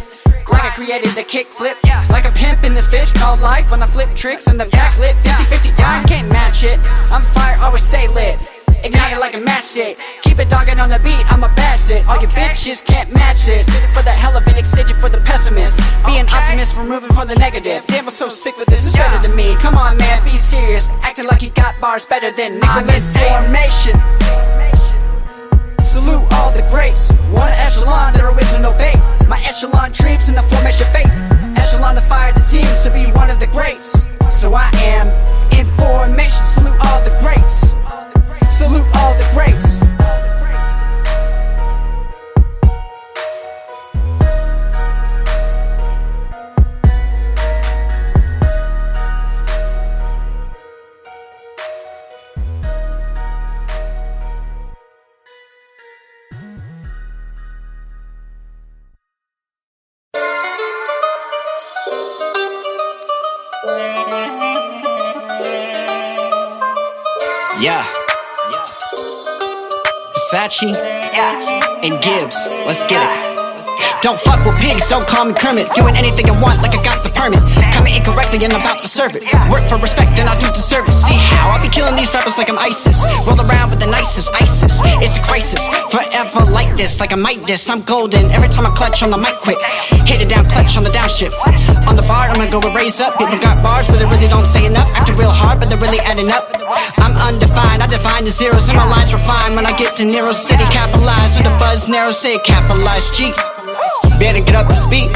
Like 0.48 0.64
I 0.64 0.70
created 0.74 1.10
the 1.10 1.22
kick 1.22 1.46
flip. 1.48 1.76
Like 2.10 2.24
a 2.24 2.32
pimp 2.32 2.64
in 2.64 2.74
this 2.74 2.88
bitch 2.88 3.14
called 3.14 3.40
life. 3.40 3.70
When 3.70 3.82
I 3.82 3.86
flip 3.86 4.14
tricks 4.16 4.46
in 4.46 4.56
the 4.56 4.66
back 4.66 4.98
lip. 4.98 5.16
50 5.22 5.44
50 5.44 5.72
down, 5.76 6.04
can't 6.06 6.28
match 6.28 6.64
it. 6.64 6.78
I'm 7.10 7.22
fire, 7.22 7.58
always 7.60 7.82
stay 7.82 8.08
lit. 8.08 8.38
Ignite 8.84 9.12
it 9.12 9.20
like 9.20 9.34
a 9.34 9.38
matchstick. 9.38 9.96
Keep 10.22 10.40
it 10.40 10.48
dogging 10.48 10.80
on 10.80 10.88
the 10.88 10.98
beat, 10.98 11.24
I'm 11.32 11.44
a 11.44 11.48
bastard. 11.54 12.04
All 12.08 12.20
you 12.20 12.26
bitches 12.26 12.84
can't 12.84 13.12
match 13.14 13.46
it. 13.46 13.64
For 13.94 14.02
the 14.02 14.10
hell 14.10 14.36
of 14.36 14.46
it, 14.48 14.58
excited 14.58 14.96
for 14.96 15.08
the 15.08 15.18
pessimist. 15.18 15.78
Be 16.04 16.18
an 16.18 16.28
optimist, 16.28 16.76
removing 16.76 17.12
from 17.12 17.28
the 17.28 17.36
negative. 17.36 17.84
Damn, 17.86 18.06
I'm 18.06 18.10
so 18.10 18.28
sick 18.28 18.56
with 18.58 18.66
this, 18.66 18.84
it's 18.84 18.96
better 18.96 19.22
than 19.22 19.36
me. 19.36 19.54
Come 19.56 19.76
on, 19.76 19.96
man, 19.98 20.24
be 20.24 20.36
serious. 20.36 20.90
Acting 21.02 21.26
like 21.26 21.42
you 21.42 21.50
got 21.50 21.80
bars 21.80 22.04
better 22.06 22.32
than 22.32 22.58
Nicholas 22.58 23.16
Formation. 23.16 23.94
Salute 25.92 26.24
all 26.32 26.50
the 26.52 26.62
greats. 26.70 27.10
One 27.32 27.52
echelon, 27.52 28.14
is 28.14 28.52
no 28.60 28.72
bait. 28.78 28.96
My 29.28 29.38
echelon 29.44 29.92
dreams 29.92 30.26
in 30.26 30.34
the 30.34 30.42
formation 30.44 30.86
fate. 30.86 31.04
Echelon 31.54 31.96
the 31.96 32.00
fire 32.08 32.32
the 32.32 32.40
teams 32.40 32.82
to 32.84 32.90
be 32.90 33.12
one 33.12 33.28
of 33.28 33.38
the 33.38 33.46
greats. 33.48 34.06
So 34.30 34.54
I 34.54 34.70
am 34.80 35.06
in 35.52 35.66
formation. 35.76 36.44
Salute 36.46 36.80
all 36.86 37.04
the 37.04 37.14
greats. 37.20 37.74
Salute 38.56 38.86
all 38.96 39.12
the 39.20 39.28
greats. 39.34 39.82
And 70.60 72.02
Gibbs. 72.02 72.36
Let's 72.66 72.82
get 72.82 73.28
it. 73.28 73.31
Don't 74.02 74.18
fuck 74.18 74.42
with 74.44 74.58
pigs, 74.58 74.88
don't 74.90 75.06
call 75.06 75.26
me 75.26 75.34
Kermit. 75.34 75.70
Doing 75.78 75.94
anything 75.94 76.26
I 76.26 76.34
want 76.34 76.58
like 76.58 76.74
I 76.74 76.82
got 76.82 77.06
the 77.06 77.10
permit. 77.14 77.42
Coming 77.70 77.94
incorrectly 77.94 78.42
and 78.42 78.52
I'm 78.52 78.60
about 78.60 78.82
to 78.82 78.88
serve 78.90 79.14
it. 79.14 79.22
Work 79.46 79.70
for 79.70 79.78
respect 79.78 80.18
and 80.18 80.26
I 80.28 80.34
do 80.42 80.50
deserve 80.50 80.90
it. 80.90 80.96
See 80.96 81.14
how 81.14 81.54
I 81.54 81.62
be 81.62 81.70
killing 81.70 81.94
these 81.94 82.10
rappers 82.10 82.36
like 82.36 82.50
I'm 82.50 82.58
ISIS. 82.58 82.98
Roll 83.22 83.38
around 83.38 83.70
with 83.70 83.78
the 83.78 83.86
nicest 83.86 84.34
ISIS. 84.34 84.82
It's 84.98 85.16
a 85.16 85.22
crisis, 85.22 85.62
forever 85.90 86.42
like 86.50 86.74
this, 86.74 86.98
like 86.98 87.12
a 87.12 87.16
Midas. 87.16 87.70
I'm 87.70 87.82
golden 87.82 88.30
every 88.34 88.48
time 88.48 88.66
I 88.66 88.74
clutch 88.74 89.02
on 89.02 89.10
the 89.10 89.18
mic 89.18 89.38
quick. 89.38 89.58
Hit 90.02 90.20
it 90.20 90.28
down, 90.28 90.50
clutch 90.50 90.76
on 90.76 90.82
the 90.82 90.90
downshift. 90.90 91.34
On 91.86 91.94
the 91.94 92.02
bar, 92.10 92.26
I'm 92.26 92.34
gonna 92.34 92.50
go 92.50 92.58
and 92.58 92.74
raise 92.74 93.00
up. 93.00 93.18
People 93.18 93.38
got 93.38 93.62
bars, 93.62 93.86
but 93.86 94.02
they 94.02 94.06
really 94.06 94.28
don't 94.28 94.46
say 94.46 94.66
enough. 94.66 94.90
Acting 94.98 95.14
real 95.14 95.30
hard, 95.30 95.60
but 95.60 95.70
they're 95.70 95.80
really 95.80 96.00
adding 96.00 96.30
up. 96.30 96.50
I'm 96.98 97.14
undefined, 97.22 97.82
I 97.82 97.86
define 97.86 98.24
the 98.24 98.30
zeros, 98.30 98.68
and 98.68 98.76
my 98.76 98.88
lines 98.88 99.14
refine. 99.14 99.54
When 99.54 99.66
I 99.66 99.76
get 99.78 99.94
to 99.96 100.04
Nero 100.04 100.32
City, 100.32 100.64
capitalize. 100.74 101.34
When 101.38 101.44
the 101.44 101.54
buzz 101.62 101.88
narrow, 101.88 102.10
say 102.10 102.38
capitalize. 102.42 103.10
G. 103.14 103.30
Better 104.22 104.38
get 104.38 104.54
up 104.54 104.68
to 104.68 104.74
speed. 104.74 105.10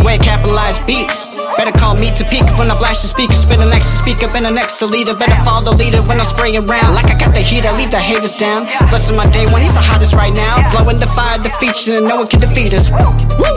Way 0.00 0.16
capitalized 0.16 0.86
beats. 0.86 1.28
Better 1.60 1.76
call 1.76 1.94
me 2.00 2.08
to 2.16 2.24
peak 2.24 2.48
when 2.56 2.72
I 2.72 2.76
blast 2.80 3.02
the 3.04 3.08
speaker. 3.12 3.36
Spin 3.36 3.60
the 3.60 3.68
next 3.68 4.00
speaker, 4.00 4.32
been 4.32 4.44
the 4.44 4.50
next 4.50 4.80
leader. 4.80 5.12
Better 5.12 5.36
follow 5.44 5.70
the 5.70 5.76
leader 5.76 6.00
when 6.08 6.18
I 6.18 6.24
spray 6.24 6.56
around. 6.56 6.96
Like 6.96 7.12
I 7.12 7.20
got 7.20 7.34
the 7.34 7.44
heat, 7.44 7.66
I 7.68 7.76
leave 7.76 7.90
the 7.90 8.00
haters 8.00 8.36
down. 8.36 8.64
Blessing 8.88 9.14
my 9.14 9.28
day 9.28 9.44
when 9.52 9.60
he's 9.60 9.76
the 9.76 9.84
hottest 9.84 10.14
right 10.14 10.32
now. 10.32 10.64
Flowing 10.72 10.98
the 10.98 11.06
fire, 11.12 11.36
the 11.36 11.52
feature, 11.60 12.00
no 12.00 12.16
one 12.16 12.26
can 12.26 12.40
defeat 12.40 12.72
us. 12.72 12.88
Woo! 12.88 13.52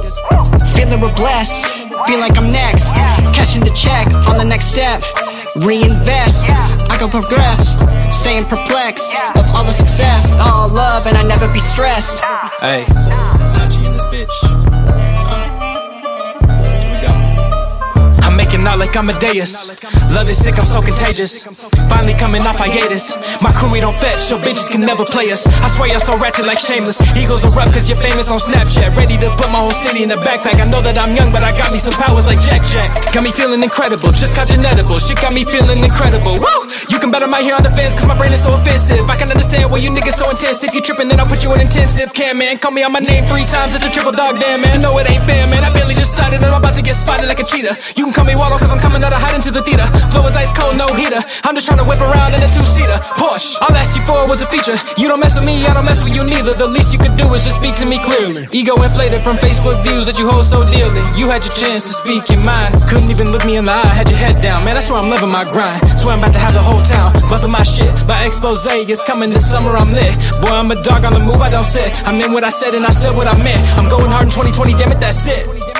Feeling 0.75 0.99
we're 0.99 1.15
blessed. 1.15 1.79
Feel 2.03 2.19
like 2.19 2.35
I'm 2.35 2.51
next. 2.51 2.91
Catching 3.31 3.63
the 3.63 3.71
check 3.71 4.11
on 4.27 4.35
the 4.35 4.45
next 4.45 4.67
step. 4.67 4.99
Reinvest. 5.63 6.51
I 6.91 6.99
go 6.99 7.07
progress. 7.07 7.79
Staying 8.11 8.51
perplexed 8.51 9.15
of 9.31 9.47
all 9.55 9.63
the 9.63 9.71
success. 9.71 10.35
All 10.43 10.67
love, 10.67 11.07
and 11.07 11.15
I 11.15 11.23
never 11.23 11.47
be 11.55 11.59
stressed. 11.59 12.19
Hey, 12.59 12.83
Sachi 13.55 13.87
in 13.87 13.93
this 13.95 14.03
bitch. 14.11 14.62
I'm 18.63 18.79
out 18.79 18.79
like 18.79 18.95
I'm 18.95 19.11
a 19.11 19.15
deus. 19.19 19.67
Love 20.15 20.31
is 20.31 20.39
sick, 20.39 20.55
I'm 20.55 20.63
so 20.63 20.79
contagious. 20.79 21.43
Finally 21.91 22.15
coming 22.15 22.47
off 22.47 22.55
hiatus. 22.55 23.11
My 23.43 23.51
crew, 23.51 23.67
we 23.67 23.83
don't 23.83 23.95
fetch, 23.99 24.23
so 24.23 24.39
bitches 24.39 24.71
can 24.71 24.79
never 24.79 25.03
play 25.03 25.35
us. 25.35 25.43
I 25.59 25.67
swear 25.67 25.91
you're 25.91 25.99
so 25.99 26.15
ratchet 26.15 26.47
like 26.47 26.63
shameless. 26.63 26.95
Eagles 27.11 27.43
are 27.43 27.51
up 27.59 27.75
cause 27.75 27.91
you're 27.91 27.99
famous 27.99 28.31
on 28.31 28.39
Snapchat. 28.39 28.95
Ready 28.95 29.19
to 29.19 29.27
put 29.35 29.51
my 29.51 29.59
whole 29.59 29.75
city 29.75 30.07
in 30.07 30.07
the 30.07 30.15
backpack. 30.15 30.63
I 30.63 30.65
know 30.71 30.79
that 30.79 30.95
I'm 30.95 31.11
young, 31.11 31.35
but 31.35 31.43
I 31.43 31.51
got 31.59 31.75
me 31.75 31.79
some 31.79 31.91
powers 31.99 32.23
like 32.23 32.39
Jack 32.39 32.63
Jack. 32.63 32.87
Got 33.11 33.27
me 33.27 33.35
feeling 33.35 33.59
incredible, 33.67 34.15
just 34.15 34.31
caught 34.31 34.47
an 34.47 34.63
edible. 34.63 34.95
Shit 34.95 35.19
got 35.19 35.35
me 35.35 35.43
feeling 35.43 35.83
incredible. 35.83 36.39
Woo! 36.39 36.63
You 36.87 37.03
can 37.03 37.11
bet 37.11 37.19
on 37.19 37.35
my 37.35 37.43
hair 37.43 37.59
on 37.59 37.67
the 37.67 37.73
fence 37.75 37.99
cause 37.99 38.07
my 38.07 38.15
brain 38.15 38.31
is 38.31 38.47
so 38.47 38.55
offensive. 38.55 39.03
I 39.11 39.19
can 39.19 39.27
understand 39.27 39.67
why 39.67 39.83
you 39.83 39.91
niggas 39.91 40.23
so 40.23 40.31
intense. 40.31 40.63
If 40.63 40.71
you 40.71 40.79
tripping, 40.79 41.11
then 41.11 41.19
I'll 41.19 41.27
put 41.27 41.43
you 41.43 41.51
in 41.51 41.59
intensive. 41.59 42.15
Can 42.15 42.39
man, 42.39 42.63
call 42.63 42.71
me 42.71 42.87
on 42.87 42.95
my 42.95 43.03
name 43.03 43.27
three 43.27 43.43
times, 43.43 43.75
it's 43.75 43.83
a 43.83 43.91
triple 43.91 44.15
dog, 44.15 44.39
damn 44.39 44.63
man. 44.63 44.79
Know 44.79 44.95
it 45.03 45.11
ain't 45.11 45.27
fair, 45.27 45.51
man. 45.51 45.67
I 45.67 45.69
barely 45.75 45.99
just 45.99 46.15
started 46.15 46.39
and 46.39 46.47
I'm 46.47 46.63
about 46.63 46.79
to 46.79 46.81
get 46.81 46.95
spotted 46.95 47.27
like 47.27 47.43
a 47.43 47.43
cheetah. 47.43 47.75
You 47.99 48.07
can 48.07 48.15
call 48.15 48.23
me 48.23 48.39
Wallow 48.53 48.61
cause 48.61 48.71
I'm 48.71 48.77
coming 48.85 49.01
out 49.01 49.09
of 49.09 49.17
hiding 49.17 49.41
to 49.49 49.51
the 49.51 49.65
theater. 49.65 49.81
Flow 50.13 50.29
is 50.29 50.37
ice 50.37 50.53
cold, 50.53 50.77
no 50.77 50.85
heater. 50.93 51.17
I'm 51.41 51.57
just 51.57 51.65
trying 51.65 51.81
to 51.81 51.87
whip 51.89 51.97
around 51.97 52.37
in 52.37 52.41
a 52.45 52.49
two 52.53 52.61
seater. 52.61 53.01
Porsche, 53.17 53.57
all 53.65 53.73
asked 53.73 53.97
you 53.97 54.05
for 54.05 54.29
was 54.29 54.45
a 54.45 54.49
feature. 54.53 54.77
You 54.93 55.09
don't 55.09 55.17
mess 55.17 55.33
with 55.33 55.49
me, 55.49 55.65
I 55.65 55.73
don't 55.73 55.89
mess 55.89 56.05
with 56.05 56.13
you 56.13 56.21
neither. 56.21 56.53
The 56.53 56.69
least 56.69 56.93
you 56.93 57.01
could 57.01 57.17
do 57.17 57.25
is 57.33 57.41
just 57.49 57.57
speak 57.57 57.73
to 57.81 57.85
me 57.89 57.97
clearly. 57.97 58.45
Ego 58.53 58.77
inflated 58.77 59.25
from 59.25 59.41
Facebook 59.41 59.81
views 59.81 60.05
that 60.05 60.21
you 60.21 60.29
hold 60.29 60.45
so 60.45 60.61
dearly. 60.69 61.01
You 61.17 61.33
had 61.33 61.41
your 61.41 61.55
chance 61.57 61.89
to 61.89 61.93
speak 61.97 62.29
your 62.29 62.45
mind. 62.45 62.77
Couldn't 62.85 63.09
even 63.09 63.33
look 63.33 63.41
me 63.41 63.57
in 63.57 63.65
the 63.65 63.73
eye, 63.73 63.93
had 63.97 64.05
your 64.05 64.21
head 64.21 64.37
down. 64.37 64.61
Man, 64.61 64.77
that's 64.77 64.89
where 64.93 65.01
I'm 65.01 65.09
living 65.09 65.33
my 65.33 65.49
grind. 65.49 65.81
Swear 65.97 66.13
I'm 66.13 66.21
about 66.21 66.37
to 66.37 66.43
have 66.45 66.53
the 66.53 66.61
whole 66.61 66.83
town 66.85 67.17
bumping 67.33 67.49
my 67.49 67.65
shit. 67.65 67.89
My 68.05 68.21
expose 68.21 68.61
is 68.69 69.01
coming 69.01 69.33
this 69.33 69.49
summer, 69.49 69.73
I'm 69.73 69.97
lit. 69.97 70.13
Boy, 70.45 70.53
I'm 70.53 70.69
a 70.69 70.77
dog 70.77 71.09
on 71.09 71.17
the 71.17 71.25
move, 71.25 71.41
I 71.41 71.49
don't 71.49 71.65
sit. 71.65 71.89
I 72.05 72.13
meant 72.13 72.29
what 72.29 72.43
I 72.45 72.53
said 72.53 72.77
and 72.77 72.85
I 72.85 72.93
said 72.93 73.17
what 73.17 73.25
I 73.25 73.33
meant. 73.33 73.57
I'm 73.81 73.89
going 73.89 74.13
hard 74.13 74.29
in 74.29 74.33
2020, 74.37 74.77
damn 74.77 74.91
it, 74.93 75.01
that's 75.01 75.25
it. 75.25 75.72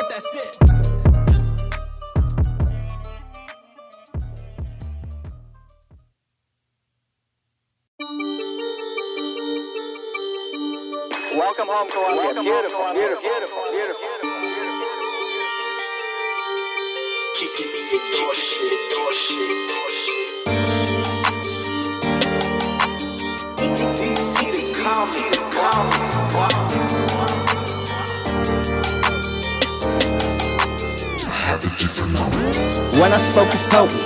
Welcome 11.74 11.98
home, 11.98 12.20
Columbia. 12.22 12.44
Beautiful, 12.44 12.94
beautiful, 12.94 13.32
beautiful, 13.34 13.64
beautiful. 13.74 14.10
Kicking 17.34 17.70
me 17.74 17.82
your 17.92 18.06
door 18.14 18.36
shit, 18.36 18.80
door 18.94 19.14
shit, 19.14 19.70
door 19.70 19.92
shit. 20.00 20.30
See 24.38 24.52
they 24.54 24.74
call 24.74 25.06
me, 25.08 25.24
they 25.34 25.46
call 25.58 25.84
me. 25.90 25.98
Have 27.50 27.53
different 31.78 32.14
moment. 32.14 32.58
When 32.98 33.12
I 33.12 33.18
spoke 33.18 33.50
is 33.50 33.64
potent, 33.70 34.02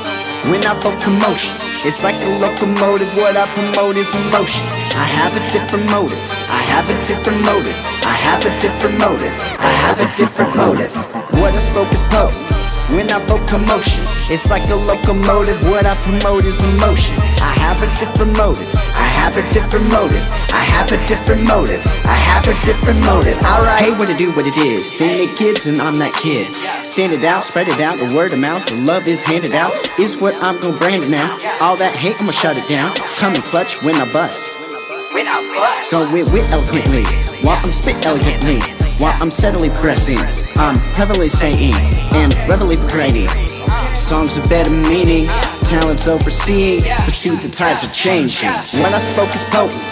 when 0.47 0.63
I 0.65 0.73
vote 0.79 1.01
commotion. 1.01 1.55
It's 1.85 2.03
like 2.03 2.17
a 2.21 2.29
locomotive, 2.41 3.09
what 3.17 3.37
I 3.37 3.45
promote 3.53 3.97
is 3.97 4.09
emotion. 4.15 4.65
I 4.95 5.07
have 5.19 5.35
a 5.35 5.43
different 5.51 5.89
motive, 5.91 6.19
I 6.49 6.61
have 6.73 6.89
a 6.89 6.95
different 7.05 7.45
motive, 7.45 7.77
I 8.03 8.15
have 8.27 8.45
a 8.45 8.53
different 8.59 8.97
motive, 8.99 9.35
I 9.59 9.71
have 9.85 9.99
a 9.99 10.07
different 10.17 10.55
motive. 10.55 10.91
What 11.39 11.55
I 11.55 11.61
spoke 11.61 11.91
is 11.91 12.03
potent, 12.09 12.56
when 12.91 13.09
I 13.11 13.19
vote 13.25 13.47
commotion. 13.47 14.03
It's 14.29 14.49
like 14.49 14.67
a 14.69 14.75
locomotive, 14.75 15.65
what 15.67 15.85
I 15.85 15.95
promote 15.95 16.45
is 16.45 16.63
emotion. 16.63 17.15
I 17.41 17.55
have 17.59 17.81
a 17.81 17.89
different 17.99 18.37
motive, 18.37 18.69
I 18.95 19.07
have 19.19 19.37
a 19.37 19.43
different 19.51 19.91
motive, 19.91 20.23
I 20.51 20.63
have 20.75 20.91
a 20.91 20.99
different 21.07 21.47
motive, 21.47 21.81
I 22.05 22.15
have 22.15 22.47
a 22.47 22.55
different 22.65 22.99
motive. 23.05 23.37
Alright, 23.43 23.83
hey, 23.83 23.91
what 23.91 24.09
it 24.09 24.17
do, 24.17 24.31
what 24.31 24.45
it 24.45 24.57
is. 24.57 24.91
They 24.97 25.15
make 25.15 25.35
kids 25.35 25.67
and 25.67 25.79
I'm 25.79 25.95
that 25.95 26.13
kid. 26.13 26.53
Stand 26.85 27.13
it 27.13 27.23
out, 27.23 27.43
spread 27.43 27.67
it 27.67 27.79
out, 27.79 27.97
the 27.97 28.15
word 28.15 28.33
amount, 28.33 28.67
the 28.67 28.75
love 28.75 29.07
is 29.07 29.23
handed 29.23 29.53
out. 29.53 29.71
Is 29.99 30.17
what 30.17 30.35
I'm 30.43 30.59
gonna 30.59 30.77
brand 30.77 31.03
it 31.03 31.09
now. 31.09 31.37
All 31.61 31.77
that 31.77 31.99
hate, 31.99 32.21
I'ma 32.21 32.31
shut 32.31 32.59
it 32.59 32.67
down. 32.67 32.95
Come 33.15 33.33
and 33.33 33.43
clutch 33.43 33.81
when 33.83 33.95
I 33.95 34.09
bust. 34.11 34.59
When 35.13 35.27
I 35.27 35.41
bust. 35.55 35.91
Go 35.91 36.11
with 36.13 36.31
wit 36.31 36.51
eloquently, 36.51 37.03
while 37.43 37.59
I'm 37.63 37.71
spit 37.71 38.05
elegantly. 38.05 38.76
While 38.99 39.15
I'm 39.21 39.29
steadily 39.29 39.69
progressing, 39.69 40.17
I'm 40.57 40.75
heavily 40.95 41.27
staying 41.27 41.73
and 42.17 42.33
readily 42.49 42.77
progressing. 42.77 43.27
Songs 43.95 44.37
of 44.37 44.49
better 44.49 44.71
meaning, 44.71 45.25
talents 45.61 46.07
overseeing, 46.07 46.81
perceive 47.05 47.41
the 47.43 47.49
tides 47.49 47.85
are 47.85 47.93
changing. 47.93 48.49
When 48.81 48.93
I 48.93 48.97
spoke 48.97 49.29
is 49.29 49.43
potent, 49.53 49.83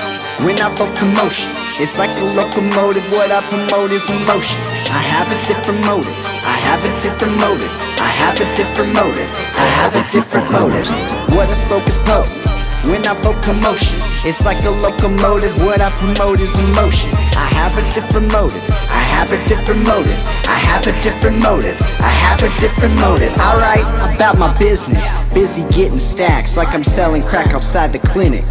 when 0.41 0.57
I 0.59 0.73
vote 0.73 0.95
commotion, 0.97 1.51
it's 1.77 1.99
like 1.99 2.17
a 2.17 2.23
locomotive. 2.33 3.05
What 3.13 3.31
I 3.31 3.45
promote 3.45 3.91
is 3.91 4.09
emotion. 4.09 4.61
I 4.89 5.05
have 5.05 5.29
a 5.29 5.37
different 5.45 5.85
motive, 5.85 6.15
I 6.41 6.57
have 6.65 6.81
a 6.85 6.91
different 6.99 7.37
motive, 7.39 7.69
I 8.01 8.09
have 8.09 8.41
a 8.41 8.55
different 8.55 8.93
motive, 8.95 9.29
I 9.53 9.67
have 9.79 9.93
a 9.95 10.03
different 10.11 10.49
motive. 10.51 10.89
What 11.35 11.51
I 11.51 11.53
spoke 11.53 11.85
is 11.85 11.97
potent. 12.09 12.54
When 12.87 13.03
I 13.07 13.19
vote 13.21 13.41
commotion, 13.41 13.97
it's 14.23 14.45
like 14.45 14.63
a 14.63 14.69
locomotive. 14.69 15.59
What 15.63 15.81
I 15.81 15.89
promote 15.89 16.39
is 16.39 16.53
emotion. 16.59 17.09
I 17.33 17.49
have 17.57 17.75
a 17.77 17.81
different 17.89 18.31
motive. 18.31 18.61
I 18.93 19.01
have 19.09 19.31
a 19.31 19.43
different 19.47 19.87
motive. 19.87 20.19
I 20.45 20.59
have 20.69 20.85
a 20.85 21.01
different 21.01 21.41
motive. 21.41 21.81
I 21.99 22.09
have 22.09 22.43
a 22.43 22.59
different 22.59 22.93
motive. 23.01 23.33
Alright, 23.39 23.85
about 24.15 24.37
my 24.37 24.55
business. 24.59 25.09
Busy 25.33 25.63
getting 25.73 25.97
stacks 25.97 26.57
like 26.57 26.75
I'm 26.75 26.83
selling 26.83 27.23
crack 27.23 27.55
outside 27.55 27.91
the 27.91 27.99
clinic. 27.99 28.43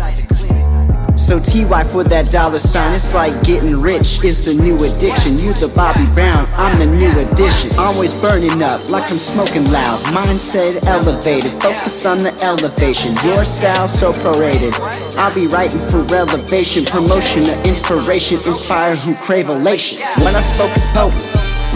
So 1.24 1.40
TY 1.40 1.84
for 1.84 2.04
that 2.04 2.30
dollar 2.30 2.58
sign, 2.58 2.92
it's 2.92 3.14
like 3.14 3.32
getting 3.42 3.80
rich 3.80 4.22
is 4.22 4.44
the 4.44 4.52
new 4.52 4.84
addiction. 4.84 5.38
You 5.38 5.54
the 5.54 5.68
Bobby 5.68 6.04
Brown, 6.12 6.46
I'm 6.52 6.78
the 6.78 6.84
new 6.84 7.08
addition. 7.18 7.70
Always 7.78 8.14
burning 8.14 8.62
up 8.62 8.90
like 8.90 9.10
I'm 9.10 9.16
smoking 9.16 9.64
loud. 9.72 10.04
Mindset 10.12 10.86
elevated, 10.86 11.52
focus 11.62 12.04
on 12.04 12.18
the 12.18 12.34
elevation. 12.44 13.16
Your 13.24 13.42
style 13.46 13.88
so 13.88 14.12
paraded. 14.12 14.74
I'll 15.16 15.34
be 15.34 15.46
writing 15.46 15.80
for 15.88 16.04
elevation, 16.14 16.84
promotion, 16.84 17.48
or 17.48 17.56
inspiration, 17.64 18.36
inspire 18.44 18.94
who 18.94 19.14
crave 19.14 19.48
elation. 19.48 20.02
When 20.20 20.36
I 20.36 20.40
spoke 20.40 20.76
is 20.76 20.84
potent. 20.92 21.24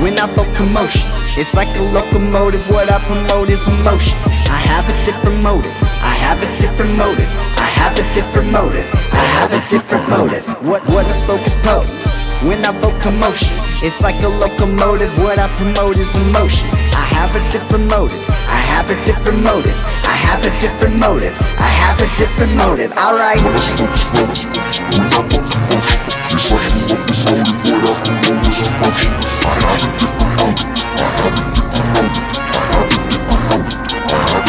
When 0.05 0.19
I 0.19 0.31
vote 0.35 0.55
commotion, 0.57 1.09
it's 1.41 1.55
like 1.55 1.75
a 1.75 1.83
locomotive. 1.97 2.69
What 2.69 2.93
I 2.93 3.01
promote 3.01 3.49
is 3.49 3.67
emotion. 3.67 4.19
I 4.53 4.61
have 4.61 4.85
a 4.87 5.05
different 5.07 5.43
motive. 5.43 5.73
I 6.05 6.13
have 6.21 6.37
a 6.43 6.61
different 6.61 6.99
motive. 6.99 7.33
I 7.57 7.71
have 7.81 7.99
a 7.99 8.15
different 8.15 8.53
motive. 8.53 9.08
I 9.19 9.25
have 9.39 9.53
a 9.53 9.61
different 9.69 10.09
motive. 10.09 10.47
What 10.63 10.83
what 10.95 11.05
I 11.11 11.15
spoke 11.25 11.45
is 11.47 11.55
potent. 11.67 11.99
When 12.47 12.65
I 12.65 12.71
vote 12.81 13.03
commotion, 13.03 13.51
it's 13.83 14.01
like 14.01 14.23
a 14.23 14.29
locomotive. 14.29 15.11
What 15.21 15.39
I 15.39 15.49
promote 15.59 15.99
is 15.99 16.11
emotion. 16.23 16.69
I 16.95 17.05
have 17.19 17.35
a 17.35 17.43
different 17.51 17.91
motive. 17.91 18.23
I 18.47 18.61
have 18.73 18.87
a 18.91 18.97
different 19.05 19.43
motive. 19.43 19.75
I 20.07 20.15
have 20.29 20.41
a 20.47 20.51
different 20.63 20.97
motive. 21.01 21.35
I 21.59 21.71
have 21.83 21.99
a 22.01 22.09
different 22.17 22.55
motive. 22.57 22.93
Alright. 22.97 23.43
It's 23.43 23.75
like 23.75 23.81
a 23.81 24.23
locomotive. 24.87 25.59
What 26.53 26.63
I 26.63 26.79
promote 28.07 28.47
is 28.47 28.63
emotion. 28.63 29.13
I 29.43 29.59
have 29.67 29.83
a 29.83 29.91
different 29.99 30.39
motive. 30.39 30.71
I 30.71 31.03
have 31.11 31.27
a 31.27 31.43
different 31.59 31.83
motive. 31.83 32.23
I 32.39 32.63
have 32.63 32.87
a 32.87 33.03
different 33.11 33.43
motive. 33.51 34.15
I 34.15 34.29
have. 34.31 34.48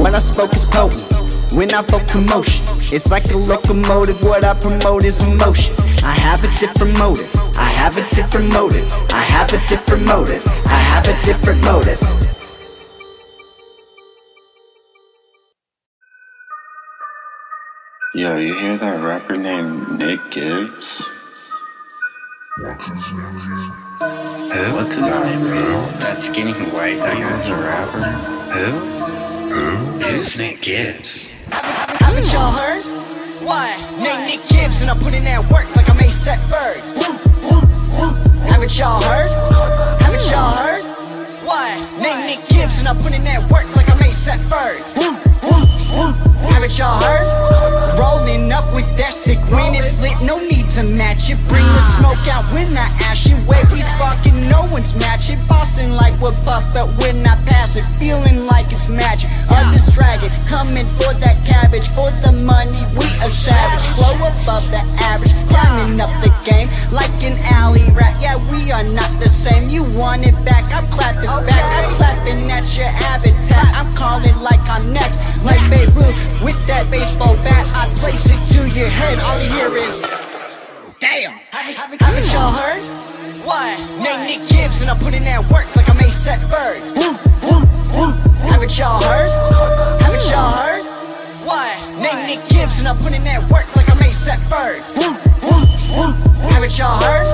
When 0.00 0.14
I 0.14 0.18
spoke 0.18 0.54
is 0.56 0.64
potent. 0.64 1.04
when 1.54 1.74
I 1.74 1.82
vote 1.82 2.08
promotion. 2.08 2.64
It's 2.90 3.10
like 3.10 3.30
a 3.30 3.36
locomotive, 3.36 4.22
what 4.24 4.46
I 4.46 4.54
promote 4.54 5.04
is 5.04 5.22
emotion. 5.22 5.74
I 6.02 6.12
have 6.12 6.42
a 6.42 6.48
different 6.56 6.98
motive, 6.98 7.28
I 7.58 7.64
have 7.68 7.98
a 7.98 8.08
different 8.14 8.50
motive, 8.50 8.90
I 9.10 9.20
have 9.20 9.52
a 9.52 9.58
different 9.68 10.06
motive, 10.06 10.42
I 10.66 10.78
have 10.92 11.06
a 11.06 11.22
different 11.22 11.62
motive. 11.64 12.00
Yo, 18.14 18.36
you 18.38 18.54
hear 18.58 18.78
that 18.78 19.04
rapper 19.04 19.36
named 19.36 19.98
Nick 19.98 20.20
Gibbs? 20.30 21.10
Who? 22.56 22.64
What's 22.64 22.86
his 24.94 25.02
name 25.02 25.46
again? 25.46 25.98
That 26.00 26.20
skinny 26.22 26.52
white 26.52 26.98
guy 26.98 27.20
who's 27.20 27.46
a 27.46 27.54
rapper? 27.54 28.02
Who? 28.54 29.19
Who? 29.50 29.56
Who's 29.98 30.38
Nick 30.38 30.62
Gibbs? 30.62 31.32
Haven't 31.50 32.32
y'all 32.32 32.52
heard? 32.52 32.84
Why? 33.42 33.74
Name 33.98 34.28
Nick 34.28 34.48
Gibbs 34.48 34.80
and 34.80 34.88
I'm 34.88 34.98
putting 35.00 35.24
that 35.24 35.42
work 35.50 35.66
like 35.74 35.90
I'm 35.90 35.98
A$AP 35.98 36.38
Bird. 36.48 36.78
Haven't 38.46 38.78
y'all 38.78 39.02
heard? 39.02 39.28
Haven't 40.02 40.30
y'all 40.30 40.54
heard? 40.54 40.84
Why? 41.44 41.74
Name 42.00 42.26
Nick 42.26 42.48
Gibbs 42.48 42.78
and 42.78 42.86
I'm 42.86 42.98
putting 42.98 43.24
that 43.24 43.42
work 43.50 43.66
like 43.74 43.90
I'm 43.90 43.98
A$AP 43.98 44.40
Bird. 44.48 45.69
Haven't 45.90 46.78
y'all 46.78 47.00
heard? 47.02 47.98
Rolling 47.98 48.50
up 48.52 48.64
with 48.74 48.86
that 48.96 49.12
sick 49.12 49.38
when 49.50 49.74
it's 49.74 50.00
lit, 50.00 50.16
no 50.22 50.38
need 50.38 50.70
to 50.70 50.82
match 50.82 51.28
it. 51.28 51.36
Bring 51.48 51.66
the 51.66 51.82
smoke 51.98 52.22
out 52.30 52.46
when 52.54 52.70
I 52.76 52.88
ash 53.04 53.26
it. 53.26 53.36
Way 53.44 53.60
we 53.72 53.82
sparking, 53.82 54.48
no 54.48 54.64
one's 54.70 54.94
matching. 54.94 55.38
Bossing 55.48 55.90
like 55.90 56.14
we're 56.20 56.36
puff, 56.46 56.64
but 56.72 56.88
when 57.02 57.26
I 57.26 57.36
pass 57.44 57.76
it, 57.76 57.84
feeling 57.98 58.46
like 58.46 58.72
it's 58.72 58.88
magic. 58.88 59.28
Others 59.50 59.92
dragging, 59.92 60.30
coming 60.46 60.86
for 60.86 61.12
that 61.20 61.36
cabbage. 61.44 61.88
For 61.90 62.10
the 62.22 62.32
money, 62.32 62.86
we 62.96 63.04
a 63.20 63.28
savage. 63.28 63.84
Flow 63.98 64.14
above 64.16 64.64
the 64.70 64.80
average, 65.02 65.34
climbing 65.50 66.00
up 66.00 66.10
the 66.22 66.32
game 66.46 66.68
like 66.90 67.12
an 67.20 67.36
alley 67.52 67.90
rat. 67.92 68.16
Yeah, 68.22 68.38
we 68.48 68.70
are 68.70 68.86
not 68.94 69.10
the 69.18 69.28
same. 69.28 69.68
You 69.68 69.82
want 69.98 70.24
it 70.24 70.38
back, 70.44 70.64
I'm 70.72 70.86
clapping 70.88 71.28
back. 71.44 71.64
I'm 71.84 71.94
clapping 71.94 72.50
at 72.50 72.64
your 72.78 72.88
habitat. 72.88 73.68
I'm 73.76 73.92
calling 73.94 74.36
like 74.40 74.62
I'm 74.70 74.92
next, 74.92 75.18
like 75.44 75.60
Babe 75.80 75.96
Ruth 75.96 76.44
with 76.44 76.60
that 76.66 76.90
baseball 76.90 77.36
bat. 77.40 77.64
I 77.72 77.88
place 77.96 78.28
it 78.28 78.40
to 78.52 78.68
your 78.76 78.88
head. 78.88 79.16
All 79.24 79.40
you 79.40 79.48
hear 79.56 79.72
is, 79.80 80.04
damn. 81.00 81.40
Haven't, 81.52 82.00
haven't 82.00 82.32
y'all 82.32 82.52
heard? 82.52 82.82
What? 83.46 83.80
Name 83.96 84.20
Nick 84.28 84.48
Gibbs 84.50 84.82
and 84.82 84.90
I'm 84.90 84.98
putting 84.98 85.24
that 85.24 85.40
work 85.48 85.64
like 85.74 85.88
I'm 85.88 85.96
A$AP 85.96 86.44
Bird. 86.52 86.80
Boom, 86.92 87.16
boom, 87.40 87.64
boom. 87.96 88.12
Haven't 88.44 88.76
y'all 88.76 89.00
heard? 89.00 89.32
Haven't 90.02 90.28
y'all 90.28 90.52
heard? 90.52 90.84
What? 91.48 91.72
Name 91.96 92.26
Nick 92.28 92.46
Gibbs 92.50 92.78
and 92.78 92.86
I'm 92.86 92.98
putting 92.98 93.24
that 93.24 93.40
work 93.48 93.64
like 93.74 93.88
I'm 93.88 93.98
A$AP 94.04 94.40
Bird. 94.52 95.69
Haven't 95.90 96.78
y'all 96.78 96.98
heard? 97.02 97.26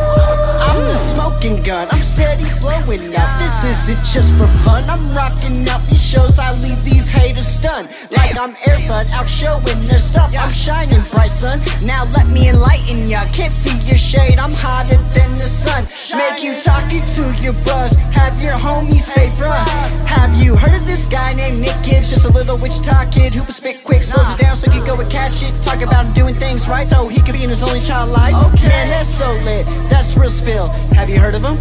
I'm 0.67 0.81
the 0.83 0.95
smoking 0.97 1.63
gun, 1.63 1.89
I'm 1.91 2.01
steady 2.01 2.45
blowing 2.61 3.15
up. 3.15 3.39
This 3.39 3.65
isn't 3.65 4.03
just 4.05 4.33
for 4.35 4.47
fun. 4.65 4.83
I'm 4.89 5.03
rocking 5.15 5.69
out 5.69 5.85
these 5.89 6.03
shows, 6.03 6.39
I 6.39 6.53
leave 6.61 6.83
these 6.85 7.09
haters 7.09 7.47
stunned. 7.47 7.89
Like 8.17 8.37
I'm 8.39 8.57
Air 8.67 8.81
Bud 8.89 9.07
out 9.13 9.29
showing 9.29 9.87
their 9.87 9.99
stuff. 9.99 10.35
I'm 10.39 10.51
shining 10.51 11.03
bright, 11.13 11.31
son. 11.31 11.61
Now 11.83 12.05
let 12.17 12.27
me 12.29 12.49
enlighten 12.49 13.09
ya. 13.09 13.25
Can't 13.33 13.53
see 13.53 13.77
your 13.89 13.99
shade, 13.99 14.39
I'm 14.39 14.53
hotter 14.53 14.97
than 15.13 15.31
the 15.37 15.49
sun. 15.49 15.87
Make 16.17 16.43
you 16.43 16.55
talking 16.61 17.03
to 17.03 17.23
your 17.43 17.55
bros. 17.65 17.95
Have 18.13 18.43
your 18.43 18.55
homies 18.55 19.03
say, 19.03 19.29
bruh. 19.37 19.67
Have 20.07 20.35
you 20.43 20.57
heard 20.57 20.75
of 20.75 20.87
this 20.87 21.07
guy 21.07 21.35
named 21.35 21.61
Nick 21.61 21.77
Gibbs? 21.85 22.11
Just 22.11 22.25
a 22.25 22.31
little 22.31 22.57
Wichita 22.57 23.11
kid 23.11 23.35
who 23.35 23.43
can 23.43 23.53
spit 23.53 23.85
quick, 23.85 24.03
slows 24.03 24.29
it 24.33 24.39
down 24.39 24.57
so 24.57 24.71
he 24.71 24.79
can 24.79 24.87
go 24.87 25.01
and 25.01 25.11
catch 25.11 25.43
it. 25.43 25.55
Talk 25.63 25.83
about 25.83 26.07
him 26.07 26.13
doing 26.15 26.35
things 26.35 26.69
right 26.69 26.89
so 26.89 27.09
he 27.09 27.21
could 27.21 27.35
be 27.35 27.45
in 27.45 27.51
his 27.51 27.63
only 27.63 27.81
child 27.81 28.11
life. 28.11 28.35
Okay. 28.53 28.69
Man, 28.69 28.89
that's 28.89 29.09
so 29.09 29.33
lit. 29.45 29.67
That's 29.89 30.17
real 30.17 30.29
spill. 30.29 30.69
Have 30.95 31.09
you 31.11 31.19
heard 31.19 31.35
of 31.35 31.43
him? 31.45 31.57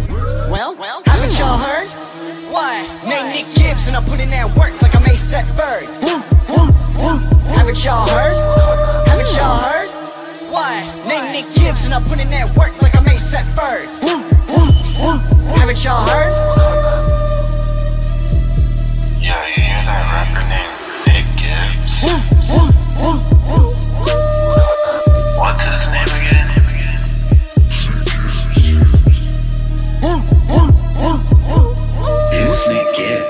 Well, 0.50 0.76
well, 0.76 1.02
haven't 1.06 1.38
y'all 1.38 1.58
heard? 1.58 1.88
Why? 2.52 2.82
Name 3.04 3.32
Nick 3.34 3.46
Gibbs 3.54 3.86
and 3.88 3.96
I'm 3.96 4.04
putting 4.04 4.30
that 4.30 4.46
work 4.56 4.72
like 4.80 4.94
I'm 4.94 5.02
A$AP 5.04 5.46
Bird. 5.56 5.84
Haven't 7.56 7.84
y'all 7.84 8.06
heard? 8.06 8.36
Haven't 9.08 9.34
y'all 9.36 9.58
heard? 9.58 9.90
Why? 10.52 10.84
Name 11.08 11.32
Nick 11.32 11.46
Gibbs 11.54 11.84
and 11.84 11.92
I'm 11.92 12.04
putting 12.04 12.30
that 12.30 12.46
work 12.56 12.80
like 12.80 12.94
I'm 12.96 13.06
A$AP 13.06 13.46
Bird. 13.56 13.88
Haven't 15.58 15.84
y'all 15.84 16.06
heard? 16.06 16.32
Yo, 19.20 19.34
you 19.50 19.60
hear 19.60 19.82
that 19.84 20.02
rapper 20.14 20.44
named 20.48 20.74
Nick 21.10 21.26
Gibbs? 21.36 22.06
What's 23.50 23.75
Who's 32.66 32.74
Nick 32.74 33.25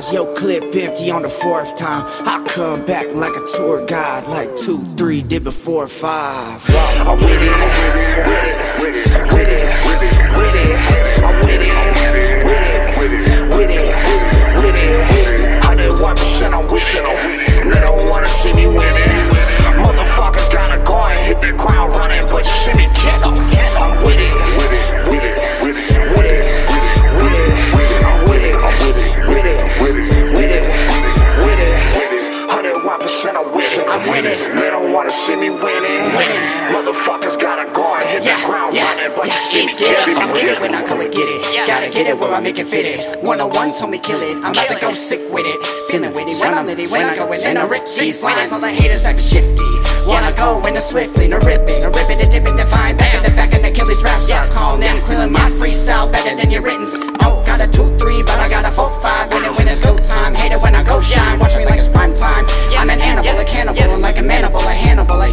more 0.00 0.08
tries. 0.08 0.12
Yo, 0.12 0.34
clip 0.34 0.74
empty 0.74 1.10
on 1.10 1.22
the 1.22 1.28
fourth 1.28 1.76
time. 1.76 2.04
I 2.26 2.44
come 2.46 2.84
back 2.84 3.12
like 3.14 3.32
a 3.32 3.46
tour 3.56 3.84
guide, 3.86 4.26
like 4.26 4.54
two, 4.56 4.84
three 4.96 5.22
did 5.22 5.44
before 5.44 5.88
five. 5.88 6.64
I'm 7.00 7.18
with 7.18 7.26
it, 7.26 7.50
with 8.26 8.44
it, 8.44 8.58
with 8.82 8.96
it, 8.96 9.10
with 9.32 9.48
it, 9.48 9.66
with 10.36 10.54
it. 10.54 10.80
I'm 11.22 11.40
with 11.40 11.60
it, 11.60 11.74
with 12.44 12.64
it, 12.64 12.96
with 12.98 13.10
it, 13.10 13.56
with 13.56 13.70
it, 13.70 13.86
with 14.62 14.80
it. 14.80 15.50
That 15.80 15.98
one 16.02 16.16
percent, 16.16 16.54
I'm 16.54 16.64
with 16.64 16.82
it. 16.82 17.29
Get 42.00 42.16
it 42.16 42.18
where 42.18 42.32
I 42.32 42.40
make 42.40 42.58
it 42.58 42.66
fit 42.66 42.86
it. 42.88 43.04
101 43.20 43.76
told 43.76 43.90
me 43.90 43.98
kill 43.98 44.16
it. 44.22 44.32
I'm 44.40 44.56
about 44.56 44.72
to 44.72 44.78
go 44.80 44.94
sick 44.94 45.20
with 45.28 45.44
it. 45.44 45.60
Feeling 45.92 46.14
witty 46.14 46.32
when 46.40 46.56
I'm 46.56 46.64
litty. 46.64 46.86
When 46.86 47.04
I 47.04 47.14
go 47.14 47.30
in 47.30 47.44
and 47.44 47.58
I 47.58 47.68
rip 47.68 47.84
these 47.84 48.22
lines, 48.22 48.52
all 48.52 48.58
the 48.58 48.72
haters 48.72 49.04
acting 49.04 49.20
shifty. 49.20 49.68
Wanna 50.08 50.32
go 50.32 50.64
in 50.64 50.72
the 50.72 50.80
swiftly, 50.80 51.28
no 51.28 51.36
ripping, 51.44 51.76
no 51.84 51.92
ripping, 51.92 52.16
the 52.16 52.24
dipping, 52.32 52.56
divine. 52.56 52.96
Back 52.96 53.16
at 53.16 53.22
the 53.22 53.36
back 53.36 53.52
and 53.52 53.66
Achilles 53.66 54.02
rap 54.02 54.16
start 54.16 54.50
calling 54.50 54.80
them, 54.80 55.04
quilling 55.04 55.30
my 55.30 55.50
freestyle 55.60 56.10
better 56.10 56.34
than 56.34 56.50
your 56.50 56.62
written. 56.62 56.88
Oh, 57.20 57.44
got 57.44 57.60
a 57.60 57.68
2 57.68 57.98
3, 57.98 58.22
but 58.22 58.38
I 58.40 58.48
got 58.48 58.64
a 58.64 58.69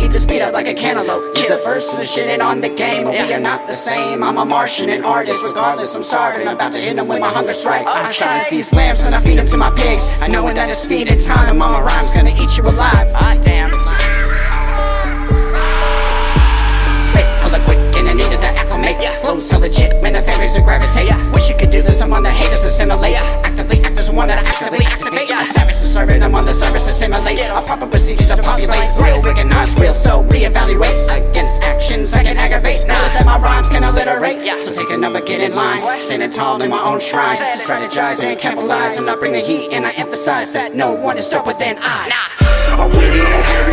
I 0.07 0.09
eat 0.09 0.13
this 0.13 0.25
beat 0.25 0.41
up 0.41 0.53
like 0.53 0.69
a 0.69 0.73
cantaloupe. 0.73 1.35
Use 1.35 1.49
a 1.49 1.57
verse 1.57 1.89
to 1.91 1.97
the 1.97 2.05
shit 2.05 2.29
ain't 2.29 2.41
on 2.41 2.61
the 2.61 2.69
game, 2.69 3.03
but 3.03 3.11
we 3.11 3.33
are 3.33 3.41
not 3.41 3.67
the 3.67 3.73
same. 3.73 4.23
I'm 4.23 4.37
a 4.37 4.45
Martian, 4.45 4.89
an 4.89 5.03
artist, 5.03 5.43
regardless, 5.43 5.93
I'm 5.95 6.03
starving. 6.03 6.47
I'm 6.47 6.55
about 6.55 6.71
to 6.71 6.77
hit 6.77 6.95
them 6.95 7.09
with 7.09 7.19
my 7.19 7.27
hunger 7.27 7.51
strike. 7.51 7.85
I 7.85 8.09
silence 8.13 8.49
these 8.49 8.71
lambs 8.71 9.01
and 9.03 9.13
I 9.13 9.19
feed 9.21 9.37
them 9.37 9.47
to 9.47 9.57
my 9.57 9.69
pigs. 9.71 10.09
I 10.21 10.29
know 10.29 10.45
when 10.45 10.55
that 10.55 10.69
is 10.69 10.85
feeding 10.87 11.19
time, 11.19 11.49
and 11.49 11.59
mama 11.59 11.83
rhyme's 11.83 12.13
gonna 12.13 12.31
eat 12.41 12.55
you 12.55 12.63
alive. 12.63 13.11
Ah, 13.15 13.35
damn. 13.43 13.67
Spit 17.03 17.27
hella 17.43 17.59
quick 17.65 17.77
and 17.99 18.07
I 18.07 18.13
needed 18.13 18.39
to 18.39 18.47
acclimate. 18.47 18.95
Flows 19.21 19.49
hella 19.49 19.67
legit, 19.67 20.01
man, 20.01 20.13
the 20.13 20.21
fairies 20.21 20.55
will 20.55 20.63
gravitate. 20.63 21.11
Wish 21.33 21.49
you 21.49 21.57
could 21.57 21.69
do 21.69 21.81
this, 21.81 22.01
I'm 22.01 22.13
on 22.13 22.23
the 22.23 22.31
haters 22.31 22.63
assimilate. 22.63 23.15
Actively 23.43 23.83
act 23.83 23.97
as 23.97 24.09
one 24.09 24.29
that 24.29 24.39
I 24.39 24.47
actively 24.47 24.85
activate. 24.85 25.29
A 25.29 25.43
savage 25.43 25.75
to 25.75 25.85
serve 25.85 26.09
it, 26.11 26.23
I'm 26.23 26.33
on 26.33 26.45
the 26.45 26.53
service 26.53 26.85
to 26.85 26.93
simulate. 26.93 27.43
A 27.43 27.61
proper 27.61 27.87
procedure 27.87 28.25
to 28.25 28.41
populate. 28.41 28.79
Real, 29.03 29.16
real, 29.79 29.93
so 29.93 30.23
reevaluate. 30.23 31.29
Against 31.29 31.61
actions 31.63 32.13
I 32.13 32.23
can 32.23 32.37
aggravate. 32.37 32.85
Notice 32.87 33.13
that 33.13 33.25
my 33.25 33.39
rhymes 33.39 33.69
can 33.69 33.83
alliterate. 33.83 34.41
So 34.65 34.73
take 34.73 34.91
a 34.91 34.97
number, 34.97 35.21
get 35.21 35.41
in 35.41 35.55
line. 35.55 35.99
Standing 35.99 36.31
tall 36.31 36.61
in 36.61 36.69
my 36.69 36.81
own 36.81 36.99
shrine. 36.99 37.37
Strategize 37.53 38.21
and 38.21 38.39
capitalize. 38.39 38.97
And 38.97 39.09
I 39.09 39.15
bring 39.15 39.33
the 39.33 39.39
heat 39.39 39.71
and 39.71 39.85
I 39.85 39.91
emphasize 39.91 40.53
that 40.53 40.75
no 40.75 40.93
one 40.93 41.17
is 41.17 41.29
doper 41.29 41.57
than 41.57 41.77
I. 41.79 42.09
Nah. 42.09 42.83
I'm 42.83 42.89
with 42.91 43.66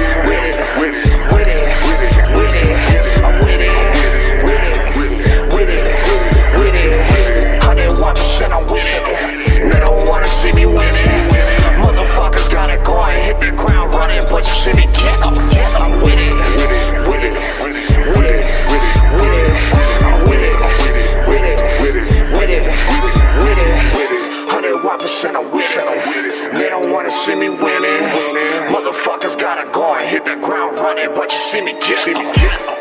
ground 30.44 30.76
running, 30.76 31.14
but 31.14 31.32
you 31.32 31.38
see 31.38 31.62
me 31.62 31.72
get 31.72 32.08
up. 32.16 32.36
Y'all 32.36 32.73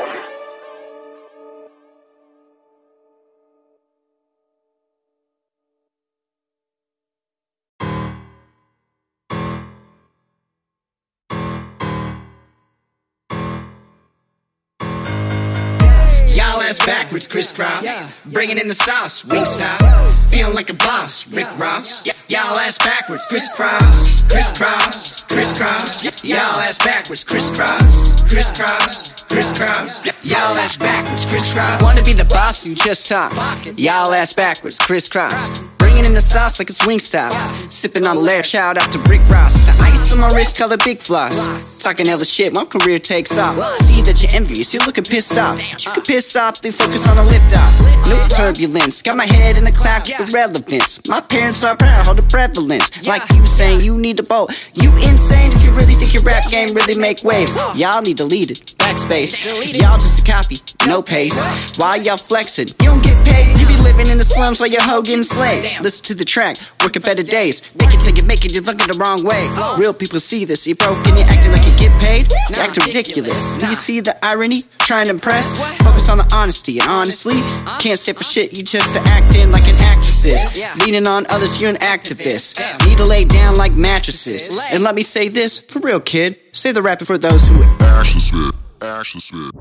backwards, 17.57 17.83
crisscross. 17.83 18.09
Bringing 18.25 18.57
in 18.57 18.67
the 18.67 18.73
sauce, 18.73 19.25
wing 19.25 19.45
style. 19.45 20.11
Feeling 20.29 20.55
like 20.55 20.69
a 20.69 20.73
boss, 20.73 21.27
Rick 21.31 21.47
Ross. 21.57 22.05
Y'all 22.29 22.57
ass 22.57 22.77
backwards, 22.77 23.25
crisscross, 23.27 24.21
crisscross, 24.23 25.21
crisscross. 25.23 26.23
Y'all 26.23 26.37
ass 26.37 26.77
backwards, 26.79 27.23
crisscross, 27.23 28.22
crisscross, 28.27 29.13
crisscross. 29.23 30.05
Y'all 30.23 30.57
ass 30.57 30.77
backwards, 30.77 31.25
crisscross. 31.25 31.81
Wanna 31.81 32.03
be 32.03 32.13
the 32.13 32.25
boss 32.25 32.65
and 32.65 32.75
just 32.75 33.07
talk. 33.07 33.33
Y'all 33.77 34.13
ass 34.13 34.33
backwards, 34.33 34.77
crisscross. 34.79 35.61
Bringing 35.77 36.05
in 36.05 36.13
the 36.13 36.21
sauce 36.21 36.59
like 36.59 36.69
it's 36.69 36.85
wing 36.87 36.99
style. 36.99 37.33
Sipping 37.69 38.07
on 38.07 38.15
the 38.15 38.21
lair, 38.21 38.41
shout 38.41 38.77
out 38.77 38.91
to 38.93 38.99
Rick 39.01 39.21
Ross. 39.29 39.53
The 39.63 39.75
ice 39.83 40.11
on 40.11 40.19
my 40.19 40.33
wrist, 40.33 40.57
color 40.57 40.77
big 40.77 40.97
floss. 40.97 41.77
Talking 41.77 42.07
hella 42.07 42.25
shit, 42.25 42.53
my 42.53 42.65
career 42.65 42.97
takes 42.97 43.37
off. 43.37 43.59
See 43.77 44.01
that 44.01 44.23
you're 44.23 44.31
envious, 44.33 44.73
you're 44.73 44.83
looking 44.85 45.03
pissed 45.03 45.37
off. 45.37 45.59
You 45.59 45.91
can 45.91 46.01
piss 46.03 46.35
off, 46.35 46.61
they 46.61 46.71
focus 46.71 47.07
on 47.07 47.17
the 47.17 47.23
lift 47.23 47.55
off. 47.55 48.07
No 48.07 48.27
turbulence, 48.29 49.01
got 49.01 49.17
my 49.17 49.25
head 49.25 49.57
in 49.57 49.65
the 49.65 49.71
cloud, 49.71 50.03
keep 50.05 50.19
irrelevance. 50.19 51.07
My 51.07 51.19
parents 51.21 51.63
are 51.63 51.75
proud, 51.75 52.05
hold 52.05 52.17
the 52.17 52.23
prevalence. 52.23 53.05
Like 53.05 53.29
you 53.31 53.45
saying, 53.45 53.81
you 53.81 53.97
need 53.97 54.19
a 54.19 54.23
boat. 54.23 54.49
You 54.73 54.89
insane 54.97 55.51
if 55.51 55.63
you 55.63 55.71
really 55.73 55.93
think 55.93 56.13
your 56.13 56.23
rap 56.23 56.49
game 56.49 56.73
really 56.73 56.97
make 56.97 57.23
waves. 57.23 57.53
Y'all 57.75 58.01
need 58.01 58.12
it, 58.51 58.72
backspace. 58.83 59.31
Y'all 59.79 59.97
just 59.97 60.19
a 60.19 60.23
copy, 60.29 60.57
no 60.85 61.01
pace. 61.01 61.39
Why 61.77 61.95
y'all 61.95 62.17
flexing, 62.17 62.67
you 62.67 62.87
don't 62.91 63.03
get 63.03 63.17
paid. 63.25 63.57
You 63.59 63.65
be 63.65 63.77
living 63.77 64.07
in 64.07 64.17
the 64.17 64.23
slums 64.23 64.59
while 64.59 64.69
your 64.69 64.81
hoe 64.81 65.01
getting 65.01 65.23
slayed. 65.23 65.63
Listen 65.81 66.03
to 66.05 66.13
the 66.15 66.25
track, 66.25 66.57
working 66.83 67.01
better 67.01 67.23
days. 67.23 67.65
Fake 67.65 67.93
it 67.93 68.01
till 68.01 68.15
you 68.15 68.23
make 68.23 68.45
it, 68.45 68.53
you're 68.53 68.63
looking 68.63 68.87
the 68.87 68.97
wrong 68.99 69.23
way. 69.23 69.49
Real 69.77 69.93
people 69.93 70.19
see 70.19 70.45
this, 70.45 70.67
you 70.67 70.75
broke 70.75 71.05
and 71.07 71.17
you're 71.17 71.27
acting 71.27 71.51
like 71.51 71.65
you 71.65 71.75
get 71.77 71.91
paid. 72.01 72.31
You 72.49 72.55
acting 72.57 72.85
ridiculous. 72.85 73.57
Do 73.59 73.67
you 73.67 73.75
see 73.75 73.99
the 74.01 74.13
irony? 74.25 74.65
Trying 74.79 75.05
to 75.05 75.11
impress? 75.11 75.57
Focus 75.81 76.09
on 76.09 76.17
the 76.17 76.29
honesty, 76.33 76.79
and 76.79 76.89
honestly, 76.89 77.39
can't 77.79 77.97
say 77.97 78.11
for 78.11 78.23
shit, 78.23 78.57
you 78.57 78.63
just 78.63 78.95
acting 78.95 79.51
like 79.51 79.67
an 79.67 79.75
actress 79.75 80.25
is. 80.25 80.61
Leaning 80.85 81.07
on 81.07 81.25
others, 81.29 81.61
you're 81.61 81.69
an 81.69 81.77
activist. 81.77 82.59
Need 82.85 82.97
to 82.97 83.05
lay 83.05 83.23
down 83.23 83.55
like 83.55 83.71
mattresses. 83.73 84.49
And 84.71 84.83
let 84.83 84.95
me 84.95 85.03
say 85.03 85.29
this, 85.29 85.59
for 85.59 85.79
real, 85.79 86.01
kid. 86.01 86.37
Save 86.51 86.75
the 86.75 86.81
rapping 86.81 87.05
for 87.05 87.17
those 87.17 87.47
who. 87.47 87.63
Ashley 87.79 88.19
Smith. 88.19 88.53
Ashley 88.83 89.21
Smith. 89.21 89.51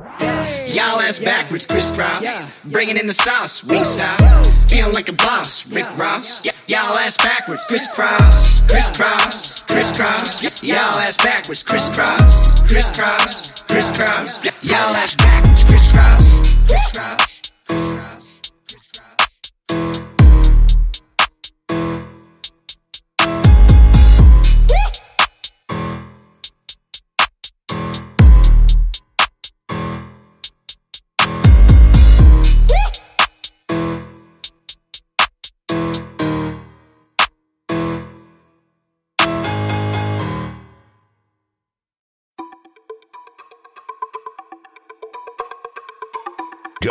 Y'all 0.74 1.00
ass 1.00 1.18
backwards, 1.18 1.66
crisscross. 1.66 2.46
Bringing 2.64 2.96
in 2.96 3.06
the 3.06 3.12
sauce, 3.12 3.62
wing 3.62 3.84
style. 3.84 4.44
Feeling 4.68 4.92
like 4.94 5.08
a 5.08 5.12
boss, 5.12 5.66
Rick 5.70 5.86
Ross. 5.96 6.44
Y'all 6.66 6.96
ass 6.96 7.16
backwards, 7.16 7.64
crisscross, 7.66 8.60
crisscross, 8.68 9.60
crisscross. 9.60 10.62
Y'all 10.62 10.76
ass 10.76 11.16
backwards, 11.16 11.62
crisscross, 11.62 12.60
crisscross, 12.62 13.52
crisscross. 13.62 14.44
Y'all 14.62 14.94
ass 14.96 15.14
backwards, 15.16 15.64
crisscross, 15.64 16.56
crisscross. 16.66 17.31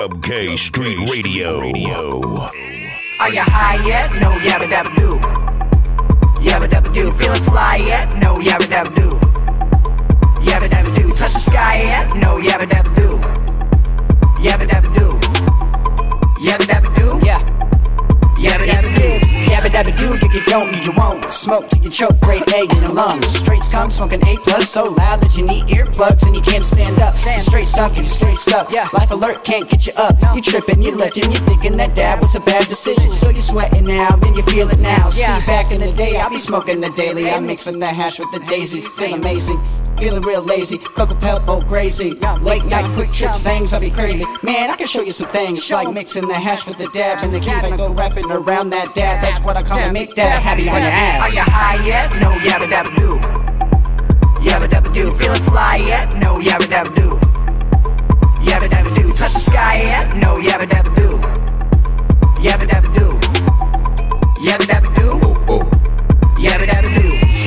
Dub 0.01 0.23
K 0.23 0.57
Street 0.57 0.97
Radio. 1.11 1.59
Are 3.19 3.29
you 3.29 3.41
high 3.41 3.85
yet? 3.85 4.11
No, 4.13 4.31
yabba 4.39 4.67
dabba 4.67 4.95
do. 4.95 5.19
Yabba 6.41 6.67
dabba 6.67 6.91
do. 6.91 7.11
Feeling 7.11 7.43
fly 7.43 7.75
yet? 7.75 8.07
No, 8.17 8.39
yabba 8.39 8.65
dabba 8.65 8.95
do. 8.95 9.09
Yabba 10.41 10.67
dabba 10.69 10.95
do. 10.95 11.07
Touch 11.09 11.33
the 11.33 11.39
sky 11.39 11.83
yet? 11.83 12.15
No, 12.17 12.39
yabba 12.41 12.65
dabba 12.65 12.95
do. 12.95 13.09
Yabba 14.41 14.65
dabba 14.71 14.91
do. 14.95 15.00
Yabba 19.71 19.83
dabba 19.83 19.97
do. 19.97 20.27
You, 20.27 20.33
you 20.33 20.45
don't, 20.45 20.75
you, 20.75 20.83
you 20.83 20.91
won't. 20.91 21.31
Smoke 21.31 21.69
till 21.69 21.83
you 21.83 21.89
choke. 21.89 22.19
Great 22.19 22.51
A 22.53 22.61
in 22.63 22.81
your 22.81 22.89
lungs. 22.91 23.25
Straight 23.27 23.63
skunk 23.63 23.91
smoking 23.91 24.25
A 24.27 24.37
plus 24.37 24.69
so 24.69 24.83
loud 24.83 25.21
that 25.21 25.35
you 25.37 25.45
need 25.45 25.65
earplugs 25.65 26.23
and 26.23 26.35
you 26.35 26.41
can't 26.41 26.63
stand 26.63 26.99
up. 26.99 27.15
You're 27.25 27.39
straight 27.39 27.67
stuck 27.67 27.91
and 27.91 27.99
you're 27.99 28.07
straight 28.07 28.37
stuck. 28.37 28.71
Yeah. 28.71 28.87
Life 28.93 29.11
alert 29.11 29.43
can't 29.43 29.69
get 29.69 29.87
you 29.87 29.93
up. 29.95 30.15
You 30.35 30.41
tripping, 30.41 30.81
you 30.81 30.91
lifting, 30.91 31.31
you 31.31 31.37
thinking 31.39 31.77
that 31.77 31.95
dad 31.95 32.21
was 32.21 32.35
a 32.35 32.39
bad 32.41 32.67
decision. 32.67 33.09
So 33.09 33.29
you 33.29 33.39
sweating 33.39 33.85
now, 33.85 34.15
then 34.17 34.35
you 34.35 34.43
feel 34.43 34.69
it 34.69 34.79
now. 34.79 35.09
See, 35.09 35.21
back 35.45 35.71
in 35.71 35.81
the 35.81 35.91
day, 35.91 36.17
I 36.17 36.29
be 36.29 36.37
smoking 36.37 36.81
the 36.81 36.89
daily. 36.91 37.29
I'm 37.29 37.45
mixing 37.45 37.79
the 37.79 37.87
hash 37.87 38.19
with 38.19 38.31
the 38.31 38.39
daisy. 38.47 38.81
Feel 38.81 39.15
amazing. 39.15 39.61
Feeling 40.01 40.23
real 40.23 40.41
lazy, 40.41 40.79
Cocoa 40.79 41.13
Pebble 41.13 41.61
crazy. 41.61 42.09
Late 42.41 42.65
night 42.65 42.89
quick 42.95 43.11
trips, 43.11 43.39
things 43.43 43.71
I'll 43.71 43.79
be 43.79 43.91
crazy. 43.91 44.25
Man, 44.41 44.71
I 44.71 44.75
can 44.75 44.87
show 44.87 45.03
you 45.03 45.11
some 45.11 45.29
things 45.29 45.69
like 45.69 45.93
mixing 45.93 46.27
the 46.27 46.33
hash 46.33 46.65
with 46.65 46.79
the 46.79 46.87
dabs 46.87 47.21
and 47.23 47.31
the 47.31 47.39
key. 47.39 47.51
I 47.51 47.77
go 47.77 47.93
rapping 47.93 48.25
around 48.31 48.71
that 48.71 48.95
dab. 48.95 49.21
That's 49.21 49.39
what 49.41 49.57
I 49.57 49.61
call 49.61 49.77
a 49.77 49.93
make 49.93 50.15
dab. 50.15 50.41
Happy 50.41 50.67
on 50.67 50.81
your 50.81 50.89
ass. 50.89 51.21
Are 51.21 51.35
you 51.35 51.41
high 51.41 51.85
yet? 51.85 52.11
No, 52.19 52.31
yabba 52.39 52.65
dabba 52.65 52.95
do. 52.95 53.19
Yabba 54.41 54.67
dabba 54.67 54.91
do. 54.91 55.13
Feeling 55.13 55.43
fly 55.43 55.75
yet? 55.75 56.09
No, 56.17 56.39
yabba 56.39 56.65
dabba 56.65 56.95
do. 56.95 57.19
Yabba 58.43 58.69
dabba 58.69 58.95
do. 58.95 59.13
Touch 59.13 59.33
the 59.33 59.39
sky 59.39 59.83
yet? 59.83 60.17
No, 60.17 60.37
yabba 60.37 60.65
dabba 60.65 60.95
do. 60.95 61.19
Yabba 62.41 62.65
dabba 62.65 62.91
do. 62.95 63.19
Yabba 64.41 64.65
dabba 64.65 64.95
do. 64.95 65.00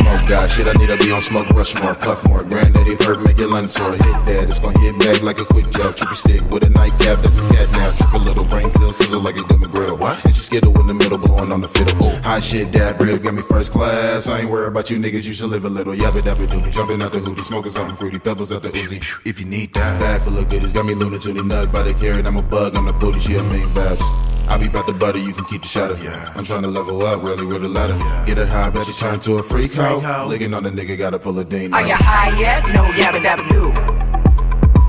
Yabba 0.05 0.29
dabba 0.29 0.29
do. 0.29 0.29
Smoke 0.29 0.29
God, 0.29 0.51
shit, 0.51 0.67
I 0.67 0.73
need 0.75 0.89
to 0.89 0.97
be 0.97 1.13
on 1.13 1.23
smoke 1.23 1.51
rush 1.51 1.75
more. 1.83 1.95
puff 1.95 2.27
more. 2.29 2.43
Granddaddy 2.45 2.97
perp, 2.97 3.25
make 3.25 3.39
your 3.39 3.49
lunch 3.49 3.71
sore. 3.71 3.93
Hit 3.93 4.01
that, 4.01 4.45
it's 4.45 4.59
gonna 4.59 4.79
hit 4.81 4.99
back 4.99 5.23
like 5.23 5.39
a 5.39 5.45
quick 5.45 5.65
jab. 5.71 5.95
Trippy 5.95 6.17
stick 6.17 6.51
with 6.51 6.65
a 6.65 6.71
nightcap, 6.71 7.23
that's 7.23 7.39
a 7.39 7.49
cat 7.49 7.71
now. 7.73 7.91
Trip 7.93 8.13
a 8.13 8.19
little 8.19 8.45
brain 8.45 8.71
cell, 8.73 8.93
sizzle 8.93 9.21
like 9.21 9.37
a 9.37 9.45
gummy 9.45 9.67
griddle. 9.69 9.97
What? 9.97 10.25
And 10.25 10.35
she 10.35 10.41
skittle 10.41 10.79
in 10.81 10.87
the 10.87 10.95
middle, 10.95 11.19
blowing 11.19 11.53
on 11.53 11.61
the 11.61 11.69
fiddle. 11.69 11.97
Oh, 12.01 12.21
hot 12.23 12.43
shit, 12.43 12.73
dad, 12.73 13.01
real, 13.01 13.19
got 13.19 13.35
me 13.35 13.43
first 13.43 13.73
class. 13.73 14.29
I 14.29 14.41
ain't 14.41 14.51
worried 14.51 14.69
about 14.69 14.91
you 14.91 14.99
niggas, 14.99 15.27
you 15.27 15.33
should 15.33 15.51
live 15.51 15.65
a 15.65 15.71
little. 15.71 15.95
Yabba 15.95 16.23
dabba 16.23 16.47
doobie, 16.47 16.73
jumping 16.73 17.03
out 17.03 17.13
the 17.13 17.19
hoodie, 17.19 17.43
smoking 17.43 17.71
something 17.71 17.97
fruity, 17.97 18.19
pebbles 18.19 18.53
out 18.53 18.63
the 18.63 18.71
Uzi. 18.71 18.99
If 19.27 19.41
you 19.41 19.47
need 19.47 19.73
that, 19.75 20.01
bag 20.01 20.21
full 20.23 20.39
of 20.39 20.49
goodies, 20.49 20.73
got 20.73 20.87
me 20.87 20.95
Tunes 20.95 21.45
nuts 21.45 21.73
by 21.73 21.83
the 21.83 21.95
carrot. 21.95 22.27
I'm 22.27 22.37
a 22.37 22.43
bug 22.43 22.77
on 22.77 22.87
the 22.87 22.93
booty, 22.93 23.19
she 23.19 23.37
a 23.37 23.43
main 23.43 23.73
babs. 23.75 24.34
I 24.49 24.59
be 24.59 24.67
about 24.67 24.87
the 24.87 24.93
butter, 24.93 25.19
you 25.19 25.33
can 25.33 25.45
keep 25.47 25.63
the 25.63 25.69
shadow. 25.69 25.97
Yeah. 25.97 26.33
I'm 26.37 26.45
trying 26.45 26.63
to 26.63 26.69
level 26.69 27.05
up, 27.05 27.25
really 27.25 27.45
with 27.47 27.65
a 27.65 27.69
ladder. 27.69 27.97
Get 28.27 28.39
her 28.39 28.47
high, 28.47 28.71
bet 28.71 28.87
she 28.87 28.93
turn 28.93 29.19
to 29.21 29.35
a 29.37 29.43
freak 29.43 29.73
hoe. 29.75 30.27
Licking 30.29 30.55
on 30.55 30.63
the 30.63 30.71
nigga, 30.71 30.97
gotta 30.97 31.19
pull 31.19 31.39
a 31.39 31.45
ding. 31.45 31.73
Are 31.73 31.87
you 31.87 31.95
high 31.97 32.39
yet? 32.39 32.63
No, 32.75 32.85
yabba 32.93 33.21
dabba 33.23 33.49
do. 33.49 33.73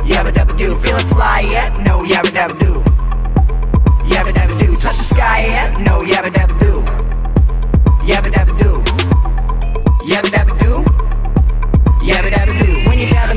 Yabba 0.05 0.31
dabba 0.31 0.57
do. 0.57 0.75
Feeling 0.77 1.07
fly 1.07 1.41
yet? 1.49 1.71
No, 1.83 2.03
yabba 2.03 2.29
dabba 2.37 2.59
do. 2.59 2.83
Yabba 4.13 4.31
dabba 4.33 4.59
do. 4.59 4.75
Touch 4.75 4.97
the 4.97 5.03
sky 5.03 5.45
yet? 5.47 5.79
No, 5.81 6.01
yabba 6.03 6.29
dabba 6.31 6.59
do. 6.59 6.83
Yabba 8.05 8.29
dabba 8.31 8.57
do. 8.59 8.83
Yabba 10.05 10.29
dabba 10.29 10.44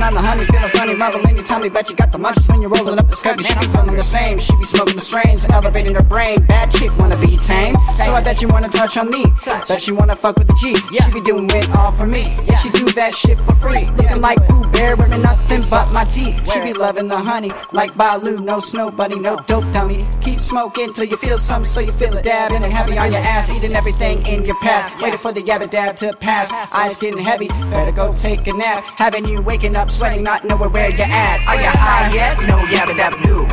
You 0.09 0.15
the 0.15 0.21
honey, 0.23 0.47
feeling 0.47 0.71
funny, 0.71 0.95
rumbling 0.95 1.37
your 1.37 1.45
tummy, 1.45 1.69
bet 1.69 1.91
you 1.91 1.97
got 1.97 2.11
the 2.11 2.17
munchies 2.17 2.49
when 2.49 2.63
you're 2.63 2.71
rolling 2.71 2.99
up 2.99 3.09
the 3.09 3.15
scubby. 3.15 3.45
She 3.45 3.53
be 3.53 3.67
feeling 3.67 3.95
the 3.95 4.03
same, 4.03 4.39
she 4.39 4.57
be 4.57 4.65
smoking 4.65 4.95
the 4.95 5.03
strains, 5.03 5.45
elevating 5.45 5.95
her 5.95 6.03
brain. 6.03 6.43
Bad 6.47 6.71
chick 6.71 6.97
wanna 6.97 7.19
be 7.19 7.37
tame, 7.37 7.77
so 7.93 8.13
I 8.13 8.23
bet 8.23 8.41
you 8.41 8.49
wanna 8.49 8.71
touch 8.71 8.97
on 8.97 9.11
me. 9.11 9.27
Bet 9.69 9.87
you 9.87 9.95
wanna 9.95 10.17
fuck 10.17 10.39
with 10.39 10.47
the 10.47 10.55
G. 10.55 10.77
She 10.77 11.13
be 11.13 11.21
doing 11.21 11.45
it 11.51 11.69
all 11.77 11.93
for 11.93 12.07
me. 12.07 12.25
She 12.63 12.71
do 12.71 12.87
that 12.93 13.15
shit 13.15 13.39
for 13.41 13.55
free, 13.57 13.85
looking 13.99 14.23
like 14.23 14.39
Pooh 14.47 14.67
Bear, 14.69 14.97
wearing 14.97 15.21
nothing 15.21 15.63
but 15.69 15.93
my 15.93 16.05
teeth. 16.05 16.41
She 16.51 16.61
be 16.61 16.73
loving 16.73 17.09
the 17.09 17.19
honey, 17.19 17.51
like 17.73 17.95
Baloo, 17.95 18.37
no 18.37 18.61
snow 18.61 18.91
buddy, 18.91 19.19
no 19.19 19.37
dope 19.47 19.71
dummy. 19.73 20.07
Keep 20.23 20.41
smoking 20.41 20.95
till 20.95 21.05
you 21.05 21.19
feel 21.19 21.37
something, 21.37 21.71
so 21.71 21.81
you 21.81 21.93
feel 21.93 22.17
a 22.17 22.23
dab, 22.23 22.53
and 22.53 22.65
heavy 22.65 22.97
on 22.97 23.13
your 23.13 23.21
ass, 23.21 23.51
eating 23.51 23.75
everything 23.75 24.25
in 24.25 24.47
your 24.47 24.59
path. 24.61 25.03
Waiting 25.03 25.19
for 25.19 25.33
the 25.33 25.43
yabba 25.43 25.69
dab 25.69 25.97
to 25.99 26.17
pass, 26.17 26.73
eyes 26.75 26.97
getting 26.97 27.23
heavy, 27.23 27.49
better 27.49 27.93
go 27.93 28.11
take 28.11 28.47
a 28.47 28.55
nap. 28.55 28.83
Having 28.97 29.27
you 29.29 29.43
waking 29.43 29.77
up 29.77 29.91
sweating, 29.99 30.23
not 30.23 30.45
knowing 30.45 30.71
where 30.71 30.91
you're 30.91 31.07
at. 31.07 31.41
Are 31.49 31.57
you 31.57 31.67
high 31.67 32.15
yet? 32.15 32.39
No 32.47 32.59
yabba 32.71 32.95
dabba 32.95 33.21
do. 33.27 33.47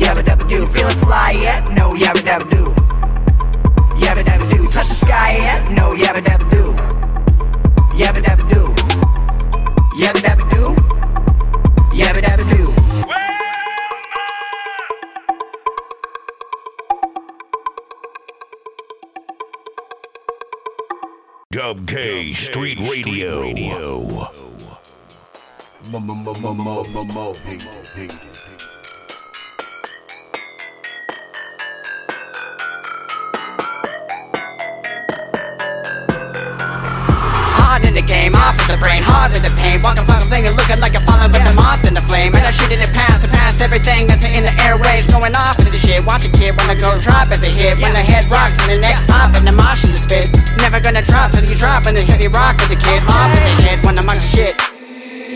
Yabba 0.00 0.22
dabba 0.22 0.48
do. 0.48 0.66
Feeling 0.66 0.96
fly 0.98 1.32
yet? 1.32 1.64
No 1.72 1.94
yabba 1.94 2.22
dabba 2.22 2.48
do. 2.48 2.64
Yabba 3.98 4.22
dabba 4.22 4.48
do. 4.50 4.68
Touch 4.70 4.86
the 4.86 4.94
sky 4.94 5.36
yet? 5.38 5.70
No 5.72 5.94
yabba 5.96 6.22
dabba 6.22 6.48
do. 6.48 6.74
Yabba 8.00 8.22
dabba 8.22 8.48
do. 8.48 8.72
Yabba 9.98 10.20
dabba 10.26 10.44
do. 10.54 10.74
Yabba 11.92 12.20
dabba 12.22 12.44
do. 12.56 12.72
Dub 21.50 21.88
K 21.88 22.32
Street 22.32 22.78
Radio. 22.78 24.45
Hard 37.54 37.86
in 37.86 37.94
the 37.94 38.02
game, 38.02 38.34
off 38.34 38.58
with 38.58 38.66
the 38.66 38.78
brain, 38.82 39.02
hard 39.02 39.36
in 39.36 39.42
the 39.42 39.50
pain. 39.62 39.80
Walking 39.82 40.04
fucking 40.06 40.28
thing 40.28 40.42
looking 40.58 40.80
like 40.82 40.98
a 40.98 41.00
falling 41.06 41.30
with 41.30 41.46
a 41.46 41.54
moth 41.54 41.86
in 41.86 41.94
the 41.94 42.02
flame. 42.02 42.34
And 42.34 42.42
I 42.42 42.50
shoot 42.50 42.72
it 42.72 42.82
past 42.90 43.22
and 43.22 43.32
past 43.32 43.62
everything 43.62 44.08
that's 44.08 44.24
in 44.24 44.42
the 44.42 44.50
airwaves. 44.66 45.06
Going 45.06 45.36
off 45.36 45.56
into 45.60 45.70
the 45.70 45.78
shit. 45.78 46.04
Watch 46.04 46.24
a 46.24 46.30
kid 46.30 46.56
when 46.58 46.66
I 46.66 46.74
go 46.74 46.98
drop 46.98 47.28
the 47.28 47.46
hip. 47.46 47.78
When 47.78 47.92
the 47.92 48.02
head 48.02 48.26
rocks 48.26 48.58
and 48.66 48.72
the 48.72 48.78
neck 48.82 48.98
pop 49.06 49.36
and 49.36 49.46
the 49.46 49.52
motion 49.52 49.94
to 49.94 49.98
spit. 49.98 50.34
Never 50.58 50.80
gonna 50.80 51.02
drop 51.02 51.30
till 51.30 51.44
you 51.44 51.54
drop 51.54 51.86
in 51.86 51.94
the 51.94 52.02
city 52.02 52.26
rock 52.26 52.58
with 52.58 52.74
the 52.74 52.80
kid. 52.82 53.06
Off 53.06 53.30
in 53.38 53.42
the 53.46 53.54
head 53.62 53.86
when 53.86 53.96
I'm 53.96 54.10
on 54.10 54.18
shit. 54.18 54.58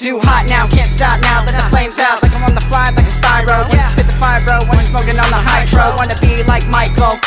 Too 0.01 0.19
hot 0.19 0.49
now, 0.49 0.67
can't 0.67 0.89
stop 0.89 1.20
now. 1.20 1.45
Let 1.45 1.61
the 1.61 1.69
flames 1.69 1.99
out 1.99 2.23
like 2.23 2.33
I'm 2.33 2.43
on 2.43 2.55
the 2.55 2.62
fly 2.73 2.89
like 2.89 3.05
a 3.05 3.12
Spyro. 3.12 3.69
When 3.69 3.77
you 3.77 3.85
spit 3.93 4.07
the 4.07 4.15
fire, 4.15 4.43
bro. 4.43 4.57
When 4.61 4.73
you're 4.73 4.89
smoking 4.89 5.19
on 5.20 5.29
the 5.29 5.37
hydro, 5.37 5.95
wanna 5.95 6.17
be 6.23 6.43
like 6.45 6.67
Michael. 6.69 7.20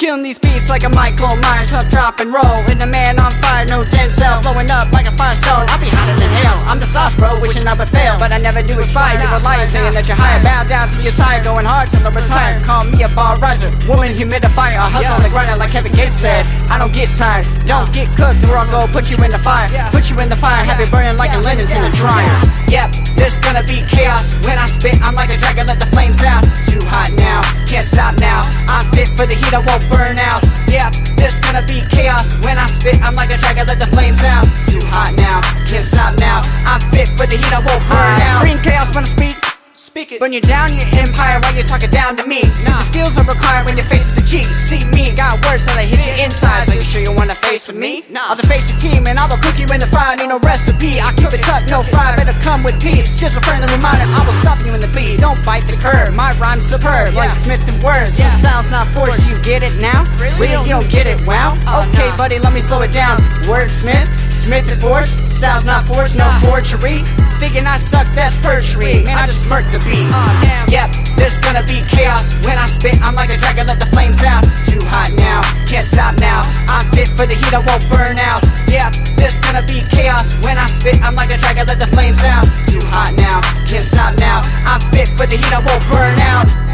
Killing 0.00 0.22
these 0.22 0.38
beats 0.38 0.70
like 0.70 0.82
a 0.84 0.88
Michael 0.88 1.36
Myers 1.44 1.76
up, 1.76 1.84
drop 1.92 2.20
and 2.20 2.32
roll. 2.32 2.64
And 2.72 2.80
the 2.80 2.86
man 2.86 3.20
on 3.20 3.30
fire, 3.44 3.66
no 3.68 3.84
Denzel, 3.84 4.40
blowing 4.40 4.70
up 4.70 4.90
like 4.96 5.04
a 5.06 5.12
firestone. 5.12 5.68
I'll 5.68 5.76
be 5.76 5.92
hotter 5.92 6.16
than 6.16 6.32
hell. 6.40 6.56
I'm 6.64 6.80
the 6.80 6.88
sauce, 6.88 7.14
bro, 7.16 7.38
wishing 7.38 7.68
I 7.68 7.76
would 7.76 7.92
fail, 7.92 8.16
but 8.16 8.32
I 8.32 8.38
never 8.38 8.62
do 8.62 8.80
expire. 8.80 9.20
You 9.20 9.28
a 9.28 9.44
liar 9.44 9.66
saying 9.66 9.92
that 9.92 10.08
you're 10.08 10.16
higher. 10.16 10.40
Bow 10.40 10.64
down 10.64 10.88
to 10.96 11.02
your 11.04 11.12
side, 11.12 11.44
going 11.44 11.66
hard 11.68 11.90
till 11.90 12.00
I 12.00 12.08
retire. 12.16 12.56
Call 12.64 12.88
me 12.88 13.02
a 13.02 13.12
bar 13.12 13.36
riser, 13.36 13.68
woman 13.84 14.16
humidifier. 14.16 14.80
I 14.80 14.88
hustle 14.88 15.20
on 15.20 15.22
the 15.22 15.28
grind 15.28 15.52
like 15.60 15.76
Kevin 15.76 15.92
Gates 15.92 16.16
said. 16.16 16.48
I 16.72 16.80
don't 16.80 16.96
get 16.96 17.12
tired, 17.12 17.44
don't 17.68 17.92
get 17.92 18.08
cooked, 18.16 18.40
or 18.48 18.56
I'll 18.56 18.72
go 18.72 18.88
put 18.88 19.12
you 19.12 19.20
in 19.20 19.28
the 19.28 19.42
fire. 19.44 19.68
Put 19.92 20.08
you 20.08 20.16
in 20.24 20.32
the 20.32 20.40
fire, 20.40 20.64
have 20.64 20.80
it 20.80 20.88
burning 20.88 21.20
like 21.20 21.36
a 21.36 21.40
linens 21.44 21.76
in 21.76 21.84
a 21.84 21.92
dryer. 21.92 22.32
Yep, 22.72 23.20
there's 23.20 23.36
gonna 23.44 23.68
be 23.68 23.84
chaos 23.84 24.32
when 24.48 24.56
I 24.56 24.64
spit. 24.64 24.96
I'm 25.04 25.12
like 25.12 25.28
a 25.28 25.36
dragon, 25.36 25.68
let 25.68 25.76
the 25.76 25.92
flames 25.92 26.24
out. 26.24 26.40
Too 26.64 26.80
hot 26.88 27.12
now, 27.20 27.44
can't 27.68 27.84
stop 27.84 28.16
now. 28.16 28.48
I'm 28.64 28.88
fit 28.96 29.12
for 29.12 29.28
the 29.28 29.36
heat, 29.36 29.52
I 29.52 29.60
won't 29.60 29.89
burn 29.90 30.18
out. 30.18 30.40
Yep, 30.70 31.18
there's 31.18 31.38
gonna 31.40 31.66
be 31.66 31.82
chaos 31.90 32.34
when 32.46 32.56
I 32.56 32.66
spit. 32.66 33.02
I'm 33.02 33.14
like 33.14 33.34
a 33.34 33.38
dragon, 33.38 33.66
let 33.66 33.78
the 33.78 33.90
flames 33.90 34.22
out. 34.22 34.46
Too 34.70 34.80
hot 34.94 35.14
now, 35.18 35.42
can't 35.66 35.84
stop 35.84 36.18
now. 36.18 36.40
I'm 36.64 36.80
fit 36.94 37.08
for 37.18 37.26
the 37.26 37.36
heat, 37.36 37.52
I 37.52 37.60
won't 37.60 37.82
burn 37.90 38.20
out. 38.22 38.40
Bring 38.42 38.62
chaos 38.62 38.94
when 38.94 39.04
I 39.04 39.08
speak. 39.08 39.49
Speak 39.80 40.12
it. 40.12 40.20
Burn 40.20 40.34
you 40.36 40.44
down, 40.44 40.68
your 40.76 40.84
empire, 40.92 41.40
while 41.40 41.56
you're 41.56 41.64
talking 41.64 41.88
down 41.88 42.14
to 42.20 42.26
me. 42.26 42.44
The 42.68 42.84
skills 42.84 43.16
are 43.16 43.24
required 43.24 43.64
when 43.64 43.80
your 43.80 43.86
face 43.88 44.04
is 44.12 44.20
a 44.20 44.20
G. 44.20 44.44
See 44.52 44.84
me, 44.92 45.16
got 45.16 45.40
words 45.48 45.64
so 45.64 45.72
they 45.72 45.88
hit 45.88 46.04
your 46.04 46.20
inside. 46.20 46.68
So 46.68 46.74
you 46.74 46.84
sure 46.84 47.00
you 47.00 47.16
wanna 47.16 47.34
face 47.34 47.66
with 47.66 47.78
me? 47.80 48.04
I'll 48.14 48.36
deface 48.36 48.68
your 48.68 48.78
team 48.78 49.06
and 49.08 49.18
I'll 49.18 49.32
cook 49.40 49.58
you 49.58 49.64
in 49.72 49.80
the 49.80 49.86
fire. 49.86 50.14
Need 50.20 50.28
no 50.28 50.38
recipe. 50.40 51.00
I 51.00 51.14
keep 51.16 51.32
it 51.32 51.40
tucked, 51.40 51.70
no 51.70 51.82
fry. 51.82 52.14
Better 52.14 52.36
come 52.44 52.62
with 52.62 52.76
peace. 52.78 53.18
Just 53.18 53.38
a 53.38 53.40
friendly 53.40 53.72
reminder, 53.72 54.04
I 54.04 54.20
will 54.20 54.36
stop 54.44 54.60
you 54.66 54.74
in 54.74 54.82
the 54.82 54.92
beat. 54.92 55.18
Don't 55.18 55.40
bite 55.46 55.64
the 55.64 55.80
curb. 55.80 56.12
My 56.12 56.36
rhyme's 56.36 56.68
superb, 56.68 57.14
like 57.14 57.32
Smith 57.32 57.64
and 57.66 57.82
words. 57.82 58.20
Your 58.20 58.28
style's 58.36 58.68
not 58.68 58.86
forced. 58.88 59.26
You 59.30 59.40
get 59.40 59.62
it 59.62 59.72
now? 59.80 60.04
Really? 60.20 60.60
You 60.68 60.76
don't 60.76 60.90
get 60.90 61.06
it? 61.06 61.24
Wow. 61.24 61.56
Okay, 61.88 62.14
buddy, 62.18 62.38
let 62.38 62.52
me 62.52 62.60
slow 62.60 62.82
it 62.82 62.92
down. 62.92 63.16
Wordsmith, 63.48 64.12
Smith 64.28 64.68
and 64.68 64.78
Force. 64.78 65.16
Style's 65.40 65.64
not 65.64 65.88
forced, 65.88 66.18
no 66.18 66.28
forgery. 66.44 67.00
Thinking 67.40 67.64
I 67.64 67.78
suck, 67.78 68.04
that's 68.12 68.36
perjury. 68.44 69.00
Man, 69.08 69.16
I 69.16 69.24
just 69.24 69.40
murked 69.48 69.72
the 69.72 69.80
beat. 69.88 70.04
Oh, 70.12 70.68
yep, 70.68 70.92
there's 71.16 71.40
gonna 71.40 71.64
be 71.64 71.80
chaos 71.88 72.36
when 72.44 72.60
I 72.60 72.66
spit. 72.66 73.00
I'm 73.00 73.14
like 73.14 73.32
a 73.32 73.38
dragon, 73.38 73.66
let 73.66 73.80
the 73.80 73.86
flames 73.86 74.20
out. 74.20 74.44
Too 74.68 74.84
hot 74.92 75.16
now, 75.16 75.40
can't 75.64 75.86
stop 75.88 76.20
now. 76.20 76.44
I'm 76.68 76.84
fit 76.92 77.08
for 77.16 77.24
the 77.24 77.40
heat, 77.40 77.56
I 77.56 77.64
won't 77.64 77.88
burn 77.88 78.20
out. 78.20 78.44
Yep, 78.68 79.16
there's 79.16 79.40
gonna 79.40 79.64
be 79.64 79.80
chaos 79.88 80.36
when 80.44 80.58
I 80.58 80.66
spit. 80.66 81.00
I'm 81.00 81.16
like 81.16 81.32
a 81.32 81.38
dragon, 81.38 81.64
let 81.66 81.80
the 81.80 81.88
flames 81.88 82.20
out. 82.20 82.44
Too 82.68 82.84
hot 82.92 83.16
now, 83.16 83.40
can't 83.64 83.80
stop 83.80 84.20
now. 84.20 84.44
I'm 84.68 84.84
fit 84.92 85.08
for 85.16 85.24
the 85.24 85.40
heat, 85.40 85.52
I 85.56 85.64
won't 85.64 85.80
burn 85.88 86.20
out. 86.20 86.69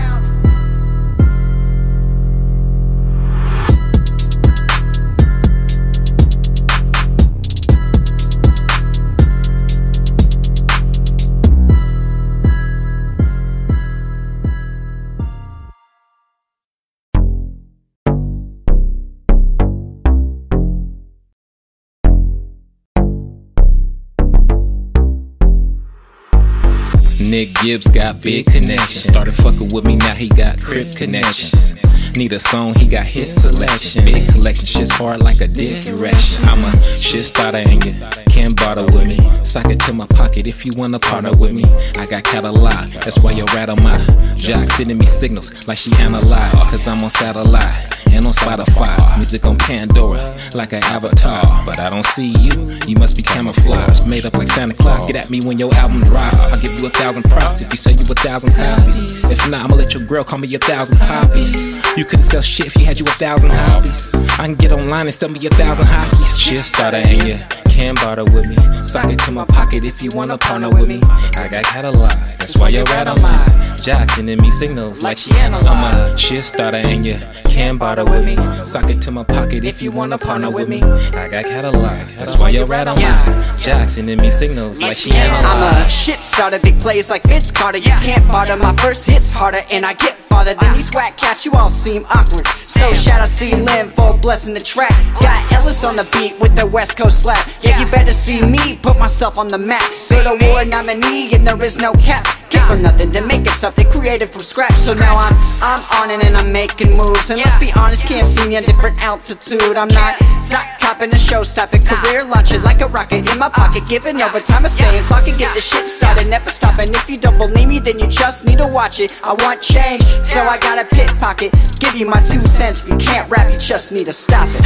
Nick 27.37 27.53
Gibbs 27.61 27.87
got 27.89 28.23
big 28.23 28.47
connections. 28.47 29.03
Started 29.03 29.35
fucking 29.35 29.69
with 29.71 29.85
me, 29.85 29.97
now 29.97 30.15
he 30.15 30.27
got 30.27 30.59
crip 30.59 30.97
connections. 30.97 32.17
Need 32.17 32.33
a 32.33 32.39
song, 32.39 32.75
he 32.77 32.89
got 32.89 33.05
hit 33.05 33.31
selection. 33.31 34.07
Big 34.07 34.27
collection, 34.27 34.65
shit's 34.65 34.91
hard 34.91 35.23
like 35.23 35.43
a 35.43 35.47
dick 35.47 35.85
erection. 35.85 36.47
I'm 36.47 36.65
a 36.65 36.75
shit 36.81 37.21
starter 37.21 37.59
and 37.59 37.85
you 37.85 37.93
can't 38.31 38.57
bother 38.57 38.85
with 38.85 39.07
me. 39.07 39.19
Sock 39.45 39.67
it 39.67 39.81
to 39.81 39.93
my 39.93 40.07
pocket 40.07 40.47
if 40.47 40.65
you 40.65 40.73
wanna 40.79 40.99
partner 40.99 41.29
with 41.39 41.53
me. 41.53 41.65
I 41.99 42.07
got 42.07 42.25
catalog, 42.25 42.89
that's 43.05 43.19
why 43.19 43.33
you 43.37 43.45
rattle 43.55 43.77
my 43.85 43.99
jock 44.37 44.67
sending 44.71 44.97
me 44.97 45.05
signals 45.05 45.69
like 45.69 45.77
she 45.77 45.93
analyzed. 45.97 46.55
Cause 46.71 46.89
I'm 46.89 47.05
on 47.05 47.11
satellite. 47.11 47.96
And 48.17 48.27
on 48.27 48.33
Spotify. 48.33 49.17
Music 49.17 49.45
on 49.45 49.57
Pandora, 49.59 50.37
like 50.55 50.73
an 50.73 50.83
avatar. 50.85 51.43
But 51.65 51.79
I 51.79 51.91
don't 51.91 52.07
see 52.07 52.33
you, 52.41 52.53
you 52.87 52.97
must 52.97 53.17
be 53.17 53.23
camouflaged. 53.23 54.07
Made 54.07 54.25
up 54.25 54.35
like 54.35 54.49
Santa 54.49 54.75
Claus. 54.75 55.07
Get 55.07 55.17
at 55.17 55.31
me 55.31 55.41
when 55.45 55.59
your 55.59 55.73
album 55.75 56.01
drops. 56.01 56.41
I'll 56.41 56.61
give 56.61 56.73
you 56.81 56.87
a 56.87 56.91
thousand 56.91 57.25
props 57.25 57.61
if 57.61 57.71
you 57.71 57.77
sell 57.77 57.93
you 57.93 58.01
a 58.01 58.15
thousand 58.15 58.55
copies. 58.55 58.99
If 59.25 59.51
not, 59.51 59.67
I'ma 59.67 59.77
let 59.77 59.95
your 59.95 60.05
girl 60.05 60.25
call 60.25 60.39
me 60.39 60.53
a 60.55 60.59
thousand 60.59 60.99
poppies. 60.99 61.55
You 61.97 62.05
couldn't 62.05 62.25
sell 62.25 62.43
shit 62.43 62.67
if 62.67 62.77
you 62.77 62.87
had 62.87 62.99
you 62.99 63.07
a 63.07 63.11
thousand 63.11 63.51
hobbies. 63.51 64.15
I 64.39 64.47
can 64.47 64.55
get 64.55 64.73
online 64.73 65.07
and 65.07 65.15
sell 65.15 65.29
me 65.29 65.45
a 65.47 65.51
thousand 65.51 65.87
hockeys. 65.87 66.39
Shit 66.39 66.61
starter 66.61 66.99
and 66.99 67.29
you 67.29 67.37
can 67.69 67.95
barter 67.97 68.25
with 68.25 68.47
me. 68.47 68.57
Sock 68.85 69.11
it 69.11 69.19
to 69.21 69.33
my 69.33 69.45
pocket 69.45 69.85
if 69.85 70.03
you 70.03 70.11
wanna 70.15 70.39
partner 70.39 70.69
with 70.71 70.89
me. 70.89 71.01
I 71.37 71.49
got 71.51 71.65
catalog, 71.65 72.11
that's 72.39 72.57
why 72.57 72.69
you're 72.69 72.85
right 72.85 73.07
on 73.07 73.21
my 73.21 73.67
Jock 73.87 74.11
sending 74.11 74.41
me 74.41 74.51
signals 74.51 75.05
like 75.05 75.17
she 75.17 75.31
analog. 75.35 75.65
I'm 75.65 76.13
a 76.13 76.19
shit 76.19 76.43
starter 76.43 76.79
and 76.79 77.07
you 77.07 77.19
can 77.49 77.77
barter 77.77 78.05
with 78.11 78.25
me. 78.25 78.37
Sock 78.67 78.91
it 78.91 79.01
to 79.03 79.11
my 79.11 79.25
pocket 79.25 79.65
if 79.65 79.83
you 79.83 79.91
wanna 79.91 80.19
partner 80.19 80.51
with 80.51 80.69
me. 80.69 80.83
I 80.83 81.29
got 81.29 81.45
catalog, 81.45 82.07
that's 82.19 82.39
why 82.39 82.51
you're 82.51 82.67
right 82.67 82.87
on 82.87 83.01
my 83.01 83.57
Jock 83.59 83.89
sending 83.89 84.19
me 84.21 84.31
signals 84.31 84.81
like 84.81 84.97
she 84.97 85.13
analog. 85.13 85.45
I'm 85.45 85.87
a 85.87 85.89
shit 85.89 86.19
starter, 86.19 86.59
big 86.59 86.81
plays 86.81 87.11
like 87.11 87.23
Vince 87.25 87.51
Carter. 87.51 87.79
You 87.79 87.97
can't 88.07 88.27
barter, 88.29 88.57
my 88.57 88.75
first 88.77 89.07
hit's 89.07 89.31
harder, 89.31 89.61
and 89.73 89.85
I 89.85 89.95
get 89.95 90.17
farther 90.31 90.55
than 90.55 90.75
these 90.75 90.91
whack 90.95 91.17
cats. 91.17 91.45
You 91.45 91.53
all 91.53 91.71
seem 91.71 92.05
awkward. 92.07 92.47
So 92.61 92.93
shout 92.93 93.21
out 93.21 93.29
to 93.29 93.57
Lynn 93.57 93.89
for 93.89 94.17
blessing 94.19 94.55
the 94.55 94.61
track. 94.61 94.93
Got 95.21 95.53
Ellis 95.53 95.85
on 95.85 95.97
the 95.97 96.07
beat 96.13 96.39
with 96.41 96.55
the 96.55 96.67
West 96.67 96.97
Coast 96.97 97.23
slap. 97.23 97.49
Yeah, 97.63 97.81
you 97.81 97.91
better 97.91 98.13
see 98.13 98.43
me 98.43 98.77
put 98.77 98.99
myself 98.99 99.39
on 99.39 99.49
the 99.49 99.59
map. 99.59 99.91
Go 100.11 100.23
to 100.23 100.45
war 100.45 100.65
nominee, 100.65 101.35
and 101.35 101.47
there 101.47 101.63
is 101.63 101.77
no 101.79 101.93
cap. 101.95 102.25
Came 102.51 102.67
from 102.67 102.83
nothing 102.83 103.11
to 103.13 103.25
make 103.25 103.43
it 103.43 103.57
something 103.57 103.91
created 103.91 104.29
from 104.29 104.43
scratch. 104.43 104.75
So 104.75 104.93
now 104.93 105.17
I'm 105.17 105.35
I'm 105.63 105.83
on 106.01 106.11
it 106.11 106.25
and 106.25 106.37
I'm 106.37 106.53
making 106.53 106.91
moves. 106.91 107.31
And 107.31 107.41
let's 107.41 107.59
be 107.59 107.73
honest, 107.73 107.96
can't 108.03 108.27
see 108.27 108.49
me 108.49 108.57
at 108.57 108.67
different 108.67 109.01
altitude. 109.03 109.77
I'm 109.77 109.89
not 109.89 110.21
not 110.51 110.67
copping 110.81 111.15
a 111.15 111.19
show 111.19 111.43
stopping 111.43 111.83
career 111.83 112.25
launching 112.25 112.63
like 112.63 112.81
a 112.81 112.89
rocket 112.89 113.31
in 113.31 113.39
my 113.39 113.49
pocket. 113.49 113.89
Giving 113.89 114.21
overtime, 114.21 114.65
I 114.65 114.69
stay 114.69 114.99
and 114.99 115.07
clock 115.07 115.27
and 115.29 115.39
get 115.39 115.55
the 115.55 115.61
shit 115.61 115.89
started, 115.89 116.27
never 116.29 116.51
stopping. 116.51 116.89
If 116.95 117.09
you 117.09 117.19
don't 117.19 117.39
believe 117.39 117.69
me, 117.69 117.79
then 117.79 117.99
you 117.99 118.07
just 118.07 118.45
need 118.45 118.59
to 118.59 118.67
watch 118.67 119.01
it. 119.01 119.15
I 119.23 119.35
want 119.35 119.63
change, 119.63 120.03
so 120.25 120.41
I 120.41 120.59
got 120.59 120.79
a 120.79 120.85
pit 120.85 121.09
pocket. 121.19 121.53
Give 121.81 121.95
you 121.97 122.07
my 122.07 122.21
two 122.21 122.41
cents. 122.41 122.83
If 122.83 122.89
you 122.89 122.97
can't 122.97 123.31
rap, 123.31 123.51
you 123.53 123.59
just 123.59 123.93
need 123.93 124.07
to 124.07 124.13
stop 124.13 124.49
it. 124.49 124.65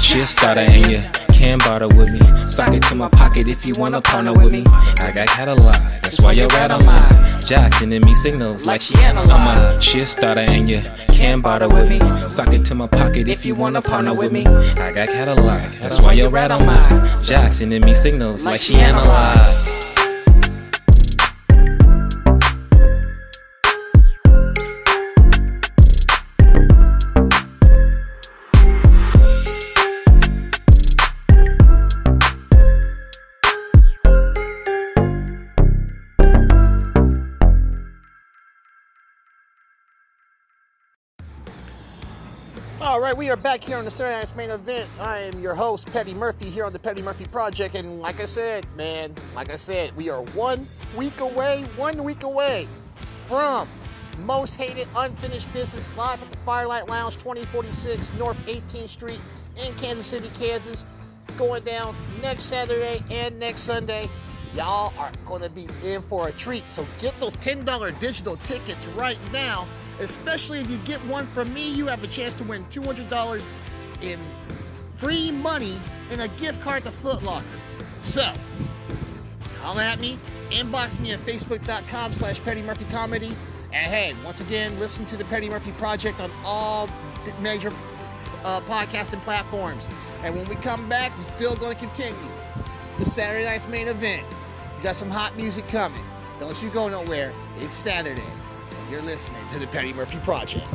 Shit 0.00 0.24
starter 0.24 0.60
and 0.60 0.90
you 0.90 1.31
can 1.42 1.58
barter 1.58 1.88
with 1.88 2.10
me. 2.12 2.20
Sock 2.46 2.72
it 2.72 2.82
to 2.84 2.94
my 2.94 3.08
pocket 3.08 3.48
if 3.48 3.66
you 3.66 3.74
wanna 3.76 4.00
partner 4.00 4.32
with 4.32 4.52
me. 4.52 4.62
I 5.06 5.10
got 5.12 5.26
catalog, 5.26 5.74
that's 6.00 6.20
why 6.20 6.32
you're 6.32 6.46
right 6.48 6.70
on 6.70 6.84
my 6.86 7.02
Jock 7.44 7.74
sending 7.74 8.02
me 8.02 8.14
signals 8.14 8.64
like 8.64 8.80
she 8.80 8.94
analog. 8.98 9.28
I'm 9.28 9.76
a 9.76 9.80
shit 9.80 10.06
starter 10.06 10.42
and 10.42 10.68
you 10.68 10.80
can 11.08 11.40
barter 11.40 11.68
with 11.68 11.88
me. 11.88 11.98
Sock 12.28 12.52
it 12.52 12.64
to 12.66 12.76
my 12.76 12.86
pocket 12.86 13.26
if 13.28 13.44
you 13.44 13.56
wanna 13.56 13.82
partner 13.82 14.14
with 14.14 14.30
me. 14.30 14.46
I 14.46 14.92
got 14.92 15.08
catalog, 15.08 15.72
that's 15.80 16.00
why 16.00 16.12
you're 16.12 16.30
right 16.30 16.50
on 16.50 16.64
my 16.64 17.20
Jock 17.22 17.52
sending 17.52 17.84
me 17.84 17.92
signals 17.92 18.44
like 18.44 18.60
she 18.60 18.76
analog. 18.76 19.91
Right, 43.02 43.16
we 43.16 43.30
are 43.30 43.36
back 43.36 43.64
here 43.64 43.76
on 43.76 43.84
the 43.84 43.90
Saturday 43.90 44.16
Night's 44.16 44.36
main 44.36 44.50
event. 44.50 44.88
I 45.00 45.18
am 45.18 45.40
your 45.40 45.56
host, 45.56 45.92
Petty 45.92 46.14
Murphy, 46.14 46.44
here 46.44 46.64
on 46.64 46.72
the 46.72 46.78
Petty 46.78 47.02
Murphy 47.02 47.24
Project. 47.24 47.74
And 47.74 47.98
like 47.98 48.20
I 48.20 48.26
said, 48.26 48.64
man, 48.76 49.12
like 49.34 49.50
I 49.50 49.56
said, 49.56 49.94
we 49.96 50.08
are 50.08 50.22
one 50.22 50.64
week 50.96 51.18
away, 51.18 51.64
one 51.74 52.04
week 52.04 52.22
away 52.22 52.68
from 53.26 53.66
Most 54.18 54.54
Hated 54.54 54.86
Unfinished 54.94 55.52
Business 55.52 55.96
live 55.96 56.22
at 56.22 56.30
the 56.30 56.36
Firelight 56.38 56.88
Lounge, 56.88 57.14
2046 57.14 58.12
North 58.20 58.40
18th 58.46 58.88
Street 58.88 59.20
in 59.60 59.74
Kansas 59.74 60.06
City, 60.06 60.30
Kansas. 60.38 60.86
It's 61.24 61.34
going 61.34 61.64
down 61.64 61.96
next 62.22 62.44
Saturday 62.44 63.02
and 63.10 63.36
next 63.40 63.62
Sunday. 63.62 64.08
Y'all 64.54 64.92
are 64.96 65.10
going 65.26 65.42
to 65.42 65.50
be 65.50 65.66
in 65.84 66.02
for 66.02 66.28
a 66.28 66.32
treat. 66.32 66.68
So 66.68 66.86
get 67.00 67.18
those 67.18 67.36
$10 67.38 67.98
digital 67.98 68.36
tickets 68.36 68.86
right 68.88 69.18
now. 69.32 69.66
Especially 70.02 70.60
if 70.60 70.70
you 70.70 70.78
get 70.78 71.04
one 71.06 71.26
from 71.26 71.54
me, 71.54 71.70
you 71.70 71.86
have 71.86 72.02
a 72.02 72.08
chance 72.08 72.34
to 72.34 72.44
win 72.44 72.64
$200 72.66 73.48
in 74.02 74.18
free 74.96 75.30
money 75.30 75.78
and 76.10 76.20
a 76.20 76.28
gift 76.28 76.60
card 76.60 76.82
to 76.82 76.90
Foot 76.90 77.22
Locker. 77.22 77.46
So, 78.02 78.34
holla 79.60 79.84
at 79.84 80.00
me, 80.00 80.18
inbox 80.50 80.98
me 80.98 81.12
at 81.12 81.20
facebook.com 81.20 82.12
slash 82.14 82.42
Petty 82.42 82.62
Murphy 82.62 82.84
Comedy. 82.86 83.30
And 83.72 83.86
hey, 83.86 84.14
once 84.24 84.40
again, 84.40 84.78
listen 84.80 85.06
to 85.06 85.16
the 85.16 85.24
Petty 85.26 85.48
Murphy 85.48 85.70
Project 85.72 86.20
on 86.20 86.30
all 86.44 86.88
major 87.40 87.70
uh, 88.44 88.60
podcasting 88.62 89.22
platforms. 89.22 89.88
And 90.24 90.34
when 90.34 90.48
we 90.48 90.56
come 90.56 90.88
back, 90.88 91.16
we're 91.16 91.24
still 91.24 91.54
going 91.54 91.76
to 91.76 91.86
continue 91.86 92.18
the 92.98 93.04
Saturday 93.04 93.44
night's 93.44 93.68
main 93.68 93.88
event. 93.88 94.26
We 94.76 94.82
got 94.82 94.96
some 94.96 95.10
hot 95.10 95.36
music 95.36 95.68
coming. 95.68 96.02
Don't 96.40 96.60
you 96.60 96.70
go 96.70 96.88
nowhere. 96.88 97.32
It's 97.58 97.72
Saturday. 97.72 98.22
You're 98.92 99.00
listening 99.00 99.48
to 99.48 99.58
the 99.58 99.66
Petty 99.68 99.94
Murphy 99.94 100.18
Project. 100.18 100.66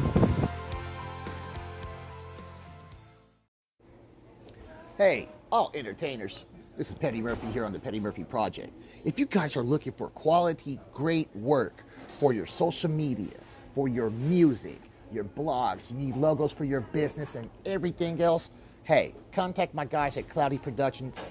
Hey, 4.98 5.30
all 5.52 5.70
entertainers. 5.76 6.46
This 6.80 6.90
is 6.90 6.96
Petty 6.96 7.22
Murphy 7.22 7.46
here 7.52 7.64
on 7.64 7.72
the 7.72 7.78
Petty 7.78 8.00
Murphy 8.00 8.24
Project. 8.24 8.74
If 9.06 9.20
you 9.20 9.28
guys 9.28 9.56
are 9.56 9.62
looking 9.62 9.92
for 9.92 10.08
quality, 10.10 10.80
great 10.92 11.30
work 11.36 11.84
for 12.18 12.34
your 12.34 12.48
social 12.48 12.90
media, 12.90 13.38
for 13.76 13.88
your 13.88 14.10
music, 14.10 14.82
your 15.12 15.26
blogs, 15.26 15.88
you 15.92 15.98
need 15.98 16.18
logos 16.18 16.52
for 16.52 16.66
your 16.66 16.82
business 16.82 17.36
and 17.36 17.48
everything 17.68 18.20
else, 18.20 18.50
hey, 18.86 19.14
contact 19.32 19.76
my 19.76 19.86
guys 19.86 20.18
at 20.18 20.28
Cloudy 20.28 20.58
Productions 20.58 21.22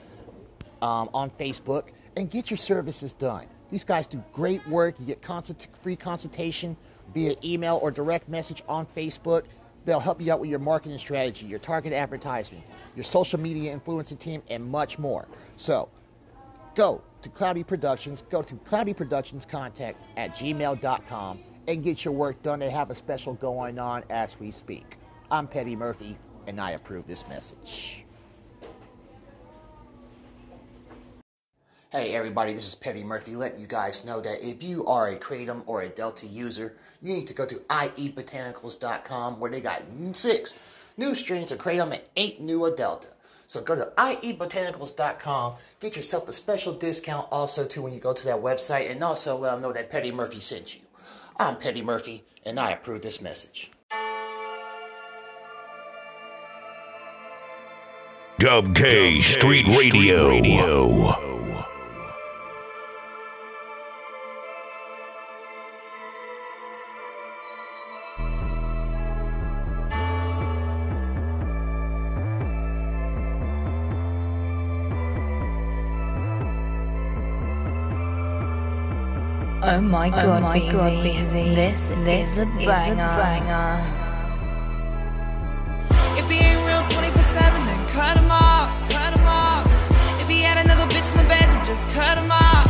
um, 0.82 1.10
on 1.12 1.30
Facebook 1.30 1.86
and 2.16 2.30
get 2.30 2.48
your 2.48 2.58
services 2.58 3.12
done. 3.12 3.48
These 3.70 3.84
guys 3.84 4.06
do 4.06 4.22
great 4.32 4.66
work. 4.68 4.98
You 5.00 5.06
get 5.06 5.22
consult- 5.22 5.66
free 5.82 5.96
consultation 5.96 6.76
via 7.12 7.36
email 7.44 7.78
or 7.82 7.90
direct 7.90 8.28
message 8.28 8.62
on 8.68 8.86
Facebook. 8.96 9.44
They'll 9.84 10.00
help 10.00 10.20
you 10.20 10.32
out 10.32 10.40
with 10.40 10.50
your 10.50 10.58
marketing 10.58 10.98
strategy, 10.98 11.46
your 11.46 11.58
target 11.60 11.92
advertisement, 11.92 12.64
your 12.96 13.04
social 13.04 13.38
media 13.38 13.76
influencer 13.78 14.18
team, 14.18 14.42
and 14.48 14.64
much 14.64 14.98
more. 14.98 15.28
So 15.56 15.88
go 16.74 17.02
to 17.22 17.28
Cloudy 17.28 17.62
Productions, 17.62 18.22
go 18.28 18.42
to 18.42 18.54
Cloudy 18.64 18.94
Productions 18.94 19.46
contact 19.46 20.02
at 20.16 20.34
gmail.com 20.34 21.38
and 21.68 21.82
get 21.82 22.04
your 22.04 22.14
work 22.14 22.42
done. 22.42 22.58
They 22.58 22.70
have 22.70 22.90
a 22.90 22.94
special 22.94 23.34
going 23.34 23.78
on 23.78 24.04
as 24.10 24.38
we 24.38 24.50
speak. 24.50 24.98
I'm 25.30 25.46
Petty 25.48 25.74
Murphy, 25.76 26.16
and 26.46 26.60
I 26.60 26.72
approve 26.72 27.06
this 27.06 27.26
message. 27.28 28.05
Hey 31.96 32.14
everybody, 32.14 32.52
this 32.52 32.68
is 32.68 32.74
Petty 32.74 33.02
Murphy 33.02 33.34
letting 33.34 33.58
you 33.58 33.66
guys 33.66 34.04
know 34.04 34.20
that 34.20 34.46
if 34.46 34.62
you 34.62 34.84
are 34.84 35.08
a 35.08 35.16
Kratom 35.16 35.62
or 35.64 35.80
a 35.80 35.88
Delta 35.88 36.26
user, 36.26 36.76
you 37.00 37.14
need 37.14 37.26
to 37.26 37.32
go 37.32 37.46
to 37.46 37.54
iebotanicals.com 37.54 39.40
where 39.40 39.50
they 39.50 39.62
got 39.62 39.82
six 40.12 40.54
new 40.98 41.14
strains 41.14 41.50
of 41.50 41.56
Kratom 41.56 41.92
and 41.92 42.02
eight 42.14 42.38
new 42.38 42.66
of 42.66 42.76
Delta. 42.76 43.08
So 43.46 43.62
go 43.62 43.76
to 43.76 43.92
iebotanicals.com, 43.96 45.54
get 45.80 45.96
yourself 45.96 46.28
a 46.28 46.34
special 46.34 46.74
discount 46.74 47.28
also 47.30 47.64
too 47.64 47.80
when 47.80 47.94
you 47.94 48.00
go 48.00 48.12
to 48.12 48.24
that 48.26 48.42
website 48.42 48.90
and 48.90 49.02
also 49.02 49.38
let 49.38 49.52
them 49.52 49.62
know 49.62 49.72
that 49.72 49.90
Petty 49.90 50.12
Murphy 50.12 50.40
sent 50.40 50.74
you. 50.74 50.82
I'm 51.38 51.56
Petty 51.56 51.80
Murphy 51.80 52.24
and 52.44 52.60
I 52.60 52.72
approve 52.72 53.00
this 53.00 53.22
message. 53.22 53.70
Dub 58.38 58.74
K 58.76 59.22
Street 59.22 59.66
Radio. 59.68 61.45
Oh 79.76 79.80
my 79.82 80.08
oh 80.08 80.10
god, 80.10 80.42
my 80.42 80.58
Beezy. 80.58 80.72
God, 80.72 81.02
Beezy. 81.04 81.54
This, 81.54 81.88
this 81.90 82.30
is 82.32 82.38
a 82.38 82.46
banger. 82.46 83.84
If 86.16 86.26
they 86.28 86.40
ain't 86.40 86.64
real 86.64 86.80
24 86.88 87.20
7, 87.20 87.66
then 87.66 87.88
cut 87.92 88.16
him 88.16 88.30
off, 88.30 88.72
cut 88.88 89.12
him 89.12 89.26
off. 89.28 89.68
If 90.18 90.28
he 90.28 90.40
had 90.40 90.64
another 90.64 90.88
bitch 90.88 91.10
in 91.12 91.18
the 91.20 91.28
bed, 91.28 91.44
then 91.44 91.62
just 91.66 91.86
cut 91.90 92.16
him 92.16 92.32
off, 92.32 92.64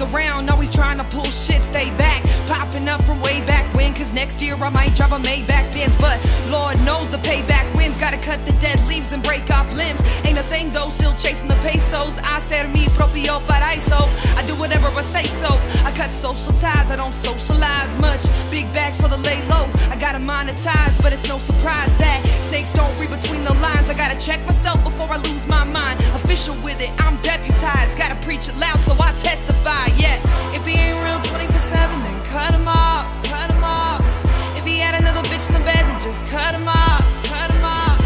around, 0.00 0.48
always 0.50 0.72
trying 0.72 0.98
to 0.98 1.04
pull 1.04 1.24
shit, 1.24 1.62
stay 1.62 1.90
back. 1.96 2.22
Popping 2.48 2.88
up 2.88 3.02
from 3.04 3.20
way 3.20 3.40
back 3.46 3.69
cause 4.00 4.14
next 4.14 4.40
year 4.40 4.56
I 4.56 4.70
might 4.70 4.96
drive 4.96 5.12
a 5.12 5.20
Maybach 5.20 5.68
Benz. 5.76 5.94
But 6.00 6.16
Lord 6.48 6.80
knows 6.88 7.10
the 7.10 7.18
payback 7.18 7.68
wins. 7.76 7.98
Gotta 8.00 8.16
cut 8.24 8.40
the 8.46 8.52
dead 8.56 8.80
leaves 8.88 9.12
and 9.12 9.22
break 9.22 9.44
off 9.50 9.68
limbs. 9.76 10.00
Ain't 10.24 10.38
a 10.38 10.46
thing 10.48 10.72
though, 10.72 10.88
still 10.88 11.14
chasing 11.16 11.48
the 11.48 11.60
pesos. 11.60 12.16
I 12.24 12.40
ser 12.40 12.66
mi 12.68 12.88
propio 12.96 13.40
paraíso. 13.44 14.00
I 14.40 14.42
do 14.46 14.54
whatever 14.56 14.88
I 14.88 15.02
say 15.02 15.26
so. 15.26 15.52
I 15.84 15.92
cut 15.92 16.10
social 16.10 16.54
ties, 16.54 16.90
I 16.90 16.96
don't 16.96 17.12
socialize 17.12 17.92
much. 18.00 18.24
Big 18.50 18.64
bags 18.72 18.98
for 18.98 19.08
the 19.08 19.18
lay 19.18 19.40
low. 19.52 19.68
I 19.92 19.96
gotta 20.00 20.18
monetize, 20.18 20.96
but 21.02 21.12
it's 21.12 21.28
no 21.28 21.38
surprise 21.38 21.92
that 21.98 22.24
snakes 22.48 22.72
don't 22.72 22.92
read 22.98 23.10
between 23.10 23.44
the 23.44 23.54
lines. 23.60 23.90
I 23.90 23.94
gotta 23.94 24.18
check 24.18 24.40
myself 24.46 24.82
before 24.82 25.12
I 25.12 25.18
lose 25.18 25.46
my 25.46 25.64
mind. 25.64 26.00
Official 26.16 26.56
with 26.64 26.80
it, 26.80 26.90
I'm 27.04 27.16
deputized. 27.20 27.98
Gotta 27.98 28.16
preach 28.24 28.48
it 28.48 28.56
loud 28.56 28.78
so 28.80 28.96
I 28.96 29.12
testify. 29.20 29.92
Yeah, 30.00 30.16
if 30.56 30.64
they 30.64 30.72
ain't 30.72 30.96
real 31.04 31.20
24 31.20 31.58
7, 31.58 32.02
then 32.04 32.16
cut 32.32 32.54
'em 32.54 32.66
off. 32.66 33.19
Cut 36.30 36.54
'em 36.54 36.68
off. 36.68 37.02
Cut 37.26 37.50
'em 37.50 37.64
off. 37.64 37.98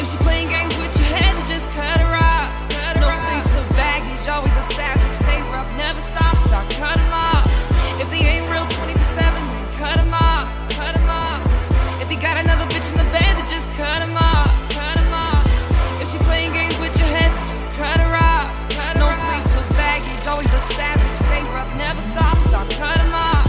If 0.00 0.10
she 0.10 0.16
playing 0.24 0.48
games 0.48 0.74
with 0.80 0.92
your 0.96 1.10
head, 1.16 1.32
then 1.36 1.46
just 1.46 1.68
cut 1.76 1.98
her 2.00 2.14
off. 2.16 2.48
Cut 2.72 2.96
her 2.96 3.00
no 3.04 3.10
space 3.22 3.46
for 3.52 3.64
baggage, 3.76 4.24
always 4.32 4.56
a 4.56 4.64
savage. 4.76 5.14
Stay 5.24 5.40
rough, 5.52 5.70
never 5.76 6.00
soft. 6.00 6.48
I 6.58 6.64
cut 6.80 6.96
'em 6.96 7.12
off. 7.12 7.44
If 8.00 8.08
they 8.10 8.22
ain't 8.32 8.48
real 8.48 8.66
24 8.76 9.08
7, 9.18 9.42
then 9.52 9.66
cut 9.80 9.96
'em 10.00 10.14
off. 10.14 10.48
Cut 10.78 10.94
'em 10.96 11.10
off. 11.24 11.40
If 12.00 12.08
he 12.08 12.16
got 12.16 12.36
another 12.44 12.66
bitch 12.72 12.88
in 12.92 12.96
the 12.96 13.08
bed, 13.16 13.32
then 13.36 13.46
just 13.56 13.68
cut 13.76 14.00
'em 14.00 14.16
off. 14.16 14.50
Cut 14.76 14.96
'em 15.02 15.12
off. 15.26 15.44
If 16.00 16.06
she 16.12 16.18
playing 16.28 16.52
games 16.52 16.76
with 16.80 16.96
your 17.00 17.10
head, 17.16 17.30
then 17.36 17.46
just 17.54 17.70
cut 17.76 17.98
her 18.04 18.14
off. 18.32 18.48
Cut 18.78 18.92
no 18.96 19.08
space 19.20 19.46
for 19.52 19.64
baggage, 19.76 20.24
always 20.30 20.52
a 20.60 20.62
savage. 20.76 21.16
Stay 21.26 21.42
rough, 21.54 21.72
never 21.76 22.02
soft. 22.16 22.54
I 22.60 22.62
cut 22.80 22.98
'em 23.04 23.14
off. 23.28 23.46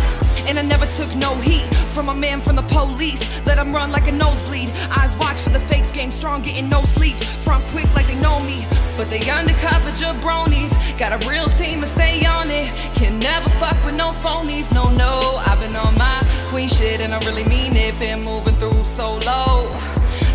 And 0.48 0.60
I 0.60 0.64
never 0.74 0.88
took 0.98 1.12
no 1.16 1.36
heat 1.36 1.77
from 1.98 2.10
a 2.10 2.14
man 2.14 2.40
from 2.40 2.56
the 2.56 2.62
police. 2.62 3.24
Let 3.48 3.58
him 3.58 3.74
run 3.74 3.92
like 3.92 4.08
a 4.08 4.12
nosebleed. 4.12 4.70
Eyes 5.00 5.16
watch 5.16 5.38
for 5.38 5.50
the 5.50 5.60
fakes, 5.60 5.92
game 5.92 6.12
strong, 6.12 6.44
getting 6.44 6.70
no 6.70 6.82
sleep. 6.82 7.16
Front 7.16 7.64
quick 7.74 7.90
like 7.96 8.06
they 8.06 8.22
know 8.22 8.40
me, 8.42 8.64
but 8.96 9.10
they 9.10 9.28
undercover 9.28 9.90
jabronis. 9.98 10.78
Got 11.00 11.12
a 11.18 11.28
real 11.28 11.48
team 11.48 11.82
and 11.82 11.90
stay 11.90 12.24
on 12.24 12.52
it. 12.52 12.70
Can 12.94 13.18
never 13.18 13.50
fuck 13.58 13.78
with 13.84 13.98
no 13.98 14.12
phonies. 14.12 14.72
No, 14.72 14.92
no, 14.92 15.42
I've 15.48 15.60
been 15.60 15.76
on 15.76 15.98
my 15.98 16.22
queen 16.50 16.70
shit 16.70 17.02
and 17.02 17.16
I 17.16 17.20
really 17.26 17.46
mean 17.46 17.76
it. 17.76 17.98
Been 17.98 18.22
moving 18.24 18.54
through 18.58 18.84
so 18.84 19.18
low. 19.26 19.66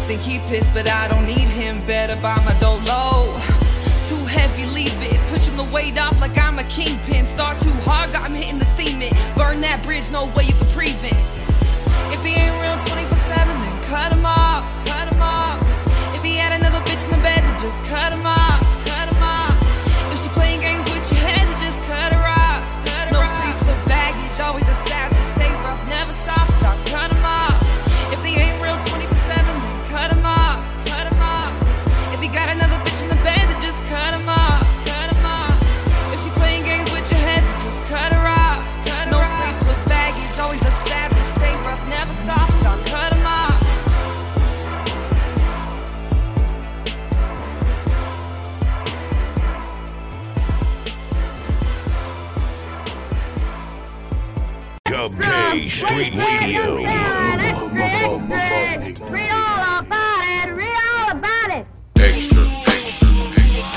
Think 0.08 0.20
he 0.22 0.40
pissed, 0.50 0.74
but 0.74 0.88
I 0.88 1.06
don't 1.06 1.26
need 1.26 1.46
him. 1.46 1.78
Better 1.84 2.20
buy 2.20 2.42
my 2.44 2.58
dolo. 2.58 3.38
Too 4.10 4.24
heavy, 4.26 4.66
leave 4.66 5.00
it. 5.00 5.20
Pushing 5.30 5.56
the 5.56 5.68
weight 5.72 5.96
off 5.96 6.20
like 6.20 6.36
I'm 6.36 6.58
a 6.58 6.64
kingpin. 6.64 7.24
Start 7.24 7.60
too 7.60 7.76
hard, 7.86 8.12
got 8.12 8.28
him 8.28 8.34
hitting 8.34 8.58
the 8.58 8.64
cement. 8.64 9.14
Burn 9.36 9.60
that 9.60 9.80
bridge, 9.84 10.10
no 10.10 10.26
way 10.34 10.46
you 10.50 10.54
can 10.54 10.66
prevent. 10.74 11.41
24 12.86 13.16
7, 13.16 13.46
then 13.46 13.82
cut 13.84 14.12
him 14.12 14.26
off. 14.26 14.64
Cut 14.84 15.12
him 15.12 15.22
off. 15.22 15.58
If 16.14 16.22
he 16.22 16.36
had 16.36 16.58
another 16.58 16.80
bitch 16.80 17.04
in 17.04 17.10
the 17.10 17.22
bed, 17.22 17.42
then 17.42 17.58
just 17.60 17.84
cut 17.84 18.12
him 18.12 18.26
off. 18.26 18.71
Dub 55.52 55.60
K 55.60 55.68
Street 55.68 56.14
Radio. 56.14 56.76
Read 56.76 56.88
all 59.30 59.80
about 59.80 60.24
it. 60.24 60.48
Read 60.50 60.76
all 60.88 61.10
about 61.10 61.50
it. 61.50 61.66
Extra, 61.96 62.44
extra, 62.66 63.08
extra. 63.36 63.68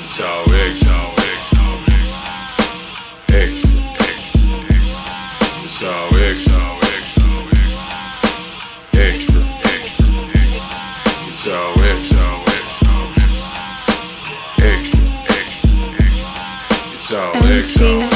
It's 0.00 0.18
all 0.18 0.48
extra, 0.48 0.96
extra, 1.28 1.64
extra, 3.28 3.76
extra. 4.00 4.48
It's 5.62 5.82
all 5.82 6.08
extra, 6.16 6.62
extra, 6.88 7.28
extra, 8.94 9.42
extra. 9.68 10.08
It's 11.28 11.44
all 11.46 11.76
extra, 11.84 12.24
extra, 12.56 12.96
extra, 14.64 15.04
extra. 15.28 15.68
It's 16.96 17.12
all 17.12 17.36
extra, 17.44 18.08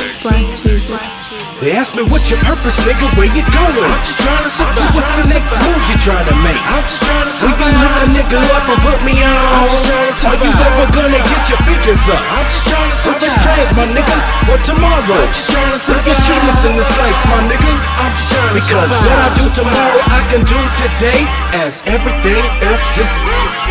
extra. 0.73 1.24
They 1.65 1.73
ask 1.73 1.97
me 1.97 2.05
what's 2.13 2.29
your 2.29 2.37
purpose, 2.45 2.77
nigga, 2.85 3.09
where 3.17 3.25
you 3.25 3.41
going? 3.41 3.89
I'm 3.89 4.05
just 4.05 4.21
trying 4.21 4.45
to 4.45 4.53
survive. 4.53 4.77
So 4.77 4.85
what's 5.01 5.13
the 5.17 5.27
next 5.33 5.57
move 5.65 5.81
you 5.89 5.97
trying 5.97 6.29
to 6.29 6.37
make? 6.45 6.61
I'm 6.61 6.85
just 6.85 7.01
trying 7.01 7.25
to 7.25 7.33
survive. 7.41 7.57
Will 7.57 7.73
you 7.73 7.81
hook 7.81 8.05
a 8.05 8.09
nigga 8.13 8.39
up 8.53 8.65
and 8.69 8.81
put 8.85 9.01
me 9.01 9.17
on? 9.25 9.33
I'm 9.33 9.73
just 9.73 9.89
trying 9.89 10.05
to 10.05 10.17
survive. 10.21 10.45
Are 10.45 10.45
you 10.45 10.53
ever 10.61 10.87
gonna 10.93 11.23
get 11.25 11.43
your 11.49 11.61
figures 11.65 12.05
up? 12.13 12.21
I'm 12.21 12.45
just 12.53 12.69
trying 12.69 12.91
to 12.93 12.97
survive. 13.01 13.17
What's 13.17 13.25
your 13.25 13.39
plans, 13.41 13.73
my 13.81 13.87
nigga, 13.97 14.17
for 14.45 14.59
tomorrow? 14.61 15.17
I'm 15.25 15.33
just 15.33 15.49
trying 15.57 15.73
to 15.73 15.81
survive. 15.81 16.05
What 16.05 16.13
your 16.13 16.19
achievements 16.21 16.63
in 16.69 16.75
this 16.77 16.93
life, 17.01 17.19
my 17.33 17.41
nigga? 17.49 17.73
I'm 17.97 18.13
just 18.13 18.29
trying 18.29 18.45
to 18.45 18.55
because 18.61 18.91
survive. 18.93 19.09
what 19.09 19.19
I 19.25 19.29
do 19.41 19.47
tomorrow, 19.57 20.01
I 20.05 20.21
can 20.29 20.43
do 20.45 20.61
today, 20.85 21.21
as 21.65 21.81
everything 21.89 22.45
else 22.61 22.85
is. 23.01 23.64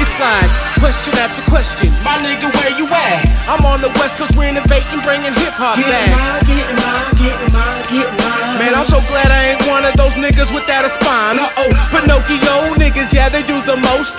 It's 0.00 0.16
like 0.18 0.48
question 0.80 1.12
after 1.20 1.42
question. 1.50 1.92
My 2.02 2.16
nigga, 2.24 2.48
where 2.48 2.72
you 2.78 2.88
at? 2.88 3.28
I'm 3.46 3.64
on 3.66 3.82
the 3.82 3.92
west 4.00 4.16
coast 4.16 4.34
renovating, 4.34 5.00
bringing 5.04 5.34
hip 5.36 5.52
hop 5.60 5.76
back. 5.76 6.08
mine, 6.16 6.40
getting 6.48 6.78
mine, 6.80 7.12
getting 7.20 7.52
mine, 7.52 7.84
getting 7.92 8.16
mine. 8.16 8.29
Man, 8.60 8.76
I'm 8.76 8.84
so 8.84 9.00
glad 9.08 9.32
I 9.32 9.56
ain't 9.56 9.64
one 9.72 9.88
of 9.88 9.96
those 9.96 10.12
niggas 10.20 10.52
without 10.52 10.84
a 10.84 10.92
spine. 10.92 11.40
Uh 11.40 11.48
oh, 11.64 11.72
Pinocchio 11.88 12.76
niggas, 12.76 13.08
yeah, 13.08 13.32
they 13.32 13.40
do 13.40 13.56
the 13.64 13.80
most. 13.88 14.12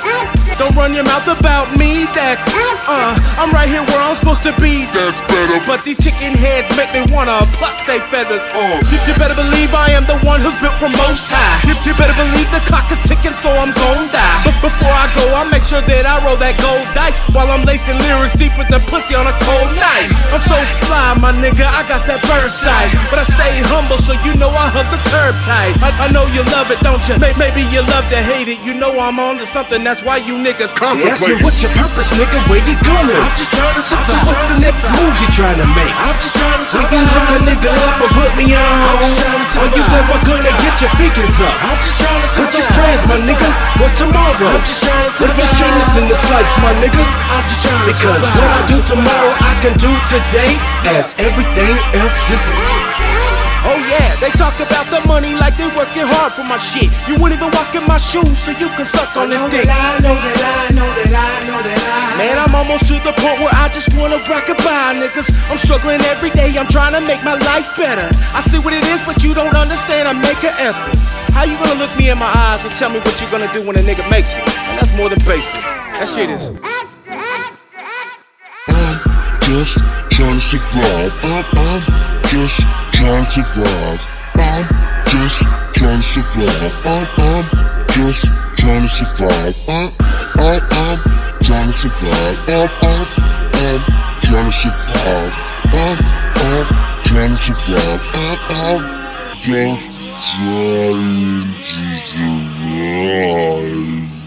Don't 0.57 0.73
run 0.73 0.97
your 0.97 1.05
mouth 1.05 1.29
about 1.29 1.77
me, 1.77 2.09
that's 2.17 2.41
uh, 2.89 3.13
I'm 3.37 3.53
right 3.53 3.69
here 3.69 3.85
where 3.85 4.01
I'm 4.01 4.17
supposed 4.17 4.41
to 4.49 4.53
be. 4.57 4.89
That's 4.97 5.21
better. 5.29 5.61
But 5.69 5.85
these 5.85 6.01
chicken 6.01 6.33
heads 6.33 6.73
make 6.73 6.89
me 6.89 7.05
wanna 7.13 7.45
pluck 7.61 7.77
their 7.85 8.01
feathers. 8.09 8.41
Uh, 8.49 8.81
you, 8.89 8.97
you 9.05 9.13
better 9.21 9.37
believe 9.37 9.77
I 9.77 9.93
am 9.93 10.09
the 10.09 10.17
one 10.25 10.41
who's 10.41 10.57
built 10.57 10.73
from 10.81 10.97
most 10.97 11.29
high. 11.29 11.61
You, 11.69 11.77
you 11.85 11.93
better 11.93 12.17
believe 12.17 12.49
the 12.49 12.65
clock 12.65 12.89
is 12.89 12.97
ticking, 13.05 13.37
so 13.45 13.53
I'm 13.53 13.69
gon' 13.77 14.09
die. 14.09 14.41
But 14.41 14.57
before 14.73 14.89
I 14.89 15.05
go, 15.13 15.25
I 15.37 15.45
make 15.53 15.61
sure 15.61 15.85
that 15.85 16.03
I 16.09 16.17
roll 16.25 16.37
that 16.41 16.57
gold 16.57 16.89
dice 16.97 17.13
while 17.29 17.49
I'm 17.53 17.61
lacing 17.61 18.01
lyrics 18.09 18.33
deep 18.33 18.57
with 18.57 18.73
the 18.73 18.81
pussy 18.89 19.13
on 19.13 19.29
a 19.29 19.35
cold 19.45 19.69
night. 19.77 20.09
I'm 20.33 20.41
so 20.49 20.57
fly, 20.89 21.13
my 21.21 21.29
nigga, 21.29 21.69
I 21.69 21.85
got 21.85 22.09
that 22.09 22.25
bird 22.25 22.49
sight. 22.49 22.89
But 23.13 23.21
I 23.21 23.25
stay 23.29 23.61
humble, 23.69 24.01
so 24.01 24.17
you 24.25 24.30
know 24.37 24.51
I 24.51 24.67
hug 24.71 24.87
the 24.93 25.01
curb 25.09 25.35
tight. 25.43 25.75
I, 25.81 25.89
I 26.05 26.07
know 26.11 26.27
you 26.31 26.43
love 26.55 26.69
it, 26.71 26.79
don't 26.85 27.01
you? 27.09 27.15
May- 27.19 27.35
maybe 27.35 27.63
you 27.73 27.81
love 27.91 28.05
to 28.11 28.19
hate 28.19 28.47
it. 28.47 28.59
You 28.63 28.73
know 28.75 28.93
I'm 28.99 29.19
on 29.19 29.37
to 29.39 29.45
something, 29.45 29.83
that's 29.83 30.03
why 30.03 30.21
you 30.21 30.37
niggas 30.37 30.71
They 30.75 31.09
ask 31.09 31.21
me 31.23 31.35
what's 31.43 31.59
your 31.61 31.71
purpose, 31.75 32.07
nigga, 32.15 32.37
where 32.47 32.61
you 32.63 32.75
going? 32.85 33.17
I'm 33.17 33.35
just 33.35 33.51
trying 33.55 33.75
to 33.75 33.83
survive. 33.83 34.07
So 34.07 34.15
what's 34.27 34.45
the 34.51 34.59
next 34.61 34.85
move 34.91 35.15
you 35.19 35.29
trying 35.33 35.59
to 35.59 35.67
make? 35.73 35.93
I'm 35.95 36.17
just 36.21 36.35
trying 36.37 36.59
to 36.61 36.67
survive. 36.67 36.91
Will 36.91 37.01
you 37.01 37.11
hook 37.11 37.29
a 37.31 37.39
nigga 37.47 37.71
up 37.71 37.97
and 38.01 38.11
put 38.15 38.31
me 38.37 38.47
on? 38.55 38.61
I'm 38.61 38.99
just 39.01 39.17
trying 39.21 39.41
to 39.41 39.47
survive. 39.49 39.71
Are 39.71 39.77
you 39.77 39.85
ever 39.99 40.17
gonna 40.27 40.53
get 40.61 40.75
your 40.79 40.93
figures 40.99 41.35
up? 41.41 41.55
I'm 41.65 41.79
just 41.81 41.97
trying 41.99 42.21
to 42.21 42.29
survive. 42.29 42.45
What's 42.45 42.57
your 42.61 42.69
plans, 42.77 43.03
my 43.09 43.19
nigga, 43.25 43.49
for 43.77 43.89
tomorrow? 43.97 44.49
I'm 44.51 44.63
just 44.65 44.81
trying 44.85 45.05
to 45.07 45.11
survive. 45.17 45.31
What 45.31 45.39
your 45.39 45.49
achievements 45.51 45.95
in 45.99 46.05
this 46.11 46.23
life, 46.31 46.49
my 46.61 46.73
nigga? 46.79 47.03
I'm 47.31 47.45
just 47.49 47.61
trying 47.65 47.81
to 47.81 47.87
because 47.91 48.21
survive. 48.21 48.37
what 48.37 48.51
I 48.51 48.61
do 48.69 48.77
tomorrow, 48.87 49.31
I 49.41 49.53
can 49.63 49.73
do 49.81 49.91
today, 50.07 50.51
as 50.97 51.15
everything 51.19 51.75
else 51.99 52.17
is. 52.31 52.43
Yeah, 53.91 54.15
they 54.23 54.31
talk 54.39 54.55
about 54.63 54.87
the 54.87 55.03
money 55.03 55.35
like 55.35 55.59
they 55.59 55.67
working 55.75 56.07
hard 56.07 56.31
for 56.31 56.47
my 56.47 56.55
shit. 56.55 56.87
You 57.11 57.19
wouldn't 57.19 57.35
even 57.35 57.51
walk 57.51 57.75
in 57.75 57.83
my 57.83 57.99
shoes 57.99 58.39
so 58.39 58.55
you 58.55 58.71
can 58.79 58.87
suck 58.87 59.11
on 59.19 59.27
this 59.27 59.43
dick. 59.51 59.67
I 59.67 59.99
know 59.99 60.15
that 60.15 60.39
I 60.47 60.71
know 60.71 60.87
that 60.87 61.11
I 61.11 61.35
know 61.43 61.59
that 61.59 61.75
I. 61.75 62.15
Man, 62.15 62.39
I'm 62.39 62.55
almost 62.55 62.87
to 62.87 62.95
the 63.03 63.11
point 63.19 63.43
where 63.43 63.51
I 63.51 63.67
just 63.75 63.91
wanna 63.99 64.23
rock 64.31 64.47
and 64.47 64.55
buy 64.63 64.95
niggas. 64.95 65.27
I'm 65.51 65.59
struggling 65.59 65.99
every 66.07 66.31
day, 66.31 66.55
I'm 66.55 66.71
trying 66.71 66.95
to 66.95 67.03
make 67.03 67.19
my 67.27 67.35
life 67.35 67.67
better. 67.75 68.07
I 68.31 68.39
see 68.47 68.63
what 68.63 68.71
it 68.71 68.87
is, 68.87 69.03
but 69.03 69.19
you 69.27 69.35
don't 69.35 69.59
understand, 69.59 70.07
I 70.07 70.15
make 70.15 70.39
an 70.47 70.55
effort. 70.63 70.95
How 71.35 71.43
you 71.43 71.59
gonna 71.59 71.75
look 71.75 71.91
me 71.99 72.07
in 72.07 72.17
my 72.17 72.31
eyes 72.31 72.63
and 72.63 72.71
tell 72.79 72.89
me 72.95 73.03
what 73.03 73.11
you're 73.19 73.31
gonna 73.31 73.51
do 73.51 73.59
when 73.59 73.75
a 73.75 73.83
nigga 73.83 74.07
makes 74.07 74.31
it? 74.31 74.39
And 74.71 74.79
that's 74.79 74.95
more 74.95 75.11
than 75.11 75.19
basic. 75.27 75.59
That 75.99 76.07
shit 76.07 76.31
is. 76.31 76.47
just 79.51 80.10
trying 80.21 80.37
to 80.37 80.43
survive. 80.43 81.17
I'm, 81.23 81.45
I'm 81.57 81.81
just 82.29 82.61
trying 82.93 83.25
to 83.25 83.41
survive. 83.41 84.05
I'm 84.35 84.67
just 85.09 85.41
trying 85.73 85.97
to 85.97 86.21
survive. 86.21 86.85
I'm, 86.85 87.07
I'm 87.17 87.43
just 87.89 88.29
trying 88.57 88.83
to 88.83 88.87
survive. 88.87 89.57
I'm, 89.67 89.91
I'm, 90.37 90.61
I'm 90.71 90.99
trying 91.41 91.67
to 91.67 91.73
survive. 91.73 92.49
I'm, 92.49 92.69
I'm, 92.81 93.07
I'm 93.65 93.81
trying 94.21 94.45
to 94.45 94.51
survive. 94.69 95.33
I'm, 95.73 95.97
I'm 96.35 96.65
trying 97.03 97.33
to 97.33 97.53
survive. 97.53 98.01
I'm, 98.13 98.37
I'm 98.51 98.81
just 99.41 100.05
trying 100.05 101.47
to 101.49 101.97
survive. 101.97 104.20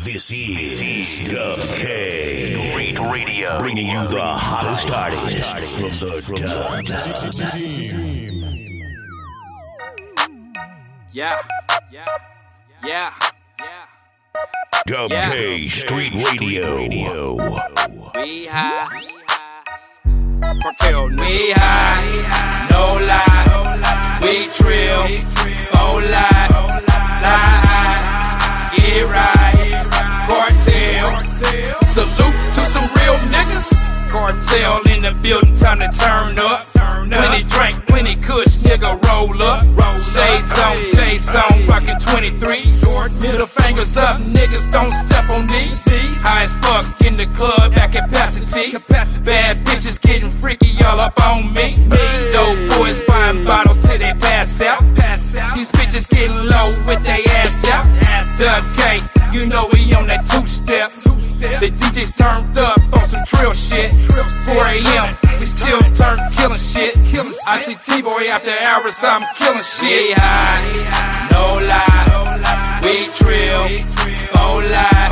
This 0.00 0.30
is 0.30 1.28
Dub 1.28 1.58
K. 1.58 2.70
Street 2.70 2.98
Radio. 3.00 3.58
Bringing 3.58 3.88
you 3.88 4.06
the 4.06 4.20
hottest 4.22 4.90
artists 4.90 5.72
from 5.74 5.90
the 5.90 6.22
dub. 6.36 6.86
Yeah, 11.12 11.36
yeah, 11.90 12.06
yeah. 12.84 13.12
Yeah. 13.58 13.86
Dub 14.86 15.10
Yeah. 15.10 15.30
K 15.30 15.68
Street 15.68 16.14
Radio. 16.14 17.34
We 18.14 18.46
high. 18.46 18.86
Cartel, 20.62 21.08
we 21.08 21.52
high. 21.56 22.68
No 22.70 22.94
lie. 23.04 24.20
We 24.22 24.46
trill. 24.54 25.08
Faux 25.72 26.04
lie. 26.12 26.48
Lie. 27.22 28.70
Get 28.76 29.04
right. 29.10 29.57
Salute 31.38 32.38
to 32.54 32.62
some 32.66 32.88
real 32.98 33.14
niggas. 33.30 33.70
Cartel 34.10 34.82
in 34.90 35.02
the 35.02 35.12
building, 35.22 35.54
time 35.54 35.78
to 35.78 35.88
turn 35.88 36.38
up. 36.38 36.66
Plenty 37.10 37.44
drink, 37.44 37.86
plenty 37.86 38.16
kush, 38.16 38.56
nigga 38.66 38.98
roll 39.06 39.40
up. 39.44 39.62
Shades 40.02 40.58
on, 40.58 40.74
shades 40.94 41.34
on, 41.34 41.66
rockin' 41.66 41.98
23. 42.00 42.64
Middle 43.20 43.46
fingers 43.46 43.96
up, 43.96 44.20
niggas 44.20 44.70
don't 44.72 44.90
step 44.90 45.30
on 45.30 45.46
these. 45.46 45.84
High 46.22 46.42
as 46.42 46.52
fuck 46.58 46.84
in 47.06 47.16
the 47.16 47.26
club 47.36 47.72
at 47.74 47.92
capacity. 47.92 48.72
Bad 49.24 49.58
bitches 49.64 50.00
getting 50.00 50.30
freaky 50.30 50.82
all 50.82 51.00
up 51.00 51.20
on 51.22 51.52
me. 51.52 51.76
Dope 52.32 52.78
boys 52.78 52.98
buying 53.06 53.44
bottles 53.44 53.78
till 53.78 53.98
they 53.98 54.14
pass 54.14 54.60
out. 54.62 54.80
These 55.54 55.70
bitches 55.72 56.08
getting 56.08 56.34
low 56.48 56.74
with 56.88 57.04
they 57.04 57.22
ass 57.30 57.64
out. 57.68 57.86
Dub 58.38 58.62
K, 58.76 58.98
you 59.32 59.46
know 59.46 59.68
we 59.72 59.92
on 59.94 60.06
that 60.08 60.26
two 60.26 60.46
step. 60.46 60.90
The 61.38 61.70
DJ's 61.70 62.14
turned 62.16 62.58
up 62.58 62.78
on 62.98 63.04
some 63.06 63.24
trill 63.24 63.52
shit. 63.52 63.92
4 63.92 64.56
a.m. 64.56 65.06
We 65.38 65.46
still 65.46 65.80
turn 65.94 66.18
killing 66.32 66.58
shit. 66.58 66.96
I 67.46 67.62
see 67.62 67.76
T-Boy 67.92 68.26
after 68.28 68.50
hours, 68.50 68.98
I'm 69.02 69.22
killing 69.36 69.62
shit. 69.62 70.08
We 70.08 70.14
high, 70.16 71.28
no 71.30 71.62
lie. 71.62 72.80
We 72.82 73.06
trill, 73.14 73.68
faux 74.34 74.66
lie, 74.74 75.08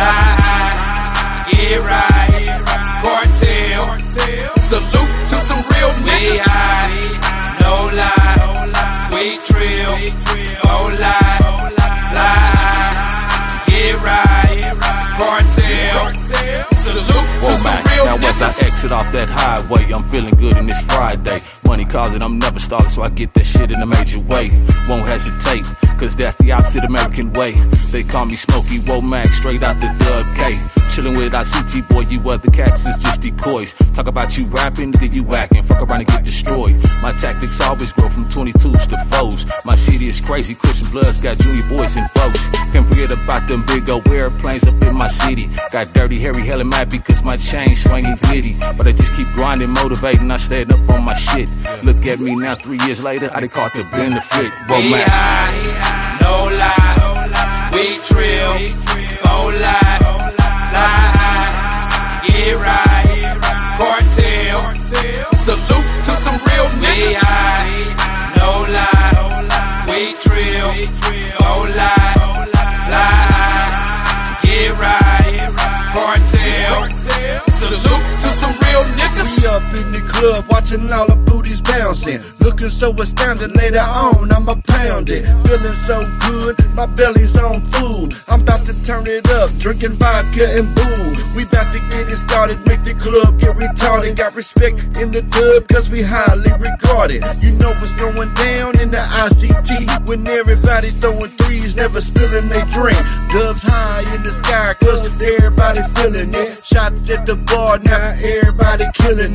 lie. 0.00 0.72
Get 1.52 1.80
right, 1.84 2.48
cartel. 3.04 3.98
Salute 4.56 5.14
to 5.28 5.36
some 5.36 5.60
real 5.68 5.92
niggas. 6.00 6.32
We 6.32 6.40
high, 6.40 6.96
no 7.60 7.92
lie. 7.92 8.40
We 9.12 9.36
trill, 9.44 9.92
faux 10.64 10.96
lie, 10.98 11.76
lie. 12.16 13.64
Get 13.66 13.96
right, 14.02 14.31
to 17.62 17.68
Whoa, 17.68 17.74
some 17.74 17.74
man. 17.74 17.84
real 17.96 18.04
Now 18.04 18.28
as 18.28 18.42
I 18.42 18.48
exit 18.66 18.92
off 18.92 19.10
that 19.12 19.28
highway, 19.28 19.92
I'm 19.92 20.04
feeling 20.04 20.34
good 20.34 20.56
and 20.56 20.68
it's 20.68 20.80
Friday. 20.84 21.38
Money 21.66 21.84
calling, 21.84 22.22
I'm 22.22 22.38
never 22.38 22.58
stalling, 22.58 22.88
so 22.88 23.02
I 23.02 23.08
get 23.08 23.32
that 23.34 23.44
shit 23.44 23.70
in 23.70 23.80
a 23.80 23.86
major 23.86 24.20
way. 24.20 24.50
Won't 24.88 25.08
hesitate, 25.08 25.64
cause 25.98 26.14
that's 26.16 26.36
the 26.36 26.52
opposite 26.52 26.84
American 26.84 27.32
way. 27.32 27.52
They 27.90 28.02
call 28.02 28.26
me 28.26 28.36
Smokey 28.36 28.80
Womack, 28.80 29.28
straight 29.28 29.62
out 29.62 29.80
the 29.80 29.88
Dub 29.98 30.24
K. 30.36 30.58
Chillin' 30.92 31.16
with 31.16 31.32
ICT 31.32 31.88
boy, 31.88 32.00
you 32.12 32.20
other 32.28 32.50
cats 32.50 32.86
is 32.86 32.98
just 32.98 33.22
decoys. 33.22 33.72
Talk 33.94 34.08
about 34.08 34.36
you 34.36 34.44
rapping, 34.46 34.92
nigga, 34.92 35.14
you 35.14 35.24
whacking. 35.24 35.62
Fuck 35.62 35.80
around 35.88 36.00
and 36.00 36.08
get 36.08 36.22
destroyed. 36.22 36.74
My 37.00 37.12
tactics 37.12 37.58
always 37.62 37.94
grow 37.94 38.10
from 38.10 38.26
22s 38.28 38.86
to 38.88 39.16
foes. 39.16 39.46
My 39.64 39.74
city 39.74 40.08
is 40.08 40.20
crazy, 40.20 40.54
Crips 40.54 40.82
and 40.82 40.90
Bloods 40.92 41.16
got 41.16 41.38
junior 41.38 41.64
boys 41.66 41.96
and 41.96 42.10
folks. 42.10 42.44
Can't 42.72 42.86
forget 42.86 43.10
about 43.10 43.48
them 43.48 43.64
big 43.66 43.88
old 43.88 44.06
airplanes 44.08 44.66
up 44.66 44.82
in 44.84 44.94
my 44.94 45.08
city. 45.08 45.48
Got 45.72 45.88
dirty, 45.94 46.18
hairy, 46.18 46.42
hella 46.42 46.64
mad 46.64 46.90
because 46.90 47.22
my 47.22 47.36
chain 47.52 47.76
swinging 47.76 48.16
glitty. 48.24 48.54
But 48.78 48.86
I 48.86 48.92
just 48.92 49.14
keep 49.14 49.28
grinding, 49.36 49.70
motivating, 49.70 50.30
I 50.30 50.38
stayed 50.38 50.72
up 50.72 50.80
on 50.90 51.04
my 51.04 51.14
shit. 51.14 51.52
Look 51.84 52.06
at 52.06 52.18
me 52.18 52.34
now, 52.34 52.54
three 52.54 52.78
years 52.86 53.02
later, 53.02 53.30
I 53.34 53.40
done 53.40 53.50
caught 53.50 53.72
the 53.74 53.84
benefit. 53.84 54.50
Whoa, 54.68 54.78
We 54.78 54.90
man. 54.92 55.06
high, 55.06 56.18
no 56.24 56.34
lie. 56.60 57.70
We 57.74 57.84
trill, 58.08 58.52
faux 59.22 59.52
lie, 59.64 59.98
lie. 60.76 61.50
Get 62.26 62.56
right, 62.56 63.36
cartel. 63.78 64.60
Salute 65.44 65.90
to 66.06 66.12
some 66.24 66.38
real 66.48 66.66
niggas. 66.80 67.08
We 67.08 67.14
high, 67.20 68.36
no 68.36 68.72
lie. 68.72 68.91
We 79.22 79.46
up 79.46 79.62
in 79.78 79.94
the 79.94 80.02
club 80.10 80.46
watching 80.50 80.90
all 80.90 81.06
the 81.06 81.14
booties 81.14 81.60
bouncing. 81.60 82.18
Looking 82.42 82.70
so 82.70 82.90
astounded 82.98 83.54
later 83.56 83.78
on, 83.78 84.32
I'ma 84.32 84.58
pound 84.66 85.10
it. 85.10 85.22
Feeling 85.46 85.78
so 85.78 86.02
good, 86.26 86.58
my 86.74 86.86
belly's 86.86 87.38
on 87.38 87.62
food. 87.70 88.10
I'm 88.26 88.42
about 88.42 88.66
to 88.66 88.74
turn 88.82 89.06
it 89.06 89.30
up, 89.30 89.50
drinking 89.62 89.94
vodka 89.94 90.58
and 90.58 90.74
booze. 90.74 91.22
We 91.38 91.46
about 91.46 91.70
to 91.70 91.78
get 91.90 92.10
it 92.10 92.18
started, 92.18 92.58
make 92.66 92.82
the 92.82 92.94
club 92.98 93.38
get 93.38 93.54
retarded. 93.54 94.18
Got 94.18 94.34
respect 94.34 94.98
in 94.98 95.14
the 95.14 95.22
dub, 95.22 95.68
cause 95.68 95.88
we 95.88 96.02
highly 96.02 96.50
regarded. 96.58 97.22
You 97.38 97.54
know 97.62 97.70
what's 97.78 97.94
going 97.94 98.34
down 98.34 98.80
in 98.82 98.90
the 98.90 99.02
ICT 99.22 100.08
when 100.08 100.26
everybody 100.26 100.90
throwing 100.98 101.30
threes, 101.38 101.76
never 101.76 102.00
spilling 102.00 102.48
they 102.48 102.62
drink. 102.74 102.98
Dubs 103.30 103.62
high 103.62 104.02
in 104.14 104.22
the 104.26 104.34
sky, 104.34 104.74
cause 104.82 104.98
everybody 105.22 105.82
feeling 105.94 106.34
it. 106.34 106.64
Shots 106.64 107.06
at 107.10 107.26
the 107.26 107.36
bar, 107.36 107.78
now 107.78 108.18
everybody 108.18 108.84
killing 108.94 109.11
it. 109.20 109.30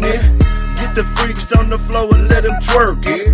Get 0.79 0.95
the 0.95 1.03
freaks 1.15 1.51
on 1.53 1.69
the 1.69 1.77
floor 1.77 2.13
and 2.15 2.29
let 2.29 2.43
them 2.43 2.59
twerk 2.61 3.03
it. 3.05 3.27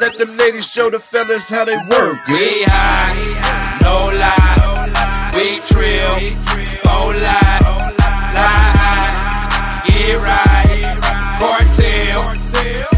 Let 0.00 0.16
the 0.18 0.26
ladies 0.26 0.66
show 0.70 0.90
the 0.90 0.98
fellas 0.98 1.48
how 1.48 1.64
they 1.64 1.76
work 1.76 2.18
it. 2.28 2.32
We 2.32 2.64
high, 2.66 3.78
no 3.82 4.10
lie. 4.16 5.32
We 5.34 5.60
trill, 5.68 6.18
faux 6.84 7.16
lie, 7.24 7.60
lie. 8.36 9.12
Get 9.86 10.16
right, 10.20 10.84
cartel. 11.40 12.34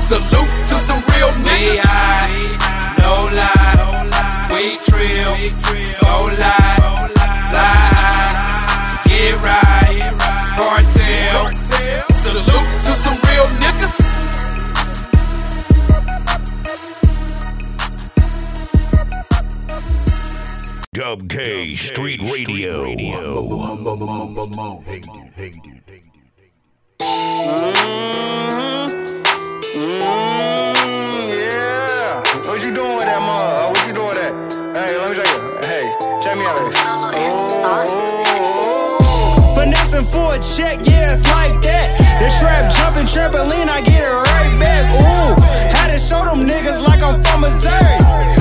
Salute 0.08 0.52
to 0.70 0.76
some 0.78 1.02
real 1.12 1.30
niggas. 1.44 1.70
We 1.70 1.78
high, 1.82 2.34
no 2.98 3.12
lie. 3.38 4.48
We 4.52 4.78
trill, 4.88 5.34
faux 6.00 6.40
lie, 6.40 6.78
lie. 7.52 9.02
Get 9.06 9.34
right, 9.44 9.67
Dub 20.98 21.28
K 21.28 21.76
Street 21.76 22.20
Radio. 22.22 22.88
Yeah. 22.88 23.20
What 32.42 32.64
you 32.64 32.74
doing 32.74 32.96
with 32.96 33.04
that 33.04 33.22
mug? 33.22 33.76
What 33.76 33.86
you 33.86 33.94
doing 33.94 34.08
with 34.08 34.16
that? 34.18 34.34
Hey, 34.74 34.98
let 34.98 35.08
me 35.08 35.14
show 35.14 35.22
you. 35.22 35.38
Hey, 35.62 35.86
check 36.20 36.34
me 36.36 36.42
out. 36.42 36.58
Finessing 39.54 40.06
for 40.06 40.34
a 40.34 40.38
check, 40.42 40.84
yeah, 40.84 41.12
it's 41.12 41.22
like 41.30 41.62
that. 41.62 41.94
The 42.18 42.28
trap 42.40 42.72
jumping 42.74 43.06
trampoline, 43.06 43.68
I 43.68 43.82
get 43.82 44.02
it 44.02 44.10
right 44.10 44.50
back. 44.58 44.90
Ooh, 44.98 45.38
had 45.70 45.92
to 45.92 45.98
show 46.00 46.24
them 46.24 46.44
niggas 46.44 46.82
like 46.82 47.02
I'm 47.02 47.22
from 47.22 47.42
Missouri. 47.42 48.38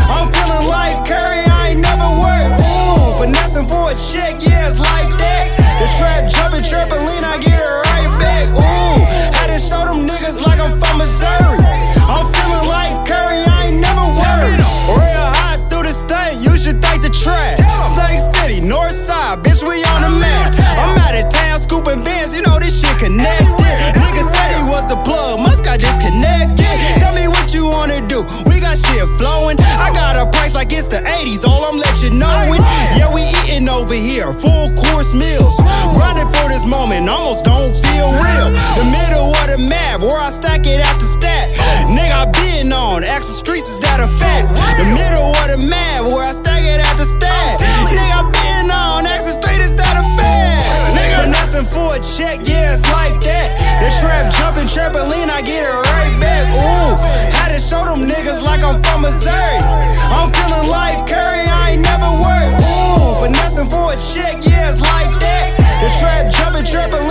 Finessing 3.18 3.66
for 3.66 3.90
a 3.90 3.96
chick, 3.98 4.38
yeah, 4.46 4.70
it's 4.70 4.78
like 4.78 5.10
that. 5.18 5.46
The 5.82 5.90
trap 5.98 6.30
jumping, 6.30 6.62
trampoline, 6.62 7.26
I 7.26 7.42
get 7.42 7.58
it 7.58 7.74
right 7.90 8.10
back. 8.22 8.46
Ooh, 8.54 9.02
I 9.42 9.50
just 9.50 9.66
show 9.74 9.82
them 9.90 10.06
niggas 10.06 10.38
like 10.46 10.62
I'm 10.62 10.78
from 10.78 11.02
Missouri. 11.02 11.66
I'm 12.06 12.30
feeling 12.30 12.70
like 12.70 12.94
Curry, 13.10 13.42
I 13.42 13.74
ain't 13.74 13.82
never 13.82 14.06
worried. 14.06 14.62
Real 14.94 15.30
hot 15.34 15.66
through 15.66 15.90
the 15.90 15.98
state, 15.98 16.38
you 16.46 16.62
should 16.62 16.78
thank 16.78 17.02
the 17.02 17.10
trap. 17.10 17.58
Snake 17.90 18.22
City, 18.38 18.62
North 18.62 18.94
Side, 18.94 19.42
bitch, 19.42 19.66
we 19.66 19.82
on 19.98 20.06
the 20.06 20.14
map. 20.14 20.54
I'm 20.78 20.94
out 21.02 21.18
of 21.18 21.26
town 21.34 21.58
scooping 21.60 22.06
bins, 22.06 22.38
you 22.38 22.46
know 22.46 22.62
this 22.62 22.78
shit 22.78 23.02
connected. 23.02 23.74
Nigga 23.98 24.30
said 24.30 24.54
he 24.54 24.64
was 24.70 24.86
the 24.94 24.98
plug, 25.02 25.42
must 25.42 25.66
got 25.66 25.82
disconnected. 25.82 26.70
Tell 27.02 27.18
me 27.18 27.26
what 27.28 27.50
you 27.50 27.66
wanna 27.66 28.06
do, 28.06 28.22
we 28.46 28.62
got 28.62 28.78
shit 28.78 29.10
flowing. 29.18 29.58
I 29.58 29.90
got 29.90 30.22
a 30.22 30.30
price 30.30 30.54
like 30.54 30.70
it's 30.72 30.86
the 30.86 31.02
80s, 31.02 31.46
all 31.50 31.66
I'm 31.66 31.82
let 31.82 31.98
you 32.02 32.14
know. 32.14 32.54
Yeah, 32.98 33.07
my 33.68 33.74
over 33.74 33.94
here, 33.94 34.32
full 34.34 34.72
course 34.74 35.14
meals. 35.14 35.56
Grinding 35.94 36.28
for 36.28 36.48
this 36.50 36.66
moment, 36.66 37.10
almost 37.10 37.44
don't 37.44 37.72
feel 37.84 38.10
real. 38.24 38.50
The 38.52 38.88
middle 38.92 39.36
of 39.36 39.48
the 39.52 39.58
map, 39.58 40.02
where 40.02 40.18
I 40.18 40.30
stack 40.30 40.66
it 40.66 40.80
after 40.80 41.06
stat. 41.06 41.50
Nigga, 41.88 42.12
I 42.12 42.26
been 42.32 42.72
on, 42.72 43.04
ask 43.04 43.28
the 43.28 43.36
streets, 43.36 43.70
is 43.70 43.80
that 43.82 44.00
a 44.00 44.08
fact? 44.20 44.48
The 44.80 44.86
middle 44.86 45.36
of 45.36 45.48
the 45.52 45.58
map, 45.58 46.12
where 46.12 46.24
I 46.24 46.32
stack 46.32 46.64
it 46.64 46.80
after 46.80 47.06
stat. 47.06 47.60
Nigga, 47.92 48.00
I 48.00 48.24
been 48.24 48.72
on, 48.72 49.06
ask 49.06 49.26
the 49.26 49.36
streets, 49.36 49.72
is 49.72 49.76
that 49.76 49.96
a 50.00 50.04
fact? 50.16 50.64
Nigga, 50.96 51.28
finessing 51.28 51.68
for 51.68 51.96
a 51.96 52.00
check, 52.00 52.48
yeah, 52.48 52.74
it's 52.74 52.88
like 52.92 53.20
that. 53.22 53.48
The 53.84 53.90
trap 54.00 54.32
jumping 54.34 54.68
trampoline, 54.68 55.30
I 55.30 55.42
get 55.42 55.68
it 55.68 55.72
right 55.72 56.14
back. 56.20 56.46
Ooh, 56.56 56.96
had 57.36 57.54
to 57.54 57.60
show 57.60 57.84
them 57.86 58.08
niggas 58.08 58.42
like 58.44 58.64
I'm 58.64 58.82
from 58.84 59.02
Missouri. 59.02 59.60
I'm 60.08 60.32
feeling 60.32 60.68
like 60.70 61.07
finessing 63.28 63.70
for 63.70 63.92
a 63.92 63.96
check, 64.00 64.40
yeah, 64.48 64.72
it's 64.72 64.80
like 64.80 65.12
that. 65.20 65.48
The 65.84 65.90
trap 66.00 66.32
jumping 66.32 66.64
trampoline, 66.64 67.07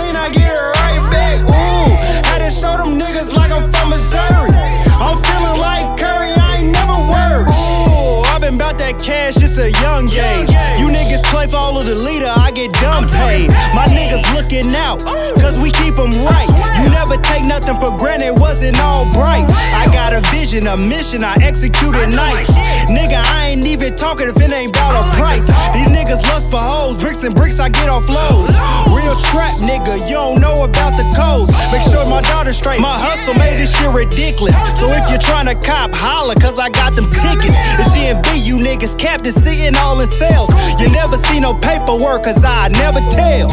All 11.53 11.77
of 11.79 11.85
the 11.85 11.95
leader, 11.95 12.27
I 12.27 12.51
get 12.51 12.71
dumb 12.73 13.09
paid. 13.09 13.49
My 13.75 13.85
niggas 13.87 14.23
looking 14.35 14.75
out, 14.75 15.03
cause 15.39 15.59
we 15.59 15.71
keep 15.71 15.95
them 15.95 16.11
right. 16.23 16.47
You 16.79 16.89
never 16.91 17.17
take 17.21 17.43
nothing 17.45 17.75
for 17.79 17.95
granted, 17.97 18.39
wasn't 18.39 18.79
all 18.79 19.05
bright. 19.13 19.45
I 19.75 19.87
got 19.91 20.13
a 20.13 20.21
vision, 20.31 20.67
a 20.67 20.77
mission, 20.77 21.23
I 21.23 21.35
execute 21.41 21.95
it 21.95 22.09
nice. 22.09 22.47
Nigga, 22.87 23.19
I 23.19 23.49
ain't 23.51 23.65
even 23.65 23.95
talking 23.95 24.27
if 24.27 24.35
it 24.37 24.51
ain't 24.51 24.75
about 24.75 24.95
a 24.95 25.03
price. 25.15 25.47
These 25.75 25.89
niggas 25.91 26.23
lust 26.31 26.49
for 26.49 26.59
hoes, 26.59 26.97
bricks 26.97 27.23
and 27.23 27.35
bricks, 27.35 27.59
I 27.59 27.69
get 27.69 27.89
off 27.89 28.07
lows. 28.07 28.55
Real 28.95 29.15
trap 29.29 29.59
nigga, 29.59 29.99
you 30.07 30.15
don't 30.15 30.39
know 30.39 30.63
about 30.63 30.95
the 30.95 31.05
codes. 31.15 31.51
Make 31.71 31.83
sure 31.89 32.05
my 32.07 32.21
daughter's 32.21 32.57
straight. 32.57 32.79
My 32.79 32.95
hustle 32.95 33.35
made 33.35 33.57
this 33.57 33.75
shit 33.75 33.91
ridiculous. 33.91 34.57
So 34.79 34.87
if 34.93 35.09
you're 35.09 35.21
trying 35.21 35.47
to 35.47 35.55
cop, 35.55 35.91
holla, 35.93 36.35
cause 36.35 36.59
I 36.59 36.69
got 36.69 36.95
them 36.95 37.09
tickets. 37.11 37.57
It's 37.81 37.95
GMB, 37.95 38.45
you 38.45 38.57
niggas 38.57 38.97
captain 38.97 39.33
sitting 39.33 39.75
all 39.75 39.99
in 39.99 40.07
sales. 40.07 40.49
You 40.79 40.89
never 40.91 41.16
see 41.17 41.39
no 41.39 41.53
paperwork, 41.53 42.23
cause 42.23 42.43
I 42.43 42.69
never 42.69 43.01
tell. 43.11 43.49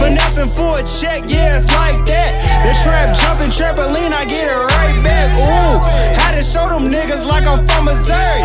Finessing 0.00 0.50
for 0.56 0.80
a 0.80 0.84
check, 0.84 1.28
yeah, 1.28 1.56
it's 1.56 1.68
like 1.72 2.00
that. 2.08 2.30
The 2.64 2.72
trap 2.82 3.14
jumping 3.14 3.52
trampoline, 3.52 4.12
I 4.12 4.24
get 4.24 4.48
it 4.48 4.56
right 4.56 4.96
back. 5.04 5.28
Ooh, 5.46 5.78
had 6.16 6.34
to 6.34 6.42
show 6.42 6.68
them 6.68 6.90
niggas 6.90 7.26
like 7.26 7.44
I'm 7.44 7.66
from 7.68 7.86
Missouri. 7.86 8.42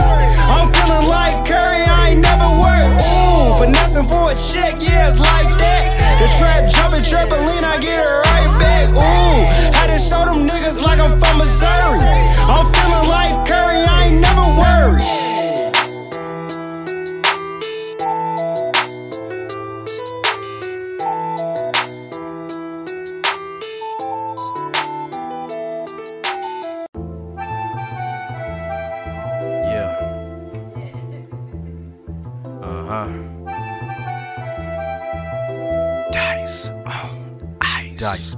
I'm 0.52 0.70
feeling 0.74 1.08
like 1.08 1.48
Curry, 1.48 1.84
I 1.88 2.14
ain't 2.14 2.22
never 2.22 2.50
worked. 2.60 3.04
Ooh, 3.08 3.56
finessing 3.58 4.06
for 4.06 4.32
a 4.32 4.36
check, 4.36 4.78
yeah, 4.84 5.10
it's 5.10 5.20
like 5.20 5.50
that. 5.58 5.84
The 6.22 6.28
trap 6.38 6.70
jumping 6.70 7.06
trampoline, 7.06 7.64
I 7.64 7.78
get 7.80 8.04
it 8.04 8.18
right 8.30 8.52
back. 8.60 8.88
Ooh, 8.94 9.46
had 9.74 9.88
to 9.94 10.00
show 10.00 10.26
them 10.26 10.48
niggas 10.50 10.82
like 10.82 11.00
I'm 11.00 11.18
from 11.18 11.38
Missouri. 11.38 12.02
I'm 12.48 12.68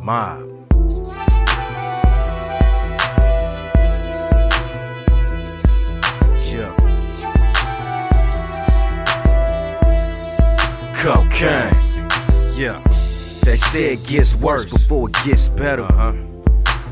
mob. 0.10 0.42
Yeah. 6.50 6.74
Cocaine. 10.96 11.70
Yeah. 12.58 12.82
They 13.44 13.58
say 13.58 13.94
it 13.94 14.04
gets 14.08 14.36
worse 14.36 14.66
before 14.66 15.10
it 15.10 15.16
gets 15.24 15.48
better. 15.48 15.84
Uh-huh. 15.84 16.29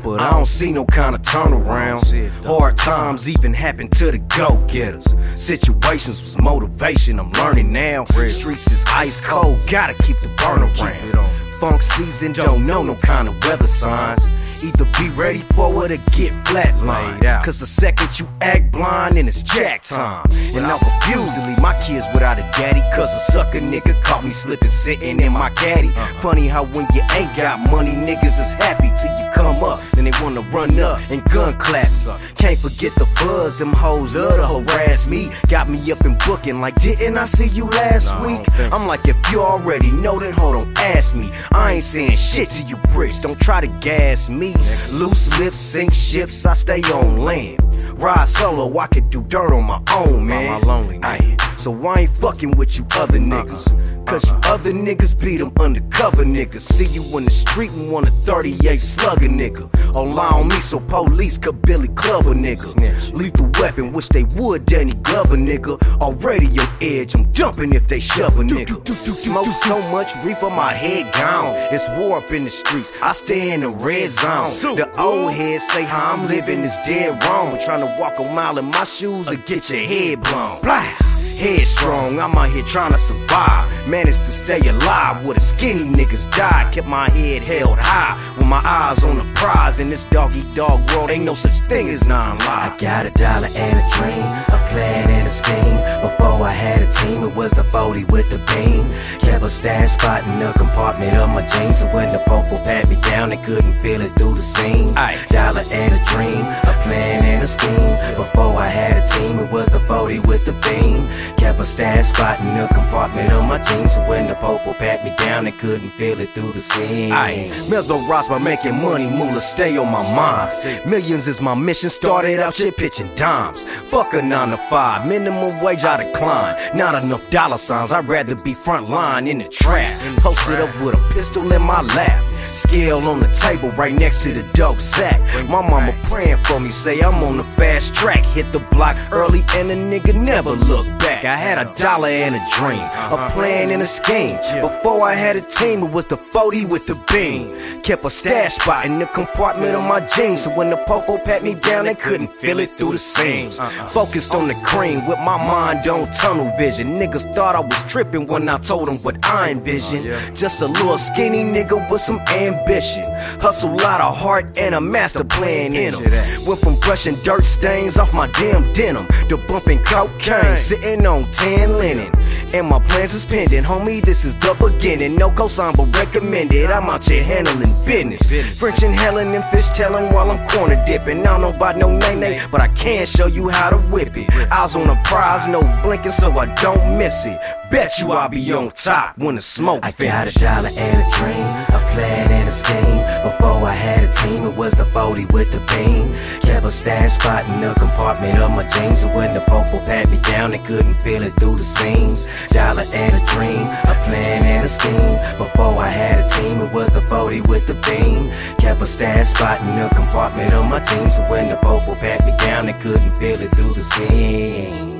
But 0.02 0.20
I 0.20 0.30
don't 0.30 0.46
see 0.46 0.72
no 0.72 0.84
kind 0.84 1.14
of 1.14 1.22
turnaround. 1.22 1.98
Hard 2.44 2.76
times 2.76 3.28
even 3.28 3.52
happen 3.52 3.88
to 3.90 4.10
the 4.10 4.18
go 4.18 4.56
getters. 4.68 5.14
Situations 5.36 6.22
was 6.22 6.38
motivation, 6.38 7.18
I'm 7.18 7.30
learning 7.32 7.72
now. 7.72 8.04
Streets 8.04 8.70
is 8.70 8.84
ice 8.88 9.20
cold, 9.20 9.58
gotta 9.70 9.94
keep 10.02 10.16
the 10.16 10.32
burn 10.38 10.62
around. 10.62 11.28
Funk 11.58 11.82
season 11.82 12.32
don't 12.32 12.64
know 12.64 12.82
no 12.82 12.94
kind 12.96 13.26
of 13.26 13.34
weather 13.44 13.66
signs. 13.66 14.28
Either 14.62 14.84
be 14.98 15.08
ready 15.10 15.38
for 15.38 15.84
it 15.84 15.92
or 15.92 15.96
get 16.16 16.32
flatlined. 16.46 17.22
Cause 17.44 17.60
the 17.60 17.66
second 17.66 18.18
you 18.18 18.28
act 18.40 18.72
blind, 18.72 19.14
then 19.14 19.26
it's 19.26 19.42
jack 19.42 19.82
time. 19.82 20.24
And 20.54 20.64
I'm 20.64 20.78
confused 20.78 21.34
to 21.34 21.46
leave 21.46 21.60
my 21.60 21.74
kids 21.82 22.06
without 22.12 22.38
a 22.38 22.42
daddy. 22.58 22.80
Cause 22.94 23.12
a 23.12 23.32
sucker 23.32 23.58
nigga 23.58 24.00
caught 24.02 24.24
me 24.24 24.30
slipping, 24.30 24.70
sitting 24.70 25.20
in 25.20 25.32
my 25.32 25.50
caddy. 25.50 25.90
Funny 26.20 26.46
how 26.46 26.64
when 26.66 26.86
you 26.94 27.02
ain't 27.14 27.36
got 27.36 27.58
money, 27.70 27.90
niggas 27.90 28.38
is 28.40 28.52
happy 28.54 28.90
till 28.96 29.16
you 29.18 29.30
come 29.32 29.62
up. 29.62 29.78
Then 29.92 30.04
they 30.04 30.12
wanna 30.22 30.42
run 30.50 30.78
up 30.80 30.98
and 31.10 31.22
gun 31.32 31.54
clap. 31.58 31.88
Can't 32.36 32.58
forget 32.58 32.92
the 32.94 33.06
buzz, 33.24 33.58
them 33.58 33.72
hoes 33.72 34.14
love 34.14 34.34
to 34.34 34.72
harass 34.72 35.06
me. 35.06 35.28
Got 35.48 35.68
me 35.68 35.78
up 35.90 36.00
and 36.02 36.18
booking 36.26 36.60
like, 36.60 36.76
didn't 36.76 37.18
I 37.18 37.24
see 37.24 37.48
you 37.48 37.66
last 37.66 38.18
week? 38.20 38.46
I'm 38.72 38.86
like, 38.86 39.06
if 39.06 39.16
you 39.30 39.40
already 39.40 39.90
know, 39.90 40.18
then 40.18 40.32
hold 40.34 40.56
on, 40.56 40.74
ask 40.78 41.14
me. 41.14 41.30
I 41.52 41.74
ain't 41.74 41.84
saying 41.84 42.16
shit 42.16 42.48
to 42.50 42.62
you 42.62 42.76
bricks, 42.92 43.18
don't 43.18 43.40
try 43.40 43.60
to 43.60 43.68
gas 43.80 44.28
me. 44.28 44.54
Loose 44.92 45.38
lips 45.38 45.58
sink 45.58 45.94
ships, 45.94 46.44
I 46.46 46.54
stay 46.54 46.80
on 46.92 47.18
land. 47.18 47.58
Ride 47.98 48.28
solo, 48.28 48.78
I 48.78 48.86
could 48.86 49.08
do 49.08 49.22
dirt 49.22 49.52
on 49.52 49.64
my 49.64 49.82
own, 49.96 50.24
man. 50.26 50.62
Aye, 51.02 51.36
so 51.56 51.74
I 51.86 52.00
ain't 52.00 52.16
fucking 52.16 52.56
with 52.56 52.78
you 52.78 52.86
other 52.96 53.18
niggas. 53.18 54.06
Cause 54.06 54.30
you 54.30 54.38
other 54.44 54.72
niggas 54.72 55.20
beat 55.20 55.38
them 55.38 55.52
undercover 55.58 56.24
niggas. 56.24 56.60
See 56.60 56.86
you 56.86 57.02
in 57.18 57.24
the 57.24 57.30
street 57.30 57.70
and 57.72 57.90
want 57.90 58.08
a 58.08 58.10
38 58.10 58.80
slugger 58.80 59.28
nigga. 59.28 59.68
All 59.94 60.18
on 60.18 60.48
me 60.48 60.60
so 60.60 60.80
police 60.80 61.38
could 61.38 61.60
Billy 61.62 61.88
Clubber 61.88 62.34
nigga. 62.34 63.12
Lethal 63.12 63.50
weapon, 63.60 63.92
wish 63.92 64.08
they 64.08 64.24
would 64.36 64.64
Danny 64.64 64.94
Glover 64.94 65.36
nigga. 65.36 65.80
Already 66.00 66.46
your 66.46 66.66
edge, 66.80 67.14
I'm 67.14 67.30
dumping 67.32 67.72
if 67.72 67.88
they 67.88 68.00
shove 68.00 68.38
a 68.38 68.42
nigga. 68.42 68.86
Smoke 68.94 69.46
so 69.46 69.80
much 69.90 70.14
reefer, 70.24 70.50
my 70.50 70.74
head 70.74 71.12
gone. 71.14 71.54
It's 71.72 71.88
war 71.96 72.18
up 72.18 72.30
in 72.30 72.44
the 72.44 72.50
streets, 72.50 72.92
I 73.02 73.12
stay 73.12 73.52
in 73.52 73.60
the 73.60 73.70
red 73.84 74.10
zone. 74.10 74.76
The 74.76 74.88
old 74.98 75.32
heads 75.32 75.66
say 75.68 75.84
how 75.84 76.12
I'm 76.12 76.26
living 76.26 76.60
is 76.60 76.76
dead 76.86 77.22
wrong. 77.24 77.58
Trying 77.58 77.80
to 77.80 77.94
walk 78.00 78.18
a 78.18 78.24
mile 78.32 78.58
in 78.58 78.66
my 78.66 78.84
shoes 78.84 79.30
or 79.30 79.36
get 79.36 79.68
your 79.70 79.80
head 79.80 80.22
blown. 80.22 80.62
Blah. 80.62 81.17
Headstrong, 81.38 82.18
I'm 82.18 82.34
out 82.34 82.50
here 82.50 82.64
trying 82.64 82.90
to 82.90 82.98
survive. 82.98 83.88
Managed 83.88 84.24
to 84.24 84.32
stay 84.32 84.58
alive 84.68 85.24
with 85.24 85.36
a 85.36 85.40
skinny 85.40 85.84
niggas 85.84 86.28
died. 86.36 86.72
Kept 86.74 86.88
my 86.88 87.08
head 87.10 87.44
held 87.44 87.78
high 87.78 88.18
with 88.36 88.48
my 88.48 88.60
eyes 88.64 89.04
on 89.04 89.16
the 89.16 89.30
prize. 89.34 89.78
In 89.78 89.88
this 89.88 90.04
dog 90.04 90.34
eat 90.34 90.52
dog 90.56 90.80
world, 90.90 91.10
ain't 91.10 91.24
no 91.24 91.34
such 91.34 91.60
thing 91.60 91.88
as 91.90 92.08
non 92.08 92.38
live. 92.38 92.72
I 92.72 92.76
got 92.76 93.06
a 93.06 93.10
dollar 93.10 93.46
and 93.54 93.78
a 93.78 93.86
dream, 93.94 94.26
a 94.50 94.58
plan 94.70 95.08
and 95.08 95.26
a 95.26 95.30
scheme. 95.30 95.78
Before 96.02 96.42
I 96.42 96.50
had 96.50 96.82
a 96.82 96.90
team, 96.90 97.22
it 97.22 97.34
was 97.36 97.52
the 97.52 97.62
40 97.62 98.04
with 98.10 98.30
the 98.30 98.38
beam. 98.52 98.84
Kept 99.20 99.44
a 99.44 99.48
stash 99.48 99.90
spot 99.92 100.24
in 100.24 100.40
the 100.40 100.52
compartment 100.54 101.16
of 101.16 101.28
my 101.28 101.46
jeans. 101.46 101.78
So 101.78 101.86
when 101.94 102.08
the 102.08 102.18
popo 102.26 102.56
pat 102.64 102.90
me 102.90 102.96
down, 103.02 103.30
they 103.30 103.36
couldn't 103.36 103.78
feel 103.78 104.00
it 104.00 104.10
through 104.18 104.34
the 104.34 104.42
seams. 104.42 104.94
Dollar 105.30 105.62
and 105.70 105.94
a 105.94 106.04
dream, 106.10 106.42
a 106.66 106.74
plan 106.82 107.22
and 107.22 107.44
a 107.44 107.46
scheme. 107.46 107.94
Before 108.16 108.58
I 108.58 108.66
had 108.66 109.04
a 109.04 109.06
team, 109.06 109.38
it 109.38 109.52
was 109.52 109.68
the 109.68 109.80
40 109.86 110.18
with 110.26 110.44
the 110.44 110.52
beam. 110.66 111.06
Kept 111.36 111.60
a 111.60 111.64
stash 111.64 112.06
spot 112.06 112.40
in 112.40 112.56
the 112.56 112.66
compartment 112.72 113.30
of 113.32 113.48
my 113.48 113.58
jeans. 113.58 113.94
So 113.94 114.08
when 114.08 114.26
the 114.28 114.34
popo 114.34 114.72
pat 114.74 115.04
me 115.04 115.14
down, 115.16 115.44
they 115.44 115.52
couldn't 115.52 115.90
feel 115.90 116.20
it 116.20 116.30
through 116.30 116.52
the 116.52 116.60
seams. 116.60 117.12
Aye, 117.12 117.48
Melzo 117.70 118.08
rocks 118.08 118.28
by 118.28 118.38
making 118.38 118.76
money, 118.82 119.08
moolah 119.08 119.40
stay 119.40 119.76
on 119.76 119.90
my 119.90 120.02
mind. 120.14 120.52
Millions 120.88 121.28
is 121.28 121.40
my 121.40 121.54
mission, 121.54 121.90
started 121.90 122.40
out 122.40 122.54
shit 122.54 122.76
pitching 122.76 123.08
dimes. 123.16 123.62
Fuck 123.62 124.14
a 124.14 124.22
nine 124.22 124.50
to 124.50 124.56
five, 124.68 125.08
minimum 125.08 125.62
wage 125.62 125.84
I 125.84 126.04
decline. 126.04 126.56
Not 126.74 127.02
enough 127.02 127.28
dollar 127.30 127.58
signs, 127.58 127.92
I'd 127.92 128.08
rather 128.08 128.34
be 128.36 128.54
front 128.54 128.88
line 128.88 129.26
in 129.26 129.38
the 129.38 129.48
trap. 129.48 129.98
Posted 130.18 130.60
up 130.60 130.74
with 130.80 130.94
a 130.94 131.14
pistol 131.14 131.52
in 131.52 131.62
my 131.62 131.82
lap. 131.82 132.24
Scale 132.50 133.04
on 133.04 133.20
the 133.20 133.28
table 133.34 133.70
right 133.72 133.92
next 133.94 134.22
to 134.24 134.32
the 134.32 134.42
dope 134.56 134.76
sack. 134.76 135.20
My 135.48 135.62
mama 135.62 135.92
praying 136.04 136.38
for 136.44 136.58
me, 136.58 136.70
say 136.70 137.00
I'm 137.00 137.22
on 137.22 137.36
the 137.36 137.44
fast 137.44 137.94
track. 137.94 138.24
Hit 138.24 138.50
the 138.52 138.60
block 138.70 138.96
early 139.12 139.42
and 139.54 139.70
a 139.70 139.76
nigga 139.76 140.14
never 140.14 140.50
look 140.50 140.86
back. 140.98 141.24
I 141.24 141.36
had 141.36 141.58
a 141.58 141.72
dollar 141.74 142.08
and 142.08 142.34
a 142.34 142.40
dream, 142.56 142.80
a 142.80 143.30
plan 143.32 143.70
and 143.70 143.82
a 143.82 143.86
scheme. 143.86 144.36
Before 144.60 145.02
I 145.02 145.14
had 145.14 145.36
a 145.36 145.40
team, 145.40 145.82
it 145.82 145.90
was 145.90 146.06
the 146.06 146.16
40 146.16 146.66
with 146.66 146.86
the 146.86 147.00
beam. 147.12 147.82
Kept 147.82 148.04
a 148.04 148.10
stash 148.10 148.54
spot 148.54 148.86
in 148.86 148.98
the 148.98 149.06
compartment 149.06 149.74
of 149.74 149.82
my 149.88 150.00
jeans, 150.06 150.44
so 150.44 150.50
when 150.54 150.68
the 150.68 150.76
popo 150.78 151.16
pat 151.24 151.42
me 151.42 151.54
down, 151.54 151.84
they 151.86 151.94
couldn't 151.94 152.32
feel 152.40 152.60
it 152.60 152.70
through 152.70 152.92
the 152.92 152.98
seams. 152.98 153.58
Focused 153.92 154.34
on 154.34 154.48
the 154.48 154.54
cream 154.64 155.06
with 155.06 155.18
my 155.18 155.36
mind 155.36 155.86
on 155.88 156.10
tunnel 156.12 156.50
vision. 156.56 156.94
Niggas 156.94 157.34
thought 157.34 157.54
I 157.54 157.60
was 157.60 157.84
tripping 157.86 158.26
when 158.26 158.48
I 158.48 158.58
told 158.58 158.88
them 158.88 158.96
what 158.98 159.24
I 159.26 159.50
envisioned. 159.50 160.04
Just 160.36 160.62
a 160.62 160.66
little 160.66 160.98
skinny 160.98 161.44
nigga 161.44 161.90
with 161.90 162.00
some 162.00 162.20
ambition. 162.46 163.04
Hustle 163.40 163.70
lot 163.76 164.00
of 164.00 164.16
heart 164.16 164.58
and 164.58 164.74
a 164.74 164.80
master 164.80 165.24
plan 165.24 165.74
in 165.74 165.94
him. 165.94 166.04
Went 166.46 166.60
from 166.60 166.78
brushing 166.80 167.16
dirt 167.24 167.44
stains 167.44 167.98
off 167.98 168.14
my 168.14 168.26
damn 168.32 168.72
denim 168.72 169.06
to 169.28 169.38
bumping 169.48 169.82
cocaine, 169.84 170.56
sitting 170.56 171.06
on 171.06 171.24
tan 171.32 171.78
linen. 171.78 172.12
And 172.54 172.66
my 172.68 172.80
plans 172.88 173.14
is 173.14 173.26
pending, 173.26 173.64
homie. 173.64 174.00
This 174.00 174.24
is 174.24 174.34
the 174.36 174.54
beginning. 174.58 175.16
No 175.16 175.30
cosign, 175.30 175.76
but 175.76 175.94
recommended. 175.98 176.70
I'm 176.70 176.84
out 176.84 177.04
here 177.04 177.22
handling 177.22 177.72
business. 177.84 178.58
French 178.58 178.82
and 178.82 178.94
Helen 178.94 179.34
and 179.34 179.44
fish 179.46 179.68
telling 179.68 180.12
while 180.12 180.30
I'm 180.30 180.46
corner 180.48 180.82
dipping. 180.86 181.20
I 181.20 181.24
don't 181.24 181.40
know 181.42 181.54
about 181.54 181.76
no 181.76 181.96
name 181.96 182.20
name, 182.20 182.48
but 182.50 182.60
I 182.60 182.68
can 182.68 183.06
show 183.06 183.26
you 183.26 183.48
how 183.48 183.70
to 183.70 183.76
whip 183.76 184.16
it. 184.16 184.30
Eyes 184.50 184.76
on 184.76 184.86
the 184.86 184.98
prize, 185.04 185.46
no 185.46 185.60
blinking, 185.82 186.12
so 186.12 186.32
I 186.32 186.46
don't 186.54 186.98
miss 186.98 187.26
it. 187.26 187.38
Bet 187.70 187.98
you 187.98 188.12
I'll 188.12 188.28
be 188.28 188.52
on 188.52 188.70
top 188.70 189.18
when 189.18 189.34
the 189.34 189.42
smoke 189.42 189.84
I 189.84 189.92
got 189.92 190.28
a 190.28 190.38
dollar 190.38 190.70
and 190.74 190.98
a 191.00 191.16
dream, 191.16 191.46
a 191.68 191.92
plan 191.92 192.27
and 192.30 192.48
a 192.48 192.52
scheme. 192.52 193.00
Before 193.22 193.64
I 193.66 193.74
had 193.74 194.08
a 194.08 194.12
team, 194.12 194.44
it 194.44 194.56
was 194.56 194.72
the 194.74 194.84
40 194.84 195.26
with 195.32 195.50
the 195.52 195.60
beam. 195.72 196.12
Kept 196.42 196.64
a 196.64 196.70
stash 196.70 197.12
spot 197.12 197.44
in 197.48 197.60
the 197.60 197.74
compartment 197.74 198.38
of 198.38 198.50
my 198.50 198.66
jeans. 198.68 199.00
So 199.02 199.08
when 199.14 199.34
the 199.34 199.40
popo 199.40 199.78
pat 199.84 200.10
me 200.10 200.18
down, 200.22 200.50
they 200.52 200.58
couldn't 200.58 201.00
feel 201.00 201.22
it 201.22 201.32
through 201.38 201.56
the 201.56 201.64
seams. 201.64 202.26
Dollar 202.50 202.84
and 202.94 203.14
a 203.14 203.22
dream, 203.32 203.66
a 203.84 203.94
plan 204.04 204.44
and 204.44 204.64
a 204.64 204.68
scheme. 204.68 205.18
Before 205.36 205.76
I 205.78 205.88
had 205.88 206.24
a 206.24 206.28
team, 206.28 206.60
it 206.60 206.72
was 206.72 206.92
the 206.92 207.06
40 207.06 207.42
with 207.42 207.66
the 207.66 207.76
beam. 207.86 208.30
Kept 208.58 208.80
a 208.80 208.86
stash 208.86 209.28
spot 209.28 209.60
in 209.60 209.76
the 209.76 209.88
compartment 209.94 210.52
of 210.52 210.68
my 210.70 210.80
jeans. 210.80 211.16
So 211.16 211.22
when 211.30 211.48
the 211.48 211.56
popo 211.56 211.94
pat 211.94 212.24
me 212.26 212.32
down, 212.38 212.66
they 212.66 212.74
couldn't 212.74 213.14
feel 213.16 213.40
it 213.40 213.50
through 213.50 213.74
the 213.74 213.82
seams. 213.82 214.97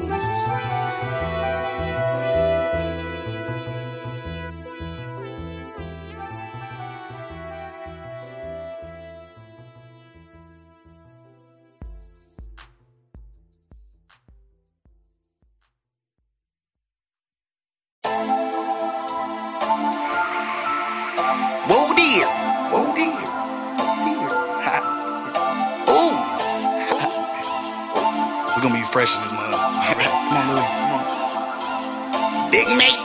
We're 28.99 29.07
gonna 29.07 29.15
be 29.15 29.15
fresh 29.15 29.15
in 29.15 29.23
this 29.23 29.31
mug. 29.31 29.55
Come 29.55 30.35
on, 30.35 30.59
Louis. 30.59 30.67
Big 32.51 32.67
mate. 32.75 32.99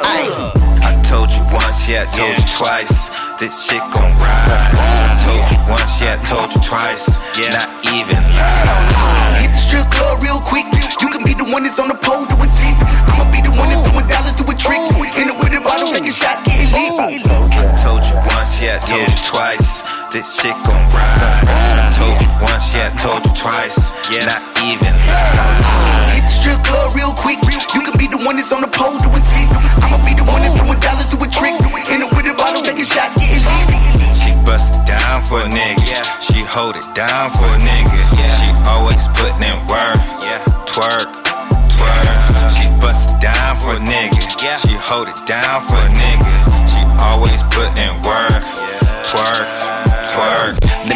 I 0.00 0.96
told 1.04 1.28
you 1.36 1.44
once, 1.52 1.84
yeah, 1.84 2.08
I 2.08 2.16
told 2.16 2.32
you 2.32 2.48
twice. 2.56 3.12
This 3.36 3.60
shit 3.60 3.84
gon' 3.92 4.08
ride. 4.16 4.48
I 4.48 5.20
told 5.28 5.44
you 5.52 5.60
once, 5.68 6.00
yeah, 6.00 6.16
I 6.16 6.24
told 6.24 6.48
you 6.56 6.64
twice. 6.64 7.12
Not 7.36 7.68
even 7.92 8.24
lie. 8.40 9.44
Hit 9.44 9.52
the 9.52 9.60
strip 9.68 9.84
club 9.92 10.22
real 10.24 10.40
quick. 10.40 10.64
You 11.04 11.12
can 11.12 11.28
be 11.28 11.36
the 11.36 11.44
one 11.52 11.68
that's 11.68 11.76
on 11.76 11.88
the 11.88 12.00
pole 12.00 12.24
doing 12.24 12.48
splits. 12.48 12.80
I'ma 13.12 13.28
be 13.28 13.44
the 13.44 13.52
one 13.52 13.68
that's 13.68 13.84
doing 13.84 14.08
dollars 14.08 14.32
do 14.32 14.48
a 14.48 14.54
trick. 14.56 14.80
In 15.20 15.28
the 15.28 15.36
with 15.36 15.52
a 15.52 15.60
bottle, 15.60 15.92
taking 15.92 16.08
shots, 16.08 16.40
getting 16.48 16.72
lit. 16.72 17.28
I 17.28 17.68
told 17.76 18.00
you 18.08 18.16
once, 18.32 18.64
yeah, 18.64 18.80
I 18.80 18.88
told 18.88 19.04
you 19.04 19.20
twice. 19.28 19.99
This 20.10 20.42
shit 20.42 20.50
gon' 20.66 20.74
ride. 20.90 21.46
I 21.46 21.94
told 21.94 22.18
you 22.18 22.30
once, 22.42 22.74
yeah, 22.74 22.90
I 22.90 22.98
told 22.98 23.22
you 23.22 23.30
twice. 23.38 23.78
Not 24.10 24.42
even 24.58 24.90
lie. 25.06 26.18
Hit 26.18 26.26
the 26.26 26.34
strip 26.34 26.58
club 26.66 26.90
real 26.98 27.14
quick. 27.14 27.38
You 27.46 27.78
can 27.86 27.94
be 27.94 28.10
the 28.10 28.18
one 28.26 28.34
that's 28.34 28.50
on 28.50 28.58
the 28.58 28.72
pole 28.74 28.98
doing 28.98 29.22
splits. 29.22 29.54
I'ma 29.78 30.02
be 30.02 30.18
the 30.18 30.26
one 30.26 30.42
that's 30.42 30.58
doing 30.58 30.82
dollars 30.82 31.06
to 31.14 31.16
a 31.22 31.28
trick. 31.30 31.54
In 31.94 32.02
the 32.02 32.10
with 32.10 32.26
a 32.26 32.34
bottle, 32.34 32.58
taking 32.66 32.90
shots, 32.90 33.14
getting 33.22 33.38
lit. 33.38 34.10
She 34.18 34.34
bust 34.42 34.82
it 34.82 34.90
down 34.90 35.22
for 35.22 35.46
a 35.46 35.48
nigga. 35.48 36.02
She 36.18 36.42
hold 36.42 36.74
it 36.74 36.90
down 36.90 37.30
for 37.30 37.46
a 37.46 37.58
nigga. 37.62 38.02
She 38.42 38.50
always 38.66 39.06
putting 39.14 39.46
in 39.46 39.62
work. 39.70 39.98
Yeah. 40.26 40.42
Twerk, 40.66 41.06
twerk. 41.70 42.10
She 42.58 42.66
bust 42.82 43.14
it 43.14 43.22
down 43.22 43.62
for 43.62 43.78
a 43.78 43.82
nigga. 43.86 44.26
She 44.58 44.74
hold 44.74 45.06
it 45.06 45.22
down 45.22 45.62
for 45.62 45.78
a 45.78 45.90
nigga. 45.94 46.34
She 46.66 46.82
always 46.98 47.46
put 47.54 47.70
in 47.78 47.94
work. 48.02 48.29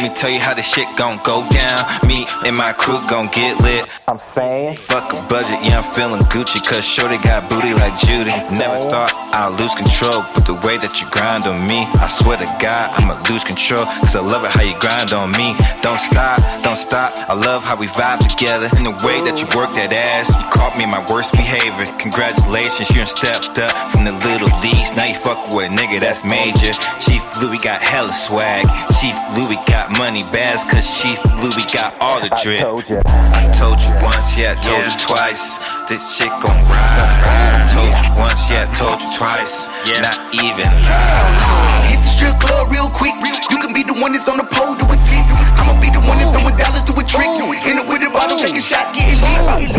Twerk, 0.04 0.12
twerk. 0.12 0.12
Let 0.12 0.12
me 0.12 0.20
tell 0.20 0.30
you 0.30 0.40
how 0.40 0.52
this 0.54 0.66
shit 0.66 0.88
gon' 0.98 1.18
go 1.24 1.48
down. 1.48 1.80
Me 2.06 2.26
and 2.44 2.56
my 2.56 2.72
crew 2.72 3.00
gon' 3.08 3.28
get 3.32 3.60
lit. 3.62 3.88
I'm 4.06 4.20
saying, 4.20 4.76
fuck 4.76 5.12
a 5.12 5.22
budget, 5.28 5.64
yeah, 5.64 5.80
I'm 5.80 5.94
feeling 5.94 6.20
Gucci. 6.28 6.60
Cause 6.60 6.84
Shorty 6.84 7.16
got 7.24 7.48
booty 7.48 7.72
like 7.72 7.96
Judy. 8.04 8.36
Never 8.52 8.76
thought 8.84 9.08
I'd 9.32 9.56
lose 9.56 9.72
control, 9.74 10.20
but 10.34 10.44
the 10.44 10.60
way 10.60 10.76
that 10.76 11.00
you 11.00 11.08
grind 11.08 11.46
on 11.48 11.64
me, 11.64 11.88
I 11.96 12.06
swear 12.20 12.36
to 12.36 12.44
God, 12.60 12.92
I'ma 13.00 13.16
lose 13.32 13.44
control. 13.44 13.84
Cause 14.04 14.16
I 14.16 14.20
love 14.20 14.44
it 14.44 14.52
how 14.52 14.60
you 14.60 14.76
grind 14.76 15.16
on 15.16 15.32
me. 15.32 15.56
Don't 15.80 15.96
stop, 15.96 16.36
don't 16.60 16.76
stop. 16.76 17.16
I 17.24 17.32
love 17.32 17.64
how 17.64 17.76
we 17.80 17.88
vibe 17.88 18.20
together. 18.28 18.68
And 18.76 18.84
the 18.84 18.96
way 19.00 19.24
that 19.24 19.40
you 19.40 19.48
work 19.56 19.72
that 19.72 19.88
ass, 19.88 20.28
you 20.28 20.44
caught 20.52 20.76
me 20.76 20.84
in 20.84 20.92
my 20.92 21.00
worst 21.08 21.32
behavior. 21.32 21.88
Congratulations, 21.96 22.92
you 22.92 23.00
done 23.00 23.08
stepped 23.08 23.56
up 23.56 23.72
from 23.88 24.04
the 24.04 24.12
little 24.12 24.52
leagues. 24.60 24.92
Now 24.92 25.08
you 25.08 25.16
fuck 25.16 25.48
with 25.56 25.64
a 25.64 25.72
nigga 25.72 26.04
that's 26.04 26.20
major. 26.28 26.76
Chief 27.00 27.24
Louis 27.40 27.56
got 27.64 27.80
hella 27.80 28.12
swag. 28.12 28.68
Chief 29.00 29.16
Louis 29.32 29.56
got 29.64 29.93
money 29.98 30.22
bags, 30.32 30.64
cause 30.64 30.86
Chief 31.00 31.18
Louis 31.42 31.66
got 31.72 31.94
all 32.00 32.20
the 32.20 32.30
drip. 32.42 32.60
I 32.60 32.64
told 32.64 32.88
you, 32.88 33.00
I 33.06 33.52
told 33.58 33.80
you 33.80 33.92
once, 34.02 34.38
yeah, 34.38 34.54
I 34.54 34.62
told 34.62 34.84
you 34.84 34.96
twice. 34.98 35.58
This 35.88 36.02
shit 36.16 36.30
gon' 36.42 36.56
ride. 36.70 36.98
I 37.00 37.68
told 37.74 37.94
you 38.02 38.10
once, 38.20 38.50
yeah, 38.50 38.66
I 38.66 38.74
told 38.78 39.00
you 39.00 39.10
twice. 39.18 39.68
Yeah. 39.88 40.02
Not 40.02 40.18
even 40.34 40.70
lie. 40.88 42.13
Hit 42.24 42.32
the 42.32 42.40
strip 42.40 42.40
club 42.40 42.72
real 42.72 42.88
quick. 42.88 43.12
You 43.50 43.58
can 43.60 43.72
be 43.76 43.84
the 43.84 43.92
one 44.00 44.12
that's 44.12 44.28
on 44.28 44.40
the 44.40 44.48
pole 44.48 44.74
doing 44.80 45.00
splits. 45.04 45.36
I'ma 45.60 45.76
be 45.80 45.92
the 45.92 46.00
one 46.00 46.16
that's 46.16 46.32
doing 46.32 46.56
dollars 46.56 46.84
do 46.88 46.96
a 46.96 47.04
trick. 47.04 47.28
In 47.68 47.76
the 47.76 47.84
with 47.84 48.00
a 48.00 48.10
bottle, 48.10 48.40
taking 48.40 48.64
shots, 48.64 48.96
getting 48.96 49.20
lit. 49.20 49.76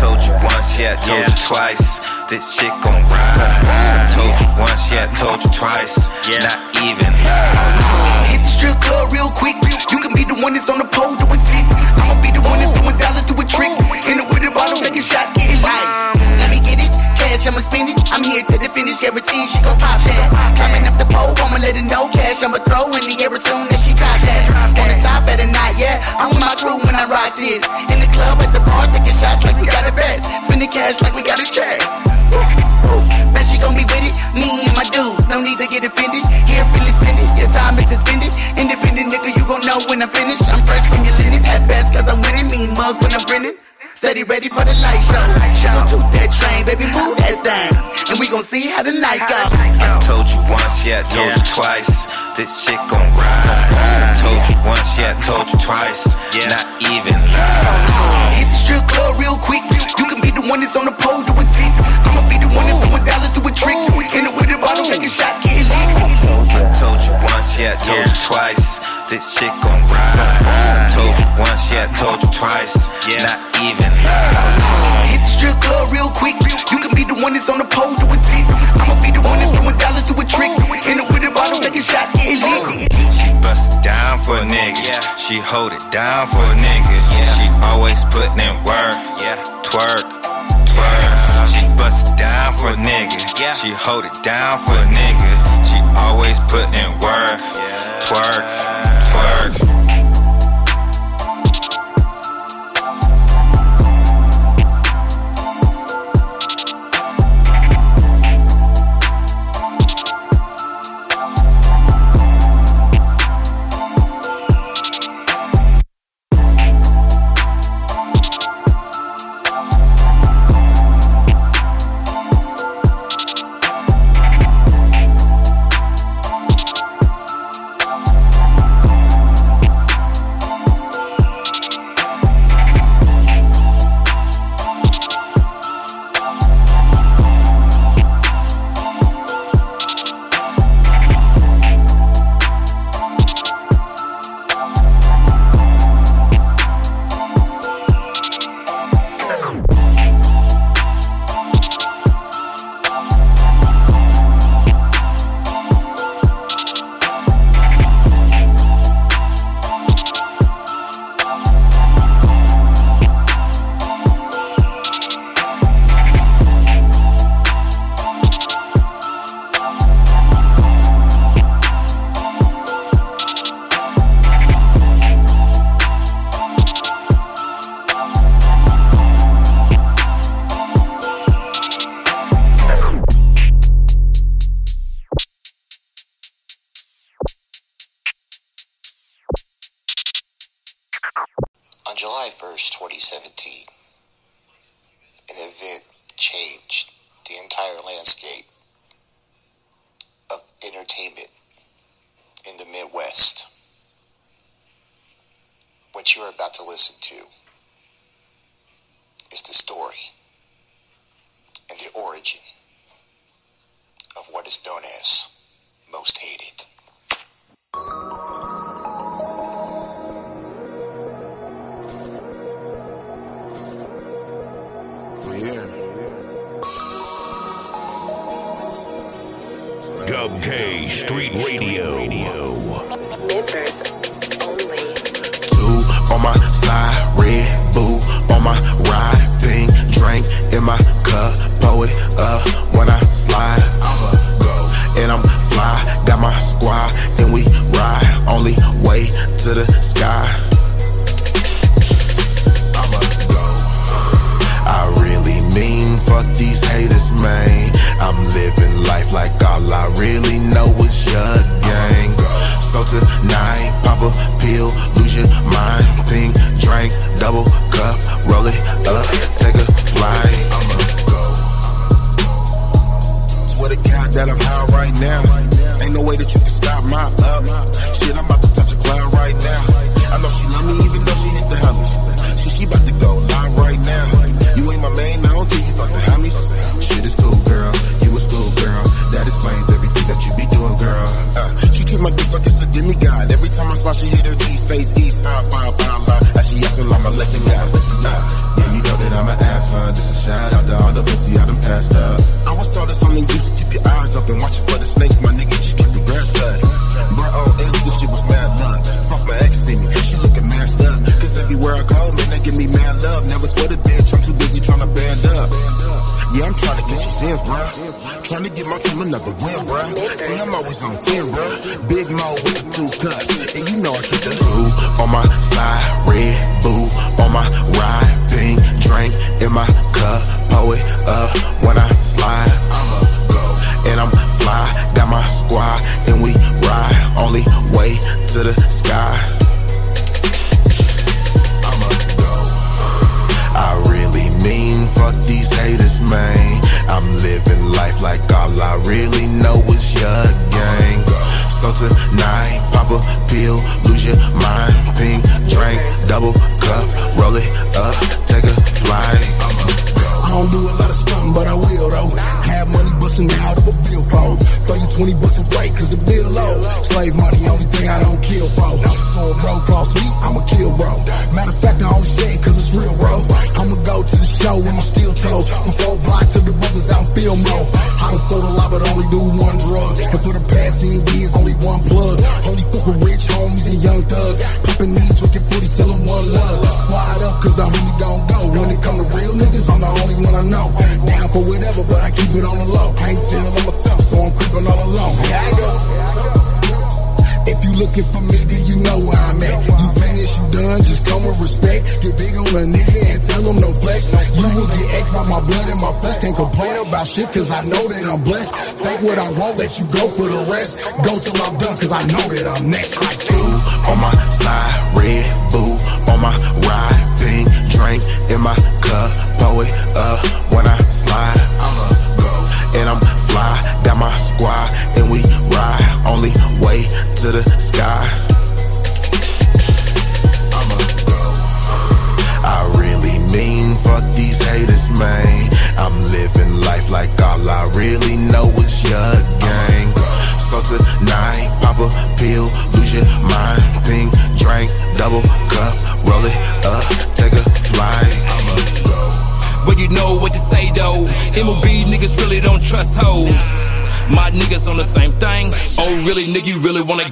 Told 0.00 0.24
you 0.24 0.32
once, 0.40 0.80
yeah, 0.80 0.96
I 0.96 1.04
told 1.04 1.20
you 1.20 1.36
twice. 1.44 2.00
This 2.32 2.48
shit 2.56 2.72
gon' 2.80 2.96
ride. 3.12 3.36
I 3.36 4.08
told 4.16 4.32
you 4.40 4.48
once, 4.56 4.88
yeah, 4.88 5.04
I 5.04 5.12
told 5.20 5.44
you 5.44 5.50
twice. 5.52 6.00
Not 6.40 6.60
even 6.80 7.12
lie. 7.28 8.32
Hit 8.32 8.40
the 8.40 8.50
strip 8.56 8.76
club 8.80 9.12
real 9.12 9.28
quick. 9.36 9.56
You 9.92 10.00
can 10.00 10.16
be 10.16 10.24
the 10.24 10.40
one 10.40 10.56
that's 10.56 10.72
on 10.72 10.80
the 10.80 10.88
pole 10.88 11.12
doing 11.20 11.40
splits. 11.44 11.72
I'ma 12.00 12.16
be 12.24 12.32
the 12.32 12.40
one 12.40 12.56
that's 12.56 12.72
doing 12.80 12.96
dollars 12.96 13.26
do 13.28 13.36
a 13.36 13.44
trick. 13.44 13.72
In 14.08 14.16
the 14.16 14.24
with 14.32 14.48
a 14.48 14.50
bottle, 14.50 14.80
taking 14.80 15.04
shots, 15.04 15.36
getting 15.36 15.60
lit. 15.60 16.11
Cash, 17.32 17.48
I'ma 17.48 17.64
spend 17.64 17.88
it. 17.88 17.96
I'm 18.12 18.20
here 18.20 18.44
to 18.44 18.56
the 18.60 18.68
finish, 18.76 19.00
guarantee 19.00 19.48
she 19.48 19.58
gon' 19.64 19.78
pop 19.80 19.96
that. 20.04 20.28
Climbing 20.60 20.84
up 20.84 20.96
the 21.00 21.08
pole, 21.08 21.32
I'ma 21.40 21.64
let 21.64 21.72
her 21.76 21.86
know 21.88 22.12
cash. 22.12 22.44
I'ma 22.44 22.60
throw 22.68 22.92
in 22.92 23.08
the 23.08 23.16
air 23.24 23.32
as 23.32 23.40
soon 23.44 23.64
as 23.72 23.80
she 23.80 23.96
drop 23.96 24.20
that. 24.20 24.76
Wanna 24.76 25.00
stop 25.00 25.24
at 25.32 25.40
a 25.40 25.48
night, 25.48 25.80
yeah. 25.80 26.04
I'm 26.20 26.36
with 26.36 26.44
my 26.44 26.52
crew 26.60 26.76
when 26.84 26.92
I 26.92 27.08
rock 27.08 27.32
this. 27.36 27.64
In 27.88 27.98
the 28.04 28.10
club, 28.12 28.36
at 28.44 28.52
the 28.52 28.60
bar, 28.68 28.84
taking 28.92 29.16
shots 29.16 29.40
like 29.48 29.56
we 29.56 29.64
got 29.64 29.88
a 29.88 29.94
bet. 29.96 30.20
Spending 30.44 30.68
cash 30.68 31.00
like 31.00 31.16
we 31.16 31.24
got 31.24 31.40
a 31.40 31.48
check. 31.48 31.80
Bet 33.32 33.44
she 33.48 33.56
gon' 33.56 33.72
be 33.72 33.88
with 33.88 34.04
it, 34.04 34.16
me 34.36 34.68
and 34.68 34.76
my 34.76 34.84
dudes. 34.92 35.24
No 35.32 35.40
need 35.40 35.56
to 35.56 35.68
get 35.72 35.88
offended. 35.88 36.24
Here, 36.44 36.64
really 36.76 36.92
spend 37.00 37.16
it. 37.16 37.32
Your 37.40 37.48
time 37.56 37.80
is 37.80 37.88
suspended. 37.88 38.36
Independent 38.60 39.08
nigga, 39.08 39.32
you 39.32 39.44
gon' 39.48 39.64
know 39.64 39.80
when 39.88 40.04
I'm 40.04 40.12
finished. 40.12 40.44
I'm 40.52 40.60
fresh 40.68 40.84
from 40.84 41.00
your 41.08 41.16
linen 41.16 41.40
at 41.48 41.64
best, 41.64 41.96
cause 41.96 42.04
I'm 42.04 42.20
winning. 42.20 42.52
Mean 42.52 42.76
mug 42.76 43.00
when 43.00 43.16
I'm 43.16 43.24
grinning. 43.24 43.56
Steady 44.02 44.26
ready 44.26 44.50
for 44.50 44.66
the 44.66 44.74
light 44.82 44.98
show. 44.98 45.22
She 45.54 45.70
gon' 45.70 45.86
toot 45.86 46.02
that 46.10 46.34
train, 46.34 46.66
baby, 46.66 46.90
move 46.90 47.14
that 47.22 47.38
thing. 47.46 47.70
And 48.10 48.18
we 48.18 48.26
gon' 48.26 48.42
see 48.42 48.66
how 48.66 48.82
the 48.82 48.90
night 48.98 49.22
go. 49.30 49.38
I 49.38 50.02
told 50.02 50.26
you 50.26 50.42
once, 50.50 50.82
yeah, 50.82 51.06
I 51.06 51.06
told 51.06 51.30
you 51.30 51.46
twice. 51.54 52.10
This 52.34 52.50
shit 52.50 52.82
gon' 52.90 52.98
ride. 53.14 53.46
I 53.46 54.18
told 54.18 54.42
you 54.50 54.58
once, 54.66 54.90
yeah, 54.98 55.14
I 55.14 55.22
told 55.22 55.46
you 55.54 55.58
twice. 55.62 56.02
Not 56.34 56.66
even 56.82 57.14
lie. 57.14 58.42
Hit 58.42 58.50
the 58.50 58.58
strip 58.58 58.82
club 58.90 59.22
real 59.22 59.38
quick. 59.38 59.62
You 59.70 60.10
can 60.10 60.18
be 60.18 60.34
the 60.34 60.50
one 60.50 60.66
that's 60.66 60.74
on 60.74 60.82
the 60.82 60.96
pole 60.98 61.22
doing 61.22 61.46
splits. 61.54 61.78
I'ma 62.02 62.26
be 62.26 62.42
the 62.42 62.50
one 62.50 62.66
that's 62.66 62.82
doing 62.82 63.06
dollars 63.06 63.30
do 63.38 63.46
a 63.46 63.54
trick. 63.54 63.78
In 64.18 64.26
the 64.26 64.34
with 64.34 64.50
a 64.50 64.58
bottle, 64.58 64.90
taking 64.90 65.14
shots, 65.14 65.46
getting 65.46 65.70
lit. 65.70 66.58
I 66.58 66.74
told 66.74 66.98
you 67.06 67.14
once, 67.22 67.54
yeah, 67.54 67.78
I 67.78 67.86
told 67.86 68.02
you 68.02 68.18
twice. 68.26 68.81
This 69.12 69.36
shit 69.36 69.52
gon' 69.60 69.76
ride. 69.92 70.16
I 70.16 70.88
told 70.96 71.12
you 71.12 71.28
once, 71.36 71.68
yeah, 71.68 71.84
told 72.00 72.16
you 72.24 72.32
twice. 72.32 72.72
Not 73.20 73.36
even. 73.60 73.92
Hit 75.12 75.20
the 75.20 75.28
strip 75.28 75.60
club 75.60 75.92
real 75.92 76.08
quick. 76.16 76.32
You 76.72 76.80
can 76.80 76.88
be 76.96 77.04
the 77.04 77.20
one 77.20 77.36
that's 77.36 77.52
on 77.52 77.60
the 77.60 77.68
pole 77.68 77.92
doing 78.00 78.16
splits. 78.24 78.48
I'ma 78.80 78.96
be 79.04 79.12
the 79.12 79.20
one 79.20 79.36
that's 79.36 79.52
doing 79.52 79.76
dollars 79.76 80.08
do 80.08 80.16
a 80.16 80.24
trick. 80.24 80.56
In 80.88 80.96
the 80.96 81.04
with 81.12 81.28
a 81.28 81.30
bottle, 81.36 81.60
taking 81.60 81.84
shots, 81.84 82.16
getting 82.16 82.40
lit. 82.40 82.88
She 83.12 83.28
bust 83.44 83.76
it 83.76 83.84
down 83.84 84.24
for 84.24 84.40
a 84.40 84.48
nigga. 84.48 84.96
She 85.20 85.44
hold 85.44 85.76
it 85.76 85.84
down 85.92 86.32
for 86.32 86.40
a 86.40 86.56
nigga. 86.56 86.96
She 87.36 87.44
always 87.68 88.00
putting 88.08 88.40
in 88.40 88.56
work. 88.64 88.96
Yeah 89.20 89.36
twerk, 89.72 90.04
twerk. 90.72 91.12
She 91.48 91.64
bust 91.80 92.12
it 92.12 92.16
down 92.16 92.52
for 92.56 92.68
a 92.68 92.76
nigga. 92.76 93.20
She 93.56 93.72
hold 93.72 94.04
it 94.04 94.16
down 94.22 94.58
for 94.60 94.76
a 94.76 94.86
nigga. 94.92 95.32
She 95.64 95.80
always 95.96 96.38
put 96.52 96.68
in 96.76 96.90
work. 97.00 97.40
Twerk, 98.04 98.44
twerk. 99.12 99.71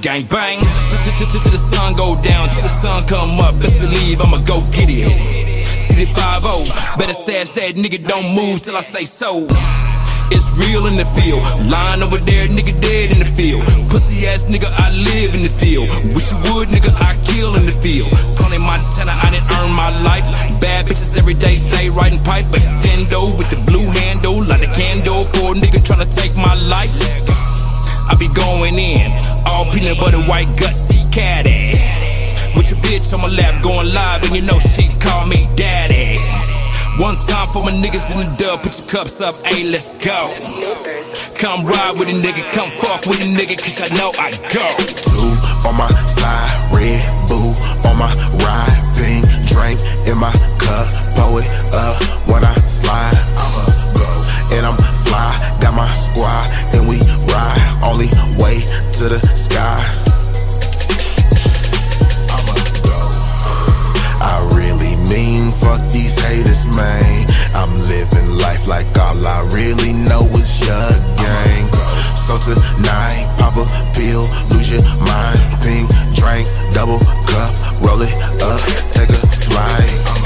gang 0.01 0.25
bang. 0.25 0.59
till 1.05 1.53
the 1.53 1.61
sun 1.61 1.95
go 1.95 2.17
down, 2.23 2.49
till 2.49 2.63
the 2.63 2.69
sun 2.69 3.05
come 3.07 3.39
up. 3.41 3.55
Best 3.61 3.81
believe 3.81 4.21
I'ma 4.21 4.39
go 4.45 4.61
get 4.73 4.89
it. 4.89 5.05
City 5.65 6.05
5 6.05 6.99
better 6.99 7.13
stash 7.13 7.51
that 7.57 7.77
nigga. 7.77 8.01
Don't 8.07 8.35
move 8.35 8.63
till 8.63 8.77
I 8.77 8.81
say 8.81 9.05
so. 9.05 9.47
It's 10.33 10.49
real 10.57 10.87
in 10.87 10.97
the 10.97 11.05
field. 11.05 11.43
Line 11.69 12.03
over 12.03 12.17
there, 12.17 12.49
nigga 12.49 12.73
dead 12.81 13.13
in 13.13 13.19
the 13.19 13.31
field. 13.37 13.61
Pussy 13.91 14.27
ass 14.27 14.45
nigga, 14.47 14.71
I 14.73 14.91
live 14.95 15.35
in 15.35 15.43
the 15.43 15.53
field. 15.53 15.91
Wish 16.15 16.33
you 16.33 16.39
would, 16.49 16.69
nigga, 16.71 16.93
I 16.97 17.19
kill 17.29 17.57
in 17.57 17.67
the 17.67 17.77
field. 17.85 18.09
Calling 18.39 18.63
Montana, 18.63 19.13
I 19.13 19.29
didn't 19.29 19.51
earn 19.59 19.73
my 19.75 19.91
life. 20.01 20.25
Bad 20.63 20.87
bitches 20.87 21.19
every 21.19 21.35
day, 21.35 21.57
stay 21.57 21.91
riding 21.91 22.23
pipe. 22.25 22.47
Extendo 22.57 23.37
with 23.37 23.51
the 23.51 23.61
blue 23.69 23.85
handle, 23.91 24.41
light 24.47 24.63
a 24.63 24.71
candle 24.73 25.25
for 25.35 25.53
a 25.53 25.59
nigga 25.59 25.83
trying 25.85 26.01
to 26.01 26.09
take 26.09 26.35
my 26.37 26.55
life. 26.55 26.95
I 28.09 28.15
be 28.19 28.29
going 28.29 28.79
in 28.79 29.30
all 29.61 29.73
peanut 29.73 29.99
butter, 30.01 30.25
white 30.25 30.49
gutsy 30.57 31.05
caddy. 31.13 31.77
With 32.57 32.73
your 32.73 32.81
bitch 32.81 33.13
on 33.13 33.21
my 33.21 33.29
lap 33.29 33.63
going 33.63 33.93
live, 33.93 34.25
and 34.25 34.33
you 34.35 34.43
know 34.43 34.59
she 34.59 34.89
call 35.05 35.27
me 35.29 35.45
daddy. 35.55 36.17
One 36.97 37.17
time 37.29 37.49
for 37.53 37.63
my 37.65 37.73
niggas 37.73 38.09
in 38.13 38.25
the 38.25 38.29
dub, 38.41 38.65
put 38.65 38.73
your 38.79 38.89
cups 38.89 39.21
up, 39.21 39.37
hey, 39.45 39.69
let's 39.69 39.93
go. 40.01 40.33
Come 41.37 41.65
ride 41.65 41.95
with 41.99 42.09
a 42.09 42.17
nigga, 42.17 42.45
come 42.57 42.71
fuck 42.73 43.05
with 43.05 43.21
a 43.21 43.29
nigga, 43.29 43.57
cause 43.61 43.81
I 43.85 43.89
know 43.97 44.13
I 44.17 44.33
go. 44.49 44.65
Blue 45.13 45.37
on 45.69 45.77
my 45.77 45.93
side, 46.09 46.53
red 46.73 47.05
boo 47.29 47.53
on 47.85 47.97
my 48.01 48.13
ride, 48.41 48.81
pink 48.97 49.25
drink 49.45 49.77
in 50.09 50.17
my 50.17 50.33
cup, 50.57 50.89
pour 51.17 51.41
it 51.41 51.49
up 51.77 52.01
when 52.29 52.45
I 52.45 52.57
slide. 52.65 53.17
I'ma 53.37 53.65
go, 53.93 54.09
and 54.57 54.65
I'm 54.65 54.77
fly, 55.05 55.33
got 55.61 55.75
my 55.77 55.89
squad, 55.93 56.49
and 56.77 56.89
we 56.89 56.97
ride 57.29 57.61
all 57.85 57.97
the 57.97 58.09
way 58.41 58.65
to 59.01 59.09
the 59.09 59.27
sky. 59.35 59.81
I'ma 62.29 62.53
go. 62.85 63.01
I 64.21 64.45
really 64.53 64.93
mean 65.09 65.53
fuck 65.53 65.81
these 65.89 66.21
haters, 66.21 66.67
man. 66.67 67.27
I'm 67.55 67.73
living 67.89 68.29
life 68.37 68.69
like 68.69 68.93
all 68.99 69.17
I 69.25 69.41
really 69.57 69.95
know 69.95 70.29
is 70.37 70.61
your 70.61 70.91
gang. 71.17 71.65
So 72.13 72.37
tonight, 72.45 73.25
pop 73.39 73.57
a 73.57 73.65
pill, 73.97 74.29
lose 74.53 74.69
your 74.69 74.85
mind. 75.09 75.49
Pink, 75.65 75.89
drink, 76.21 76.45
double 76.75 77.01
cup, 77.25 77.81
roll 77.81 78.03
it 78.03 78.13
up, 78.45 78.61
take 78.93 79.09
a 79.09 79.23
flight. 79.49 80.20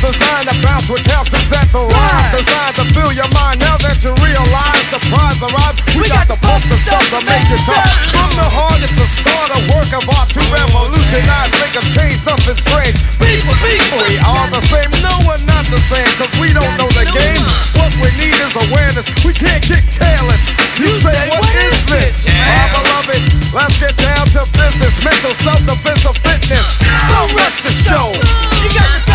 designed 0.00 0.48
to 0.48 0.56
bounce 0.64 0.88
with 0.88 1.04
calcium 1.04 1.44
that 1.52 1.68
the 1.68 1.84
line. 1.84 2.32
Designed 2.32 2.76
to 2.80 2.84
fill 2.96 3.12
your 3.12 3.28
mind 3.36 3.60
now 3.60 3.76
that 3.84 4.00
you 4.00 4.16
realize 4.24 4.84
the 4.88 5.00
prize 5.12 5.40
arrives. 5.44 5.78
We, 5.92 6.02
we 6.02 6.04
got, 6.08 6.24
got 6.24 6.36
to 6.36 6.38
pump 6.40 6.64
the 6.72 6.76
stuff 6.80 7.04
to 7.12 7.20
make 7.28 7.48
it 7.52 7.60
tough. 7.68 7.84
From 8.16 8.32
the 8.32 8.48
heart, 8.48 8.80
it's 8.80 8.96
a 8.96 9.08
start, 9.08 9.52
a 9.52 9.60
work 9.76 9.92
of 9.92 10.04
art 10.16 10.32
to 10.32 10.42
revolutionize, 10.48 11.52
make 11.60 11.76
a 11.76 11.84
change, 11.92 12.16
something 12.24 12.56
strange. 12.56 12.96
People, 13.20 13.52
people, 13.60 14.00
we 14.08 14.16
all 14.24 14.48
the 14.48 14.64
same. 14.72 14.88
No, 15.04 15.12
we're 15.28 15.44
not 15.44 15.68
the 15.68 15.80
same, 15.92 16.08
cause 16.16 16.32
we 16.40 16.48
don't 16.56 16.74
know 16.80 16.88
the 16.96 17.04
game. 17.12 17.44
What 17.76 17.92
we 18.00 18.08
need 18.16 18.36
is 18.40 18.56
awareness. 18.56 19.04
We 19.20 19.36
can't 19.36 19.60
get 19.68 19.84
careless. 19.92 20.42
You, 20.80 20.88
you 20.88 20.96
say, 21.04 21.12
say, 21.12 21.28
what 21.28 21.52
is 21.52 21.76
this? 21.92 22.24
my 22.24 22.64
beloved? 22.72 23.22
Let's 23.52 23.76
get 23.76 23.92
down 24.00 24.24
to 24.32 24.48
business. 24.56 24.96
Mental 25.04 25.34
self-defense 25.44 26.08
of 26.08 26.16
fitness. 26.24 26.66
The 26.80 27.20
rest 27.36 27.58
the 27.68 27.72
show. 27.84 28.16
You 28.64 28.70
got 28.72 28.88
to 28.88 29.09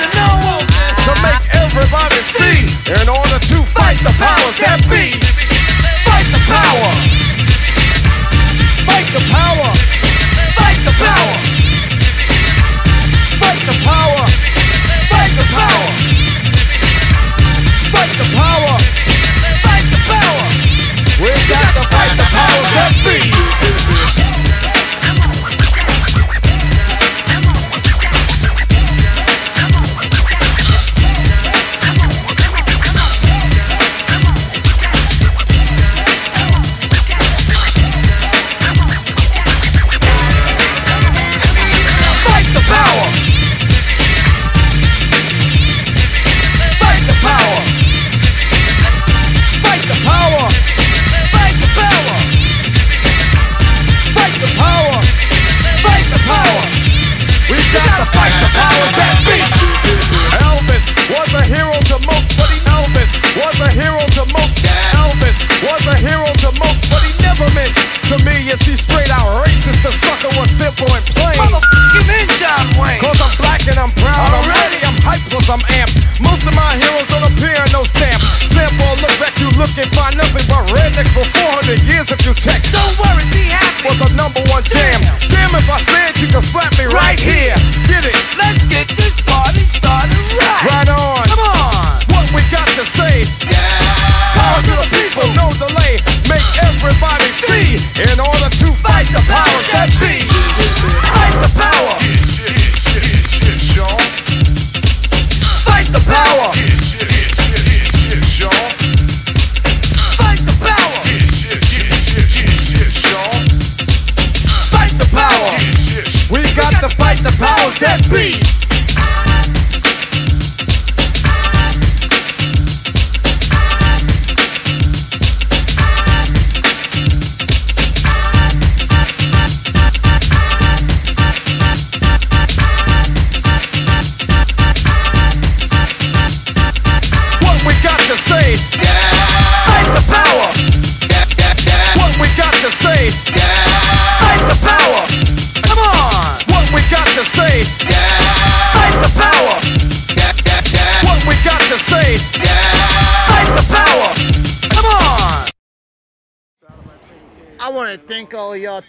to 0.00 1.12
make 1.22 1.44
everybody 1.54 2.20
see, 2.24 2.64
in 2.88 3.08
order 3.08 3.38
to 3.38 3.56
fight 3.76 3.98
the 4.00 4.14
powers 4.16 4.56
that 4.64 4.80
be, 4.88 5.12
fight 6.08 6.28
the 6.32 6.40
power, 6.48 6.90
fight 8.88 9.08
the 9.12 9.20
power, 9.28 9.68
fight 10.56 10.80
the 10.88 10.94
power, 10.96 11.34
fight 13.44 13.62
the 13.68 13.76
power, 13.84 14.24
fight 15.12 15.32
the 15.36 15.46
power, 15.52 15.88
fight 17.92 18.14
the 18.24 18.28
power. 18.32 18.76
We 21.20 21.28
gotta 21.44 21.84
fight 21.92 22.16
the 22.16 22.24
powers 22.32 22.70
that 22.72 22.92
be. 23.04 23.39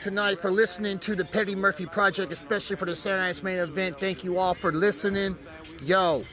Tonight 0.01 0.39
for 0.39 0.49
listening 0.49 0.97
to 0.97 1.13
the 1.13 1.23
Petty 1.23 1.53
Murphy 1.53 1.85
Project, 1.85 2.31
especially 2.31 2.75
for 2.75 2.85
the 2.85 2.95
Saturday 2.95 3.21
Night's 3.21 3.43
main 3.43 3.59
event. 3.59 3.99
Thank 3.99 4.23
you 4.23 4.39
all 4.39 4.55
for 4.55 4.71
listening. 4.71 5.37
Yo, 5.83 6.23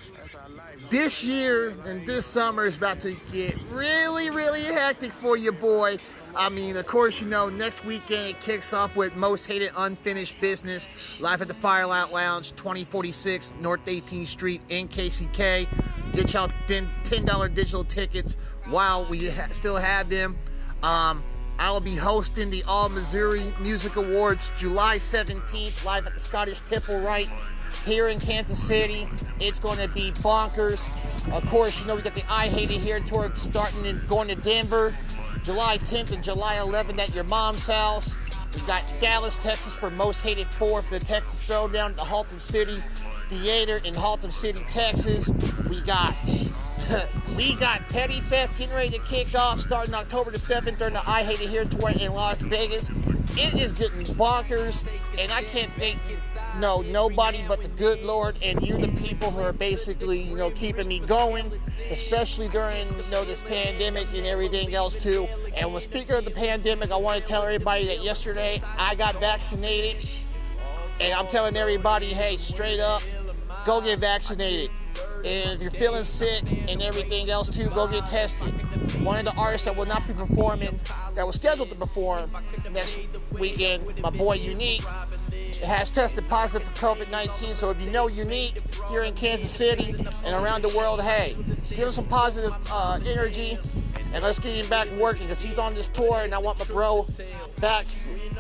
this 0.88 1.22
year 1.22 1.74
and 1.84 2.06
this 2.06 2.24
summer 2.24 2.64
is 2.64 2.78
about 2.78 2.98
to 3.00 3.14
get 3.30 3.56
really, 3.70 4.30
really 4.30 4.62
hectic 4.62 5.12
for 5.12 5.36
you, 5.36 5.52
boy. 5.52 5.98
I 6.34 6.48
mean, 6.48 6.78
of 6.78 6.86
course, 6.86 7.20
you 7.20 7.26
know, 7.26 7.50
next 7.50 7.84
weekend 7.84 8.28
it 8.28 8.40
kicks 8.40 8.72
off 8.72 8.97
with 8.97 9.14
Most 9.16 9.44
Hated 9.44 9.72
Unfinished 9.76 10.40
Business 10.40 10.88
live 11.20 11.42
at 11.42 11.48
the 11.48 11.55
Firelight 11.55 12.10
Lounge, 12.10 12.52
2046 12.52 13.52
North 13.60 13.84
18th 13.84 14.28
Street 14.28 14.62
in 14.70 14.88
KCK. 14.88 15.66
Get 16.14 16.32
y'all 16.32 16.48
$10 16.68 17.55
digital 17.55 17.84
tickets 17.84 18.38
while 18.70 19.05
we 19.05 19.28
ha- 19.28 19.48
still 19.52 19.76
have 19.76 20.08
them. 20.08 20.38
Um, 20.82 21.22
I 21.59 21.73
will 21.73 21.81
be 21.81 21.97
hosting 21.97 22.51
the 22.51 22.62
All 22.65 22.89
Missouri 22.89 23.53
Music 23.61 23.97
Awards 23.97 24.53
July 24.57 24.99
17th 24.99 25.85
live 25.85 26.07
at 26.07 26.15
the 26.15 26.20
Scottish 26.20 26.61
Temple 26.61 27.01
right 27.01 27.28
here 27.85 28.09
in 28.09 28.20
Kansas 28.20 28.62
City. 28.62 29.09
It's 29.41 29.59
going 29.59 29.78
to 29.78 29.89
be 29.89 30.12
bonkers. 30.12 30.89
Of 31.33 31.45
course, 31.47 31.81
you 31.81 31.87
know, 31.87 31.97
we 31.97 32.03
got 32.03 32.15
the 32.15 32.23
I 32.31 32.47
Hate 32.47 32.70
It 32.70 32.81
Here 32.81 33.01
tour 33.01 33.33
starting 33.35 33.85
and 33.87 34.07
going 34.09 34.28
to 34.28 34.37
Denver 34.37 34.95
July 35.43 35.78
10th 35.78 36.12
and 36.12 36.23
July 36.23 36.57
11th 36.57 36.99
at 37.01 37.15
your 37.15 37.25
mom's 37.25 37.67
house. 37.67 38.15
We 38.55 38.61
got 38.62 38.83
Dallas, 39.01 39.37
Texas 39.37 39.75
for 39.75 39.91
Most 39.91 40.20
Hated 40.20 40.47
4 40.47 40.83
for 40.83 40.99
the 40.99 41.05
Texas 41.05 41.43
Throwdown 41.43 41.91
at 41.91 41.97
the 41.97 42.03
Haltom 42.03 42.41
City 42.41 42.83
Theater 43.28 43.81
in 43.85 43.95
Haltom 43.95 44.33
City, 44.33 44.65
Texas. 44.69 45.28
We 45.69 45.81
got 45.81 46.15
we 47.36 47.55
got 47.55 47.81
Petty 47.89 48.20
Fest 48.23 48.58
getting 48.58 48.75
ready 48.75 48.91
to 48.91 49.05
kick 49.05 49.34
off 49.34 49.60
starting 49.60 49.94
October 49.94 50.31
the 50.31 50.39
7th 50.39 50.78
during 50.78 50.94
the 50.94 51.08
I 51.08 51.23
Hate 51.23 51.41
It 51.41 51.49
Here 51.49 51.65
tour 51.65 51.91
in 51.91 52.12
Las 52.12 52.41
Vegas. 52.42 52.91
It 53.36 53.55
is 53.55 53.73
getting 53.73 54.00
bonkers, 54.17 54.89
and 55.18 55.31
I 55.31 55.42
can't 55.42 55.70
thank 55.75 55.99
no 56.58 56.81
nobody 56.81 57.44
but 57.47 57.62
the 57.62 57.68
good 57.68 58.02
Lord 58.02 58.36
and 58.42 58.60
you, 58.67 58.78
the 58.78 58.89
people 59.00 59.31
who 59.31 59.41
are 59.41 59.52
basically 59.52 60.20
you 60.20 60.36
know 60.36 60.50
keeping 60.50 60.89
me 60.89 60.99
going, 61.00 61.52
especially 61.91 62.49
during 62.49 62.86
you 62.97 63.10
know 63.10 63.25
this 63.25 63.41
pandemic 63.41 64.07
and 64.15 64.26
everything 64.26 64.75
else 64.75 64.97
too. 64.97 65.28
And 65.57 65.73
when 65.73 65.83
speaking 65.83 66.17
of 66.17 66.25
the 66.25 66.31
pandemic, 66.31 66.91
I 66.91 66.97
want 66.97 67.20
to 67.20 67.26
tell 67.26 67.42
everybody 67.42 67.86
that 67.86 68.02
yesterday 68.02 68.62
I 68.78 68.94
got 68.94 69.20
vaccinated, 69.20 70.08
and 71.00 71.12
I'm 71.12 71.26
telling 71.28 71.57
everybody, 71.57 72.07
hey, 72.07 72.36
straight 72.39 72.81
up, 72.81 73.02
go 73.68 73.82
get 73.82 73.98
vaccinated. 73.98 74.70
And 75.26 75.56
if 75.56 75.60
you're 75.60 75.70
feeling 75.70 76.02
sick 76.02 76.42
and 76.70 76.80
everything 76.80 77.28
else 77.28 77.50
too, 77.50 77.68
go 77.68 77.86
get 77.86 78.06
tested. 78.06 78.48
One 79.05 79.18
of 79.18 79.26
the 79.26 79.34
artists 79.38 79.66
that 79.66 79.76
will 79.76 79.84
not 79.84 80.08
be 80.08 80.14
performing, 80.14 80.80
that 81.14 81.26
was 81.26 81.36
scheduled 81.36 81.68
to 81.68 81.74
perform 81.74 82.30
next 82.72 82.98
weekend, 83.30 83.84
my 84.00 84.08
boy 84.08 84.36
Unique, 84.36 84.82
has 85.62 85.90
tested 85.90 86.26
positive 86.30 86.66
for 86.66 86.94
COVID-19. 86.94 87.56
So 87.56 87.68
if 87.68 87.78
you 87.78 87.90
know 87.90 88.08
Unique 88.08 88.62
here 88.88 89.02
in 89.02 89.12
Kansas 89.12 89.50
City 89.50 89.94
and 90.24 90.34
around 90.34 90.62
the 90.62 90.74
world, 90.74 91.02
hey, 91.02 91.36
give 91.68 91.78
him 91.78 91.92
some 91.92 92.06
positive 92.06 92.55
uh, 92.72 92.98
energy 93.05 93.58
and 94.14 94.24
let's 94.24 94.38
get 94.38 94.55
him 94.55 94.68
back 94.70 94.88
working 94.92 95.24
because 95.26 95.42
he's 95.42 95.58
on 95.58 95.74
this 95.74 95.88
tour 95.88 96.22
and 96.22 96.32
I 96.32 96.38
want 96.38 96.58
my 96.58 96.64
bro 96.64 97.06
back 97.60 97.84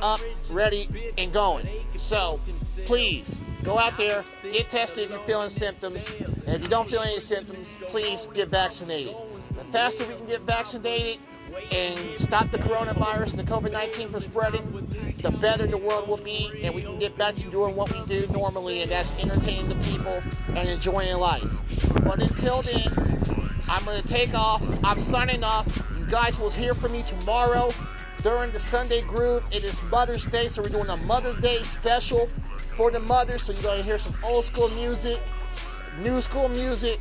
up, 0.00 0.20
ready, 0.50 0.88
and 1.18 1.34
going. 1.34 1.68
So 1.98 2.40
please 2.86 3.38
go 3.62 3.78
out 3.78 3.96
there, 3.96 4.24
get 4.42 4.68
tested 4.68 5.04
if 5.04 5.10
you're 5.10 5.18
feeling 5.20 5.48
symptoms. 5.48 6.08
And 6.46 6.56
if 6.56 6.62
you 6.62 6.68
don't 6.68 6.88
feel 6.88 7.00
any 7.00 7.20
symptoms, 7.20 7.78
please 7.88 8.26
get 8.34 8.48
vaccinated. 8.48 9.14
The 9.50 9.64
faster 9.64 10.06
we 10.06 10.14
can 10.14 10.26
get 10.26 10.42
vaccinated 10.42 11.18
and 11.72 11.98
stop 12.18 12.50
the 12.50 12.58
coronavirus 12.58 13.38
and 13.38 13.40
the 13.40 13.50
COVID 13.50 13.72
19 13.72 14.08
from 14.08 14.20
spreading, 14.20 14.86
the 15.22 15.30
better 15.40 15.66
the 15.66 15.78
world 15.78 16.08
will 16.08 16.18
be, 16.18 16.50
and 16.62 16.74
we 16.74 16.82
can 16.82 16.98
get 16.98 17.16
back 17.16 17.36
to 17.36 17.50
doing 17.50 17.74
what 17.74 17.92
we 17.92 18.04
do 18.06 18.26
normally, 18.32 18.82
and 18.82 18.90
that's 18.90 19.12
entertaining 19.18 19.68
the 19.68 19.74
people 19.76 20.20
and 20.54 20.68
enjoying 20.68 21.16
life. 21.16 21.94
But 22.04 22.22
until 22.22 22.62
then, 22.62 22.88
I'm 23.68 23.84
going 23.84 24.00
to 24.00 24.08
take 24.08 24.34
off. 24.34 24.62
I'm 24.84 24.98
signing 24.98 25.44
off. 25.44 25.66
You 25.98 26.06
guys 26.06 26.38
will 26.38 26.50
hear 26.50 26.74
from 26.74 26.92
me 26.92 27.02
tomorrow 27.02 27.70
during 28.22 28.52
the 28.52 28.60
Sunday 28.60 29.02
Groove. 29.02 29.44
It 29.50 29.64
is 29.64 29.80
Mother's 29.90 30.26
Day, 30.26 30.48
so 30.48 30.62
we're 30.62 30.68
doing 30.68 30.88
a 30.88 30.96
Mother's 30.98 31.40
Day 31.40 31.62
special 31.62 32.28
for 32.78 32.92
the 32.92 33.00
mothers. 33.00 33.42
So 33.42 33.52
you're 33.54 33.74
to 33.74 33.82
hear 33.82 33.98
some 33.98 34.14
old 34.22 34.44
school 34.44 34.68
music, 34.70 35.18
new 36.00 36.20
school 36.20 36.48
music, 36.48 37.00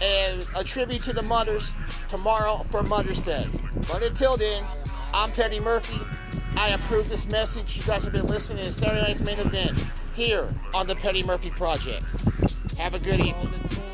and 0.00 0.46
a 0.54 0.62
tribute 0.62 1.02
to 1.02 1.12
the 1.12 1.22
mothers 1.22 1.72
tomorrow 2.08 2.64
for 2.70 2.84
Mother's 2.84 3.20
Day. 3.20 3.44
But 3.88 4.04
until 4.04 4.36
then, 4.36 4.62
I'm 5.12 5.32
Petty 5.32 5.58
Murphy. 5.58 5.98
I 6.56 6.68
approve 6.68 7.08
this 7.08 7.26
message. 7.26 7.76
You 7.76 7.82
guys 7.82 8.04
have 8.04 8.12
been 8.12 8.28
listening 8.28 8.64
to 8.64 8.72
Saturday 8.72 9.02
night's 9.02 9.20
main 9.20 9.40
event 9.40 9.84
here 10.14 10.54
on 10.72 10.86
the 10.86 10.94
Petty 10.94 11.24
Murphy 11.24 11.50
Project. 11.50 12.04
Have 12.78 12.94
a 12.94 13.00
good 13.00 13.18
evening. 13.18 13.87